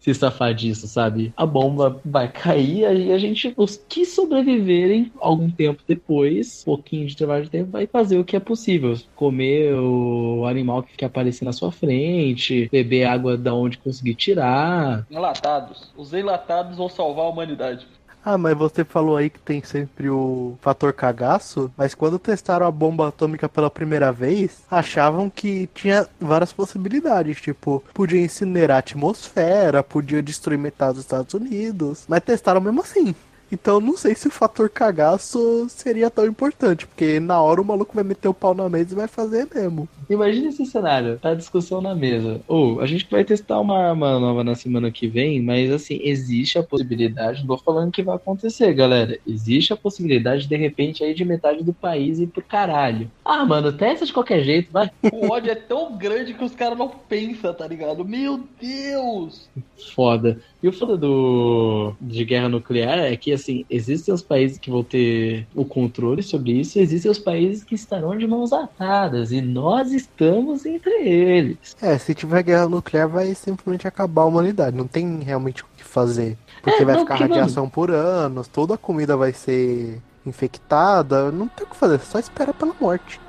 se 0.00 0.14
safar 0.14 0.54
disso, 0.54 0.86
sabe? 0.86 1.32
A 1.36 1.46
bomba 1.46 2.00
vai 2.04 2.28
cair 2.28 2.80
e 2.96 3.12
a 3.12 3.18
gente, 3.18 3.52
os 3.56 3.76
que 3.88 4.04
sobreviverem 4.04 5.12
algum 5.20 5.50
tempo 5.50 5.82
depois, 5.86 6.64
pouquinho 6.64 7.06
de 7.06 7.16
trabalho 7.16 7.44
de 7.44 7.50
tempo, 7.50 7.70
vai 7.70 7.86
fazer 7.86 8.18
o 8.18 8.24
que 8.24 8.36
é 8.36 8.40
possível. 8.40 8.96
Comer 9.14 9.74
o 9.74 10.46
animal 10.46 10.82
que 10.82 11.04
aparecer 11.04 11.44
na 11.44 11.52
sua 11.52 11.70
frente, 11.72 12.68
beber 12.70 13.04
água 13.04 13.36
da 13.36 13.54
onde 13.54 13.78
conseguir 13.78 14.14
tirar. 14.14 15.06
Enlatados. 15.10 15.92
Os 15.96 16.12
enlatados 16.12 16.76
vão 16.76 16.88
salvar 16.88 17.26
a 17.26 17.28
humanidade. 17.28 17.86
Ah, 18.24 18.36
mas 18.36 18.56
você 18.56 18.84
falou 18.84 19.16
aí 19.16 19.30
que 19.30 19.38
tem 19.38 19.62
sempre 19.62 20.10
o 20.10 20.58
fator 20.60 20.92
cagaço, 20.92 21.72
mas 21.76 21.94
quando 21.94 22.18
testaram 22.18 22.66
a 22.66 22.70
bomba 22.70 23.08
atômica 23.08 23.48
pela 23.48 23.70
primeira 23.70 24.12
vez, 24.12 24.62
achavam 24.70 25.30
que 25.30 25.68
tinha 25.74 26.06
várias 26.20 26.52
possibilidades, 26.52 27.40
tipo, 27.40 27.82
podia 27.94 28.20
incinerar 28.20 28.76
a 28.76 28.80
atmosfera, 28.80 29.82
podia 29.82 30.22
destruir 30.22 30.58
metade 30.58 30.94
dos 30.94 31.04
Estados 31.04 31.32
Unidos, 31.32 32.04
mas 32.06 32.22
testaram 32.22 32.60
mesmo 32.60 32.82
assim. 32.82 33.14
Então 33.50 33.80
não 33.80 33.96
sei 33.96 34.14
se 34.14 34.28
o 34.28 34.30
fator 34.30 34.68
cagaço 34.68 35.66
seria 35.68 36.10
tão 36.10 36.26
importante, 36.26 36.86
porque 36.86 37.18
na 37.18 37.40
hora 37.40 37.60
o 37.60 37.64
maluco 37.64 37.94
vai 37.94 38.04
meter 38.04 38.28
o 38.28 38.34
pau 38.34 38.54
na 38.54 38.68
mesa 38.68 38.92
e 38.92 38.96
vai 38.96 39.08
fazer 39.08 39.48
mesmo. 39.52 39.88
Imagina 40.08 40.48
esse 40.48 40.66
cenário, 40.66 41.18
tá 41.18 41.30
a 41.30 41.34
discussão 41.34 41.80
na 41.80 41.94
mesa. 41.94 42.40
Ou, 42.48 42.80
a 42.80 42.86
gente 42.86 43.06
vai 43.10 43.24
testar 43.24 43.60
uma 43.60 43.78
arma 43.78 44.18
nova 44.18 44.42
na 44.42 44.54
semana 44.54 44.90
que 44.90 45.06
vem, 45.06 45.40
mas 45.40 45.70
assim, 45.70 46.00
existe 46.02 46.58
a 46.58 46.62
possibilidade, 46.62 47.40
não 47.40 47.56
tô 47.56 47.58
falando 47.58 47.92
que 47.92 48.02
vai 48.02 48.16
acontecer, 48.16 48.72
galera. 48.72 49.18
Existe 49.26 49.72
a 49.72 49.76
possibilidade, 49.76 50.48
de 50.48 50.56
repente, 50.56 51.04
aí 51.04 51.14
de 51.14 51.24
metade 51.24 51.62
do 51.62 51.72
país 51.72 52.18
ir 52.18 52.26
pro 52.26 52.42
caralho. 52.42 53.10
Ah, 53.24 53.44
mano, 53.44 53.72
testa 53.72 54.04
de 54.04 54.12
qualquer 54.12 54.42
jeito, 54.42 54.72
vai. 54.72 54.90
O 55.12 55.32
ódio 55.32 55.50
é 55.50 55.54
tão 55.54 55.96
grande 55.96 56.34
que 56.34 56.42
os 56.42 56.54
caras 56.54 56.78
não 56.78 56.88
pensam, 56.88 57.52
tá 57.52 57.66
ligado? 57.66 58.04
Meu 58.04 58.40
Deus! 58.60 59.48
Foda. 59.94 60.40
E 60.62 60.68
o 60.68 60.72
foda 60.72 60.96
do 60.96 61.94
de 62.00 62.24
guerra 62.24 62.48
nuclear 62.48 62.98
é 62.98 63.16
que 63.16 63.32
assim, 63.40 63.64
existem 63.68 64.12
os 64.12 64.22
países 64.22 64.58
que 64.58 64.70
vão 64.70 64.84
ter 64.84 65.46
o 65.54 65.64
controle 65.64 66.22
sobre 66.22 66.52
isso, 66.52 66.78
e 66.78 66.82
existem 66.82 67.10
os 67.10 67.18
países 67.18 67.64
que 67.64 67.74
estarão 67.74 68.16
de 68.16 68.26
mãos 68.26 68.52
atadas, 68.52 69.32
e 69.32 69.40
nós 69.40 69.92
estamos 69.92 70.64
entre 70.66 70.90
eles. 71.08 71.76
É, 71.80 71.96
se 71.98 72.14
tiver 72.14 72.42
guerra 72.42 72.68
nuclear 72.68 73.08
vai 73.08 73.34
simplesmente 73.34 73.86
acabar 73.88 74.22
a 74.22 74.26
humanidade, 74.26 74.76
não 74.76 74.86
tem 74.86 75.20
realmente 75.20 75.62
o 75.62 75.66
que 75.76 75.84
fazer. 75.84 76.36
Porque 76.62 76.82
É, 76.82 76.84
vai 76.84 76.94
não, 76.94 77.02
ficar 77.02 77.16
radiação 77.16 77.68
por 77.68 77.90
anos, 77.90 78.48
toda 78.48 78.74
a 78.74 78.78
comida 78.78 79.16
vai 79.16 79.32
ser 79.32 80.00
infectada, 80.26 81.30
não 81.32 81.48
tem 81.48 81.66
o 81.66 81.70
que 81.70 81.76
fazer, 81.76 82.00
só 82.00 82.18
espera 82.18 82.52
pela 82.52 82.74
morte. 82.80 83.20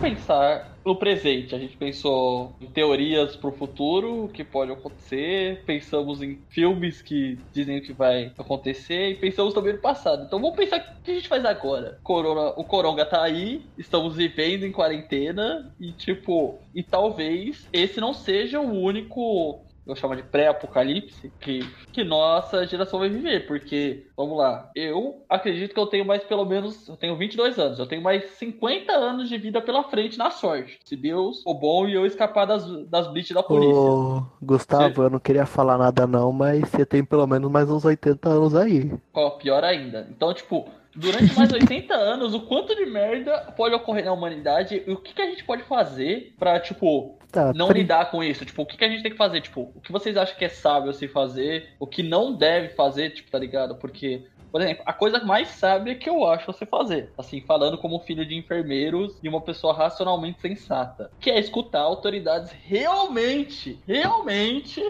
Pensar 0.00 0.76
no 0.84 0.96
presente. 0.96 1.54
A 1.54 1.58
gente 1.58 1.76
pensou 1.76 2.54
em 2.60 2.66
teorias 2.66 3.36
pro 3.36 3.52
futuro, 3.52 4.24
o 4.24 4.28
que 4.28 4.42
pode 4.42 4.72
acontecer, 4.72 5.62
pensamos 5.66 6.22
em 6.22 6.38
filmes 6.48 7.02
que 7.02 7.38
dizem 7.52 7.78
o 7.78 7.82
que 7.82 7.92
vai 7.92 8.32
acontecer 8.38 9.10
e 9.10 9.14
pensamos 9.16 9.52
também 9.52 9.74
no 9.74 9.78
passado. 9.78 10.24
Então 10.24 10.40
vamos 10.40 10.56
pensar 10.56 10.78
o 10.78 11.02
que 11.02 11.10
a 11.10 11.14
gente 11.14 11.28
faz 11.28 11.44
agora. 11.44 11.98
Corona, 12.02 12.54
o 12.56 12.64
Coronga 12.64 13.04
tá 13.04 13.22
aí, 13.22 13.62
estamos 13.76 14.16
vivendo 14.16 14.64
em 14.64 14.72
quarentena 14.72 15.72
e 15.78 15.92
tipo, 15.92 16.58
e 16.74 16.82
talvez 16.82 17.68
esse 17.72 18.00
não 18.00 18.14
seja 18.14 18.60
o 18.60 18.72
único 18.72 19.60
eu 19.86 19.96
chamo 19.96 20.16
de 20.16 20.22
pré-apocalipse, 20.22 21.32
que, 21.40 21.60
que 21.92 22.04
nossa 22.04 22.66
geração 22.66 22.98
vai 22.98 23.08
viver, 23.08 23.46
porque, 23.46 24.06
vamos 24.16 24.38
lá, 24.38 24.70
eu 24.74 25.24
acredito 25.28 25.74
que 25.74 25.80
eu 25.80 25.86
tenho 25.86 26.04
mais 26.04 26.22
pelo 26.24 26.44
menos, 26.44 26.88
eu 26.88 26.96
tenho 26.96 27.16
22 27.16 27.58
anos, 27.58 27.78
eu 27.78 27.86
tenho 27.86 28.02
mais 28.02 28.24
50 28.32 28.92
anos 28.92 29.28
de 29.28 29.38
vida 29.38 29.60
pela 29.60 29.84
frente 29.84 30.18
na 30.18 30.30
sorte, 30.30 30.78
se 30.84 30.96
Deus 30.96 31.42
for 31.42 31.54
bom 31.54 31.88
e 31.88 31.94
eu 31.94 32.06
escapar 32.06 32.44
das, 32.44 32.64
das 32.86 33.08
blitz 33.08 33.30
da 33.30 33.42
polícia. 33.42 33.74
Ô, 33.74 34.22
Gustavo, 34.40 34.94
Sim. 34.94 35.02
eu 35.02 35.10
não 35.10 35.18
queria 35.18 35.46
falar 35.46 35.78
nada 35.78 36.06
não, 36.06 36.32
mas 36.32 36.60
você 36.68 36.84
tem 36.84 37.04
pelo 37.04 37.26
menos 37.26 37.50
mais 37.50 37.70
uns 37.70 37.84
80 37.84 38.28
anos 38.28 38.54
aí. 38.54 38.92
Ó, 39.14 39.30
pior 39.30 39.64
ainda. 39.64 40.06
Então, 40.10 40.32
tipo, 40.32 40.68
durante 40.94 41.34
mais 41.36 41.52
80 41.52 41.94
anos, 41.94 42.34
o 42.34 42.40
quanto 42.40 42.74
de 42.74 42.86
merda 42.86 43.52
pode 43.56 43.74
ocorrer 43.74 44.04
na 44.04 44.12
humanidade 44.12 44.82
e 44.86 44.90
o 44.90 44.96
que, 44.96 45.14
que 45.14 45.22
a 45.22 45.26
gente 45.26 45.44
pode 45.44 45.62
fazer 45.62 46.34
pra, 46.38 46.58
tipo, 46.58 47.18
Tá, 47.30 47.52
não 47.52 47.70
lidar 47.70 48.10
com 48.10 48.24
isso? 48.24 48.44
Tipo, 48.44 48.62
o 48.62 48.66
que, 48.66 48.76
que 48.76 48.84
a 48.84 48.88
gente 48.88 49.02
tem 49.02 49.12
que 49.12 49.16
fazer? 49.16 49.40
Tipo, 49.40 49.72
o 49.74 49.80
que 49.80 49.92
vocês 49.92 50.16
acham 50.16 50.36
que 50.36 50.44
é 50.44 50.48
sábio 50.48 50.92
se 50.92 51.06
fazer? 51.06 51.68
O 51.78 51.86
que 51.86 52.02
não 52.02 52.34
deve 52.34 52.70
fazer, 52.70 53.10
tipo, 53.10 53.30
tá 53.30 53.38
ligado? 53.38 53.76
Porque, 53.76 54.24
por 54.50 54.60
exemplo, 54.60 54.82
a 54.84 54.92
coisa 54.92 55.20
mais 55.24 55.48
sábia 55.48 55.94
que 55.94 56.10
eu 56.10 56.26
acho 56.26 56.46
você 56.46 56.66
fazer, 56.66 57.12
assim, 57.16 57.40
falando 57.40 57.78
como 57.78 58.00
filho 58.00 58.26
de 58.26 58.34
enfermeiros 58.34 59.16
e 59.22 59.28
uma 59.28 59.40
pessoa 59.40 59.72
racionalmente 59.72 60.40
sensata, 60.40 61.10
que 61.20 61.30
é 61.30 61.38
escutar 61.38 61.82
autoridades 61.82 62.50
realmente, 62.64 63.78
realmente 63.86 64.82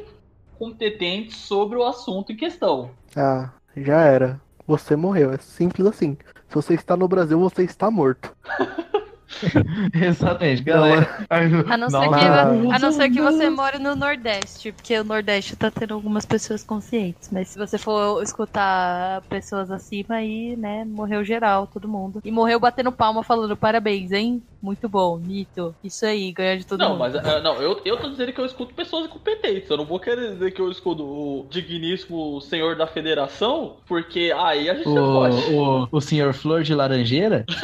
competentes 0.58 1.36
sobre 1.36 1.76
o 1.76 1.84
assunto 1.84 2.32
em 2.32 2.36
questão. 2.36 2.90
Ah, 3.14 3.50
já 3.76 4.00
era. 4.02 4.40
Você 4.70 4.94
morreu, 4.94 5.32
é 5.32 5.38
simples 5.38 5.84
assim. 5.84 6.16
Se 6.48 6.54
você 6.54 6.74
está 6.74 6.96
no 6.96 7.08
Brasil, 7.08 7.40
você 7.40 7.64
está 7.64 7.90
morto. 7.90 8.32
Exatamente, 9.94 10.62
galera. 10.62 11.26
A 11.28 11.76
não, 11.76 11.90
ser 11.90 11.96
Não, 11.98 12.12
que, 12.12 12.24
não. 12.24 12.72
a 12.72 12.78
não 12.78 12.92
ser 12.92 13.10
que 13.10 13.20
você 13.20 13.48
mora 13.48 13.78
no 13.78 13.94
Nordeste, 13.94 14.72
porque 14.72 14.98
o 14.98 15.04
Nordeste 15.04 15.56
tá 15.56 15.70
tendo 15.70 15.94
algumas 15.94 16.24
pessoas 16.26 16.62
conscientes. 16.62 17.28
Mas 17.30 17.48
se 17.48 17.58
você 17.58 17.78
for 17.78 18.22
escutar 18.22 19.22
pessoas 19.22 19.70
acima, 19.70 20.16
aí, 20.16 20.56
né, 20.56 20.84
morreu 20.84 21.24
geral, 21.24 21.66
todo 21.66 21.88
mundo. 21.88 22.20
E 22.24 22.30
morreu 22.30 22.58
batendo 22.60 22.92
palma 22.92 23.22
falando 23.22 23.56
parabéns, 23.56 24.12
hein? 24.12 24.42
Muito 24.62 24.88
bom, 24.88 25.16
mito. 25.16 25.74
Isso 25.82 26.04
aí, 26.04 26.32
ganhar 26.32 26.56
de 26.56 26.66
todo 26.66 26.80
não, 26.80 26.90
mundo. 26.90 26.98
mas 26.98 27.14
é, 27.14 27.40
não, 27.40 27.54
eu, 27.62 27.80
eu 27.84 27.96
tô 27.96 28.10
dizendo 28.10 28.32
que 28.32 28.40
eu 28.40 28.44
escuto 28.44 28.74
pessoas 28.74 29.06
incompetentes. 29.06 29.70
Eu 29.70 29.78
não 29.78 29.86
vou 29.86 29.98
querer 29.98 30.32
dizer 30.32 30.50
que 30.50 30.60
eu 30.60 30.70
escuto 30.70 31.02
o 31.02 31.46
digníssimo 31.48 32.40
senhor 32.42 32.76
da 32.76 32.86
federação, 32.86 33.76
porque 33.86 34.32
aí 34.36 34.68
a 34.68 34.74
gente 34.74 34.88
não 34.88 35.14
pode. 35.14 35.36
O, 35.54 35.84
o, 35.84 35.88
o 35.92 36.00
senhor 36.00 36.34
Flor 36.34 36.62
de 36.62 36.74
Laranjeira? 36.74 37.44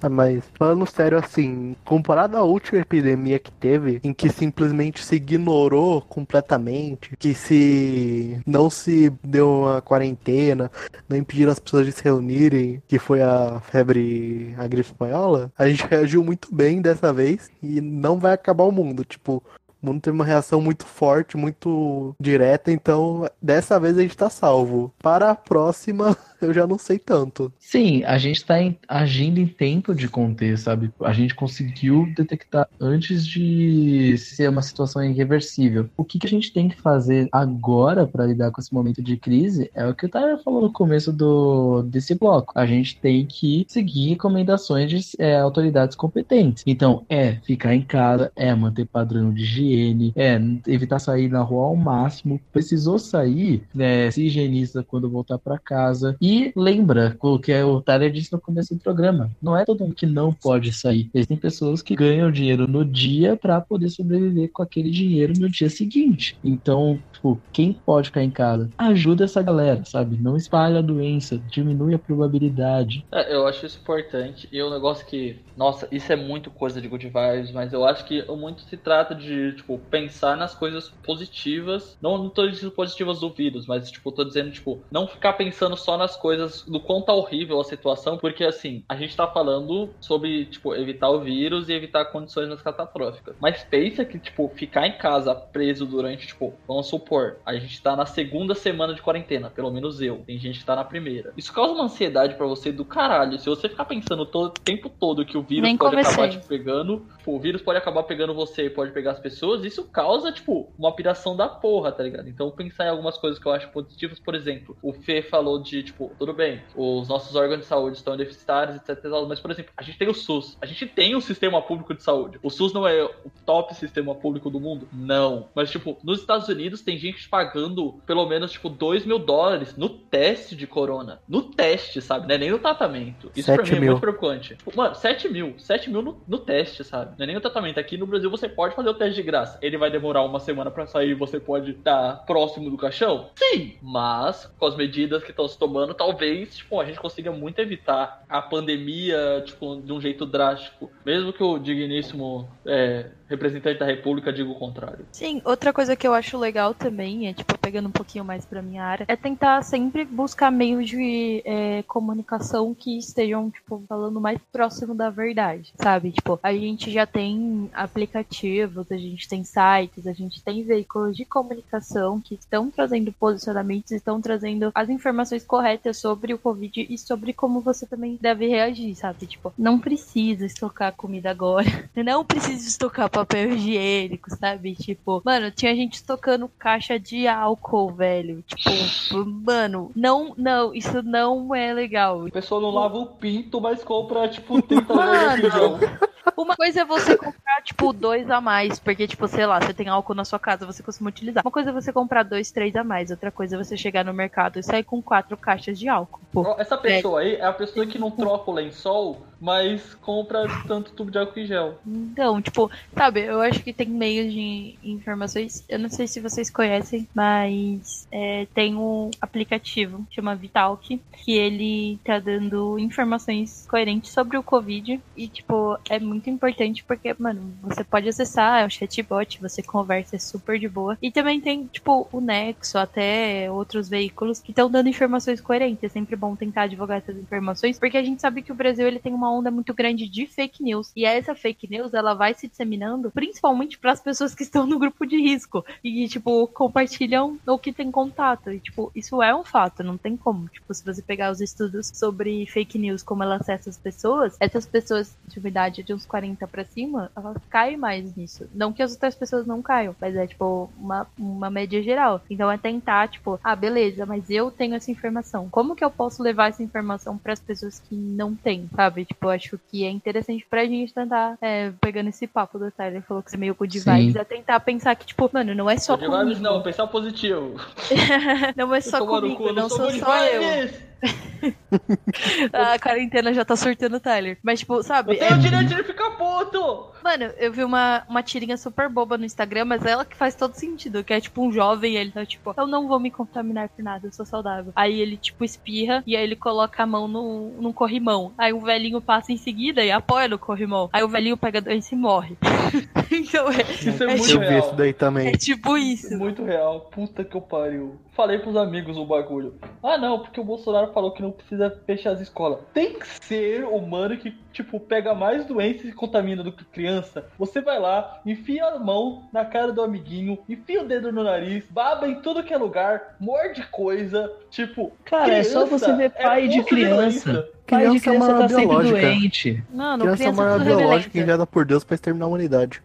Ah, 0.00 0.08
Mas 0.08 0.44
falando 0.58 0.81
sério 0.86 1.18
assim, 1.18 1.76
comparado 1.84 2.36
à 2.36 2.42
última 2.42 2.80
epidemia 2.80 3.38
que 3.38 3.50
teve, 3.50 4.00
em 4.02 4.12
que 4.12 4.28
simplesmente 4.28 5.04
se 5.04 5.16
ignorou 5.16 6.00
completamente, 6.02 7.16
que 7.18 7.34
se 7.34 8.40
não 8.46 8.70
se 8.70 9.10
deu 9.22 9.50
uma 9.62 9.82
quarentena, 9.82 10.70
não 11.08 11.16
impediram 11.16 11.52
as 11.52 11.58
pessoas 11.58 11.86
de 11.86 11.92
se 11.92 12.02
reunirem, 12.04 12.82
que 12.86 12.98
foi 12.98 13.22
a 13.22 13.60
febre, 13.60 14.54
a 14.58 14.66
gripe 14.66 14.88
espanhola, 14.88 15.52
a 15.56 15.68
gente 15.68 15.86
reagiu 15.86 16.22
muito 16.24 16.54
bem 16.54 16.80
dessa 16.80 17.12
vez 17.12 17.50
e 17.62 17.80
não 17.80 18.18
vai 18.18 18.32
acabar 18.32 18.64
o 18.64 18.72
mundo. 18.72 19.04
Tipo, 19.04 19.42
o 19.82 19.86
mundo 19.86 20.00
teve 20.00 20.14
uma 20.14 20.24
reação 20.24 20.60
muito 20.60 20.86
forte, 20.86 21.36
muito 21.36 22.14
direta, 22.20 22.70
então 22.70 23.28
dessa 23.40 23.80
vez 23.80 23.98
a 23.98 24.02
gente 24.02 24.16
tá 24.16 24.30
salvo. 24.30 24.94
Para 25.02 25.30
a 25.30 25.34
próxima, 25.34 26.16
eu 26.46 26.54
já 26.54 26.66
não 26.66 26.78
sei 26.78 26.98
tanto. 26.98 27.52
Sim, 27.58 28.02
a 28.04 28.18
gente 28.18 28.36
está 28.36 28.56
agindo 28.88 29.38
em 29.38 29.46
tempo 29.46 29.94
de 29.94 30.08
conter, 30.08 30.58
sabe? 30.58 30.90
A 31.02 31.12
gente 31.12 31.34
conseguiu 31.34 32.12
detectar 32.16 32.68
antes 32.80 33.26
de 33.26 34.16
ser 34.18 34.48
uma 34.48 34.62
situação 34.62 35.04
irreversível. 35.04 35.88
O 35.96 36.04
que, 36.04 36.18
que 36.18 36.26
a 36.26 36.30
gente 36.30 36.52
tem 36.52 36.68
que 36.68 36.80
fazer 36.80 37.28
agora 37.32 38.06
para 38.06 38.26
lidar 38.26 38.50
com 38.50 38.60
esse 38.60 38.72
momento 38.72 39.02
de 39.02 39.16
crise 39.16 39.70
é 39.74 39.86
o 39.86 39.94
que 39.94 40.06
o 40.06 40.08
Tyler 40.08 40.42
falou 40.42 40.62
no 40.62 40.72
começo 40.72 41.12
do, 41.12 41.82
desse 41.82 42.14
bloco. 42.14 42.52
A 42.56 42.66
gente 42.66 42.98
tem 42.98 43.26
que 43.26 43.64
seguir 43.68 44.10
recomendações 44.10 44.90
de 44.90 45.00
é, 45.18 45.36
autoridades 45.36 45.96
competentes. 45.96 46.62
Então, 46.66 47.04
é 47.08 47.36
ficar 47.44 47.74
em 47.74 47.82
casa, 47.82 48.32
é 48.36 48.54
manter 48.54 48.86
padrão 48.86 49.32
de 49.32 49.42
higiene, 49.42 50.12
é 50.16 50.40
evitar 50.66 50.98
sair 50.98 51.28
na 51.28 51.42
rua 51.42 51.66
ao 51.66 51.76
máximo. 51.76 52.40
Precisou 52.52 52.98
sair, 52.98 53.62
né, 53.74 54.10
se 54.10 54.24
higieniza 54.24 54.82
quando 54.82 55.10
voltar 55.10 55.38
para 55.38 55.58
casa. 55.58 56.16
E 56.20 56.31
lembra 56.54 57.16
o 57.20 57.38
que 57.38 57.52
o 57.62 57.80
Tyler 57.80 58.10
disse 58.10 58.32
no 58.32 58.40
começo 58.40 58.74
do 58.74 58.80
programa: 58.80 59.30
não 59.40 59.56
é 59.56 59.64
todo 59.64 59.80
mundo 59.80 59.94
que 59.94 60.06
não 60.06 60.32
pode 60.32 60.72
sair. 60.72 61.10
Existem 61.12 61.36
pessoas 61.36 61.82
que 61.82 61.96
ganham 61.96 62.30
dinheiro 62.30 62.66
no 62.66 62.84
dia 62.84 63.36
para 63.36 63.60
poder 63.60 63.90
sobreviver 63.90 64.50
com 64.52 64.62
aquele 64.62 64.90
dinheiro 64.90 65.32
no 65.38 65.48
dia 65.48 65.68
seguinte. 65.68 66.36
Então, 66.44 66.98
tipo, 67.22 67.40
quem 67.52 67.72
pode 67.72 68.08
ficar 68.08 68.22
em 68.24 68.30
casa, 68.30 68.68
ajuda 68.76 69.24
essa 69.24 69.40
galera, 69.40 69.84
sabe? 69.84 70.16
Não 70.20 70.36
espalha 70.36 70.80
a 70.80 70.82
doença, 70.82 71.38
diminui 71.38 71.94
a 71.94 71.98
probabilidade. 71.98 73.06
É, 73.12 73.32
eu 73.32 73.46
acho 73.46 73.64
isso 73.64 73.78
importante. 73.80 74.48
E 74.50 74.58
é 74.58 74.64
um 74.64 74.70
negócio 74.70 75.06
que, 75.06 75.40
nossa, 75.56 75.86
isso 75.92 76.12
é 76.12 76.16
muito 76.16 76.50
coisa 76.50 76.80
de 76.80 76.88
good 76.88 77.06
vibes, 77.06 77.52
mas 77.52 77.72
eu 77.72 77.84
acho 77.84 78.04
que 78.04 78.24
muito 78.32 78.62
se 78.62 78.76
trata 78.76 79.14
de, 79.14 79.52
tipo, 79.52 79.78
pensar 79.78 80.36
nas 80.36 80.54
coisas 80.54 80.88
positivas. 81.04 81.96
Não, 82.02 82.18
não 82.18 82.28
tô 82.28 82.48
dizendo 82.48 82.72
positivas 82.72 83.20
do 83.20 83.30
vírus, 83.30 83.66
mas, 83.66 83.90
tipo, 83.90 84.10
tô 84.10 84.24
dizendo, 84.24 84.50
tipo, 84.50 84.82
não 84.90 85.06
ficar 85.06 85.34
pensando 85.34 85.76
só 85.76 85.96
nas 85.96 86.16
coisas 86.16 86.64
do 86.66 86.80
quão 86.80 87.02
tá 87.02 87.12
horrível 87.12 87.60
a 87.60 87.64
situação, 87.64 88.18
porque, 88.18 88.44
assim, 88.44 88.82
a 88.88 88.96
gente 88.96 89.16
tá 89.16 89.28
falando 89.28 89.94
sobre, 90.00 90.46
tipo, 90.46 90.74
evitar 90.74 91.10
o 91.10 91.20
vírus 91.20 91.68
e 91.68 91.72
evitar 91.72 92.06
condições 92.06 92.48
mais 92.48 92.62
catastróficas. 92.62 93.36
Mas 93.40 93.62
pensa 93.62 94.04
que, 94.04 94.18
tipo, 94.18 94.52
ficar 94.56 94.86
em 94.86 94.98
casa 94.98 95.34
preso 95.34 95.86
durante, 95.86 96.26
tipo, 96.26 96.60
vamos 96.66 96.88
supor, 96.88 97.11
a 97.44 97.54
gente 97.54 97.80
tá 97.82 97.96
na 97.96 98.06
segunda 98.06 98.54
semana 98.54 98.94
de 98.94 99.02
quarentena, 99.02 99.50
pelo 99.50 99.70
menos 99.70 100.00
eu. 100.00 100.22
Tem 100.26 100.38
gente 100.38 100.60
que 100.60 100.64
tá 100.64 100.76
na 100.76 100.84
primeira. 100.84 101.32
Isso 101.36 101.52
causa 101.52 101.72
uma 101.72 101.84
ansiedade 101.84 102.34
pra 102.34 102.46
você 102.46 102.72
do 102.72 102.84
caralho. 102.84 103.38
Se 103.38 103.48
você 103.48 103.68
ficar 103.68 103.84
pensando 103.84 104.24
todo, 104.26 104.46
o 104.46 104.50
tempo 104.50 104.88
todo 104.88 105.24
que 105.24 105.36
o 105.36 105.42
vírus 105.42 105.62
Nem 105.62 105.76
pode 105.76 105.96
acabar 105.96 106.14
comecei. 106.16 106.40
te 106.40 106.46
pegando, 106.46 107.06
tipo, 107.18 107.34
o 107.34 107.40
vírus 107.40 107.62
pode 107.62 107.78
acabar 107.78 108.02
pegando 108.04 108.34
você 108.34 108.66
e 108.66 108.70
pode 108.70 108.92
pegar 108.92 109.12
as 109.12 109.20
pessoas, 109.20 109.64
isso 109.64 109.84
causa, 109.84 110.32
tipo, 110.32 110.72
uma 110.78 110.94
piração 110.94 111.36
da 111.36 111.48
porra, 111.48 111.92
tá 111.92 112.02
ligado? 112.02 112.28
Então 112.28 112.50
pensar 112.50 112.86
em 112.86 112.90
algumas 112.90 113.16
coisas 113.18 113.38
que 113.38 113.46
eu 113.46 113.52
acho 113.52 113.68
positivas, 113.70 114.18
por 114.18 114.34
exemplo, 114.34 114.76
o 114.82 114.92
Fê 114.92 115.22
falou 115.22 115.62
de, 115.62 115.82
tipo, 115.82 116.12
tudo 116.18 116.32
bem, 116.32 116.62
os 116.74 117.08
nossos 117.08 117.34
órgãos 117.34 117.60
de 117.60 117.66
saúde 117.66 117.96
estão 117.96 118.16
deficitários, 118.16 118.76
etc. 118.76 118.90
e 118.90 119.10
tal, 119.10 119.26
Mas, 119.26 119.40
por 119.40 119.50
exemplo, 119.50 119.72
a 119.76 119.82
gente 119.82 119.98
tem 119.98 120.08
o 120.08 120.14
SUS, 120.14 120.56
a 120.60 120.66
gente 120.66 120.86
tem 120.86 121.16
um 121.16 121.20
sistema 121.20 121.60
público 121.60 121.94
de 121.94 122.02
saúde. 122.02 122.38
O 122.42 122.50
SUS 122.50 122.72
não 122.72 122.86
é 122.86 123.02
o 123.04 123.30
top 123.44 123.74
sistema 123.74 124.14
público 124.14 124.50
do 124.50 124.60
mundo? 124.60 124.88
Não. 124.92 125.48
Mas, 125.54 125.70
tipo, 125.70 125.98
nos 126.02 126.20
Estados 126.20 126.48
Unidos 126.48 126.80
tem 126.80 126.98
gente 127.02 127.28
pagando 127.28 128.00
pelo 128.06 128.26
menos, 128.26 128.52
tipo, 128.52 128.68
2 128.68 129.04
mil 129.04 129.18
dólares 129.18 129.76
no 129.76 129.88
teste 129.88 130.54
de 130.54 130.66
corona. 130.66 131.20
No 131.28 131.42
teste, 131.42 132.00
sabe? 132.00 132.26
Não 132.26 132.34
é 132.34 132.38
nem 132.38 132.50
no 132.50 132.58
tratamento. 132.58 133.30
Isso 133.34 133.52
pra 133.52 133.62
mim 133.62 133.70
é 133.70 133.80
mil. 133.80 133.90
muito 133.90 134.00
preocupante. 134.00 134.56
Tipo, 134.56 134.76
mano, 134.76 134.94
7 134.94 135.28
mil. 135.28 135.54
7 135.58 135.90
mil 135.90 136.02
no, 136.02 136.22
no 136.26 136.38
teste, 136.38 136.84
sabe? 136.84 137.14
Não 137.18 137.24
é 137.24 137.26
nem 137.26 137.34
no 137.34 137.40
tratamento. 137.40 137.78
Aqui 137.78 137.96
no 137.96 138.06
Brasil 138.06 138.30
você 138.30 138.48
pode 138.48 138.74
fazer 138.74 138.88
o 138.88 138.94
teste 138.94 139.16
de 139.16 139.22
graça. 139.22 139.58
Ele 139.60 139.78
vai 139.78 139.90
demorar 139.90 140.22
uma 140.22 140.40
semana 140.40 140.70
pra 140.70 140.86
sair 140.86 141.10
e 141.10 141.14
você 141.14 141.40
pode 141.40 141.72
estar 141.72 142.24
próximo 142.26 142.70
do 142.70 142.76
caixão? 142.76 143.30
Sim. 143.34 143.76
Mas, 143.82 144.46
com 144.58 144.66
as 144.66 144.76
medidas 144.76 145.22
que 145.22 145.30
estão 145.30 145.48
se 145.48 145.58
tomando, 145.58 145.94
talvez, 145.94 146.56
tipo, 146.56 146.80
a 146.80 146.84
gente 146.84 147.00
consiga 147.00 147.32
muito 147.32 147.58
evitar 147.60 148.24
a 148.28 148.40
pandemia, 148.40 149.42
tipo, 149.44 149.80
de 149.80 149.92
um 149.92 150.00
jeito 150.00 150.24
drástico. 150.26 150.90
Mesmo 151.04 151.32
que 151.32 151.42
o 151.42 151.58
digníssimo 151.58 152.48
é, 152.66 153.10
representante 153.32 153.78
da 153.78 153.86
república 153.86 154.32
diga 154.32 154.50
o 154.50 154.54
contrário. 154.54 155.06
Sim, 155.10 155.42
outra 155.44 155.72
coisa 155.72 155.96
que 155.96 156.06
eu 156.06 156.14
acho 156.14 156.38
legal 156.38 156.74
também, 156.74 157.28
é 157.28 157.32
tipo, 157.32 157.58
pegando 157.58 157.88
um 157.88 157.92
pouquinho 157.92 158.24
mais 158.24 158.44
pra 158.44 158.62
minha 158.62 158.84
área, 158.84 159.04
é 159.08 159.16
tentar 159.16 159.62
sempre 159.62 160.04
buscar 160.04 160.50
meios 160.50 160.88
de 160.88 161.42
é, 161.44 161.82
comunicação 161.84 162.74
que 162.74 162.98
estejam, 162.98 163.50
tipo, 163.50 163.82
falando 163.88 164.20
mais 164.20 164.38
próximo 164.52 164.94
da 164.94 165.10
verdade, 165.10 165.72
sabe? 165.80 166.12
Tipo, 166.12 166.38
a 166.42 166.52
gente 166.52 166.90
já 166.90 167.06
tem 167.06 167.70
aplicativos, 167.72 168.90
a 168.90 168.96
gente 168.96 169.28
tem 169.28 169.42
sites, 169.44 170.06
a 170.06 170.12
gente 170.12 170.42
tem 170.42 170.62
veículos 170.62 171.16
de 171.16 171.24
comunicação 171.24 172.20
que 172.20 172.34
estão 172.34 172.70
trazendo 172.70 173.12
posicionamentos, 173.12 173.92
estão 173.92 174.20
trazendo 174.20 174.70
as 174.74 174.88
informações 174.88 175.44
corretas 175.44 175.96
sobre 175.96 176.34
o 176.34 176.38
Covid 176.38 176.86
e 176.88 176.98
sobre 176.98 177.32
como 177.32 177.60
você 177.60 177.86
também 177.86 178.18
deve 178.20 178.46
reagir, 178.46 178.94
sabe? 178.94 179.26
Tipo, 179.26 179.52
não 179.56 179.78
precisa 179.78 180.44
estocar 180.44 180.92
comida 180.92 181.30
agora, 181.30 181.66
não 181.96 182.24
precisa 182.24 182.66
estocar 182.68 183.08
papel 183.08 183.21
higiênico, 183.34 184.30
sabe? 184.36 184.74
Tipo, 184.74 185.22
mano, 185.24 185.50
tinha 185.50 185.74
gente 185.74 185.94
estocando 185.94 186.50
caixa 186.58 186.98
de 186.98 187.26
álcool, 187.26 187.92
velho. 187.92 188.42
Tipo, 188.46 189.24
mano, 189.26 189.90
não, 189.94 190.34
não, 190.36 190.74
isso 190.74 191.02
não 191.02 191.54
é 191.54 191.72
legal. 191.72 192.26
A 192.26 192.30
pessoa 192.30 192.60
não 192.60 192.70
lava 192.70 192.96
o 192.98 193.06
pinto, 193.06 193.60
mas 193.60 193.82
compra, 193.84 194.28
tipo, 194.28 194.60
30 194.62 194.94
reais 194.94 195.36
de 195.36 195.48
Mano. 195.48 195.78
feijão. 195.78 195.98
Uma 196.36 196.56
coisa 196.56 196.82
é 196.82 196.84
você 196.84 197.16
comprar, 197.16 197.62
tipo, 197.62 197.92
dois 197.92 198.30
a 198.30 198.40
mais, 198.40 198.78
porque, 198.78 199.06
tipo, 199.06 199.26
sei 199.28 199.46
lá, 199.46 199.60
você 199.60 199.74
tem 199.74 199.88
álcool 199.88 200.14
na 200.14 200.24
sua 200.24 200.38
casa, 200.38 200.66
você 200.66 200.82
costuma 200.82 201.10
utilizar. 201.10 201.44
Uma 201.44 201.50
coisa 201.50 201.70
é 201.70 201.72
você 201.72 201.92
comprar 201.92 202.22
dois, 202.22 202.50
três 202.50 202.74
a 202.76 202.84
mais. 202.84 203.10
Outra 203.10 203.30
coisa 203.30 203.56
é 203.56 203.58
você 203.58 203.76
chegar 203.76 204.04
no 204.04 204.12
mercado 204.12 204.58
e 204.58 204.62
sair 204.62 204.84
com 204.84 205.02
quatro 205.02 205.36
caixas 205.36 205.78
de 205.78 205.88
álcool. 205.88 206.20
Pô, 206.32 206.54
Essa 206.58 206.76
pessoa 206.76 207.20
aí 207.20 207.36
é 207.36 207.44
a 207.44 207.52
pessoa 207.52 207.86
que 207.86 207.98
não 207.98 208.10
troca 208.10 208.50
o 208.50 208.54
lençol 208.54 209.26
mas 209.42 209.92
compra 209.96 210.46
tanto 210.68 210.92
tubo 210.92 211.10
de 211.10 211.18
álcool 211.18 211.40
em 211.40 211.46
gel. 211.46 211.80
Então, 211.84 212.40
tipo, 212.40 212.70
sabe, 212.96 213.22
eu 213.22 213.40
acho 213.40 213.60
que 213.60 213.72
tem 213.72 213.88
meios 213.88 214.32
de 214.32 214.78
informações. 214.84 215.64
Eu 215.68 215.80
não 215.80 215.88
sei 215.88 216.06
se 216.06 216.20
vocês 216.20 216.48
conhecem, 216.48 217.08
mas 217.12 218.06
é, 218.12 218.46
tem 218.54 218.76
um 218.76 219.10
aplicativo 219.20 220.06
chama 220.12 220.36
Vitalk, 220.36 221.02
que 221.24 221.32
ele 221.32 221.98
tá 222.04 222.20
dando 222.20 222.78
informações 222.78 223.66
coerentes 223.68 224.12
sobre 224.12 224.38
o 224.38 224.44
Covid. 224.44 225.00
E, 225.16 225.26
tipo, 225.26 225.76
é 225.90 225.98
muito 225.98 226.11
importante 226.14 226.84
porque, 226.84 227.14
mano, 227.18 227.54
você 227.62 227.84
pode 227.84 228.08
acessar, 228.08 228.62
é 228.62 228.66
um 228.66 228.70
chatbot, 228.70 229.40
você 229.40 229.62
conversa, 229.62 230.16
é 230.16 230.18
super 230.18 230.58
de 230.58 230.68
boa. 230.68 230.96
E 231.00 231.10
também 231.10 231.40
tem, 231.40 231.66
tipo, 231.66 232.08
o 232.12 232.20
Nexo, 232.20 232.78
até 232.78 233.50
outros 233.50 233.88
veículos 233.88 234.40
que 234.40 234.50
estão 234.50 234.70
dando 234.70 234.88
informações 234.88 235.40
coerentes. 235.40 235.84
É 235.84 235.88
sempre 235.88 236.16
bom 236.16 236.34
tentar 236.34 236.66
divulgar 236.66 236.98
essas 236.98 237.16
informações, 237.16 237.78
porque 237.78 237.96
a 237.96 238.02
gente 238.02 238.20
sabe 238.20 238.42
que 238.42 238.52
o 238.52 238.54
Brasil 238.54 238.86
ele 238.86 238.98
tem 238.98 239.12
uma 239.12 239.32
onda 239.32 239.50
muito 239.50 239.74
grande 239.74 240.08
de 240.08 240.26
fake 240.26 240.62
news. 240.62 240.90
E 240.96 241.04
essa 241.04 241.34
fake 241.34 241.68
news, 241.70 241.94
ela 241.94 242.14
vai 242.14 242.34
se 242.34 242.48
disseminando 242.48 243.10
principalmente 243.10 243.78
para 243.78 243.92
as 243.92 244.00
pessoas 244.00 244.34
que 244.34 244.42
estão 244.42 244.66
no 244.66 244.78
grupo 244.78 245.06
de 245.06 245.20
risco 245.20 245.64
e, 245.82 246.08
tipo, 246.08 246.46
compartilham 246.48 247.38
o 247.46 247.58
que 247.58 247.72
tem 247.72 247.90
contato. 247.90 248.50
E, 248.50 248.60
tipo, 248.60 248.90
isso 248.94 249.22
é 249.22 249.34
um 249.34 249.44
fato, 249.44 249.82
não 249.82 249.96
tem 249.98 250.16
como. 250.16 250.48
Tipo, 250.48 250.72
se 250.74 250.84
você 250.84 251.02
pegar 251.02 251.30
os 251.30 251.40
estudos 251.40 251.90
sobre 251.94 252.46
fake 252.46 252.78
news, 252.78 253.02
como 253.02 253.22
ela 253.22 253.36
acessa 253.36 253.70
as 253.70 253.78
pessoas, 253.78 254.36
essas 254.40 254.66
pessoas 254.66 255.16
de 255.28 255.40
idade 255.46 255.82
de 255.82 255.92
uns 255.92 256.01
40 256.06 256.46
para 256.46 256.64
cima, 256.64 257.10
elas 257.16 257.36
caem 257.48 257.76
mais 257.76 258.14
nisso. 258.14 258.48
Não 258.54 258.72
que 258.72 258.82
as 258.82 258.92
outras 258.92 259.14
pessoas 259.14 259.46
não 259.46 259.62
caiam, 259.62 259.94
mas 260.00 260.16
é, 260.16 260.26
tipo, 260.26 260.70
uma, 260.76 261.06
uma 261.18 261.50
média 261.50 261.82
geral. 261.82 262.20
Então 262.30 262.50
é 262.50 262.58
tentar, 262.58 263.08
tipo, 263.08 263.38
ah, 263.42 263.56
beleza, 263.56 264.06
mas 264.06 264.28
eu 264.30 264.50
tenho 264.50 264.74
essa 264.74 264.90
informação. 264.90 265.48
Como 265.50 265.76
que 265.76 265.84
eu 265.84 265.90
posso 265.90 266.22
levar 266.22 266.48
essa 266.48 266.62
informação 266.62 267.18
para 267.18 267.32
as 267.32 267.40
pessoas 267.40 267.78
que 267.78 267.94
não 267.94 268.34
têm, 268.34 268.68
sabe? 268.74 269.04
Tipo, 269.04 269.26
eu 269.26 269.30
acho 269.30 269.60
que 269.70 269.84
é 269.84 269.90
interessante 269.90 270.46
pra 270.48 270.66
gente 270.66 270.92
tentar, 270.92 271.36
é, 271.40 271.72
pegando 271.80 272.08
esse 272.08 272.26
papo 272.26 272.58
do 272.58 272.70
Tyler, 272.70 273.02
falou 273.02 273.22
que 273.22 273.30
você 273.30 273.36
é 273.36 273.40
meio 273.40 273.54
good 273.54 273.80
Sim. 273.80 273.90
vibes, 273.90 274.16
é 274.16 274.24
tentar 274.24 274.60
pensar 274.60 274.94
que, 274.94 275.06
tipo, 275.06 275.30
mano, 275.32 275.54
não 275.54 275.68
é 275.68 275.76
só 275.76 275.96
Good 275.96 276.10
vibes 276.10 276.38
comigo. 276.38 276.42
não, 276.42 276.62
pensar 276.62 276.86
positivo. 276.86 277.54
não 278.56 278.74
é 278.74 278.80
só 278.80 279.04
comigo, 279.04 279.52
não 279.52 279.68
sou 279.68 279.90
só 279.90 280.24
eu. 280.24 280.91
A 282.52 282.78
quarentena 282.78 283.32
já 283.34 283.44
tá 283.44 283.56
surtando 283.56 283.96
o 283.96 284.00
Tyler. 284.00 284.38
Mas, 284.42 284.60
tipo, 284.60 284.82
sabe? 284.82 285.14
Eu 285.14 285.18
tenho 285.18 285.32
é- 285.32 285.34
o 285.34 285.38
direito 285.40 285.74
de 285.74 285.82
ficar 285.84 286.10
puto. 286.12 286.91
Mano, 287.02 287.24
eu 287.38 287.52
vi 287.52 287.64
uma, 287.64 288.02
uma 288.08 288.22
tirinha 288.22 288.56
super 288.56 288.88
boba 288.88 289.18
no 289.18 289.24
Instagram, 289.24 289.64
mas 289.64 289.84
ela 289.84 290.04
que 290.04 290.16
faz 290.16 290.34
todo 290.34 290.54
sentido. 290.54 291.02
Que 291.02 291.14
é 291.14 291.20
tipo 291.20 291.42
um 291.42 291.52
jovem, 291.52 291.96
ele 291.96 292.10
tá 292.10 292.24
tipo, 292.24 292.54
eu 292.56 292.66
não 292.66 292.86
vou 292.86 293.00
me 293.00 293.10
contaminar 293.10 293.68
por 293.68 293.82
nada, 293.82 294.06
eu 294.06 294.12
sou 294.12 294.24
saudável. 294.24 294.72
Aí 294.76 295.00
ele, 295.00 295.16
tipo, 295.16 295.44
espirra 295.44 296.02
e 296.06 296.16
aí 296.16 296.22
ele 296.22 296.36
coloca 296.36 296.82
a 296.82 296.86
mão 296.86 297.08
no, 297.08 297.50
num 297.60 297.72
corrimão. 297.72 298.32
Aí 298.38 298.52
o 298.52 298.60
velhinho 298.60 299.00
passa 299.00 299.32
em 299.32 299.36
seguida 299.36 299.84
e 299.84 299.90
apoia 299.90 300.28
no 300.28 300.38
corrimão. 300.38 300.88
Aí 300.92 301.02
o 301.02 301.08
velhinho 301.08 301.36
pega 301.36 301.58
a 301.58 301.62
doença 301.62 301.94
e 301.94 301.98
morre. 301.98 302.36
então 303.10 303.48
é, 303.50 303.62
Isso 303.72 304.04
é, 304.04 304.06
É 304.06 304.16
muito 304.16 304.30
Eu 304.30 304.40
vi 304.40 304.46
real. 304.46 304.58
isso 304.60 304.74
daí 304.74 304.92
também. 304.92 305.28
é 305.28 305.32
tipo 305.32 305.76
isso. 305.76 306.16
Muito 306.16 306.44
real. 306.44 306.80
Puta 306.92 307.24
que 307.24 307.36
eu 307.36 307.40
pariu. 307.40 308.00
Falei 308.14 308.38
pros 308.38 308.56
amigos 308.56 308.96
o 308.96 309.06
bagulho. 309.06 309.54
Ah, 309.82 309.96
não, 309.96 310.18
porque 310.20 310.38
o 310.40 310.44
Bolsonaro 310.44 310.92
falou 310.92 311.12
que 311.12 311.22
não 311.22 311.32
precisa 311.32 311.70
fechar 311.86 312.12
as 312.12 312.20
escolas. 312.20 312.58
Tem 312.74 312.98
que 312.98 313.06
ser 313.24 313.64
o 313.64 313.80
mano 313.80 314.16
que, 314.18 314.30
tipo, 314.52 314.78
pega 314.78 315.14
mais 315.14 315.44
doenças 315.46 315.86
e 315.86 315.92
contamina 315.92 316.42
do 316.42 316.52
que 316.52 316.64
criança. 316.64 317.26
Você 317.38 317.60
vai 317.60 317.78
lá, 317.80 318.20
enfia 318.26 318.64
a 318.66 318.78
mão 318.78 319.24
na 319.32 319.44
cara 319.44 319.72
do 319.72 319.82
amiguinho, 319.82 320.38
enfia 320.48 320.82
o 320.82 320.86
dedo 320.86 321.10
no 321.10 321.24
nariz, 321.24 321.64
baba 321.70 322.06
em 322.08 322.16
tudo 322.20 322.42
que 322.42 322.52
é 322.52 322.58
lugar, 322.58 323.16
morde 323.18 323.62
coisa. 323.70 324.30
Tipo, 324.50 324.92
Cara, 325.04 325.32
é 325.34 325.42
só 325.42 325.64
criança 325.66 325.78
você 325.86 325.96
ver 325.96 326.04
é 326.04 326.08
pai 326.22 326.48
de 326.48 326.56
ponto 326.58 326.68
criança. 326.68 327.32
doença. 327.32 327.48
Pai 327.66 327.88
de 327.90 328.00
Criança 328.00 328.10
é 328.10 328.12
criança 328.12 328.32
uma 328.32 328.38
tá 328.40 328.48
sempre 328.48 328.66
biológica. 328.66 329.00
doente. 329.00 329.64
Mano, 329.72 330.02
Criança 330.04 330.22
é 330.22 330.26
criança 330.32 330.42
uma 330.42 330.58
biológica 330.58 331.18
enviada 331.18 331.46
por 331.46 331.64
Deus 331.64 331.84
pra 331.84 331.94
exterminar 331.94 332.26
a 332.26 332.28
humanidade. 332.28 332.82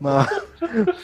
Mas, 0.00 0.28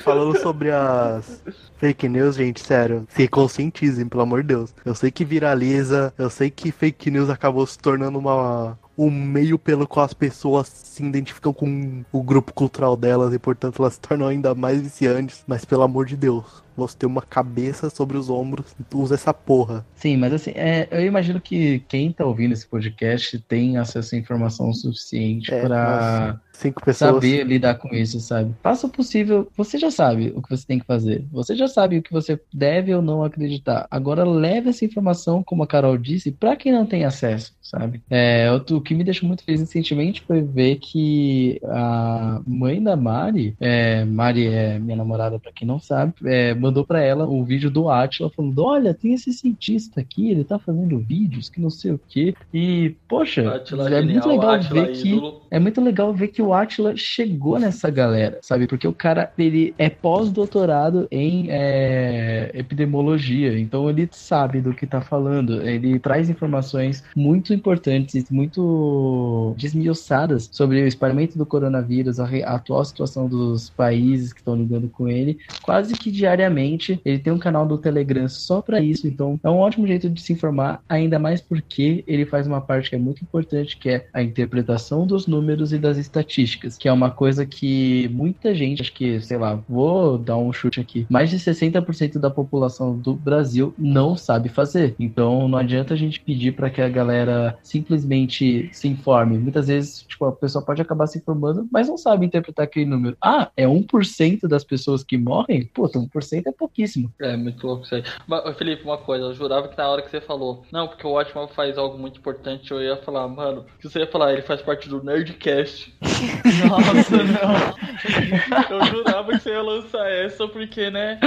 falando 0.03 0.39
sobre 0.39 0.71
as 0.71 1.43
fake 1.79 2.09
news, 2.09 2.37
gente, 2.37 2.61
sério, 2.61 3.07
se 3.09 3.27
conscientizem, 3.27 4.07
pelo 4.09 4.23
amor 4.23 4.43
de 4.43 4.49
Deus. 4.49 4.73
Eu 4.85 4.95
sei 4.95 5.11
que 5.11 5.25
viraliza, 5.25 6.13
eu 6.17 6.31
sei 6.31 6.49
que 6.49 6.71
fake 6.71 7.11
news 7.11 7.29
acabou 7.29 7.67
se 7.67 7.77
tornando 7.79 8.19
uma, 8.19 8.79
um 8.97 9.11
meio 9.11 9.59
pelo 9.59 9.87
qual 9.87 10.07
as 10.07 10.15
pessoas 10.15 10.69
se 10.69 11.03
identificam 11.03 11.53
com 11.53 12.05
o 12.13 12.23
grupo 12.23 12.53
cultural 12.53 12.97
delas 12.97 13.33
e, 13.35 13.39
portanto, 13.39 13.81
elas 13.81 13.95
se 13.95 14.01
tornam 14.01 14.29
ainda 14.29 14.55
mais 14.55 14.81
viciantes. 14.81 15.43
Mas, 15.47 15.65
pelo 15.65 15.83
amor 15.83 16.07
de 16.07 16.17
Deus, 16.17 16.63
você 16.77 16.97
tem 16.97 17.09
uma 17.09 17.23
cabeça 17.23 17.91
sobre 17.91 18.17
os 18.17 18.29
ombros, 18.31 18.75
usa 18.93 19.15
essa 19.15 19.33
porra. 19.33 19.85
Sim, 19.95 20.17
mas 20.17 20.33
assim, 20.33 20.53
é, 20.55 20.89
eu 20.91 21.05
imagino 21.05 21.41
que 21.41 21.81
quem 21.89 22.13
tá 22.13 22.25
ouvindo 22.25 22.53
esse 22.53 22.67
podcast 22.67 23.39
tem 23.41 23.77
acesso 23.77 24.15
à 24.15 24.19
informação 24.19 24.73
suficiente 24.73 25.53
É, 25.53 25.63
pra 25.63 26.41
Cinco 26.55 26.85
pessoas. 26.85 27.15
saber 27.15 27.45
lidar 27.45 27.75
com 27.75 27.93
isso, 27.95 28.21
sabe? 28.21 28.55
Faça 28.63 28.87
o 28.87 28.91
possível, 28.91 29.49
você 29.57 29.77
já 29.77 29.91
sabe 29.91 30.33
o 30.35 30.41
que 30.41 30.49
você 30.49 30.65
tem 30.67 30.79
que 30.79 30.87
fazer. 30.87 31.25
Você 31.33 31.55
já 31.57 31.67
sabe 31.67 31.99
o 31.99 32.03
que 32.03 32.13
você 32.13 32.41
deve 32.53 32.95
ou 32.95 33.03
não 33.03 33.25
acreditar. 33.25 33.87
Agora 33.91 34.25
leve 34.25 34.71
essa 34.71 34.85
informação, 34.85 35.43
como 35.43 35.65
a 35.65 35.67
Carol 35.67 35.99
disse, 35.99 36.31
pra 36.31 36.57
quem 36.57 36.73
não 36.73 36.87
tem 36.87 37.05
acesso, 37.05 37.53
sabe? 37.61 38.03
É, 38.09 38.51
o, 38.53 38.81
que 38.81 38.95
me 38.95 39.03
deixou 39.03 39.27
muito 39.27 39.43
feliz 39.43 39.61
recentemente 39.61 40.23
foi 40.23 40.43
ver 40.43 40.77
que 40.77 41.61
a 41.65 42.41
mãe 42.47 42.81
da 42.81 42.97
Mari, 42.97 43.57
é, 43.61 44.05
Mari 44.05 44.47
é 44.47 44.79
minha 44.79 44.97
namorada, 44.97 45.41
pra 45.41 45.53
quem 45.53 45.67
não 45.67 45.81
sabe, 45.81 46.15
é, 46.25 46.55
mandou 46.55 46.87
pra 46.87 47.03
ela 47.03 47.27
o 47.27 47.45
vídeo 47.45 47.71
do 47.71 47.91
Atila 47.91 48.31
falando: 48.31 48.63
Olha, 48.63 48.95
tem 48.95 49.13
esse 49.13 49.33
cientista 49.33 50.01
aqui, 50.01 50.31
ele 50.31 50.45
tá 50.45 50.59
fazendo 50.59 50.99
vídeos 50.99 51.51
que 51.51 51.61
não 51.61 51.71
sei 51.71 51.93
o 51.93 52.01
quê. 52.09 52.35
E, 52.53 52.95
poxa, 53.09 53.57
Átila 53.57 53.89
é 53.91 54.03
muito 54.03 54.23
genial, 54.23 54.29
legal 54.29 54.51
Átila 54.51 54.87
ver 54.87 54.93
que. 54.93 55.09
ídolo. 55.09 55.43
É 55.51 55.59
muito 55.59 55.81
legal 55.81 56.13
ver 56.13 56.29
que 56.29 56.44
o 56.45 56.55
Atila 56.55 56.97
chegou 56.97 57.59
nessa 57.59 57.91
galera, 57.91 58.39
sabe? 58.43 58.67
Porque 58.67 58.87
o 58.87 58.93
cara, 58.93 59.33
ele 59.39 59.75
é 59.79 59.89
pós-doutorado 59.89 61.07
em 61.11 61.47
é, 61.51 62.51
epidemiologia, 62.55 63.59
então 63.59 63.89
ele 63.89 64.09
sabe 64.13 64.61
do 64.61 64.75
que 64.75 64.87
tá 64.87 65.01
falando. 65.01 65.63
Ele 65.63 65.99
traz 65.99 66.29
informações 66.29 67.03
muito 67.15 67.53
importantes 67.53 68.25
muito 68.31 69.55
desmiuçadas 69.57 70.49
sobre 70.53 70.83
o 70.83 70.87
espalhamento 70.87 71.39
do 71.39 71.47
coronavírus, 71.47 72.21
a, 72.21 72.25
a 72.25 72.55
atual 72.57 72.85
situação 72.85 73.29
dos 73.29 73.71
países 73.71 74.33
que 74.33 74.41
estão 74.41 74.57
lidando 74.57 74.89
com 74.89 75.09
ele, 75.09 75.39
quase 75.63 75.95
que 75.95 76.11
diariamente. 76.11 77.01
Ele 77.05 77.19
tem 77.19 77.33
um 77.33 77.39
canal 77.39 77.67
do 77.67 77.79
Telegram 77.79 78.29
só 78.29 78.61
para 78.61 78.81
isso, 78.81 79.07
então 79.07 79.39
é 79.43 79.49
um 79.49 79.59
ótimo 79.59 79.87
jeito 79.87 80.09
de 80.11 80.21
se 80.21 80.33
informar, 80.33 80.83
ainda 80.89 81.19
mais 81.19 81.41
porque 81.41 82.05
ele 82.07 82.27
faz 82.27 82.47
uma 82.47 82.61
parte 82.61 82.91
que 82.91 82.97
é 82.97 82.99
muito 82.99 83.23
importante, 83.23 83.77
que 83.77 83.89
é 83.89 84.07
a 84.13 84.23
interpretação 84.23 85.07
dos 85.07 85.27
números 85.27 85.73
e 85.73 85.79
das 85.79 85.97
estatísticas, 85.97 86.34
que 86.79 86.89
é 86.89 86.93
uma 86.93 87.11
coisa 87.11 87.47
que 87.47 88.09
muita 88.09 88.55
gente, 88.55 88.83
acho 88.83 88.93
que, 88.93 89.21
sei 89.21 89.39
lá, 89.39 89.55
vou 89.69 90.19
dar 90.19 90.37
um 90.37 90.53
chute 90.53 90.81
aqui, 90.81 91.07
mais 91.09 91.31
de 91.31 91.39
60% 91.39 92.19
da 92.19 92.31
população 92.31 92.97
do 92.99 93.15
Brasil 93.15 93.75
não 93.79 94.17
sabe 94.17 94.49
fazer. 94.49 94.95
Então 94.99 95.49
não 95.49 95.59
adianta 95.59 95.95
a 95.95 95.97
gente 95.97 96.21
pedir 96.21 96.53
para 96.53 96.71
que 96.71 96.81
a 96.81 96.89
galera 96.89 97.57
simplesmente 97.63 98.69
se 98.73 98.89
informe. 98.89 99.39
Muitas 99.39 99.69
vezes, 99.69 100.03
tipo, 100.03 100.25
a 100.25 100.33
pessoa 100.33 100.65
pode 100.65 100.83
acabar 100.83 101.07
se 101.07 101.19
informando, 101.19 101.67
mas 101.71 101.89
não 101.89 101.97
sabe 101.97 102.27
interpretar 102.27 102.65
aquele 102.65 102.87
número. 102.87 103.17
Ah, 103.23 103.51
é 103.57 103.67
1% 103.67 104.49
das 104.49 104.65
pessoas 104.65 105.05
que 105.05 105.17
morrem? 105.17 105.67
Puta, 105.67 105.99
1% 105.99 106.43
é 106.47 106.53
pouquíssimo. 106.53 107.13
É, 107.21 107.37
muito 107.37 107.67
louco 107.67 107.85
isso 107.85 107.95
aí. 107.95 108.05
Mas, 108.27 108.57
Felipe, 108.57 108.85
uma 108.85 108.99
coisa, 108.99 109.27
eu 109.27 109.35
jurava 109.35 109.69
que 109.69 109.77
na 109.77 109.89
hora 109.89 110.03
que 110.03 110.11
você 110.11 110.21
falou, 110.21 110.65
não, 110.73 110.89
porque 110.89 111.07
o 111.07 111.11
Watchman 111.11 111.49
faz 111.49 111.77
algo 111.79 111.99
muito 111.99 112.19
importante, 112.19 112.71
eu 112.71 112.83
ia 112.83 112.97
falar, 112.97 113.29
mano, 113.29 113.65
que 113.79 113.89
você 113.89 114.01
ia 114.01 114.07
falar, 114.07 114.33
ele 114.33 114.43
faz 114.43 114.63
parte 114.63 114.89
do 114.89 115.03
Nerdcast. 115.03 115.95
Nossa, 116.69 117.23
não. 117.23 118.77
Eu 118.77 118.85
jurava 118.87 119.33
que 119.33 119.43
você 119.43 119.51
ia 119.51 119.63
lançar 119.63 120.11
essa, 120.11 120.47
porque, 120.49 120.91
né? 120.91 121.19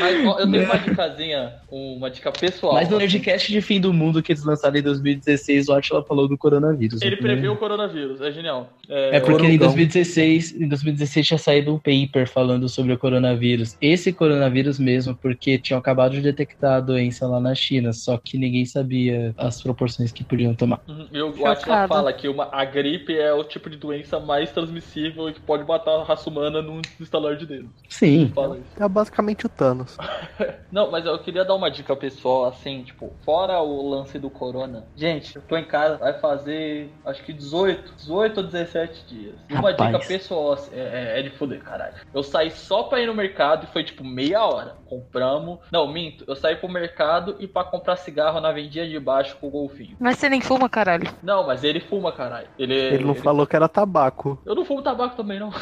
Mas 0.00 0.26
ó, 0.26 0.38
eu 0.38 0.50
tenho 0.50 0.64
uma 0.64 0.78
dicasinha, 0.78 1.52
uma 1.70 2.10
dica 2.10 2.32
pessoal. 2.32 2.74
Mas 2.74 2.88
no 2.88 2.98
Nerdcast 2.98 3.52
de 3.52 3.60
fim 3.60 3.80
do 3.80 3.92
mundo 3.92 4.22
que 4.22 4.32
eles 4.32 4.44
lançaram 4.44 4.76
em 4.76 4.82
2016, 4.82 5.68
o 5.68 5.72
Atila 5.74 6.04
falou 6.04 6.28
do 6.28 6.36
coronavírus. 6.38 7.02
Ele 7.02 7.16
né? 7.16 7.22
previu 7.22 7.52
o 7.52 7.56
coronavírus, 7.56 8.20
é 8.20 8.30
genial. 8.30 8.70
É 8.88 9.20
porque 9.20 9.46
em 9.46 9.58
Corongão. 9.58 9.68
2016, 9.68 10.60
em 10.60 10.68
2016 10.68 11.26
tinha 11.26 11.38
saído 11.38 11.74
um 11.74 11.78
paper 11.78 12.28
falando 12.28 12.68
sobre 12.68 12.92
o 12.92 12.98
coronavírus. 12.98 13.76
Esse 13.80 14.12
coronavírus 14.12 14.78
mesmo, 14.78 15.14
porque 15.14 15.58
tinham 15.58 15.78
acabado 15.78 16.12
de 16.12 16.20
detectar 16.20 16.76
a 16.76 16.80
doença 16.80 17.26
lá 17.26 17.40
na 17.40 17.54
China, 17.54 17.92
só 17.92 18.18
que 18.18 18.36
ninguém 18.38 18.64
sabia 18.64 19.34
as 19.36 19.62
proporções 19.62 20.12
que 20.12 20.24
podiam 20.24 20.54
tomar. 20.54 20.80
Uhum, 20.88 21.06
E 21.12 21.22
o. 21.22 21.46
Atila 21.46 21.88
fala 21.88 22.12
que 22.12 22.28
uma, 22.28 22.48
a 22.52 22.64
gripe 22.64 23.16
é 23.16 23.32
o 23.32 23.44
tipo 23.54 23.70
de 23.70 23.76
doença 23.76 24.20
mais 24.20 24.50
transmissível 24.50 25.28
e 25.28 25.32
que 25.32 25.40
pode 25.40 25.64
matar 25.64 26.00
a 26.00 26.04
raça 26.04 26.28
humana 26.28 26.60
num 26.60 26.80
estalar 27.00 27.36
de 27.36 27.46
dedo. 27.46 27.70
Sim. 27.88 28.30
Fala 28.34 28.58
isso. 28.58 28.82
É 28.82 28.88
basicamente 28.88 29.46
o 29.46 29.48
Thanos. 29.48 29.96
Não, 30.70 30.90
mas 30.90 31.06
eu 31.06 31.18
queria 31.18 31.44
dar 31.44 31.54
uma 31.54 31.70
dica 31.70 31.94
pessoal, 31.94 32.46
assim, 32.46 32.82
tipo, 32.82 33.12
fora 33.24 33.60
o 33.60 33.88
lance 33.88 34.18
do 34.18 34.28
corona. 34.28 34.84
Gente, 34.96 35.36
eu 35.36 35.42
tô 35.42 35.56
em 35.56 35.64
casa, 35.64 35.96
vai 35.96 36.18
fazer 36.18 36.90
acho 37.04 37.22
que 37.22 37.32
18, 37.32 37.94
18 37.94 38.36
ou 38.38 38.42
17 38.44 39.06
dias. 39.06 39.34
E 39.48 39.54
uma 39.54 39.70
Rapaz. 39.70 39.92
dica 39.92 40.06
pessoal 40.06 40.52
assim, 40.52 40.70
é, 40.74 41.20
é 41.20 41.22
de 41.22 41.30
fuder, 41.30 41.62
caralho. 41.62 41.94
Eu 42.12 42.22
saí 42.22 42.50
só 42.50 42.84
pra 42.84 43.00
ir 43.00 43.06
no 43.06 43.14
mercado 43.14 43.64
e 43.64 43.72
foi 43.72 43.84
tipo 43.84 44.04
meia 44.04 44.44
hora. 44.44 44.74
Compramos. 44.86 45.60
Não, 45.70 45.86
minto. 45.86 46.24
Eu 46.26 46.36
saí 46.36 46.56
pro 46.56 46.68
mercado 46.68 47.36
e 47.38 47.46
pra 47.46 47.64
comprar 47.64 47.96
cigarro 47.96 48.40
na 48.40 48.52
vendinha 48.52 48.88
de 48.88 48.98
baixo 48.98 49.36
com 49.40 49.46
o 49.48 49.50
golfinho. 49.50 49.96
Mas 50.00 50.18
você 50.18 50.28
nem 50.28 50.40
fuma, 50.40 50.68
caralho. 50.68 51.08
Não, 51.22 51.46
mas 51.46 51.62
ele 51.64 51.80
fuma, 51.80 52.12
caralho. 52.12 52.48
Ele, 52.58 52.74
Ele 52.74 53.04
não 53.04 53.14
falou 53.14 53.43
que 53.46 53.56
era 53.56 53.68
tabaco. 53.68 54.38
Eu 54.44 54.54
não 54.54 54.64
fumo 54.64 54.82
tabaco 54.82 55.16
também, 55.16 55.38
não. 55.38 55.52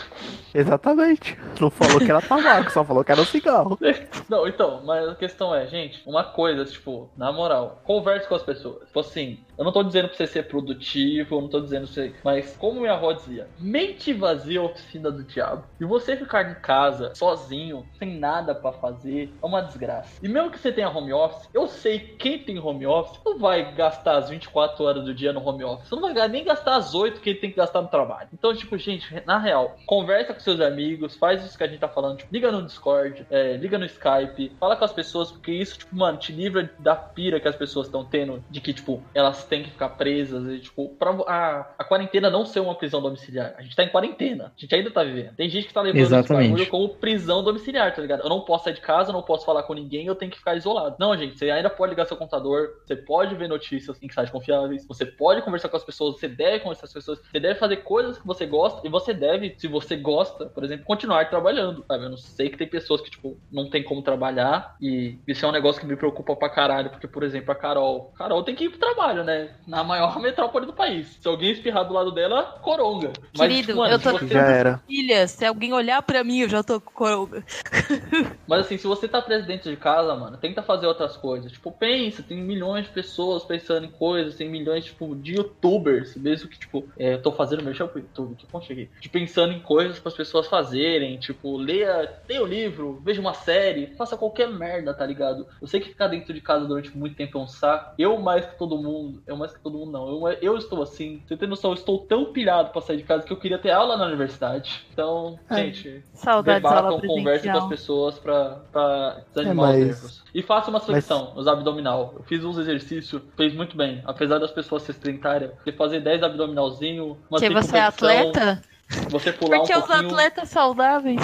Exatamente. 0.54 1.38
Não 1.60 1.70
falou 1.70 1.98
que 1.98 2.10
era 2.10 2.20
tabaco, 2.20 2.70
só 2.70 2.84
falou 2.84 3.04
que 3.04 3.12
era 3.12 3.20
um 3.20 3.26
cigarro. 3.26 3.78
Não, 4.28 4.46
então, 4.46 4.82
mas 4.84 5.08
a 5.08 5.14
questão 5.14 5.54
é, 5.54 5.66
gente, 5.66 6.02
uma 6.06 6.24
coisa, 6.24 6.64
tipo, 6.64 7.10
na 7.16 7.30
moral, 7.32 7.80
converse 7.84 8.26
com 8.28 8.34
as 8.34 8.42
pessoas. 8.42 8.86
Tipo 8.86 9.00
assim, 9.00 9.38
eu 9.58 9.64
não 9.64 9.72
tô 9.72 9.82
dizendo 9.82 10.08
pra 10.08 10.16
você 10.16 10.26
ser 10.26 10.48
produtivo, 10.48 11.36
eu 11.36 11.40
não 11.42 11.48
tô 11.48 11.60
dizendo 11.60 11.84
pra 11.84 11.94
você. 11.94 12.14
Mas 12.24 12.56
como 12.56 12.80
minha 12.80 12.94
avó 12.94 13.12
dizia, 13.12 13.48
mente 13.58 14.12
vazia 14.12 14.58
é 14.58 14.62
a 14.62 14.66
oficina 14.66 15.10
do 15.10 15.22
diabo. 15.24 15.64
E 15.80 15.84
você 15.84 16.16
ficar 16.16 16.50
em 16.50 16.54
casa, 16.54 17.14
sozinho, 17.14 17.86
sem 17.98 18.18
nada 18.18 18.54
pra 18.54 18.72
fazer, 18.72 19.32
é 19.42 19.46
uma 19.46 19.60
desgraça. 19.60 20.18
E 20.22 20.28
mesmo 20.28 20.50
que 20.50 20.58
você 20.58 20.72
tenha 20.72 20.88
home 20.88 21.12
office, 21.12 21.48
eu 21.52 21.66
sei 21.66 21.98
que 21.98 22.16
quem 22.16 22.38
tem 22.38 22.58
home 22.58 22.86
office 22.86 23.20
não 23.24 23.38
vai 23.38 23.74
gastar 23.74 24.16
as 24.16 24.30
24 24.30 24.84
horas 24.84 25.04
do 25.04 25.14
dia 25.14 25.32
no 25.32 25.46
home 25.46 25.64
office. 25.64 25.88
Você 25.88 25.94
não 25.94 26.14
vai 26.14 26.28
nem 26.28 26.44
gastar 26.44 26.76
as 26.76 26.94
8 26.94 27.20
que 27.20 27.30
ele 27.30 27.38
tem 27.38 27.50
que 27.50 27.56
gastar 27.56 27.71
no 27.80 27.88
trabalho. 27.88 28.28
Então, 28.32 28.54
tipo, 28.54 28.76
gente, 28.76 29.22
na 29.26 29.38
real, 29.38 29.76
conversa 29.86 30.34
com 30.34 30.40
seus 30.40 30.60
amigos, 30.60 31.16
faz 31.16 31.44
isso 31.44 31.56
que 31.56 31.64
a 31.64 31.68
gente 31.68 31.80
tá 31.80 31.88
falando, 31.88 32.18
tipo, 32.18 32.32
liga 32.32 32.50
no 32.50 32.62
Discord, 32.62 33.26
é, 33.30 33.56
liga 33.56 33.78
no 33.78 33.86
Skype, 33.86 34.52
fala 34.58 34.76
com 34.76 34.84
as 34.84 34.92
pessoas, 34.92 35.30
porque 35.30 35.52
isso, 35.52 35.78
tipo, 35.78 35.94
mano, 35.94 36.18
te 36.18 36.32
livra 36.32 36.70
da 36.78 36.94
pira 36.94 37.40
que 37.40 37.48
as 37.48 37.56
pessoas 37.56 37.86
estão 37.86 38.04
tendo, 38.04 38.42
de 38.50 38.60
que, 38.60 38.72
tipo, 38.72 39.02
elas 39.14 39.44
têm 39.44 39.62
que 39.62 39.70
ficar 39.70 39.90
presas, 39.90 40.46
e, 40.46 40.60
tipo, 40.60 40.88
pra 40.98 41.12
a, 41.26 41.66
a 41.78 41.84
quarentena 41.84 42.30
não 42.30 42.44
ser 42.44 42.60
uma 42.60 42.74
prisão 42.74 43.00
domiciliar. 43.00 43.54
A 43.56 43.62
gente 43.62 43.76
tá 43.76 43.84
em 43.84 43.88
quarentena, 43.88 44.52
a 44.56 44.60
gente 44.60 44.74
ainda 44.74 44.90
tá 44.90 45.02
vivendo. 45.02 45.34
Tem 45.34 45.48
gente 45.48 45.66
que 45.66 45.74
tá 45.74 45.82
levando 45.82 46.00
Exatamente. 46.00 46.44
esse 46.44 46.50
bagulho 46.50 46.70
como 46.70 46.88
prisão 46.96 47.42
domiciliar, 47.42 47.94
tá 47.94 48.00
ligado? 48.00 48.22
Eu 48.22 48.28
não 48.28 48.40
posso 48.40 48.64
sair 48.64 48.74
de 48.74 48.80
casa, 48.80 49.10
eu 49.10 49.14
não 49.14 49.22
posso 49.22 49.44
falar 49.44 49.62
com 49.62 49.74
ninguém, 49.74 50.06
eu 50.06 50.14
tenho 50.14 50.30
que 50.30 50.38
ficar 50.38 50.56
isolado. 50.56 50.96
Não, 50.98 51.16
gente, 51.16 51.38
você 51.38 51.50
ainda 51.50 51.70
pode 51.70 51.90
ligar 51.90 52.06
seu 52.06 52.16
computador, 52.16 52.80
você 52.84 52.96
pode 52.96 53.34
ver 53.34 53.48
notícias 53.48 53.98
em 54.02 54.08
sites 54.08 54.30
confiáveis, 54.30 54.86
você 54.86 55.04
pode 55.04 55.42
conversar 55.42 55.68
com 55.68 55.76
as 55.76 55.84
pessoas, 55.84 56.18
você 56.18 56.28
deve 56.28 56.60
conversar 56.60 56.82
com 56.82 56.86
as 56.86 56.92
pessoas, 56.92 57.20
você 57.20 57.40
deve 57.40 57.51
fazer 57.54 57.78
coisas 57.78 58.18
que 58.18 58.26
você 58.26 58.46
gosta, 58.46 58.86
e 58.86 58.90
você 58.90 59.12
deve, 59.14 59.54
se 59.58 59.66
você 59.68 59.96
gosta, 59.96 60.46
por 60.46 60.64
exemplo, 60.64 60.84
continuar 60.84 61.28
trabalhando, 61.30 61.84
sabe? 61.86 62.04
Eu 62.04 62.10
não 62.10 62.16
sei 62.16 62.48
que 62.50 62.56
tem 62.58 62.68
pessoas 62.68 63.00
que, 63.00 63.10
tipo, 63.10 63.38
não 63.50 63.68
tem 63.70 63.82
como 63.82 64.02
trabalhar, 64.02 64.74
e 64.80 65.18
isso 65.26 65.44
é 65.44 65.48
um 65.48 65.52
negócio 65.52 65.80
que 65.80 65.86
me 65.86 65.96
preocupa 65.96 66.34
pra 66.36 66.48
caralho, 66.48 66.90
porque, 66.90 67.06
por 67.08 67.22
exemplo, 67.22 67.52
a 67.52 67.54
Carol. 67.54 68.12
Carol 68.16 68.42
tem 68.42 68.54
que 68.54 68.64
ir 68.64 68.70
pro 68.70 68.78
trabalho, 68.78 69.24
né? 69.24 69.50
Na 69.66 69.82
maior 69.84 70.18
metrópole 70.20 70.66
do 70.66 70.72
país. 70.72 71.18
Se 71.20 71.28
alguém 71.28 71.52
espirrar 71.52 71.86
do 71.86 71.94
lado 71.94 72.10
dela, 72.12 72.42
coronga. 72.62 73.12
Querido, 73.32 73.72
eu 73.86 73.98
tô- 73.98 74.12
você- 74.12 74.26
Já 74.28 74.40
era. 74.46 74.82
Filha, 74.86 75.26
se 75.26 75.44
alguém 75.44 75.72
olhar 75.72 76.02
pra 76.02 76.22
mim, 76.24 76.40
eu 76.40 76.48
já 76.48 76.62
tô 76.62 76.80
com 76.80 76.92
coronga. 76.92 77.44
Mas 78.46 78.60
assim, 78.66 78.76
se 78.76 78.86
você 78.86 79.08
tá 79.08 79.20
preso 79.20 79.46
dentro 79.46 79.70
de 79.70 79.76
casa, 79.76 80.14
mano, 80.14 80.36
tenta 80.36 80.62
fazer 80.62 80.86
outras 80.86 81.16
coisas. 81.16 81.52
Tipo, 81.52 81.72
pensa, 81.72 82.22
tem 82.22 82.38
milhões 82.38 82.86
de 82.86 82.92
pessoas 82.92 83.44
pensando 83.44 83.86
em 83.86 83.90
coisas, 83.90 84.36
tem 84.36 84.48
milhões, 84.48 84.84
tipo, 84.84 85.14
de 85.16 85.34
youtubers, 85.36 86.16
mesmo 86.16 86.48
que, 86.48 86.58
tipo, 86.58 86.88
é, 86.98 87.14
eu 87.14 87.22
tô 87.22 87.32
fazendo 87.32 87.41
mexer 87.62 87.86
pro 87.88 88.00
YouTube, 88.00 88.34
que 88.36 88.46
ponto 88.46 88.66
cheguei. 88.66 88.88
De 89.00 89.08
pensando 89.08 89.52
em 89.52 89.60
coisas 89.60 89.98
para 89.98 90.08
as 90.10 90.16
pessoas 90.16 90.46
fazerem, 90.46 91.18
tipo, 91.18 91.56
leia, 91.56 92.10
leia 92.28 92.42
o 92.42 92.46
livro, 92.46 93.00
veja 93.04 93.20
uma 93.20 93.34
série, 93.34 93.88
faça 93.96 94.16
qualquer 94.16 94.48
merda, 94.48 94.94
tá 94.94 95.04
ligado? 95.04 95.46
Eu 95.60 95.66
sei 95.66 95.80
que 95.80 95.88
ficar 95.88 96.06
dentro 96.08 96.32
de 96.32 96.40
casa 96.40 96.66
durante 96.66 96.96
muito 96.96 97.16
tempo 97.16 97.38
é 97.38 97.40
um 97.40 97.48
saco. 97.48 97.94
Eu 97.98 98.18
mais 98.18 98.44
que 98.46 98.56
todo 98.58 98.76
mundo, 98.78 99.22
eu 99.26 99.36
mais 99.36 99.52
que 99.52 99.60
todo 99.60 99.78
mundo 99.78 99.92
não. 99.92 100.08
Eu, 100.08 100.38
eu 100.40 100.56
estou 100.56 100.82
assim, 100.82 101.22
você 101.26 101.36
tem 101.36 101.48
noção, 101.48 101.70
eu 101.70 101.74
estou 101.74 101.98
tão 102.00 102.32
pilhado 102.32 102.70
pra 102.70 102.80
sair 102.80 102.98
de 102.98 103.02
casa 103.04 103.24
que 103.24 103.32
eu 103.32 103.36
queria 103.38 103.58
ter 103.58 103.70
aula 103.70 103.96
na 103.96 104.06
universidade. 104.06 104.86
Então, 104.92 105.38
É. 105.50 105.56
gente, 105.56 106.04
debatam, 106.44 107.00
conversem 107.00 107.50
com 107.52 107.58
as 107.58 107.68
pessoas 107.68 108.18
pra, 108.18 108.60
pra 108.72 109.22
desanimar 109.34 109.74
É, 109.74 109.78
mas- 109.78 109.98
os 109.98 110.02
erros. 110.02 110.21
E 110.34 110.42
faça 110.42 110.70
uma 110.70 110.80
flexão 110.80 111.34
nos 111.34 111.46
abdominal. 111.46 112.14
Eu 112.16 112.22
fiz 112.22 112.42
uns 112.42 112.56
exercícios, 112.56 113.20
fez 113.36 113.54
muito 113.54 113.76
bem. 113.76 114.02
Apesar 114.04 114.38
das 114.38 114.50
pessoas 114.50 114.82
ser 114.82 114.94
sedentárias, 114.94 115.52
você 115.62 115.72
fazer 115.72 116.00
10 116.00 116.22
abdominalzinho, 116.22 117.18
uma 117.28 117.38
Porque 117.38 117.50
você 117.50 117.76
é 117.76 117.82
atleta? 117.82 118.62
Você 119.10 119.32
pular 119.32 119.58
Porque 119.58 119.74
um 119.74 119.78
os 119.78 119.86
pouquinho, 119.86 120.08
atletas 120.08 120.48
saudáveis. 120.48 121.20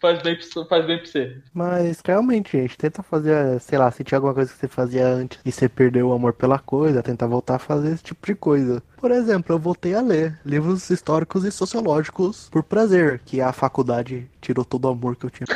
Faz, 0.00 0.22
bem, 0.22 0.36
pra- 0.36 0.64
faz 0.66 0.86
bem 0.86 0.98
pra 0.98 1.06
você. 1.06 1.36
Mas 1.52 2.00
realmente, 2.04 2.52
gente, 2.58 2.76
tenta 2.76 3.02
fazer, 3.02 3.60
sei 3.60 3.78
lá, 3.78 3.90
se 3.90 4.02
tinha 4.04 4.18
alguma 4.18 4.34
coisa 4.34 4.52
que 4.52 4.58
você 4.58 4.68
fazia 4.68 5.06
antes 5.06 5.38
e 5.44 5.52
você 5.52 5.68
perdeu 5.68 6.08
o 6.08 6.12
amor 6.12 6.32
pela 6.32 6.58
coisa, 6.58 7.02
tenta 7.02 7.26
voltar 7.26 7.56
a 7.56 7.58
fazer 7.58 7.92
esse 7.92 8.02
tipo 8.02 8.24
de 8.26 8.34
coisa. 8.34 8.82
Por 8.96 9.10
exemplo, 9.10 9.54
eu 9.54 9.58
voltei 9.58 9.94
a 9.94 10.00
ler 10.00 10.38
livros 10.44 10.88
históricos 10.90 11.44
e 11.44 11.50
sociológicos 11.52 12.48
por 12.50 12.62
prazer, 12.62 13.20
que 13.24 13.40
a 13.40 13.52
faculdade 13.52 14.28
tirou 14.40 14.64
todo 14.64 14.84
o 14.86 14.88
amor 14.88 15.16
que 15.16 15.26
eu 15.26 15.30
tinha. 15.30 15.46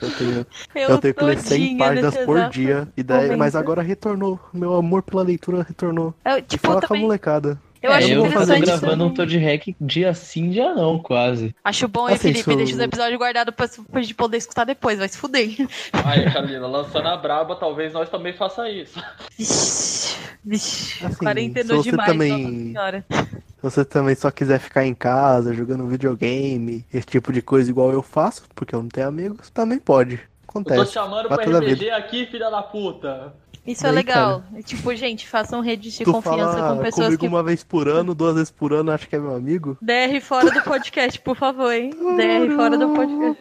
Eu 0.00 0.10
tenho, 0.10 0.46
eu 0.74 0.98
tenho 0.98 1.14
que 1.14 1.24
ler 1.24 1.38
100 1.38 1.58
todinha 1.58 1.78
páginas 1.78 2.16
por 2.18 2.48
dia, 2.50 2.88
e 2.96 3.02
daí, 3.02 3.36
mas 3.36 3.54
agora 3.54 3.82
retornou. 3.82 4.38
Meu 4.52 4.74
amor 4.74 5.02
pela 5.02 5.22
leitura 5.22 5.62
retornou. 5.62 6.14
Eu, 6.24 6.38
E 6.38 6.42
tipo, 6.42 6.66
fala 6.66 6.76
eu 6.76 6.80
com 6.80 6.86
a 6.86 6.88
também. 6.88 7.02
molecada. 7.02 7.60
Eu 7.82 7.92
é, 7.92 7.96
acho 7.96 8.08
eu 8.08 8.22
tô 8.22 8.26
interessante. 8.28 8.60
gravando 8.64 9.04
um. 9.06 9.14
Toad 9.14 9.38
Hack 9.38 9.74
dia 9.80 10.12
sim, 10.14 10.50
dia 10.50 10.74
não, 10.74 10.98
quase. 10.98 11.54
Acho 11.62 11.86
bom, 11.88 12.08
hein, 12.08 12.14
Assim, 12.14 12.32
Felipe? 12.32 12.40
isso- 12.40 12.56
Deixa 12.56 12.74
os 12.74 12.80
episódios 12.80 13.18
guardados 13.18 13.54
pra, 13.54 13.68
pra 13.90 14.00
gente 14.02 14.14
poder 14.14 14.36
escutar 14.36 14.64
depois, 14.64 14.98
vai 14.98 15.08
se 15.08 15.16
fuder. 15.18 15.48
Aí, 15.92 16.30
Carolina, 16.32 16.66
lançando 16.66 17.06
a 17.08 17.16
braba, 17.16 17.54
talvez 17.56 17.92
nós 17.92 18.08
também 18.08 18.32
faça 18.32 18.68
isso. 18.70 19.02
Vixe, 19.36 20.16
vixe. 20.44 21.04
Assim, 21.04 21.24
Quarentenou 21.24 21.82
demais, 21.82 22.10
também- 22.10 22.72
senhora. 22.72 23.04
Se 23.10 23.62
você 23.62 23.84
também 23.84 24.14
só 24.14 24.30
quiser 24.30 24.60
ficar 24.60 24.84
em 24.86 24.94
casa, 24.94 25.52
jogando 25.54 25.86
videogame, 25.86 26.84
esse 26.92 27.06
tipo 27.06 27.32
de 27.32 27.42
coisa 27.42 27.68
igual 27.70 27.90
eu 27.92 28.02
faço, 28.02 28.42
porque 28.54 28.74
eu 28.74 28.80
não 28.82 28.88
tenho 28.88 29.08
amigos, 29.08 29.50
também 29.50 29.78
pode. 29.78 30.20
Eu 30.48 30.64
tô 30.64 30.70
Acontece. 30.70 30.84
te 30.86 30.94
chamando 30.94 31.28
Vai 31.28 31.38
pro 31.38 31.52
toda 31.52 31.58
a 31.58 31.70
RPG 31.70 31.90
aqui, 31.90 32.26
filha 32.26 32.50
da 32.50 32.62
puta. 32.62 33.32
Isso 33.66 33.84
é 33.86 33.90
Bem, 33.90 33.96
legal. 33.96 34.42
Tipo, 34.64 34.94
gente, 34.96 35.28
façam 35.28 35.60
redes 35.60 35.92
de 35.92 36.04
Tu 36.04 36.10
confiança 36.10 36.58
fala 36.58 36.76
com 36.76 36.82
pessoas 36.82 37.06
comigo 37.08 37.20
que. 37.20 37.26
uma 37.28 37.42
vez 37.42 37.62
por 37.62 37.86
ano, 37.86 38.14
duas 38.14 38.34
vezes 38.34 38.50
por 38.50 38.72
ano, 38.72 38.90
acho 38.90 39.06
que 39.06 39.14
é 39.16 39.18
meu 39.18 39.36
amigo. 39.36 39.76
DR 39.82 40.18
fora 40.22 40.50
do 40.50 40.62
podcast, 40.62 41.20
por 41.20 41.36
favor, 41.36 41.70
hein? 41.72 41.90
DR 41.90 42.54
fora 42.56 42.78
do 42.78 42.88
podcast. 42.94 43.38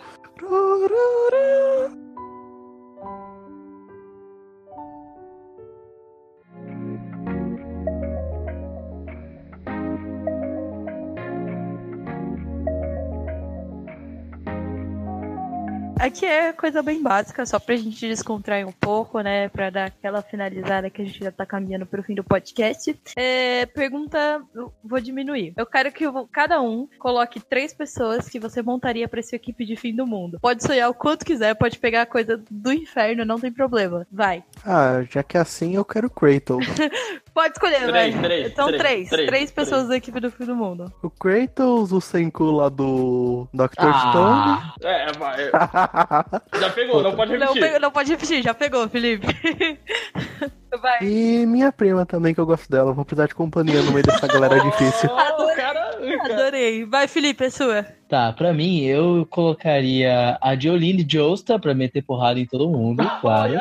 Aqui 16.00 16.26
é 16.26 16.54
coisa 16.54 16.82
bem 16.84 17.02
básica, 17.02 17.46
só 17.46 17.60
pra 17.60 17.76
gente 17.76 18.08
descontrair 18.08 18.68
um 18.68 18.72
pouco, 18.72 19.20
né? 19.22 19.50
Pra 19.50 19.70
dar 19.70 19.86
aquela 19.86 20.22
finalizada 20.22 20.90
que 20.90 21.02
a 21.02 21.06
gente 21.06 21.20
já 21.24 21.32
tá 21.32 21.46
caminhando 21.46 21.86
pro 21.86 22.04
fim 22.04 22.14
do 22.14 22.24
podcast. 22.24 22.98
É, 23.16 23.66
pergunta, 23.66 24.42
vou 24.84 25.00
diminuir. 25.02 25.54
Eu 25.58 25.66
quero 25.66 25.92
que 25.92 26.06
eu- 26.06 26.28
cada 26.32 26.62
um 26.62 26.88
coloque 27.00 27.40
três 27.40 27.74
pessoas 27.74 28.30
que 28.30 28.40
você 28.40 28.62
montaria 28.62 29.08
pra 29.08 29.22
sua 29.24 29.36
equipe 29.38 29.66
de 29.66 29.76
fim 29.76 29.96
do 29.96 30.06
mundo. 30.06 30.38
Pode 30.42 30.64
sonhar 30.64 30.90
o 30.90 30.94
quanto 30.94 31.26
quiser, 31.26 31.56
pode 31.56 31.80
pegar 31.80 32.06
coisa 32.06 32.42
do 32.50 32.72
inferno, 32.72 33.26
não 33.26 33.40
tem 33.40 33.52
problema. 33.52 34.06
Vai. 34.12 34.44
Ah, 34.66 35.04
já 35.10 35.24
que 35.24 35.36
é 35.38 35.42
assim, 35.42 35.76
eu 35.76 35.84
quero 35.86 36.10
Kratos. 36.10 36.66
Pode 37.38 37.54
escolher, 37.54 37.86
Três, 37.86 38.16
vai. 38.16 38.24
três, 38.24 38.48
então, 38.52 38.66
três, 38.66 38.82
três. 38.82 39.10
três, 39.10 39.28
Três, 39.28 39.52
pessoas 39.52 39.82
três. 39.82 39.90
da 39.90 39.98
equipe 39.98 40.20
do 40.20 40.32
fim 40.32 40.44
do 40.46 40.56
mundo. 40.56 40.92
o 41.04 41.10
Kratos, 41.12 41.92
o 41.92 42.02
Senku 42.02 42.46
lá 42.46 42.68
do 42.68 43.48
Dr. 43.54 43.68
Ah, 43.78 44.74
É, 44.82 45.12
vai. 45.12 45.48
Stone. 45.48 45.62
Já 46.60 46.70
pegou, 46.72 47.02
não 47.04 47.16
pode 47.16 47.32
Não, 47.38 47.40
repetir. 47.48 47.62
pegou- 47.62 47.80
não 47.80 47.92
pode 47.92 48.12
repetir, 48.12 48.42
já 48.44 48.54
pegou, 48.54 48.88
Felipe. 48.90 49.28
vai. 50.82 51.00
e 51.04 51.46
minha 51.46 51.72
prima 51.72 52.06
também, 52.06 52.34
que 52.34 52.40
eu 52.40 52.46
gosto 52.46 52.70
dela. 52.70 52.94
Vou 52.94 53.04
precisar 53.06 53.28
de 53.28 53.36
companhia 53.36 53.82
no 53.82 53.92
meio 53.92 54.06
dessa 54.06 54.28
galera 54.28 54.60
difícil. 54.62 55.10
Oh, 55.12 55.56
cara, 55.56 55.98
Adorei. 56.24 56.86
Vai, 56.86 57.08
Felipe, 57.08 57.44
é 57.46 57.50
sua. 57.50 57.84
Tá, 58.08 58.32
pra 58.34 58.54
mim, 58.54 58.84
eu 58.86 59.26
colocaria 59.30 60.38
a 60.42 60.56
Jolene 60.58 61.06
Joestar 61.10 61.60
pra 61.60 61.74
meter 61.74 62.02
porrada 62.04 62.40
em 62.40 62.46
todo 62.46 62.70
mundo, 62.70 63.04
claro. 63.22 63.54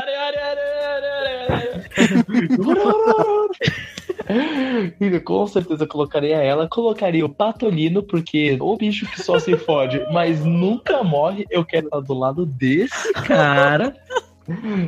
Com 5.25 5.47
certeza 5.47 5.87
colocaria 5.87 6.37
ela. 6.37 6.69
Colocaria 6.69 7.25
o 7.25 7.29
Patolino, 7.29 8.03
porque 8.03 8.57
o 8.61 8.77
bicho 8.77 9.07
que 9.07 9.23
só 9.23 9.39
se 9.39 9.57
fode, 9.57 10.05
mas 10.13 10.45
nunca 10.45 11.03
morre. 11.03 11.47
Eu 11.51 11.65
quero 11.65 11.87
estar 11.87 12.01
do 12.01 12.15
lado 12.15 12.45
desse 12.47 13.13
cara. 13.25 13.97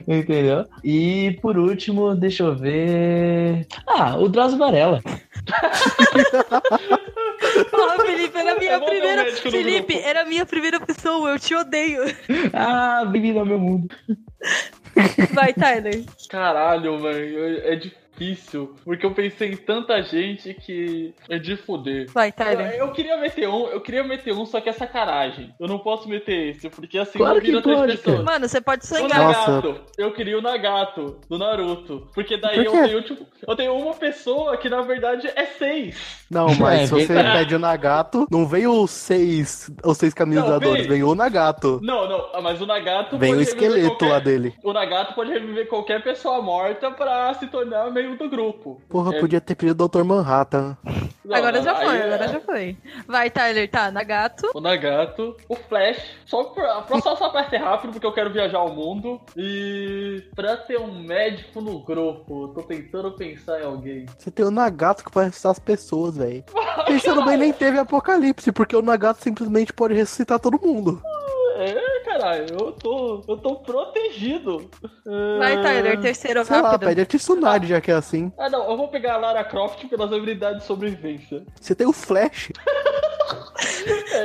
Entendeu? 0.07 0.65
E 0.85 1.37
por 1.43 1.59
último, 1.59 2.15
deixa 2.15 2.45
eu 2.45 2.55
ver. 2.55 3.67
Ah, 3.87 4.17
o 4.17 4.29
Drauzio 4.29 4.59
Varela. 4.59 5.03
Porra, 7.71 7.95
era 8.35 8.53
a 8.53 8.59
minha 8.59 8.79
um 8.79 8.85
primeira. 8.85 9.33
Felipe, 9.33 9.99
era 9.99 10.23
a 10.23 10.25
minha 10.25 10.47
primeira 10.47 10.79
pessoa, 10.79 11.31
eu 11.31 11.39
te 11.39 11.55
odeio. 11.55 12.03
Ah, 12.53 13.05
bem-vindo 13.05 13.41
ao 13.41 13.47
meu 13.47 13.59
mundo. 13.59 13.89
Vai, 15.33 15.53
Tyler. 15.53 16.05
Caralho, 16.29 16.99
velho. 17.01 17.61
É 17.65 17.77
difícil. 17.77 18.08
Porque 18.85 19.05
eu 19.07 19.13
pensei 19.13 19.53
em 19.53 19.57
tanta 19.57 20.01
gente 20.03 20.55
que 20.55 21.15
é 21.29 21.39
de 21.39 21.57
fuder. 21.57 22.07
Vai, 22.13 22.29
Eu, 22.29 22.33
Tyler. 22.33 22.75
eu 22.75 22.93
queria 22.93 23.17
meter 23.19 23.49
um, 23.49 23.67
eu 23.69 23.81
queria 23.81 24.03
meter 24.05 24.33
um, 24.35 24.45
só 24.47 24.61
que 24.61 24.69
é 24.69 24.73
sacanagem. 24.73 25.53
Eu 25.61 25.69
não 25.69 25.79
posso 25.79 26.09
meter 26.09 26.51
esse, 26.51 26.69
porque 26.71 26.99
assim 26.99 27.19
Claro 27.19 27.37
não 27.37 27.41
vira 27.43 27.57
que 27.59 27.63
três 27.63 27.79
pode, 27.79 27.97
pessoas. 27.99 28.25
Mano, 28.25 28.49
você 28.49 28.61
pode. 28.61 28.83
Nossa. 28.91 29.09
Nagato. 29.09 29.81
Eu 29.97 30.13
queria 30.13 30.39
o 30.39 30.43
Nagato, 30.43 31.19
do 31.29 31.39
Naruto. 31.39 32.09
Porque 32.15 32.37
daí 32.37 32.57
Por 32.65 32.65
eu 32.67 32.73
tenho, 32.73 33.03
tipo, 33.03 33.27
eu 33.47 33.57
tenho 33.57 33.75
uma 33.77 33.95
pessoa 33.95 34.57
que 34.57 34.69
na 34.69 34.83
verdade 34.83 35.31
é 35.35 35.45
seis. 35.47 36.25
Não, 36.31 36.47
mas 36.57 36.81
É, 36.83 36.87
se 36.87 36.93
você 37.07 37.15
pede 37.15 37.55
o 37.55 37.59
Nagato, 37.59 38.27
não 38.31 38.47
veio 38.47 38.73
os 38.83 38.91
seis, 38.91 39.71
os 39.85 39.97
seis 39.97 40.13
caminhadores, 40.15 40.71
veio. 40.73 40.89
veio 40.89 41.09
o 41.09 41.15
Nagato. 41.15 41.81
Não, 41.83 42.09
não, 42.09 42.43
mas 42.43 42.61
o 42.61 42.67
Nagato 42.67 43.17
Vem 43.19 43.35
o 43.35 43.41
esqueleto 43.41 43.89
qualquer- 43.91 44.09
lá 44.11 44.19
dele. 44.19 44.55
O 44.63 44.73
Nagato 44.73 45.15
pode 45.15 45.31
reviver 45.33 45.67
qualquer 45.69 46.03
pessoa 46.03 46.41
morta 46.43 46.91
pra 46.91 47.33
se 47.35 47.47
tornar 47.47 47.91
meio 47.91 48.08
do 48.17 48.29
grupo. 48.29 48.81
Porra, 48.89 49.15
É, 49.17 49.21
podia 49.21 49.41
ter 49.41 49.55
pedido 49.55 49.85
o 49.85 49.89
Dr. 49.89 50.03
Manhattan. 50.05 50.77
não, 51.25 51.37
agora 51.37 51.59
não, 51.59 51.65
já 51.65 51.75
foi, 51.75 51.97
é- 51.99 52.03
agora 52.15 52.29
já 52.29 52.41
foi. 52.41 52.77
Vai, 53.07 53.31
Tyler, 53.31 53.71
tá, 53.71 53.91
Nagato. 53.91 54.51
O 54.55 54.61
Nagato, 54.61 55.37
o 55.49 55.55
Flash, 55.57 56.03
só 56.27 56.45
pra, 56.45 56.83
pra 56.83 57.01
só 57.01 57.17
só 57.17 57.29
pra 57.31 57.49
ser 57.49 57.59
rápido, 57.59 57.93
porque 57.93 58.07
eu 58.07 58.13
quero 58.13 58.33
viajar 58.33 58.59
ao 58.59 58.73
mundo. 58.75 59.21
E 59.37 60.23
pra 60.35 60.57
ter 60.57 60.79
um 60.79 61.03
médico 61.03 61.61
no 61.61 61.81
grupo, 61.81 62.49
tô 62.49 62.63
tentando 62.63 63.13
pensar 63.13 63.61
em 63.61 63.65
alguém. 63.65 64.07
Você 64.17 64.31
tem 64.31 64.45
o 64.45 64.51
Nagato 64.51 65.05
que 65.05 65.11
pode 65.11 65.27
ressuscitar 65.27 65.53
as 65.53 65.59
pessoas, 65.59 66.17
velho. 66.17 66.45
Pensando 66.87 67.25
bem, 67.25 67.37
nem 67.37 67.53
teve 67.53 67.79
apocalipse, 67.79 68.53
porque 68.53 68.75
o 68.77 68.83
Nagato 68.83 69.23
simplesmente 69.23 69.73
pode 69.73 69.95
ressuscitar 69.95 70.39
todo 70.39 70.61
mundo. 70.61 71.03
É, 71.59 72.01
caralho, 72.05 72.47
eu 72.59 72.73
tô, 72.73 73.23
eu 73.27 73.37
tô 73.37 73.57
protegido. 73.57 74.71
Vai, 75.39 75.55
É, 75.55 75.63
Tyler, 75.63 76.01
terceiro 76.01 76.45
Sei 76.45 76.57
lá, 76.57 76.71
rápido. 76.71 76.89
pede 76.89 77.01
a 77.01 77.07
Tsunade, 77.07 77.67
já 77.67 77.81
que 77.81 77.91
é 77.91 77.95
assim. 77.95 78.33
Ah, 78.39 78.49
não, 78.49 78.71
eu 78.71 78.77
vou 78.77 78.89
pegar 78.89 79.15
a 79.15 79.19
Lara 79.19 79.45
Croft 79.45 79.85
pelas 79.89 80.13
habilidades 80.13 80.61
de 80.61 80.67
sobrevivência. 80.67 81.45
Você 81.61 81.75
tem 81.75 81.87
o 81.87 81.93
Flash. 81.93 82.51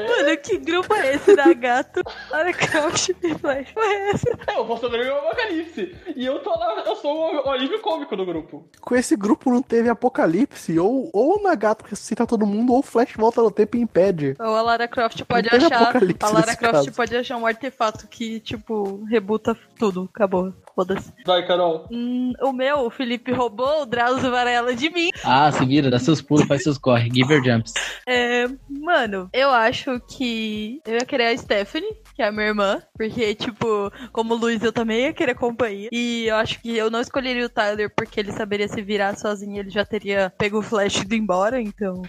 Mano, 0.07 0.38
que 0.38 0.57
grupo 0.57 0.93
é 0.93 1.15
esse, 1.15 1.35
Nagato? 1.35 2.01
Lara 2.30 2.53
Croft 2.53 3.10
e 3.23 3.35
Flash. 3.35 3.73
É 3.77 4.10
essa? 4.11 4.30
É, 4.47 4.57
eu 4.57 4.65
vou 4.65 4.77
sobreviver 4.77 5.14
ao 5.14 5.27
apocalipse. 5.27 5.95
E 6.15 6.26
eu 6.26 6.39
tô 6.39 6.49
lá, 6.51 6.84
eu 6.85 6.95
sou 6.95 7.45
o 7.45 7.49
alívio 7.49 7.80
cômico 7.81 8.15
do 8.15 8.26
grupo. 8.26 8.68
Com 8.81 8.95
esse 8.95 9.15
grupo 9.15 9.49
não 9.51 9.61
teve 9.61 9.89
apocalipse. 9.89 10.77
Ou, 10.80 11.10
ou 11.14 11.39
o 11.39 11.43
Nagato 11.43 11.85
ressuscita 11.88 12.26
todo 12.26 12.45
mundo, 12.45 12.73
ou 12.73 12.80
o 12.80 12.84
Flash 12.84 13.14
volta 13.15 13.41
no 13.41 13.51
tempo 13.51 13.77
e 13.77 13.81
impede. 13.81 14.35
Ou 14.39 14.55
a 14.55 14.61
Lara 14.61 14.88
Croft 14.88 15.23
pode 15.26 15.49
achar. 15.49 15.95
A 16.22 16.30
Lara 16.30 16.55
Croft 16.55 16.73
caso. 16.73 16.91
pode 16.93 17.15
achar 17.24 17.38
um 17.38 17.45
artefato 17.45 18.08
que, 18.08 18.40
tipo, 18.40 19.04
rebuta 19.06 19.58
tudo. 19.78 20.10
Acabou. 20.14 20.54
Foda-se. 20.76 21.14
Vai, 21.26 21.45
Carol. 21.45 21.88
Hum, 21.91 22.34
o 22.41 22.52
meu, 22.52 22.80
o 22.80 22.90
Felipe 22.90 23.32
roubou 23.32 23.84
o 23.84 23.86
Drauzio 23.86 24.32
Varela 24.32 24.76
de 24.76 24.90
mim. 24.90 25.10
Ah, 25.24 25.52
se 25.52 25.64
vira, 25.66 25.90
dá 25.90 26.00
seus 26.00 26.22
pulos, 26.22 26.45
faz 26.45 26.64
seus 26.64 26.78
corre. 26.78 27.10
Give 27.14 27.32
her 27.32 27.44
jumps. 27.44 27.74
É, 28.08 28.48
mano, 28.68 29.30
eu 29.32 29.52
acho 29.52 30.00
que 30.02 30.82
eu 30.86 30.95
ia 30.95 31.06
querer 31.06 31.28
a 31.28 31.38
Stephanie, 31.38 31.95
que 32.15 32.22
é 32.22 32.27
a 32.27 32.31
minha 32.31 32.48
irmã, 32.48 32.81
porque, 32.98 33.34
tipo, 33.35 33.91
como 34.11 34.34
o 34.34 34.38
Luiz, 34.38 34.61
eu 34.64 34.72
também 34.72 35.02
ia 35.02 35.14
querer 35.14 35.35
companhia. 35.35 35.90
E 35.91 36.26
eu 36.27 36.35
acho 36.35 36.60
que 36.61 36.76
eu 36.77 36.90
não 36.91 36.99
escolheria 37.02 37.45
o 37.45 37.49
Tyler 37.49 37.91
porque 37.95 38.19
ele 38.19 38.31
saberia 38.31 38.68
se 38.68 38.81
virar 38.81 39.15
sozinho, 39.18 39.60
ele 39.60 39.69
já 39.69 39.84
teria 39.85 40.31
pego 40.38 40.60
o 40.60 40.61
Flash 40.61 40.98
e 40.98 41.02
ido 41.02 41.15
embora, 41.15 41.60
então. 41.60 42.02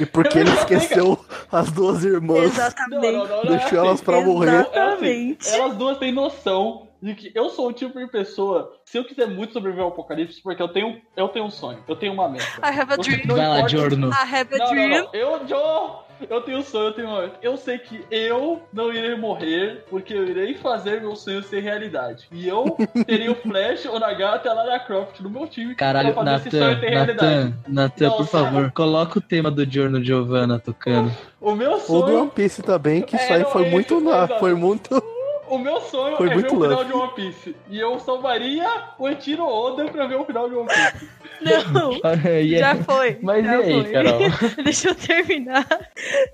E 0.00 0.06
porque 0.06 0.38
ele 0.38 0.50
esqueceu 0.50 1.22
as 1.50 1.70
duas 1.70 2.04
irmãs. 2.04 2.44
Exatamente. 2.44 3.12
Não, 3.12 3.26
não, 3.26 3.26
não, 3.28 3.44
não, 3.44 3.56
Deixou 3.58 3.78
elas 3.78 3.94
assim. 3.94 4.04
pra 4.04 4.20
morrer. 4.20 4.48
É 4.48 4.58
assim, 4.60 4.70
Exatamente. 4.70 5.48
elas 5.50 5.76
duas 5.76 5.98
têm 5.98 6.12
noção 6.12 6.88
de 7.00 7.14
que 7.14 7.30
eu 7.34 7.48
sou 7.50 7.68
o 7.68 7.72
tipo 7.72 7.98
de 7.98 8.10
pessoa. 8.10 8.72
Se 8.84 8.98
eu 8.98 9.04
quiser 9.04 9.26
muito 9.28 9.52
sobreviver 9.52 9.84
ao 9.84 9.90
apocalipse, 9.90 10.42
porque 10.42 10.60
eu 10.62 10.68
tenho, 10.68 11.00
eu 11.16 11.28
tenho 11.28 11.44
um 11.44 11.50
sonho, 11.50 11.78
eu 11.86 11.94
tenho 11.94 12.12
uma 12.12 12.28
meta. 12.28 12.44
I 12.62 12.80
have 12.80 12.92
a 12.92 12.96
dream. 12.96 13.20
não 13.26 13.36
Vai 13.36 13.48
lá, 13.48 13.68
Jorno. 13.68 14.08
I 14.10 14.34
have 14.34 14.54
a 14.54 14.58
Não, 14.58 14.66
não, 14.66 14.72
dream. 14.74 14.88
não. 15.04 15.10
Eu, 15.14 15.46
Joe, 15.46 15.90
eu 16.28 16.40
tenho 16.42 16.58
um 16.58 16.62
sonho, 16.62 16.86
eu 16.88 16.92
tenho 16.92 17.08
uma 17.08 17.22
meta. 17.22 17.38
Eu 17.42 17.56
sei 17.56 17.78
que 17.78 18.04
eu 18.10 18.62
não 18.72 18.92
irei 18.92 19.16
morrer, 19.16 19.84
porque 19.90 20.14
eu 20.14 20.26
irei 20.26 20.54
fazer 20.54 21.00
meu 21.00 21.14
sonho 21.16 21.42
ser 21.42 21.60
realidade. 21.60 22.26
E 22.32 22.46
eu 22.48 22.76
teria 23.06 23.30
o 23.32 23.34
Flash, 23.34 23.84
o 23.86 23.98
Nagata 23.98 24.48
e 24.48 24.50
a 24.50 24.54
Lara 24.54 24.80
Croft 24.80 25.20
no 25.20 25.30
meu 25.30 25.46
time 25.46 25.74
Caralho, 25.74 26.12
pra 26.14 26.24
fazer 26.24 26.48
esse 26.48 26.58
sonho 26.58 26.78
realidade. 26.78 27.44
Natan, 27.44 27.52
Natan, 27.68 28.10
por 28.10 28.18
Nossa. 28.20 28.30
favor, 28.30 28.72
coloca 28.72 29.18
o 29.18 29.22
tema 29.22 29.50
do 29.50 29.64
Giorno 29.64 30.02
Giovanna 30.02 30.58
tocando. 30.58 31.10
O 31.40 31.54
meu 31.54 31.72
Ou 31.72 31.78
do 31.78 31.82
sonho 31.84 32.22
One 32.22 32.30
Piece 32.30 32.62
também, 32.62 33.02
que 33.02 33.16
isso 33.16 33.32
É, 33.32 33.36
aí 33.36 33.42
não, 33.42 33.50
foi 33.50 33.66
é 33.66 33.70
muito 33.70 33.94
isso, 33.94 34.04
na, 34.04 34.24
exato. 34.24 34.40
foi 34.40 34.54
muito. 34.54 35.17
O 35.50 35.58
meu 35.58 35.80
sonho 35.80 36.16
Foi 36.16 36.28
é 36.28 36.36
ver 36.36 36.46
o 36.46 36.60
final 36.60 36.84
de 36.84 36.92
One 36.92 37.12
Piece. 37.14 37.56
E 37.68 37.78
eu 37.78 37.98
salvaria 37.98 38.68
o 38.98 39.08
Etiro 39.08 39.44
Oda 39.44 39.86
pra 39.86 40.06
ver 40.06 40.16
o 40.16 40.24
final 40.24 40.48
de 40.48 40.54
One 40.54 40.68
Piece. 40.68 41.08
Não. 41.72 41.92
E 41.92 42.28
aí? 42.28 42.58
Já 42.58 42.74
foi. 42.76 43.18
Mas 43.22 43.44
já 43.44 43.60
e 43.60 43.62
aí, 43.62 43.82
foi. 43.82 43.92
Carol? 43.92 44.18
Deixa 44.64 44.88
eu 44.88 44.94
terminar. 44.94 45.66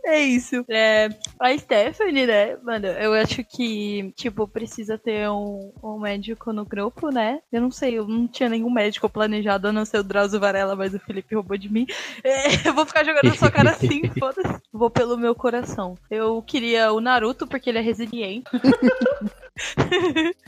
É 0.05 0.21
isso. 0.21 0.65
É, 0.69 1.09
a 1.39 1.57
Stephanie, 1.57 2.27
né, 2.27 2.57
mano, 2.63 2.87
eu 2.87 3.13
acho 3.13 3.45
que, 3.45 4.13
tipo, 4.17 4.49
precisa 4.49 4.97
ter 4.97 5.29
um, 5.29 5.73
um 5.83 5.99
médico 5.99 6.53
no 6.53 6.65
grupo, 6.65 7.11
né? 7.11 7.41
Eu 7.53 7.61
não 7.61 7.71
sei, 7.71 7.99
eu 7.99 8.07
não 8.07 8.27
tinha 8.27 8.49
nenhum 8.49 8.71
médico 8.71 9.09
planejado, 9.09 9.69
a 9.69 9.73
não 9.73 9.85
ser 9.85 9.99
o 9.99 10.05
Drauzio 10.05 10.41
Varela, 10.41 10.75
mas 10.75 10.95
o 10.95 10.99
Felipe 10.99 11.35
roubou 11.35 11.57
de 11.57 11.71
mim. 11.71 11.87
É, 12.23 12.47
eu 12.69 12.75
vou 12.75 12.87
ficar 12.87 13.05
jogando 13.05 13.29
na 13.29 13.35
sua 13.35 13.51
cara 13.51 13.71
assim, 13.71 14.03
foda-se. 14.19 14.55
Vou 14.73 14.91
pelo 14.91 15.17
meu 15.17 15.35
coração. 15.35 15.97
Eu 16.11 16.43
queria 16.43 16.93
o 16.93 17.01
Naruto, 17.01 17.47
porque 17.47 17.71
ele 17.71 17.79
é 17.79 17.83
resiliente. 17.83 18.49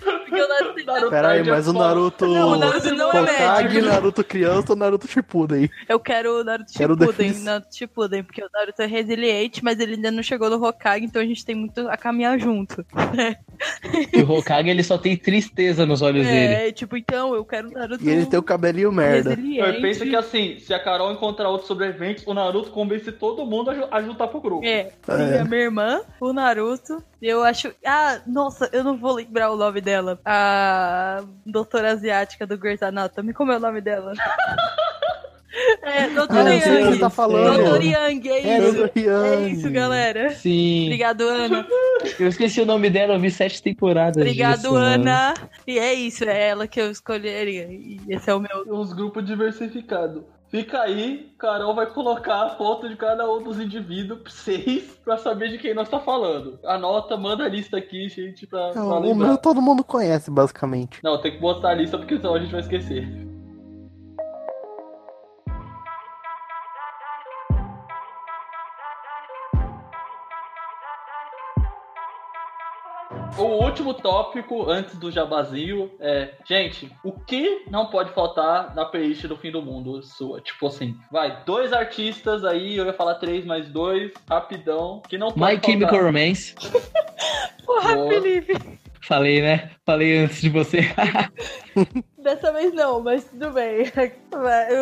Porque 0.03 0.35
o 0.43 0.49
Naruto 0.49 0.75
tem 0.75 0.85
Naruto 0.85 1.11
Pera 1.11 1.29
aí, 1.29 1.41
é 1.41 1.43
mas 1.45 1.69
o. 1.69 1.73
Naruto. 1.73 2.27
Não, 2.27 2.49
o 2.53 2.57
Naruto 2.57 2.95
não 2.95 3.13
é 3.13 3.21
Hokage, 3.23 3.69
médico. 3.75 3.87
Naruto 3.87 4.25
criança 4.25 4.73
ou 4.73 4.77
Naruto 4.77 5.07
Shippuden? 5.09 5.71
Eu 5.89 6.01
quero 6.01 6.41
o 6.41 6.45
Naruto 6.45 6.73
Quero 6.73 6.95
Shippuden. 6.99 7.33
Naruto 7.43 7.77
Shippuden, 7.77 8.23
porque 8.25 8.43
o 8.43 8.49
Naruto 8.53 8.83
é 8.83 8.87
resiliente, 8.87 9.63
mas 9.63 9.79
ele 9.79 9.95
ainda 9.95 10.11
não 10.11 10.23
chegou 10.23 10.51
no 10.51 10.63
Hokage, 10.65 11.05
então 11.05 11.23
a 11.23 11.25
gente 11.25 11.45
tem 11.45 11.55
muito 11.55 11.89
a 11.89 11.97
caminhar 11.97 12.39
junto. 12.39 12.85
E 14.13 14.23
o 14.23 14.31
Hokage, 14.31 14.69
ele 14.69 14.83
só 14.83 14.99
tem 14.99 15.17
tristeza 15.17 15.87
nos 15.87 16.03
olhos 16.03 16.27
dele. 16.27 16.55
É, 16.55 16.73
tipo, 16.73 16.97
então 16.97 17.35
eu 17.35 17.45
quero 17.45 17.69
o 17.69 17.73
Naruto 17.73 18.03
E 18.05 18.09
ele 18.11 18.27
tem 18.27 18.39
o 18.39 18.43
cabelinho 18.43 18.91
merda. 18.91 19.31
resiliente. 19.31 19.75
Eu 19.77 19.81
penso 19.81 20.05
que 20.05 20.17
assim, 20.17 20.59
se 20.59 20.75
a 20.75 20.83
Carol 20.83 21.13
encontrar 21.13 21.49
outros 21.49 21.69
sobreviventes, 21.69 22.27
o 22.27 22.35
Naruto 22.35 22.71
convence 22.71 23.11
todo 23.13 23.47
mundo 23.47 23.71
a, 23.71 23.75
ju- 23.75 23.89
a 23.91 24.03
juntar 24.03 24.27
pro 24.29 24.41
grupo. 24.41 24.65
É, 24.67 24.91
tem 25.07 25.39
a 25.41 25.45
minha 25.45 25.61
irmã, 25.63 26.01
o 26.21 26.33
Naruto. 26.33 27.03
Eu 27.21 27.43
acho. 27.43 27.73
Ah, 27.85 28.21
nossa, 28.27 28.69
eu 28.73 28.85
não 28.85 28.97
vou 28.97 29.15
lembrar 29.15 29.51
o 29.51 29.57
nome 29.57 29.81
dela. 29.81 30.19
A 30.25 31.23
doutora 31.45 31.93
asiática 31.93 32.47
do 32.47 32.59
Grey's 32.59 32.83
Anatomy. 32.83 33.33
Como 33.33 33.53
é 33.53 33.57
o 33.57 33.61
nome 33.61 33.81
dela? 33.81 34.13
É, 35.83 36.05
Ah, 36.05 36.09
que 36.09 36.61
você 36.61 36.81
Yang. 36.83 36.99
tá 36.99 37.09
falando. 37.09 37.55
Doutora 37.57 37.83
Yang, 37.83 38.29
é 38.29 38.47
É, 38.47 38.59
isso. 38.59 38.73
Doutor 38.77 38.91
É 38.99 39.01
Yang. 39.01 39.51
isso, 39.53 39.71
galera. 39.71 40.31
Sim. 40.31 40.85
Obrigado, 40.85 41.21
Ana. 41.23 41.67
Eu 42.21 42.29
esqueci 42.29 42.61
o 42.61 42.67
nome 42.67 42.91
dela, 42.91 43.15
eu 43.15 43.21
vi 43.21 43.31
sete 43.31 43.63
temporadas 43.63 44.19
Obrigado, 44.19 44.57
disso, 44.57 44.73
mano. 44.75 45.05
Ana. 45.05 45.35
E 45.67 45.79
é 45.79 45.95
isso, 45.95 46.25
é 46.25 46.49
ela 46.49 46.67
que 46.67 46.79
eu 46.79 46.91
escolheria. 46.91 47.69
E 47.73 47.99
esse 48.09 48.29
é 48.29 48.35
o 48.35 48.41
meu. 48.41 48.51
Uns 48.69 48.93
grupos 48.93 49.25
diversificados. 49.25 50.23
Fica 50.49 50.81
aí, 50.81 51.33
Carol 51.39 51.75
vai 51.75 51.87
colocar 51.87 52.43
a 52.45 52.51
foto 52.51 52.89
de 52.89 52.97
cada 52.97 53.29
um 53.31 53.43
dos 53.43 53.59
indivíduos 53.59 54.21
pra 54.21 54.31
vocês 54.31 54.99
pra 55.05 55.19
saber 55.19 55.49
de 55.51 55.59
quem 55.59 55.75
nós 55.75 55.89
tá 55.89 55.99
falando. 55.99 56.59
Anota, 56.65 57.17
manda 57.17 57.45
a 57.45 57.49
lista 57.49 57.77
aqui, 57.77 58.09
gente, 58.09 58.47
pra, 58.47 58.71
pra 58.71 58.81
Não, 58.81 58.91
o 58.91 59.01
lembrar. 59.01 59.27
meu 59.29 59.39
todo 59.39 59.61
mundo 59.61 59.83
conhece, 59.83 60.31
basicamente. 60.31 61.01
Não, 61.03 61.21
tem 61.21 61.33
que 61.33 61.41
botar 61.41 61.71
a 61.71 61.75
lista 61.75 61.99
porque 61.99 62.17
senão 62.17 62.35
a 62.35 62.39
gente 62.39 62.53
vai 62.53 62.61
esquecer. 62.61 63.09
O 73.39 73.65
último 73.65 73.93
tópico 73.93 74.71
antes 74.71 74.97
do 74.97 75.11
jabazinho 75.11 75.91
é, 76.01 76.35
gente, 76.49 76.91
o 77.05 77.13
que 77.13 77.65
não 77.71 77.87
pode 77.87 78.11
faltar 78.13 78.75
na 78.75 78.85
playlist 78.85 79.27
do 79.27 79.37
fim 79.37 79.51
do 79.51 79.61
mundo 79.61 80.03
sua? 80.03 80.41
Tipo 80.41 80.69
assim, 80.69 80.97
vai, 81.11 81.45
dois 81.45 81.73
artistas 81.73 82.45
aí, 82.45 82.77
eu 82.77 82.87
ia 82.87 82.95
falar 82.95 83.17
três, 83.17 83.45
mais 83.45 83.69
dois, 83.69 84.13
rapidão, 84.29 85.03
que 85.07 85.19
não 85.19 85.29
pode 85.29 85.41
My 85.41 85.53
faltar. 85.53 85.71
Chemical 85.71 86.03
Romance. 86.03 86.55
Porra, 87.67 87.95
Boa. 87.95 88.09
Felipe. 88.09 88.86
Falei, 89.07 89.41
né? 89.41 89.71
Falei 89.85 90.19
antes 90.19 90.41
de 90.41 90.49
você. 90.49 90.81
Dessa 92.23 92.53
vez 92.53 92.75
não, 92.75 93.01
mas 93.01 93.23
tudo 93.25 93.53
bem. 93.53 93.85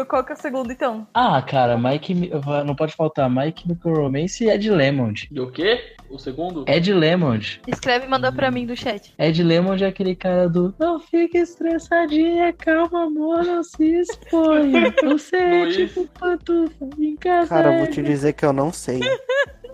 Qual 0.09 0.24
que 0.24 0.32
é 0.32 0.34
o 0.34 0.38
segundo, 0.38 0.72
então? 0.72 1.06
ah, 1.12 1.42
cara, 1.42 1.76
Mike. 1.76 2.14
Mi- 2.14 2.30
Não 2.64 2.74
pode 2.74 2.94
faltar. 2.94 3.28
Mike 3.28 3.68
Micromance 3.68 4.42
e 4.44 4.48
Ed 4.48 4.70
Lemond. 4.70 5.28
E 5.30 5.38
o 5.40 5.51
quê? 5.51 5.94
O 6.09 6.18
segundo? 6.18 6.64
Ed 6.66 6.90
Lemond. 6.92 7.60
Escreve 7.66 8.06
e 8.06 8.09
manda 8.09 8.32
pra 8.32 8.51
mim 8.51 8.64
do 8.64 8.74
chat. 8.74 9.12
Ed 9.18 9.42
Lemond 9.42 9.84
é 9.84 9.88
aquele 9.88 10.14
cara 10.16 10.48
do 10.48 10.74
Não 10.78 10.98
fique 11.01 11.36
estressadinha, 11.36 12.52
calma, 12.55 13.05
amor, 13.05 13.44
não 13.44 13.62
se 13.62 13.84
exponha. 14.01 14.94
Você 15.05 15.36
é 15.36 15.64
Luiz. 15.64 15.76
tipo 15.76 16.09
pantufa 16.18 16.86
em 16.98 17.16
casa. 17.16 17.48
Cara, 17.48 17.68
eu 17.68 17.72
é 17.74 17.78
vou 17.80 17.86
te 17.88 18.02
dizer 18.02 18.32
que 18.32 18.44
eu 18.46 18.52
não 18.55 18.72
sei. 18.72 19.01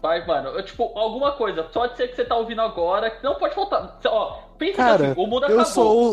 Vai, 0.02 0.26
mano. 0.26 0.50
Eu, 0.50 0.62
tipo, 0.64 0.96
alguma 0.98 1.32
coisa. 1.32 1.62
Pode 1.64 1.96
ser 1.96 2.08
que 2.08 2.16
você 2.16 2.24
tá 2.24 2.36
ouvindo 2.36 2.60
agora. 2.60 3.12
Não 3.22 3.34
pode 3.34 3.54
faltar. 3.54 3.98
Ó, 4.06 4.38
pensa 4.58 4.76
Cara, 4.76 4.96
que 4.98 5.04
assim, 5.12 5.20
o 5.20 5.26
mundo 5.26 5.46
eu 5.46 5.60
acabou. 5.60 5.64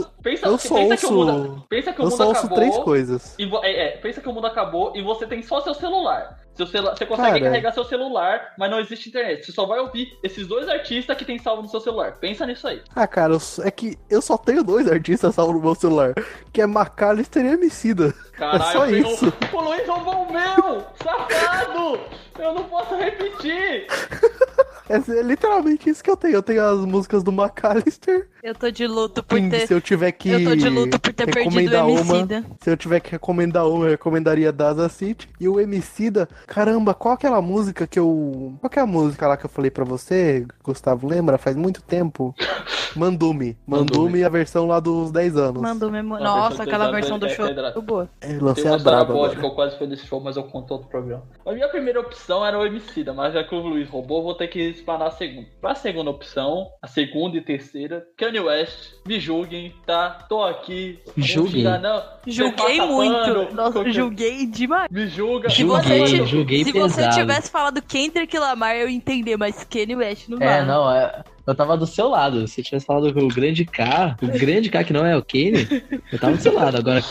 sou. 0.02 0.06
Pensa, 0.22 0.48
Eu 0.48 0.58
só 0.58 0.76
pensa 0.76 0.98
que 0.98 1.06
o 1.06 1.18
ouço. 1.18 1.32
mundo, 1.34 1.66
pensa 1.70 1.94
que 1.94 2.00
o 2.00 2.04
Eu 2.04 2.10
mundo 2.10 2.18
só 2.18 2.28
ouço 2.28 2.40
acabou. 2.40 2.58
três 2.58 2.78
coisas. 2.80 3.36
E 3.40 3.50
é, 3.64 3.88
é, 3.88 3.98
pensa 3.98 4.20
que 4.22 4.28
o 4.30 4.34
mundo 4.34 4.48
acabou 4.48 4.92
e 4.96 5.02
você 5.02 5.26
tem 5.26 5.42
só 5.42 5.62
seu 5.62 5.74
celular. 5.74 6.38
Seu 6.54 6.66
celu- 6.66 6.90
você 6.90 7.06
consegue 7.06 7.34
Cara. 7.40 7.42
carregar 7.52 7.72
seu 7.72 7.84
celular, 7.84 8.54
mas 8.58 8.72
não 8.72 8.80
existe 8.80 9.10
internet. 9.10 9.46
Você 9.46 9.52
só 9.52 9.68
vai 9.68 9.80
ouvir 9.80 10.18
esses 10.24 10.48
dois 10.48 10.68
artistas 10.68 11.16
que 11.16 11.24
tem 11.24 11.38
salvo 11.38 11.62
no 11.62 11.68
seu 11.70 11.80
celular. 11.80 12.14
Pensa 12.20 12.48
nisso 12.48 12.68
aí. 12.68 12.82
Ah, 12.96 13.06
cara, 13.06 13.34
eu 13.34 13.40
é 13.64 13.70
que 13.70 13.96
eu 14.10 14.24
só 14.24 14.36
tenho 14.40 14.64
dois 14.64 14.92
artistas 14.92 15.36
salvos 15.36 15.56
no 15.56 15.62
meu 15.62 15.76
celular. 15.76 16.16
Que 16.52 16.62
é 16.62 16.66
Macalister 16.66 17.46
e 17.46 17.50
Emicida. 17.54 18.12
Caralho, 18.34 18.64
É 18.64 18.72
só 18.72 18.86
eu 18.88 18.98
isso. 18.98 19.34
O 19.54 19.62
Luiz 19.62 19.88
roubou 19.88 20.24
o 20.24 20.34
meu! 20.34 20.84
Safado! 21.04 22.00
Eu 22.40 22.54
não 22.54 22.64
posso 22.66 22.96
repetir! 22.96 23.88
É 24.90 25.22
literalmente 25.22 25.90
isso 25.90 26.02
que 26.02 26.10
eu 26.10 26.16
tenho. 26.16 26.36
Eu 26.36 26.42
tenho 26.42 26.64
as 26.64 26.80
músicas 26.86 27.22
do 27.22 27.32
Macalister. 27.32 28.30
Eu 28.42 28.56
tô 28.56 28.72
de 28.72 28.88
luto 28.88 29.22
por 29.22 29.38
Sim, 29.38 29.50
ter. 29.50 29.68
se 29.68 29.74
eu 29.74 29.82
tiver 29.82 30.14
que. 30.14 30.30
Eu 30.30 30.44
tô 30.46 30.56
de 30.56 30.70
luto 30.70 30.98
por 30.98 31.14
ter 31.14 31.26
perdido 31.26 31.58
o 31.58 31.60
recomendar 31.60 31.88
uma, 31.88 32.00
Emicida. 32.00 32.46
Se 32.62 32.70
eu 32.70 32.78
tiver 32.78 33.00
que 33.02 33.12
recomendar 33.12 33.68
uma, 33.68 33.86
eu 33.86 33.92
recomendaria 33.92 34.52
Daza 34.52 34.88
City. 34.88 35.30
E 35.40 35.50
o 35.50 35.60
Emicida, 35.60 36.30
caramba, 36.46 36.94
qual 36.94 37.16
aquela 37.16 37.42
música 37.42 37.86
que 37.86 38.00
eu. 38.00 38.56
Qual 38.62 38.70
que 38.70 38.80
é 38.80 38.82
a 38.82 38.88
música 38.88 39.28
lá 39.28 39.36
que 39.36 39.46
eu 39.46 39.50
falei 39.50 39.70
pra 39.70 39.84
você, 39.84 40.46
Gustavo? 40.64 41.06
Lembra? 41.06 41.38
Faz 41.38 41.58
muito 41.58 41.82
tempo. 41.82 42.34
Mandume. 42.96 43.58
Mandume. 43.68 44.00
Mandume, 44.00 44.24
a 44.24 44.30
versão 44.30 44.66
lá 44.66 44.80
dos 44.80 45.12
10 45.12 45.38
anos. 45.38 45.62
Mandou 45.62 45.92
mesmo. 45.92 46.16
Uma 46.16 46.20
Nossa, 46.20 46.48
versão 46.50 46.66
aquela 46.66 46.92
versão 46.92 47.20
do 47.20 47.26
é 47.28 47.30
show. 47.30 47.46
Muito 47.46 47.82
boa. 47.82 48.10
É, 48.22 48.38
lancei 48.40 48.68
a 48.68 48.78
braba 48.78 49.14
eu 49.14 49.52
quase 49.52 49.78
fui 49.78 49.86
nesse 49.86 50.06
show, 50.08 50.20
mas 50.20 50.36
eu 50.38 50.44
conto 50.44 50.72
outro 50.72 50.88
programa. 50.88 51.24
A 51.46 51.52
minha 51.52 51.68
primeira 51.70 52.00
opção 52.00 52.27
era 52.46 52.58
o 52.60 52.66
Emicida, 52.66 53.14
mas 53.14 53.34
já 53.34 53.44
que 53.44 53.54
o 53.56 53.60
Luiz 53.60 53.88
roubou, 53.90 54.24
vou 54.24 54.34
ter 54.36 54.48
que 54.48 54.60
explanar 54.60 55.08
a 55.08 55.12
segunda. 55.12 55.48
Pra 55.62 55.76
segunda 55.76 56.10
opção, 56.12 56.68
a 56.82 56.88
segunda 56.88 57.38
e 57.38 57.42
terceira, 57.42 58.06
Kanye 58.18 58.40
West, 58.40 58.94
me 59.06 59.20
julguem, 59.20 59.74
tá? 59.86 60.26
Tô 60.30 60.44
aqui. 60.44 61.00
Julguem? 61.16 61.64
não. 61.64 62.04
Julguei 62.26 62.78
Você 62.78 62.86
muito. 62.86 63.54
Nossa, 63.56 63.72
qualquer- 63.74 63.92
julguei 63.94 64.46
demais. 64.46 64.90
Me 64.92 65.08
julga. 65.08 65.50
Se 65.50 65.58
Julguei, 65.62 65.82
você, 65.84 66.00
Mas, 66.00 66.10
ti- 66.12 66.26
julguei 66.26 66.64
se 66.64 66.72
você 66.72 66.96
pesado. 66.96 67.16
tivesse 67.16 67.52
falado 67.52 67.82
Kendrick 67.82 68.38
Lamar, 68.38 68.76
eu 68.76 68.90
ia 68.90 68.96
entender, 68.96 69.38
mas 69.38 69.64
Kanye 69.64 69.96
West 69.96 70.28
não 70.30 70.38
É, 70.42 70.60
dá. 70.60 70.66
não, 70.66 70.92
é, 70.92 71.24
eu 71.48 71.56
tava 71.56 71.78
do 71.78 71.88
seu 71.88 72.10
lado. 72.10 72.48
Se 72.48 72.62
tivesse 72.62 72.86
falado 72.86 73.14
com 73.14 73.22
o 73.22 73.30
grande 73.30 73.66
K, 73.66 74.18
o 74.22 74.28
grande 74.28 74.70
K 74.70 74.84
que 74.84 74.94
não 74.94 75.06
é 75.06 75.16
o 75.16 75.24
Kane, 75.24 75.66
eu 76.12 76.20
tava 76.20 76.36
do 76.36 76.42
seu 76.42 76.54
lado. 76.54 76.78
Agora, 76.78 77.02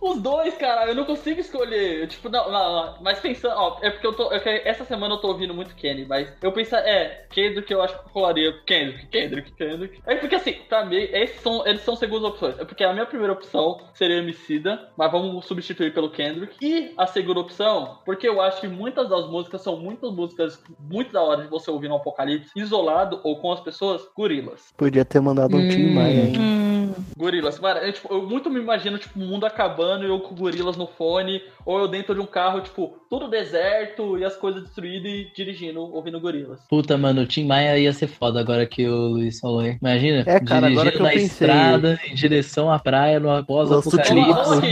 Os 0.00 0.20
dois, 0.22 0.56
cara, 0.56 0.88
eu 0.88 0.94
não 0.94 1.04
consigo 1.04 1.40
escolher. 1.40 2.00
Eu, 2.00 2.08
tipo, 2.08 2.28
não, 2.28 2.50
não, 2.50 2.86
não. 2.86 3.02
Mas 3.02 3.20
pensando, 3.20 3.54
ó, 3.56 3.78
é 3.82 3.90
porque 3.90 4.06
eu 4.06 4.14
tô. 4.14 4.32
é 4.32 4.40
que 4.40 4.48
essa 4.48 4.84
semana 4.84 5.14
eu 5.14 5.18
tô 5.18 5.28
ouvindo 5.28 5.52
muito 5.52 5.74
Kenny, 5.74 6.06
mas 6.06 6.32
eu 6.40 6.52
penso, 6.52 6.74
é, 6.76 7.26
Kendrick 7.30 7.70
eu 7.70 7.82
acho 7.82 7.94
que 7.94 8.08
eu 8.08 8.12
colaria 8.12 8.52
Kendrick, 8.64 9.06
Kendrick, 9.08 9.52
Kendrick. 9.52 10.02
É 10.06 10.14
porque 10.16 10.36
assim, 10.36 10.54
pra 10.68 10.84
mim, 10.84 10.96
esses 10.96 11.40
são, 11.40 11.66
eles 11.66 11.82
são 11.82 11.96
segundas 11.96 12.30
opções. 12.30 12.58
É 12.58 12.64
porque 12.64 12.84
a 12.84 12.92
minha 12.92 13.06
primeira 13.06 13.32
opção 13.32 13.80
seria 13.92 14.18
Emicida, 14.18 14.90
mas 14.96 15.12
vamos 15.12 15.44
substituir 15.44 15.92
pelo 15.92 16.10
Kendrick. 16.10 16.56
E 16.62 16.94
a 16.96 17.06
segunda 17.06 17.40
opção, 17.40 17.98
porque 18.04 18.26
eu 18.28 18.40
acho 18.40 18.60
que 18.60 18.68
muitas 18.68 19.08
das 19.08 19.28
músicas 19.28 19.62
são 19.62 19.76
muitas 19.76 20.12
músicas 20.12 20.62
muito 20.78 21.12
da 21.12 21.22
hora 21.22 21.42
de 21.42 21.48
você 21.48 21.70
ouvir 21.70 21.88
no 21.88 21.96
Apocalipse, 21.96 22.50
isolado 22.56 23.17
ou 23.22 23.36
com 23.36 23.52
as 23.52 23.60
pessoas, 23.60 24.02
gorilas. 24.16 24.72
Podia 24.76 25.04
ter 25.04 25.20
mandado 25.20 25.56
um 25.56 25.68
Tim 25.68 25.86
Hum. 25.88 25.94
Maia, 25.94 26.20
hein? 26.28 26.38
Hum, 26.38 26.94
Gorilas, 27.16 27.58
cara, 27.58 27.86
eu, 27.86 27.92
tipo, 27.92 28.12
eu 28.12 28.22
muito 28.22 28.48
me 28.50 28.58
imagino, 28.60 28.98
tipo, 28.98 29.18
o 29.18 29.22
mundo 29.22 29.44
acabando 29.44 30.04
e 30.04 30.08
eu 30.08 30.20
com 30.20 30.34
gorilas 30.34 30.76
no 30.76 30.86
fone, 30.86 31.42
ou 31.64 31.78
eu 31.80 31.88
dentro 31.88 32.14
de 32.14 32.20
um 32.20 32.26
carro, 32.26 32.60
tipo, 32.60 32.96
tudo 33.10 33.28
deserto 33.28 34.16
e 34.18 34.24
as 34.24 34.36
coisas 34.36 34.62
destruídas 34.62 35.10
e 35.10 35.32
dirigindo, 35.34 35.80
ouvindo 35.80 36.20
gorilas. 36.20 36.60
puta, 36.68 36.96
mano, 36.96 37.22
o 37.22 37.26
Tim 37.26 37.44
Maia 37.46 37.78
ia 37.78 37.92
ser 37.92 38.06
foda 38.08 38.40
agora 38.40 38.66
que 38.66 38.86
o 38.88 39.08
Luiz 39.08 39.38
falou, 39.40 39.62
hein? 39.64 39.78
Imagina, 39.80 40.20
É, 40.26 40.40
cara, 40.40 40.66
agora 40.68 40.90
dirigindo 40.90 40.92
que 40.92 40.96
eu 40.98 41.02
na 41.02 41.08
pensei. 41.10 41.26
estrada 41.26 42.00
em 42.06 42.14
direção 42.14 42.70
à 42.72 42.78
praia 42.78 43.20
no 43.20 43.28
Lança 43.28 43.88
o 43.88 43.90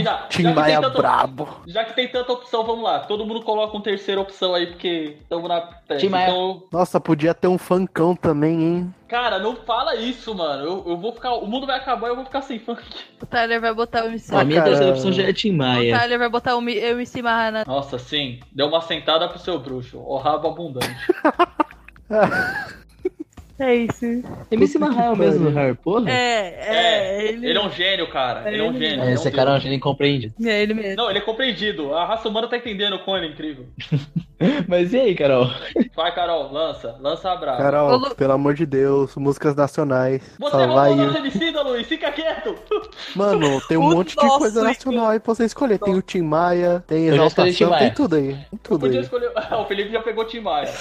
já. 0.03 0.17
Tim 0.29 0.43
Já 0.43 0.53
Maia 0.53 0.81
tanta, 0.81 0.97
brabo. 0.97 1.47
já 1.67 1.83
que 1.85 1.95
tem 1.95 2.07
tanta 2.07 2.31
opção, 2.33 2.63
vamos 2.65 2.83
lá. 2.83 2.99
Todo 3.01 3.25
mundo 3.25 3.41
coloca 3.41 3.73
uma 3.75 3.83
terceira 3.83 4.19
opção 4.21 4.53
aí, 4.53 4.67
porque 4.67 5.17
estamos 5.21 5.47
na. 5.47 5.61
Tim 5.97 6.09
Maia. 6.09 6.29
Então, 6.29 6.63
Nossa, 6.71 6.99
podia 6.99 7.33
ter 7.33 7.47
um 7.47 7.57
funkão 7.57 8.15
também, 8.15 8.36
hein? 8.45 8.93
cara, 9.07 9.39
não 9.39 9.55
fala 9.55 9.95
isso, 9.95 10.35
mano. 10.35 10.63
Eu, 10.63 10.83
eu 10.87 10.97
vou 10.97 11.13
ficar. 11.13 11.33
O 11.33 11.47
mundo 11.47 11.65
vai 11.65 11.77
acabar 11.77 12.07
e 12.07 12.11
eu 12.11 12.15
vou 12.15 12.25
ficar 12.25 12.41
sem 12.41 12.59
funk. 12.59 12.81
o 13.21 13.25
Tyler 13.25 13.61
vai 13.61 13.73
botar 13.73 14.03
o 14.03 14.07
MC. 14.07 14.35
A 14.35 14.43
minha 14.43 14.59
cara. 14.59 14.69
terceira 14.71 14.93
opção 14.93 15.11
já 15.11 15.23
é 15.23 15.33
Tim 15.33 15.51
O 15.51 15.57
Maia. 15.57 15.97
Tyler 15.99 16.19
vai 16.19 16.29
botar 16.29 16.55
o 16.55 16.59
o 16.59 16.69
MC 16.69 17.21
Marrana. 17.21 17.63
Nossa, 17.65 17.97
sim. 17.97 18.39
Deu 18.51 18.67
uma 18.67 18.81
sentada 18.81 19.27
pro 19.27 19.39
seu 19.39 19.59
bruxo. 19.59 19.97
O 19.99 20.17
rabo 20.17 20.47
abundante. 20.49 20.87
É 23.59 23.73
isso. 23.73 24.05
MC 24.51 24.77
Maia 24.77 25.05
é 25.05 25.09
o 25.09 25.15
mesmo. 25.15 25.49
Harry 25.49 25.75
Potter? 25.75 26.13
É, 26.13 26.55
é, 26.59 27.27
ele, 27.27 27.49
Ele 27.49 27.57
é 27.57 27.61
um 27.65 27.71
gênio, 27.71 28.07
cara. 28.07 28.47
Ele 28.51 28.61
é 28.61 28.63
um 28.63 28.77
gênio. 28.77 29.03
É, 29.03 29.13
esse 29.13 29.27
um 29.27 29.31
cara 29.31 29.51
é 29.51 29.55
um 29.55 29.59
gênio 29.59 29.75
incompreendido. 29.75 30.35
é 30.45 30.61
ele 30.61 30.75
mesmo. 30.75 30.95
Não, 30.95 31.09
ele 31.09 31.17
é 31.17 31.21
compreendido. 31.21 31.93
A 31.95 32.05
raça 32.05 32.29
humana 32.29 32.47
tá 32.47 32.57
entendendo 32.57 32.99
o 33.03 33.17
é 33.17 33.25
incrível. 33.25 33.65
Mas 34.67 34.93
e 34.93 34.97
aí, 34.99 35.15
Carol? 35.15 35.47
Vai, 35.95 36.13
Carol, 36.13 36.51
lança. 36.51 36.95
Lança 36.99 37.31
a 37.31 37.35
brava. 37.35 37.57
Carol, 37.57 37.89
Ô, 37.91 37.95
Lu- 37.97 38.15
pelo 38.15 38.33
amor 38.33 38.53
de 38.53 38.65
Deus, 38.65 39.15
músicas 39.15 39.55
nacionais. 39.55 40.21
Você 40.39 40.51
Só 40.51 40.67
vai 40.67 40.89
roubou 40.89 41.05
nosso 41.07 41.17
homicida, 41.19 41.61
Luiz. 41.63 41.87
Fica 41.87 42.11
quieto. 42.11 42.55
Mano, 43.15 43.59
tem 43.67 43.77
um 43.77 43.85
O 43.87 43.89
monte 43.95 44.15
de 44.15 44.27
coisa 44.37 44.61
nacional 44.63 45.07
aí 45.07 45.19
pra 45.19 45.33
você 45.33 45.45
escolher. 45.45 45.79
Tem 45.79 45.95
o 45.95 46.01
Tim 46.01 46.21
Maia, 46.21 46.83
tem 46.85 47.07
Exaltação, 47.07 47.69
Maia. 47.69 47.85
tem 47.85 47.93
tudo 47.93 48.15
aí. 48.15 48.33
Tem 48.33 48.59
tudo 48.61 48.79
Podia 48.81 48.99
aí. 48.99 49.03
escolher. 49.03 49.31
o 49.59 49.65
Felipe 49.65 49.91
já 49.91 50.01
pegou 50.01 50.25
Tim 50.25 50.41
Maia. 50.41 50.71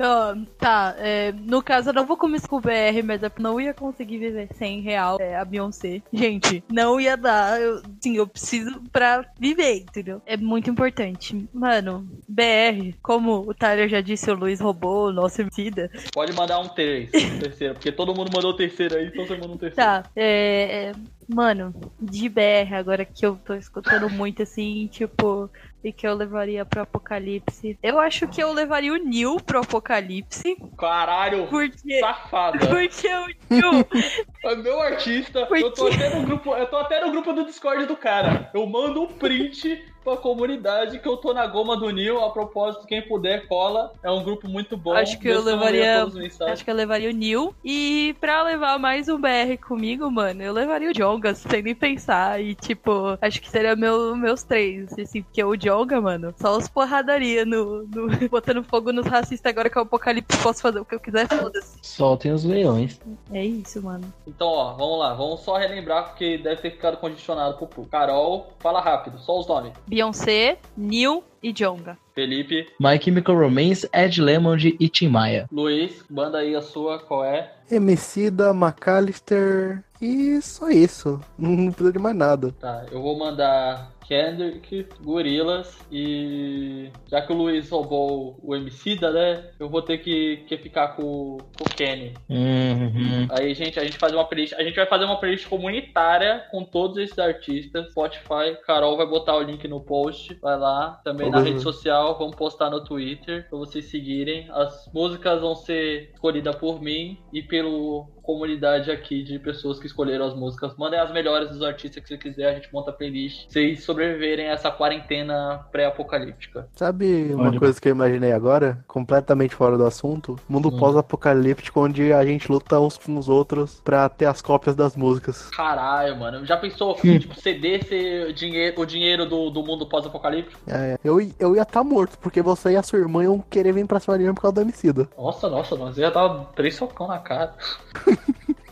Ó, 0.00 0.34
tá, 0.58 0.94
é, 0.98 1.32
no 1.32 1.62
caso 1.62 1.90
eu 1.90 1.94
não 1.94 2.06
vou 2.06 2.16
começar 2.16 2.48
com 2.48 2.56
o 2.56 2.60
BR, 2.60 3.02
mas 3.04 3.22
eu 3.22 3.30
não 3.38 3.60
ia 3.60 3.74
conseguir 3.74 4.18
viver 4.18 4.48
sem 4.54 4.80
real 4.80 5.18
é, 5.20 5.36
a 5.36 5.44
Beyoncé. 5.44 6.00
Gente, 6.12 6.64
não 6.72 6.98
ia 7.00 7.16
dar. 7.16 7.60
Eu, 7.60 7.82
sim, 8.00 8.16
eu 8.16 8.26
preciso 8.26 8.80
pra 8.92 9.24
viver, 9.38 9.76
entendeu? 9.80 10.22
É 10.24 10.36
muito 10.36 10.70
importante. 10.70 11.46
Mano, 11.52 12.08
BR, 12.28 12.94
como 13.02 13.40
o 13.40 13.52
Tyler 13.52 13.88
já 13.88 14.00
disse, 14.00 14.30
o 14.30 14.34
Luiz 14.34 14.60
roubou 14.60 15.08
o 15.08 15.12
nosso 15.12 15.44
vida. 15.54 15.90
Pode 16.12 16.32
mandar 16.32 16.60
um 16.60 16.68
3, 16.68 17.10
terceiro. 17.40 17.74
Porque 17.74 17.92
todo 17.92 18.14
mundo 18.14 18.30
mandou 18.32 18.52
o 18.52 18.56
terceiro 18.56 18.96
aí, 18.96 19.06
então 19.06 19.26
você 19.26 19.34
manda 19.34 19.48
um 19.52 19.58
terceiro. 19.58 19.74
Tá, 19.74 20.04
é, 20.14 20.90
é, 20.90 20.92
Mano, 21.28 21.74
de 22.00 22.28
BR, 22.28 22.74
agora 22.74 23.04
que 23.04 23.24
eu 23.24 23.36
tô 23.36 23.54
escutando 23.54 24.10
muito 24.10 24.42
assim, 24.42 24.86
tipo, 24.88 25.50
e 25.82 25.92
que 25.92 26.06
eu 26.06 26.14
levaria 26.14 26.64
pro 26.64 26.82
Apocalipse. 26.82 27.78
Eu 27.82 27.98
acho 27.98 28.28
que 28.28 28.42
eu 28.42 28.52
levaria 28.52 28.92
o 28.92 28.96
Neil 28.96 29.36
pro 29.40 29.60
Apocalipse, 29.60 30.56
Caralho, 30.76 31.46
porque. 31.48 32.00
safada. 32.00 32.58
Porque 32.68 33.08
o 33.08 33.26
Neil. 33.50 33.86
É 34.44 34.56
meu 34.56 34.80
artista. 34.80 35.46
Por 35.46 35.56
Eu 35.56 35.70
tô, 35.70 35.86
até 35.86 36.12
no 36.12 36.26
grupo, 36.26 36.56
eu 36.56 36.66
tô 36.66 36.76
até 36.76 37.04
no 37.04 37.12
grupo 37.12 37.32
do 37.32 37.44
Discord 37.44 37.86
do 37.86 37.96
cara. 37.96 38.50
Eu 38.52 38.66
mando 38.66 39.02
um 39.02 39.06
print 39.06 39.80
pra 40.02 40.16
comunidade 40.16 40.98
que 40.98 41.08
eu 41.08 41.16
tô 41.16 41.32
na 41.32 41.46
goma 41.46 41.76
do 41.76 41.88
Nil. 41.90 42.20
A 42.24 42.30
propósito, 42.30 42.86
quem 42.86 43.02
puder, 43.02 43.46
cola. 43.46 43.92
É 44.02 44.10
um 44.10 44.22
grupo 44.22 44.48
muito 44.48 44.76
bom. 44.76 44.92
Acho 44.94 45.18
que 45.18 45.28
eu 45.28 45.42
levaria-. 45.42 46.06
Acho 46.48 46.64
que 46.64 46.70
eu 46.70 46.74
levaria 46.74 47.10
o 47.10 47.12
Neil. 47.12 47.54
E 47.64 48.14
pra 48.20 48.42
levar 48.42 48.78
mais 48.78 49.08
um 49.08 49.18
BR 49.20 49.56
comigo, 49.66 50.10
mano, 50.10 50.42
eu 50.42 50.52
levaria 50.52 50.90
o 50.90 50.94
Jonga, 50.94 51.34
sem 51.34 51.62
nem 51.62 51.74
pensar. 51.74 52.40
E, 52.42 52.54
tipo, 52.54 53.16
acho 53.20 53.40
que 53.40 53.48
seria 53.48 53.76
meu, 53.76 54.14
meus 54.16 54.42
três. 54.42 54.92
Assim, 54.98 55.22
porque 55.22 55.42
o 55.42 55.56
Jonga, 55.56 56.00
mano, 56.00 56.34
só 56.38 56.56
os 56.56 56.68
porradaria 56.68 57.44
no, 57.44 57.82
no- 57.86 58.08
botando 58.28 58.62
fogo 58.64 58.92
nos 58.92 59.06
racistas. 59.06 59.50
Agora 59.50 59.68
que 59.70 59.78
é 59.78 59.80
o 59.80 59.84
apocalipse, 59.84 60.38
posso 60.42 60.60
fazer 60.62 60.80
o 60.80 60.84
que 60.84 60.94
eu 60.94 61.00
quiser, 61.00 61.28
foda-se. 61.28 61.78
Soltem 61.82 62.32
os 62.32 62.44
leões. 62.44 63.00
É 63.32 63.44
isso, 63.44 63.82
mano. 63.82 64.12
Então, 64.26 64.48
ó, 64.48 64.72
vamos 64.74 64.98
lá. 64.98 65.14
Vamos 65.14 65.40
só 65.40 65.56
relembrar, 65.56 66.08
porque 66.08 66.38
deve 66.38 66.60
ter 66.62 66.70
ficado 66.72 66.96
condicionado 66.96 67.56
pro 67.56 67.66
público. 67.66 67.90
Carol, 67.90 68.52
fala 68.60 68.80
rápido, 68.80 69.18
só 69.18 69.38
os 69.38 69.46
nomes. 69.46 69.72
Beyoncé, 69.92 70.56
Neil, 70.74 71.22
e 71.42 71.52
Jonga. 71.52 71.98
Felipe, 72.14 72.66
My 72.80 72.98
Chemical 72.98 73.36
Romance, 73.36 73.86
Ed 73.92 74.22
Lemond 74.22 74.74
e 74.78 74.88
Tim 74.88 75.08
Maia. 75.08 75.46
Luiz, 75.52 76.02
manda 76.08 76.38
aí 76.38 76.54
a 76.54 76.62
sua, 76.62 76.98
qual 76.98 77.22
é? 77.22 77.52
Emicida, 77.70 78.54
McAllister 78.54 79.84
e 80.00 80.40
só 80.40 80.70
isso. 80.70 81.20
Não 81.38 81.70
precisa 81.70 81.92
de 81.92 81.98
mais 81.98 82.16
nada. 82.16 82.52
Tá, 82.52 82.86
eu 82.90 83.02
vou 83.02 83.18
mandar 83.18 83.91
Kendrick, 84.12 84.86
Gorilas 85.02 85.78
e. 85.90 86.90
Já 87.10 87.22
que 87.22 87.32
o 87.32 87.36
Luiz 87.36 87.70
roubou 87.70 88.38
o 88.42 88.54
Emicida, 88.54 89.10
né? 89.10 89.50
Eu 89.58 89.70
vou 89.70 89.80
ter 89.80 89.98
que, 89.98 90.44
que 90.46 90.58
ficar 90.58 90.88
com, 90.88 91.38
com 91.38 91.64
o 91.64 91.74
Kenny. 91.74 92.12
Uhum. 92.28 93.26
Aí, 93.30 93.54
gente, 93.54 93.80
a 93.80 93.84
gente 93.84 93.96
faz 93.96 94.12
uma 94.12 94.26
playlist. 94.26 94.52
A 94.52 94.62
gente 94.62 94.76
vai 94.76 94.84
fazer 94.86 95.06
uma 95.06 95.18
playlist 95.18 95.48
comunitária 95.48 96.44
com 96.50 96.62
todos 96.62 96.98
esses 96.98 97.18
artistas. 97.18 97.90
Spotify, 97.90 98.54
Carol 98.66 98.98
vai 98.98 99.06
botar 99.06 99.34
o 99.34 99.42
link 99.42 99.66
no 99.66 99.80
post. 99.80 100.36
Vai 100.42 100.58
lá. 100.58 101.00
Também 101.02 101.30
na 101.30 101.38
Uhum. 101.38 101.44
rede 101.44 101.62
social, 101.62 102.18
vamos 102.18 102.36
postar 102.36 102.68
no 102.68 102.84
Twitter 102.84 103.48
pra 103.48 103.58
vocês 103.58 103.86
seguirem. 103.86 104.46
As 104.50 104.90
músicas 104.92 105.40
vão 105.40 105.54
ser 105.54 106.10
escolhidas 106.12 106.54
por 106.56 106.82
mim 106.82 107.16
e 107.32 107.40
pelo 107.42 108.08
comunidade 108.22 108.90
aqui 108.90 109.22
de 109.22 109.38
pessoas 109.38 109.78
que 109.78 109.86
escolheram 109.86 110.26
as 110.26 110.34
músicas. 110.34 110.72
Mandem 110.76 110.98
as 111.00 111.12
melhores 111.12 111.50
dos 111.50 111.62
artistas 111.62 112.02
que 112.02 112.08
você 112.08 112.16
quiser, 112.18 112.50
a 112.50 112.54
gente 112.54 112.72
monta 112.72 112.90
a 112.90 112.94
playlist. 112.94 113.46
Vocês 113.48 113.82
sobreviverem 113.84 114.48
a 114.48 114.52
essa 114.52 114.70
quarentena 114.70 115.66
pré-apocalíptica. 115.70 116.66
Sabe 116.74 117.32
uma 117.34 117.48
Olha. 117.48 117.58
coisa 117.58 117.80
que 117.80 117.88
eu 117.88 117.92
imaginei 117.92 118.32
agora? 118.32 118.78
Completamente 118.86 119.54
fora 119.54 119.76
do 119.76 119.84
assunto? 119.86 120.38
Mundo 120.48 120.68
Hum. 120.68 120.78
pós-apocalíptico 120.78 121.80
onde 121.80 122.12
a 122.12 122.24
gente 122.24 122.50
luta 122.50 122.78
uns 122.80 122.96
com 122.96 123.16
os 123.18 123.28
outros 123.28 123.80
pra 123.84 124.08
ter 124.08 124.26
as 124.26 124.40
cópias 124.40 124.74
das 124.76 124.96
músicas. 124.96 125.48
Caralho, 125.50 126.16
mano. 126.18 126.44
Já 126.46 126.56
pensou, 126.56 126.94
tipo, 127.00 127.34
CD 127.40 127.82
ser 127.82 128.32
dinheiro, 128.32 128.80
o 128.80 128.86
dinheiro 128.86 129.26
do, 129.26 129.50
do 129.50 129.62
mundo 129.62 129.86
pós-apocalíptico? 129.86 130.60
É, 130.66 130.98
eu, 131.04 131.20
eu 131.38 131.56
ia 131.56 131.62
estar 131.62 131.82
morto, 131.84 132.18
porque 132.18 132.40
você 132.42 132.70
e 132.72 132.76
a 132.76 132.82
sua 132.82 132.98
irmã 132.98 133.24
iam 133.24 133.38
querer 133.50 133.72
vir 133.72 133.86
pra 133.86 134.00
cima 134.00 134.18
de 134.18 134.24
mim 134.24 134.34
por 134.34 134.42
causa 134.42 134.54
do 134.54 134.60
homicida. 134.62 135.08
Nossa, 135.16 135.48
nossa, 135.48 135.76
nós 135.76 135.96
ia 135.98 136.10
dar 136.10 136.28
três 136.54 136.74
socão 136.76 137.08
na 137.08 137.18
cara. 137.18 137.54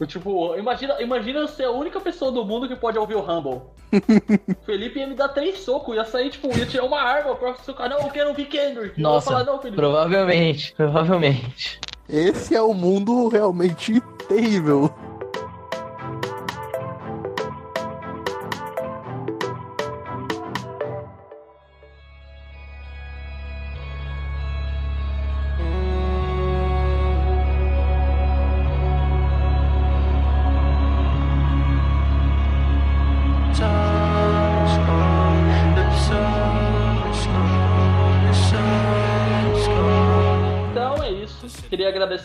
Tipo, 0.06 0.56
imagina, 0.56 1.00
imagina 1.00 1.46
ser 1.46 1.64
a 1.64 1.70
única 1.70 2.00
pessoa 2.00 2.32
do 2.32 2.44
mundo 2.44 2.66
que 2.66 2.74
pode 2.74 2.98
ouvir 2.98 3.16
o 3.16 3.20
Rumble. 3.20 3.60
Felipe 4.64 4.98
ia 4.98 5.06
me 5.06 5.14
dar 5.14 5.28
três 5.28 5.58
socos, 5.58 5.94
ia 5.94 6.04
sair, 6.04 6.30
tipo, 6.30 6.48
ia 6.56 6.64
tirar 6.64 6.84
uma 6.84 7.00
arma 7.00 7.34
pra 7.34 7.54
seu 7.56 7.74
cara. 7.74 7.90
Não, 7.90 8.06
eu 8.06 8.10
quero 8.10 8.30
ouvir 8.30 8.46
Kendrick. 8.46 9.00
Nossa, 9.00 9.30
falar, 9.30 9.44
não, 9.44 9.58
Felipe. 9.58 9.76
provavelmente, 9.76 10.72
provavelmente. 10.74 11.80
Esse 12.08 12.54
é 12.56 12.62
o 12.62 12.72
mundo 12.72 13.28
realmente 13.28 14.00
terrível. 14.26 14.92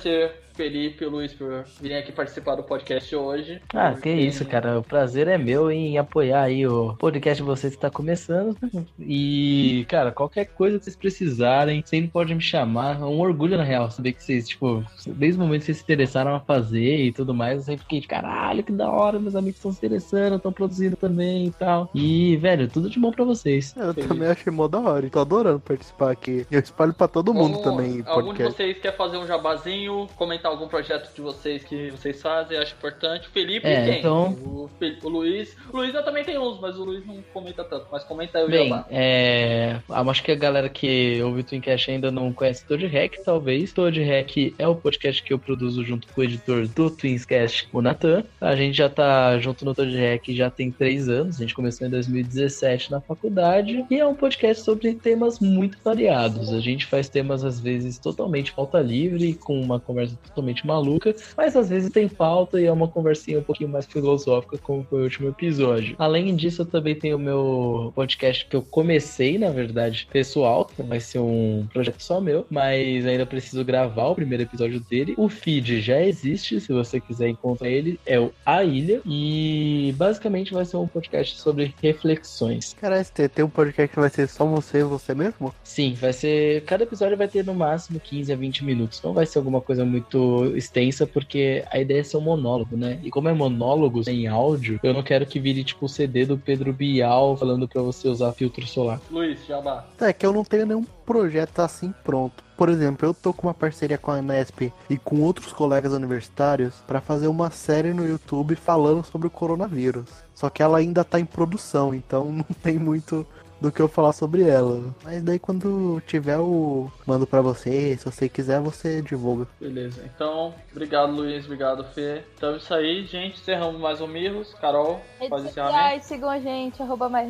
Queria 0.06 0.26
agradecer 0.26 0.45
Felipe 0.56 1.04
e 1.04 1.08
o 1.08 1.10
Luiz 1.10 1.34
por 1.34 1.66
virem 1.82 1.98
aqui 1.98 2.12
participar 2.12 2.56
do 2.56 2.64
podcast 2.64 3.16
hoje. 3.16 3.62
Ah, 3.74 3.94
que 3.94 4.10
isso, 4.10 4.46
cara. 4.46 4.80
O 4.80 4.84
prazer 4.84 5.28
é 5.28 5.38
meu 5.38 5.72
em 5.72 5.98
apoiar 5.98 6.44
aí 6.44 6.68
o 6.68 6.96
podcast 6.98 7.42
de 7.42 7.48
vocês 7.48 7.76
que 7.76 7.82
tá 7.82 7.90
começando. 7.90 8.56
E, 9.00 9.86
cara, 9.90 10.12
qualquer 10.12 10.46
coisa 10.46 10.78
que 10.78 10.86
vocês 10.86 10.96
precisarem, 10.96 11.84
sempre 11.86 12.10
pode 12.12 12.34
me 12.34 12.42
chamar. 12.42 13.00
É 13.00 13.04
um 13.04 13.20
orgulho, 13.20 13.58
na 13.58 13.64
real, 13.64 13.90
saber 13.90 14.14
que 14.14 14.24
vocês, 14.24 14.48
tipo, 14.48 14.84
desde 15.08 15.40
o 15.40 15.44
momento 15.44 15.62
que 15.62 15.66
vocês 15.66 15.78
se 15.78 15.84
interessaram 15.84 16.36
a 16.36 16.40
fazer 16.40 17.06
e 17.06 17.12
tudo 17.12 17.34
mais, 17.34 17.58
eu 17.60 17.64
sempre 17.64 17.84
fiquei 17.84 18.00
de 18.02 18.08
caralho, 18.08 18.64
que 18.64 18.72
da 18.72 18.90
hora, 18.90 19.20
meus 19.20 19.36
amigos 19.36 19.58
estão 19.58 19.72
se 19.72 19.78
interessando, 19.78 20.36
estão 20.36 20.52
produzindo 20.52 20.96
também 20.96 21.48
e 21.48 21.52
tal. 21.52 21.90
E, 21.96 22.38
velho, 22.38 22.68
tudo 22.68 22.90
de 22.90 23.00
bom 23.00 23.12
pra 23.12 23.24
vocês. 23.26 23.74
Eu 23.76 23.94
Feliz. 23.94 24.08
também 24.08 24.30
achei 24.30 24.52
mó 24.52 24.68
da 24.68 24.80
hora 24.80 25.06
tô 25.16 25.20
adorando 25.22 25.60
participar 25.62 26.12
aqui. 26.12 26.46
Eu 26.52 26.60
espalho 26.60 26.94
pra 26.94 27.08
todo 27.08 27.34
mundo 27.34 27.62
também 27.62 28.04
Algum 28.06 28.34
de 28.34 28.40
podcast. 28.40 28.56
vocês 28.58 28.78
quer 28.80 28.96
fazer 28.98 29.18
um 29.18 29.26
jabazinho, 29.26 30.08
comentar 30.46 30.52
algum 30.52 30.68
projeto 30.68 31.14
de 31.14 31.22
vocês 31.22 31.64
que 31.64 31.90
vocês 31.92 32.22
fazem, 32.22 32.58
acho 32.58 32.74
importante. 32.76 33.28
Felipe 33.30 33.68
É, 33.68 33.86
quem? 33.86 34.00
então- 34.00 34.34
O, 34.46 34.70
o 35.04 35.10
Luiz. 35.10 35.56
O 35.72 35.78
Luiz 35.78 35.94
eu 35.94 36.04
também 36.04 36.24
tenho 36.24 36.42
uns, 36.42 36.60
mas 36.60 36.78
o 36.78 36.84
Luiz 36.84 37.06
não 37.06 37.22
comenta 37.34 37.64
tanto. 37.64 37.88
Mas 37.92 38.04
comenta 38.04 38.38
aí 38.40 38.46
o 38.46 38.50
Bem, 38.50 38.70
jabá. 38.70 38.86
é, 38.90 39.78
acho 39.90 40.24
que 40.24 40.32
a 40.32 40.36
galera 40.36 40.70
que 40.70 41.22
ouve 41.24 41.42
o 41.42 41.44
Twincast 41.44 41.90
ainda 41.92 42.12
não 42.12 42.32
conhece 42.32 42.66
Toad 42.66 42.86
Hack, 42.86 43.18
talvez. 43.24 43.74
Toad 43.74 44.02
Hack 44.04 44.54
é 44.58 44.68
o 44.68 44.76
podcast 44.76 45.24
que 45.24 45.34
eu 45.34 45.40
produzo 45.40 45.84
junto 45.84 46.08
com 46.08 46.22
o 46.22 46.24
editor 46.24 46.68
do 46.68 46.90
Twincast, 46.90 47.68
o 47.74 47.82
Natan. 47.82 48.24
A 48.40 48.56
gente 48.56 48.78
já 48.78 48.90
tá 48.90 49.38
junto 49.40 49.66
no 49.66 49.74
Toad 49.74 49.96
Hack 49.98 50.28
já 50.30 50.50
tem 50.50 50.72
três 50.72 51.10
anos, 51.10 51.38
a 51.38 51.40
gente 51.40 51.56
começou 51.56 51.88
em 51.88 51.90
2017 51.90 52.92
na 52.92 53.02
faculdade, 53.02 53.86
e 53.90 54.00
é 54.00 54.06
um 54.06 54.16
podcast 54.16 54.64
sobre 54.64 54.94
temas 54.94 55.40
muito 55.40 55.78
variados. 55.84 56.52
A 56.54 56.60
gente 56.60 56.86
faz 56.86 57.10
temas, 57.10 57.44
às 57.44 57.60
vezes, 57.60 57.98
totalmente 57.98 58.54
pauta 58.54 58.80
livre, 58.80 59.34
com 59.36 59.60
uma 59.60 59.80
conversa 59.80 60.16
totalmente 60.36 60.68
maluca, 60.68 61.16
mas 61.38 61.56
às 61.56 61.70
vezes 61.70 61.90
tem 61.90 62.10
pauta 62.10 62.60
e 62.60 62.66
é 62.66 62.72
uma 62.72 62.88
conversinha 62.88 63.40
um 63.40 63.44
pouquinho 63.44 63.70
mais 63.70 63.86
filosófica, 63.86 64.58
como 64.58 64.84
foi 64.84 65.00
o 65.00 65.04
último 65.04 65.30
episódio. 65.30 65.96
Além 65.98 66.36
disso, 66.36 66.64
eu 66.64 66.66
também 66.66 66.94
tenho 66.94 67.16
o 67.16 67.20
meu 67.20 67.94
podcast 67.96 68.46
que 68.46 68.56
eu 68.56 68.62
comecei, 68.62 69.38
na 69.38 69.50
verdade, 69.50 70.08
pessoal, 70.12 70.66
que 70.66 70.84
vai 70.84 71.00
ser 71.00 71.20
um 71.20 71.66
projeto 71.72 72.02
só 72.02 72.20
meu, 72.20 72.46
mas 72.50 73.06
ainda 73.06 73.26
preciso 73.26 73.64
gravar 73.64 74.08
o 74.08 74.16
primeiro 74.16 74.44
episódio 74.44 74.80
dele. 74.82 75.14
O 75.18 75.30
feed 75.30 75.82
já 75.82 76.02
existe, 76.02 76.60
se 76.60 76.74
você 76.74 77.00
quiser 77.00 77.30
encontrar 77.30 77.70
ele, 77.70 78.00
é 78.06 78.20
o 78.20 78.32
A 78.46 78.64
Ilha, 78.64 79.02
e 79.06 79.94
basicamente 79.98 80.54
vai 80.54 80.66
ser 80.66 80.78
um 80.78 80.88
podcast 80.88 81.38
sobre 81.40 81.74
reflexões. 81.82 82.76
Cara, 82.80 83.02
ST, 83.02 83.30
tem 83.30 83.46
um 83.46 83.50
podcast 83.50 83.94
que 83.94 84.00
vai 84.00 84.10
ser 84.10 84.28
só 84.28 84.46
você 84.46 84.80
e 84.80 84.84
você 84.84 85.14
mesmo? 85.14 85.54
Sim, 85.64 85.94
vai 85.94 86.12
ser. 86.12 86.64
Cada 86.66 86.84
episódio 86.84 87.18
vai 87.18 87.28
ter 87.28 87.46
no 87.46 87.54
máximo 87.54 88.00
15 88.00 88.34
a 88.34 88.36
20 88.36 88.66
minutos. 88.66 89.02
Não 89.02 89.14
vai 89.14 89.26
ser 89.26 89.38
alguma 89.38 89.62
coisa 89.62 89.86
muito 89.86 90.25
extensa, 90.56 91.06
porque 91.06 91.64
a 91.72 91.80
ideia 91.80 92.02
é 92.02 92.04
ser 92.04 92.18
um 92.18 92.22
monólogo, 92.22 92.76
né? 92.76 93.00
E 93.04 93.10
como 93.10 93.30
é 93.30 93.34
monólogos 93.34 94.08
em 94.08 94.28
áudio, 94.28 94.80
eu 94.84 94.94
não 94.94 95.04
quero 95.04 95.26
que 95.26 95.40
vire 95.40 95.64
tipo 95.64 95.86
o 95.86 95.90
CD 95.90 96.26
do 96.26 96.38
Pedro 96.38 96.74
Bial 96.74 97.38
falando 97.38 97.68
pra 97.68 97.82
você 97.82 98.08
usar 98.08 98.32
filtro 98.34 98.66
solar. 98.68 99.00
Luiz, 99.10 99.46
jabá. 99.46 99.86
É 100.00 100.14
que 100.14 100.26
eu 100.26 100.34
não 100.34 100.44
tenho 100.44 100.66
nenhum 100.66 100.86
projeto 101.06 101.60
assim 101.60 101.94
pronto. 102.04 102.44
Por 102.58 102.70
exemplo, 102.70 103.08
eu 103.08 103.14
tô 103.14 103.34
com 103.34 103.48
uma 103.48 103.54
parceria 103.54 103.98
com 103.98 104.12
a 104.12 104.22
Nesp 104.22 104.72
e 104.90 104.98
com 104.98 105.22
outros 105.22 105.52
colegas 105.52 105.92
universitários 105.92 106.74
pra 106.88 107.02
fazer 107.02 107.28
uma 107.28 107.52
série 107.52 107.94
no 107.94 108.08
YouTube 108.08 108.56
falando 108.56 109.04
sobre 109.06 109.28
o 109.28 109.32
coronavírus. 109.32 110.06
Só 110.34 110.50
que 110.50 110.64
ela 110.64 110.78
ainda 110.78 111.04
tá 111.04 111.20
em 111.20 111.26
produção, 111.26 111.94
então 111.94 112.32
não 112.32 112.46
tem 112.64 112.80
muito 112.80 113.26
do 113.66 113.72
que 113.72 113.82
eu 113.82 113.88
falar 113.88 114.14
sobre 114.14 114.48
ela. 114.48 114.84
Mas 115.04 115.22
daí 115.24 115.40
quando 115.40 116.02
tiver 116.06 116.38
o 116.38 116.90
mando 117.06 117.26
pra 117.26 117.42
você, 117.42 117.98
se 117.98 118.06
você 118.06 118.30
quiser, 118.30 118.60
você 118.62 119.02
divulga. 119.02 119.48
Beleza. 119.60 120.02
Então, 120.06 120.54
obrigado, 120.72 121.12
Luiz. 121.12 121.46
Obrigado, 121.46 121.84
Fê. 121.84 122.24
Então 122.38 122.54
é 122.54 122.58
isso 122.58 122.74
aí, 122.74 123.06
gente. 123.06 123.40
Encerramos 123.40 123.80
mais 123.82 124.00
um 124.02 124.08
Mirros. 124.08 124.54
Carol, 124.62 125.02
faz 125.18 125.32
Redes 125.32 125.52
encerramento. 125.52 125.78
sociais, 125.78 126.06
sigam 126.06 126.30
a 126.30 126.40
gente, 126.40 126.82
arroba 126.82 127.10
mais. 127.10 127.26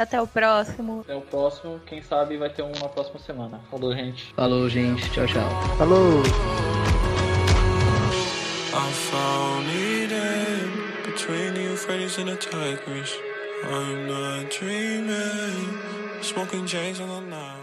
Até 0.00 0.20
o 0.20 0.26
próximo. 0.26 1.00
Até 1.00 1.14
o 1.14 1.20
próximo. 1.20 1.80
Quem 1.86 2.02
sabe 2.02 2.36
vai 2.36 2.50
ter 2.50 2.62
um 2.62 2.72
na 2.80 2.88
próxima 2.88 3.18
semana. 3.20 3.60
Falou, 3.70 3.94
gente. 3.94 4.32
Falou, 4.34 4.68
gente. 4.68 5.10
Tchau, 5.10 5.26
tchau. 5.26 5.48
Falou! 5.76 6.22
I 8.72 8.92
found 8.92 9.66
it 9.68 10.12
in 10.12 11.02
between 11.04 11.50
and 12.18 12.28
the 12.28 12.36
Tigris. 12.36 13.29
I'm 13.62 14.06
not 14.06 14.50
dreaming, 14.50 15.78
smoking 16.22 16.66
J's 16.66 16.98
on 17.00 17.08
the 17.08 17.20
night. 17.20 17.59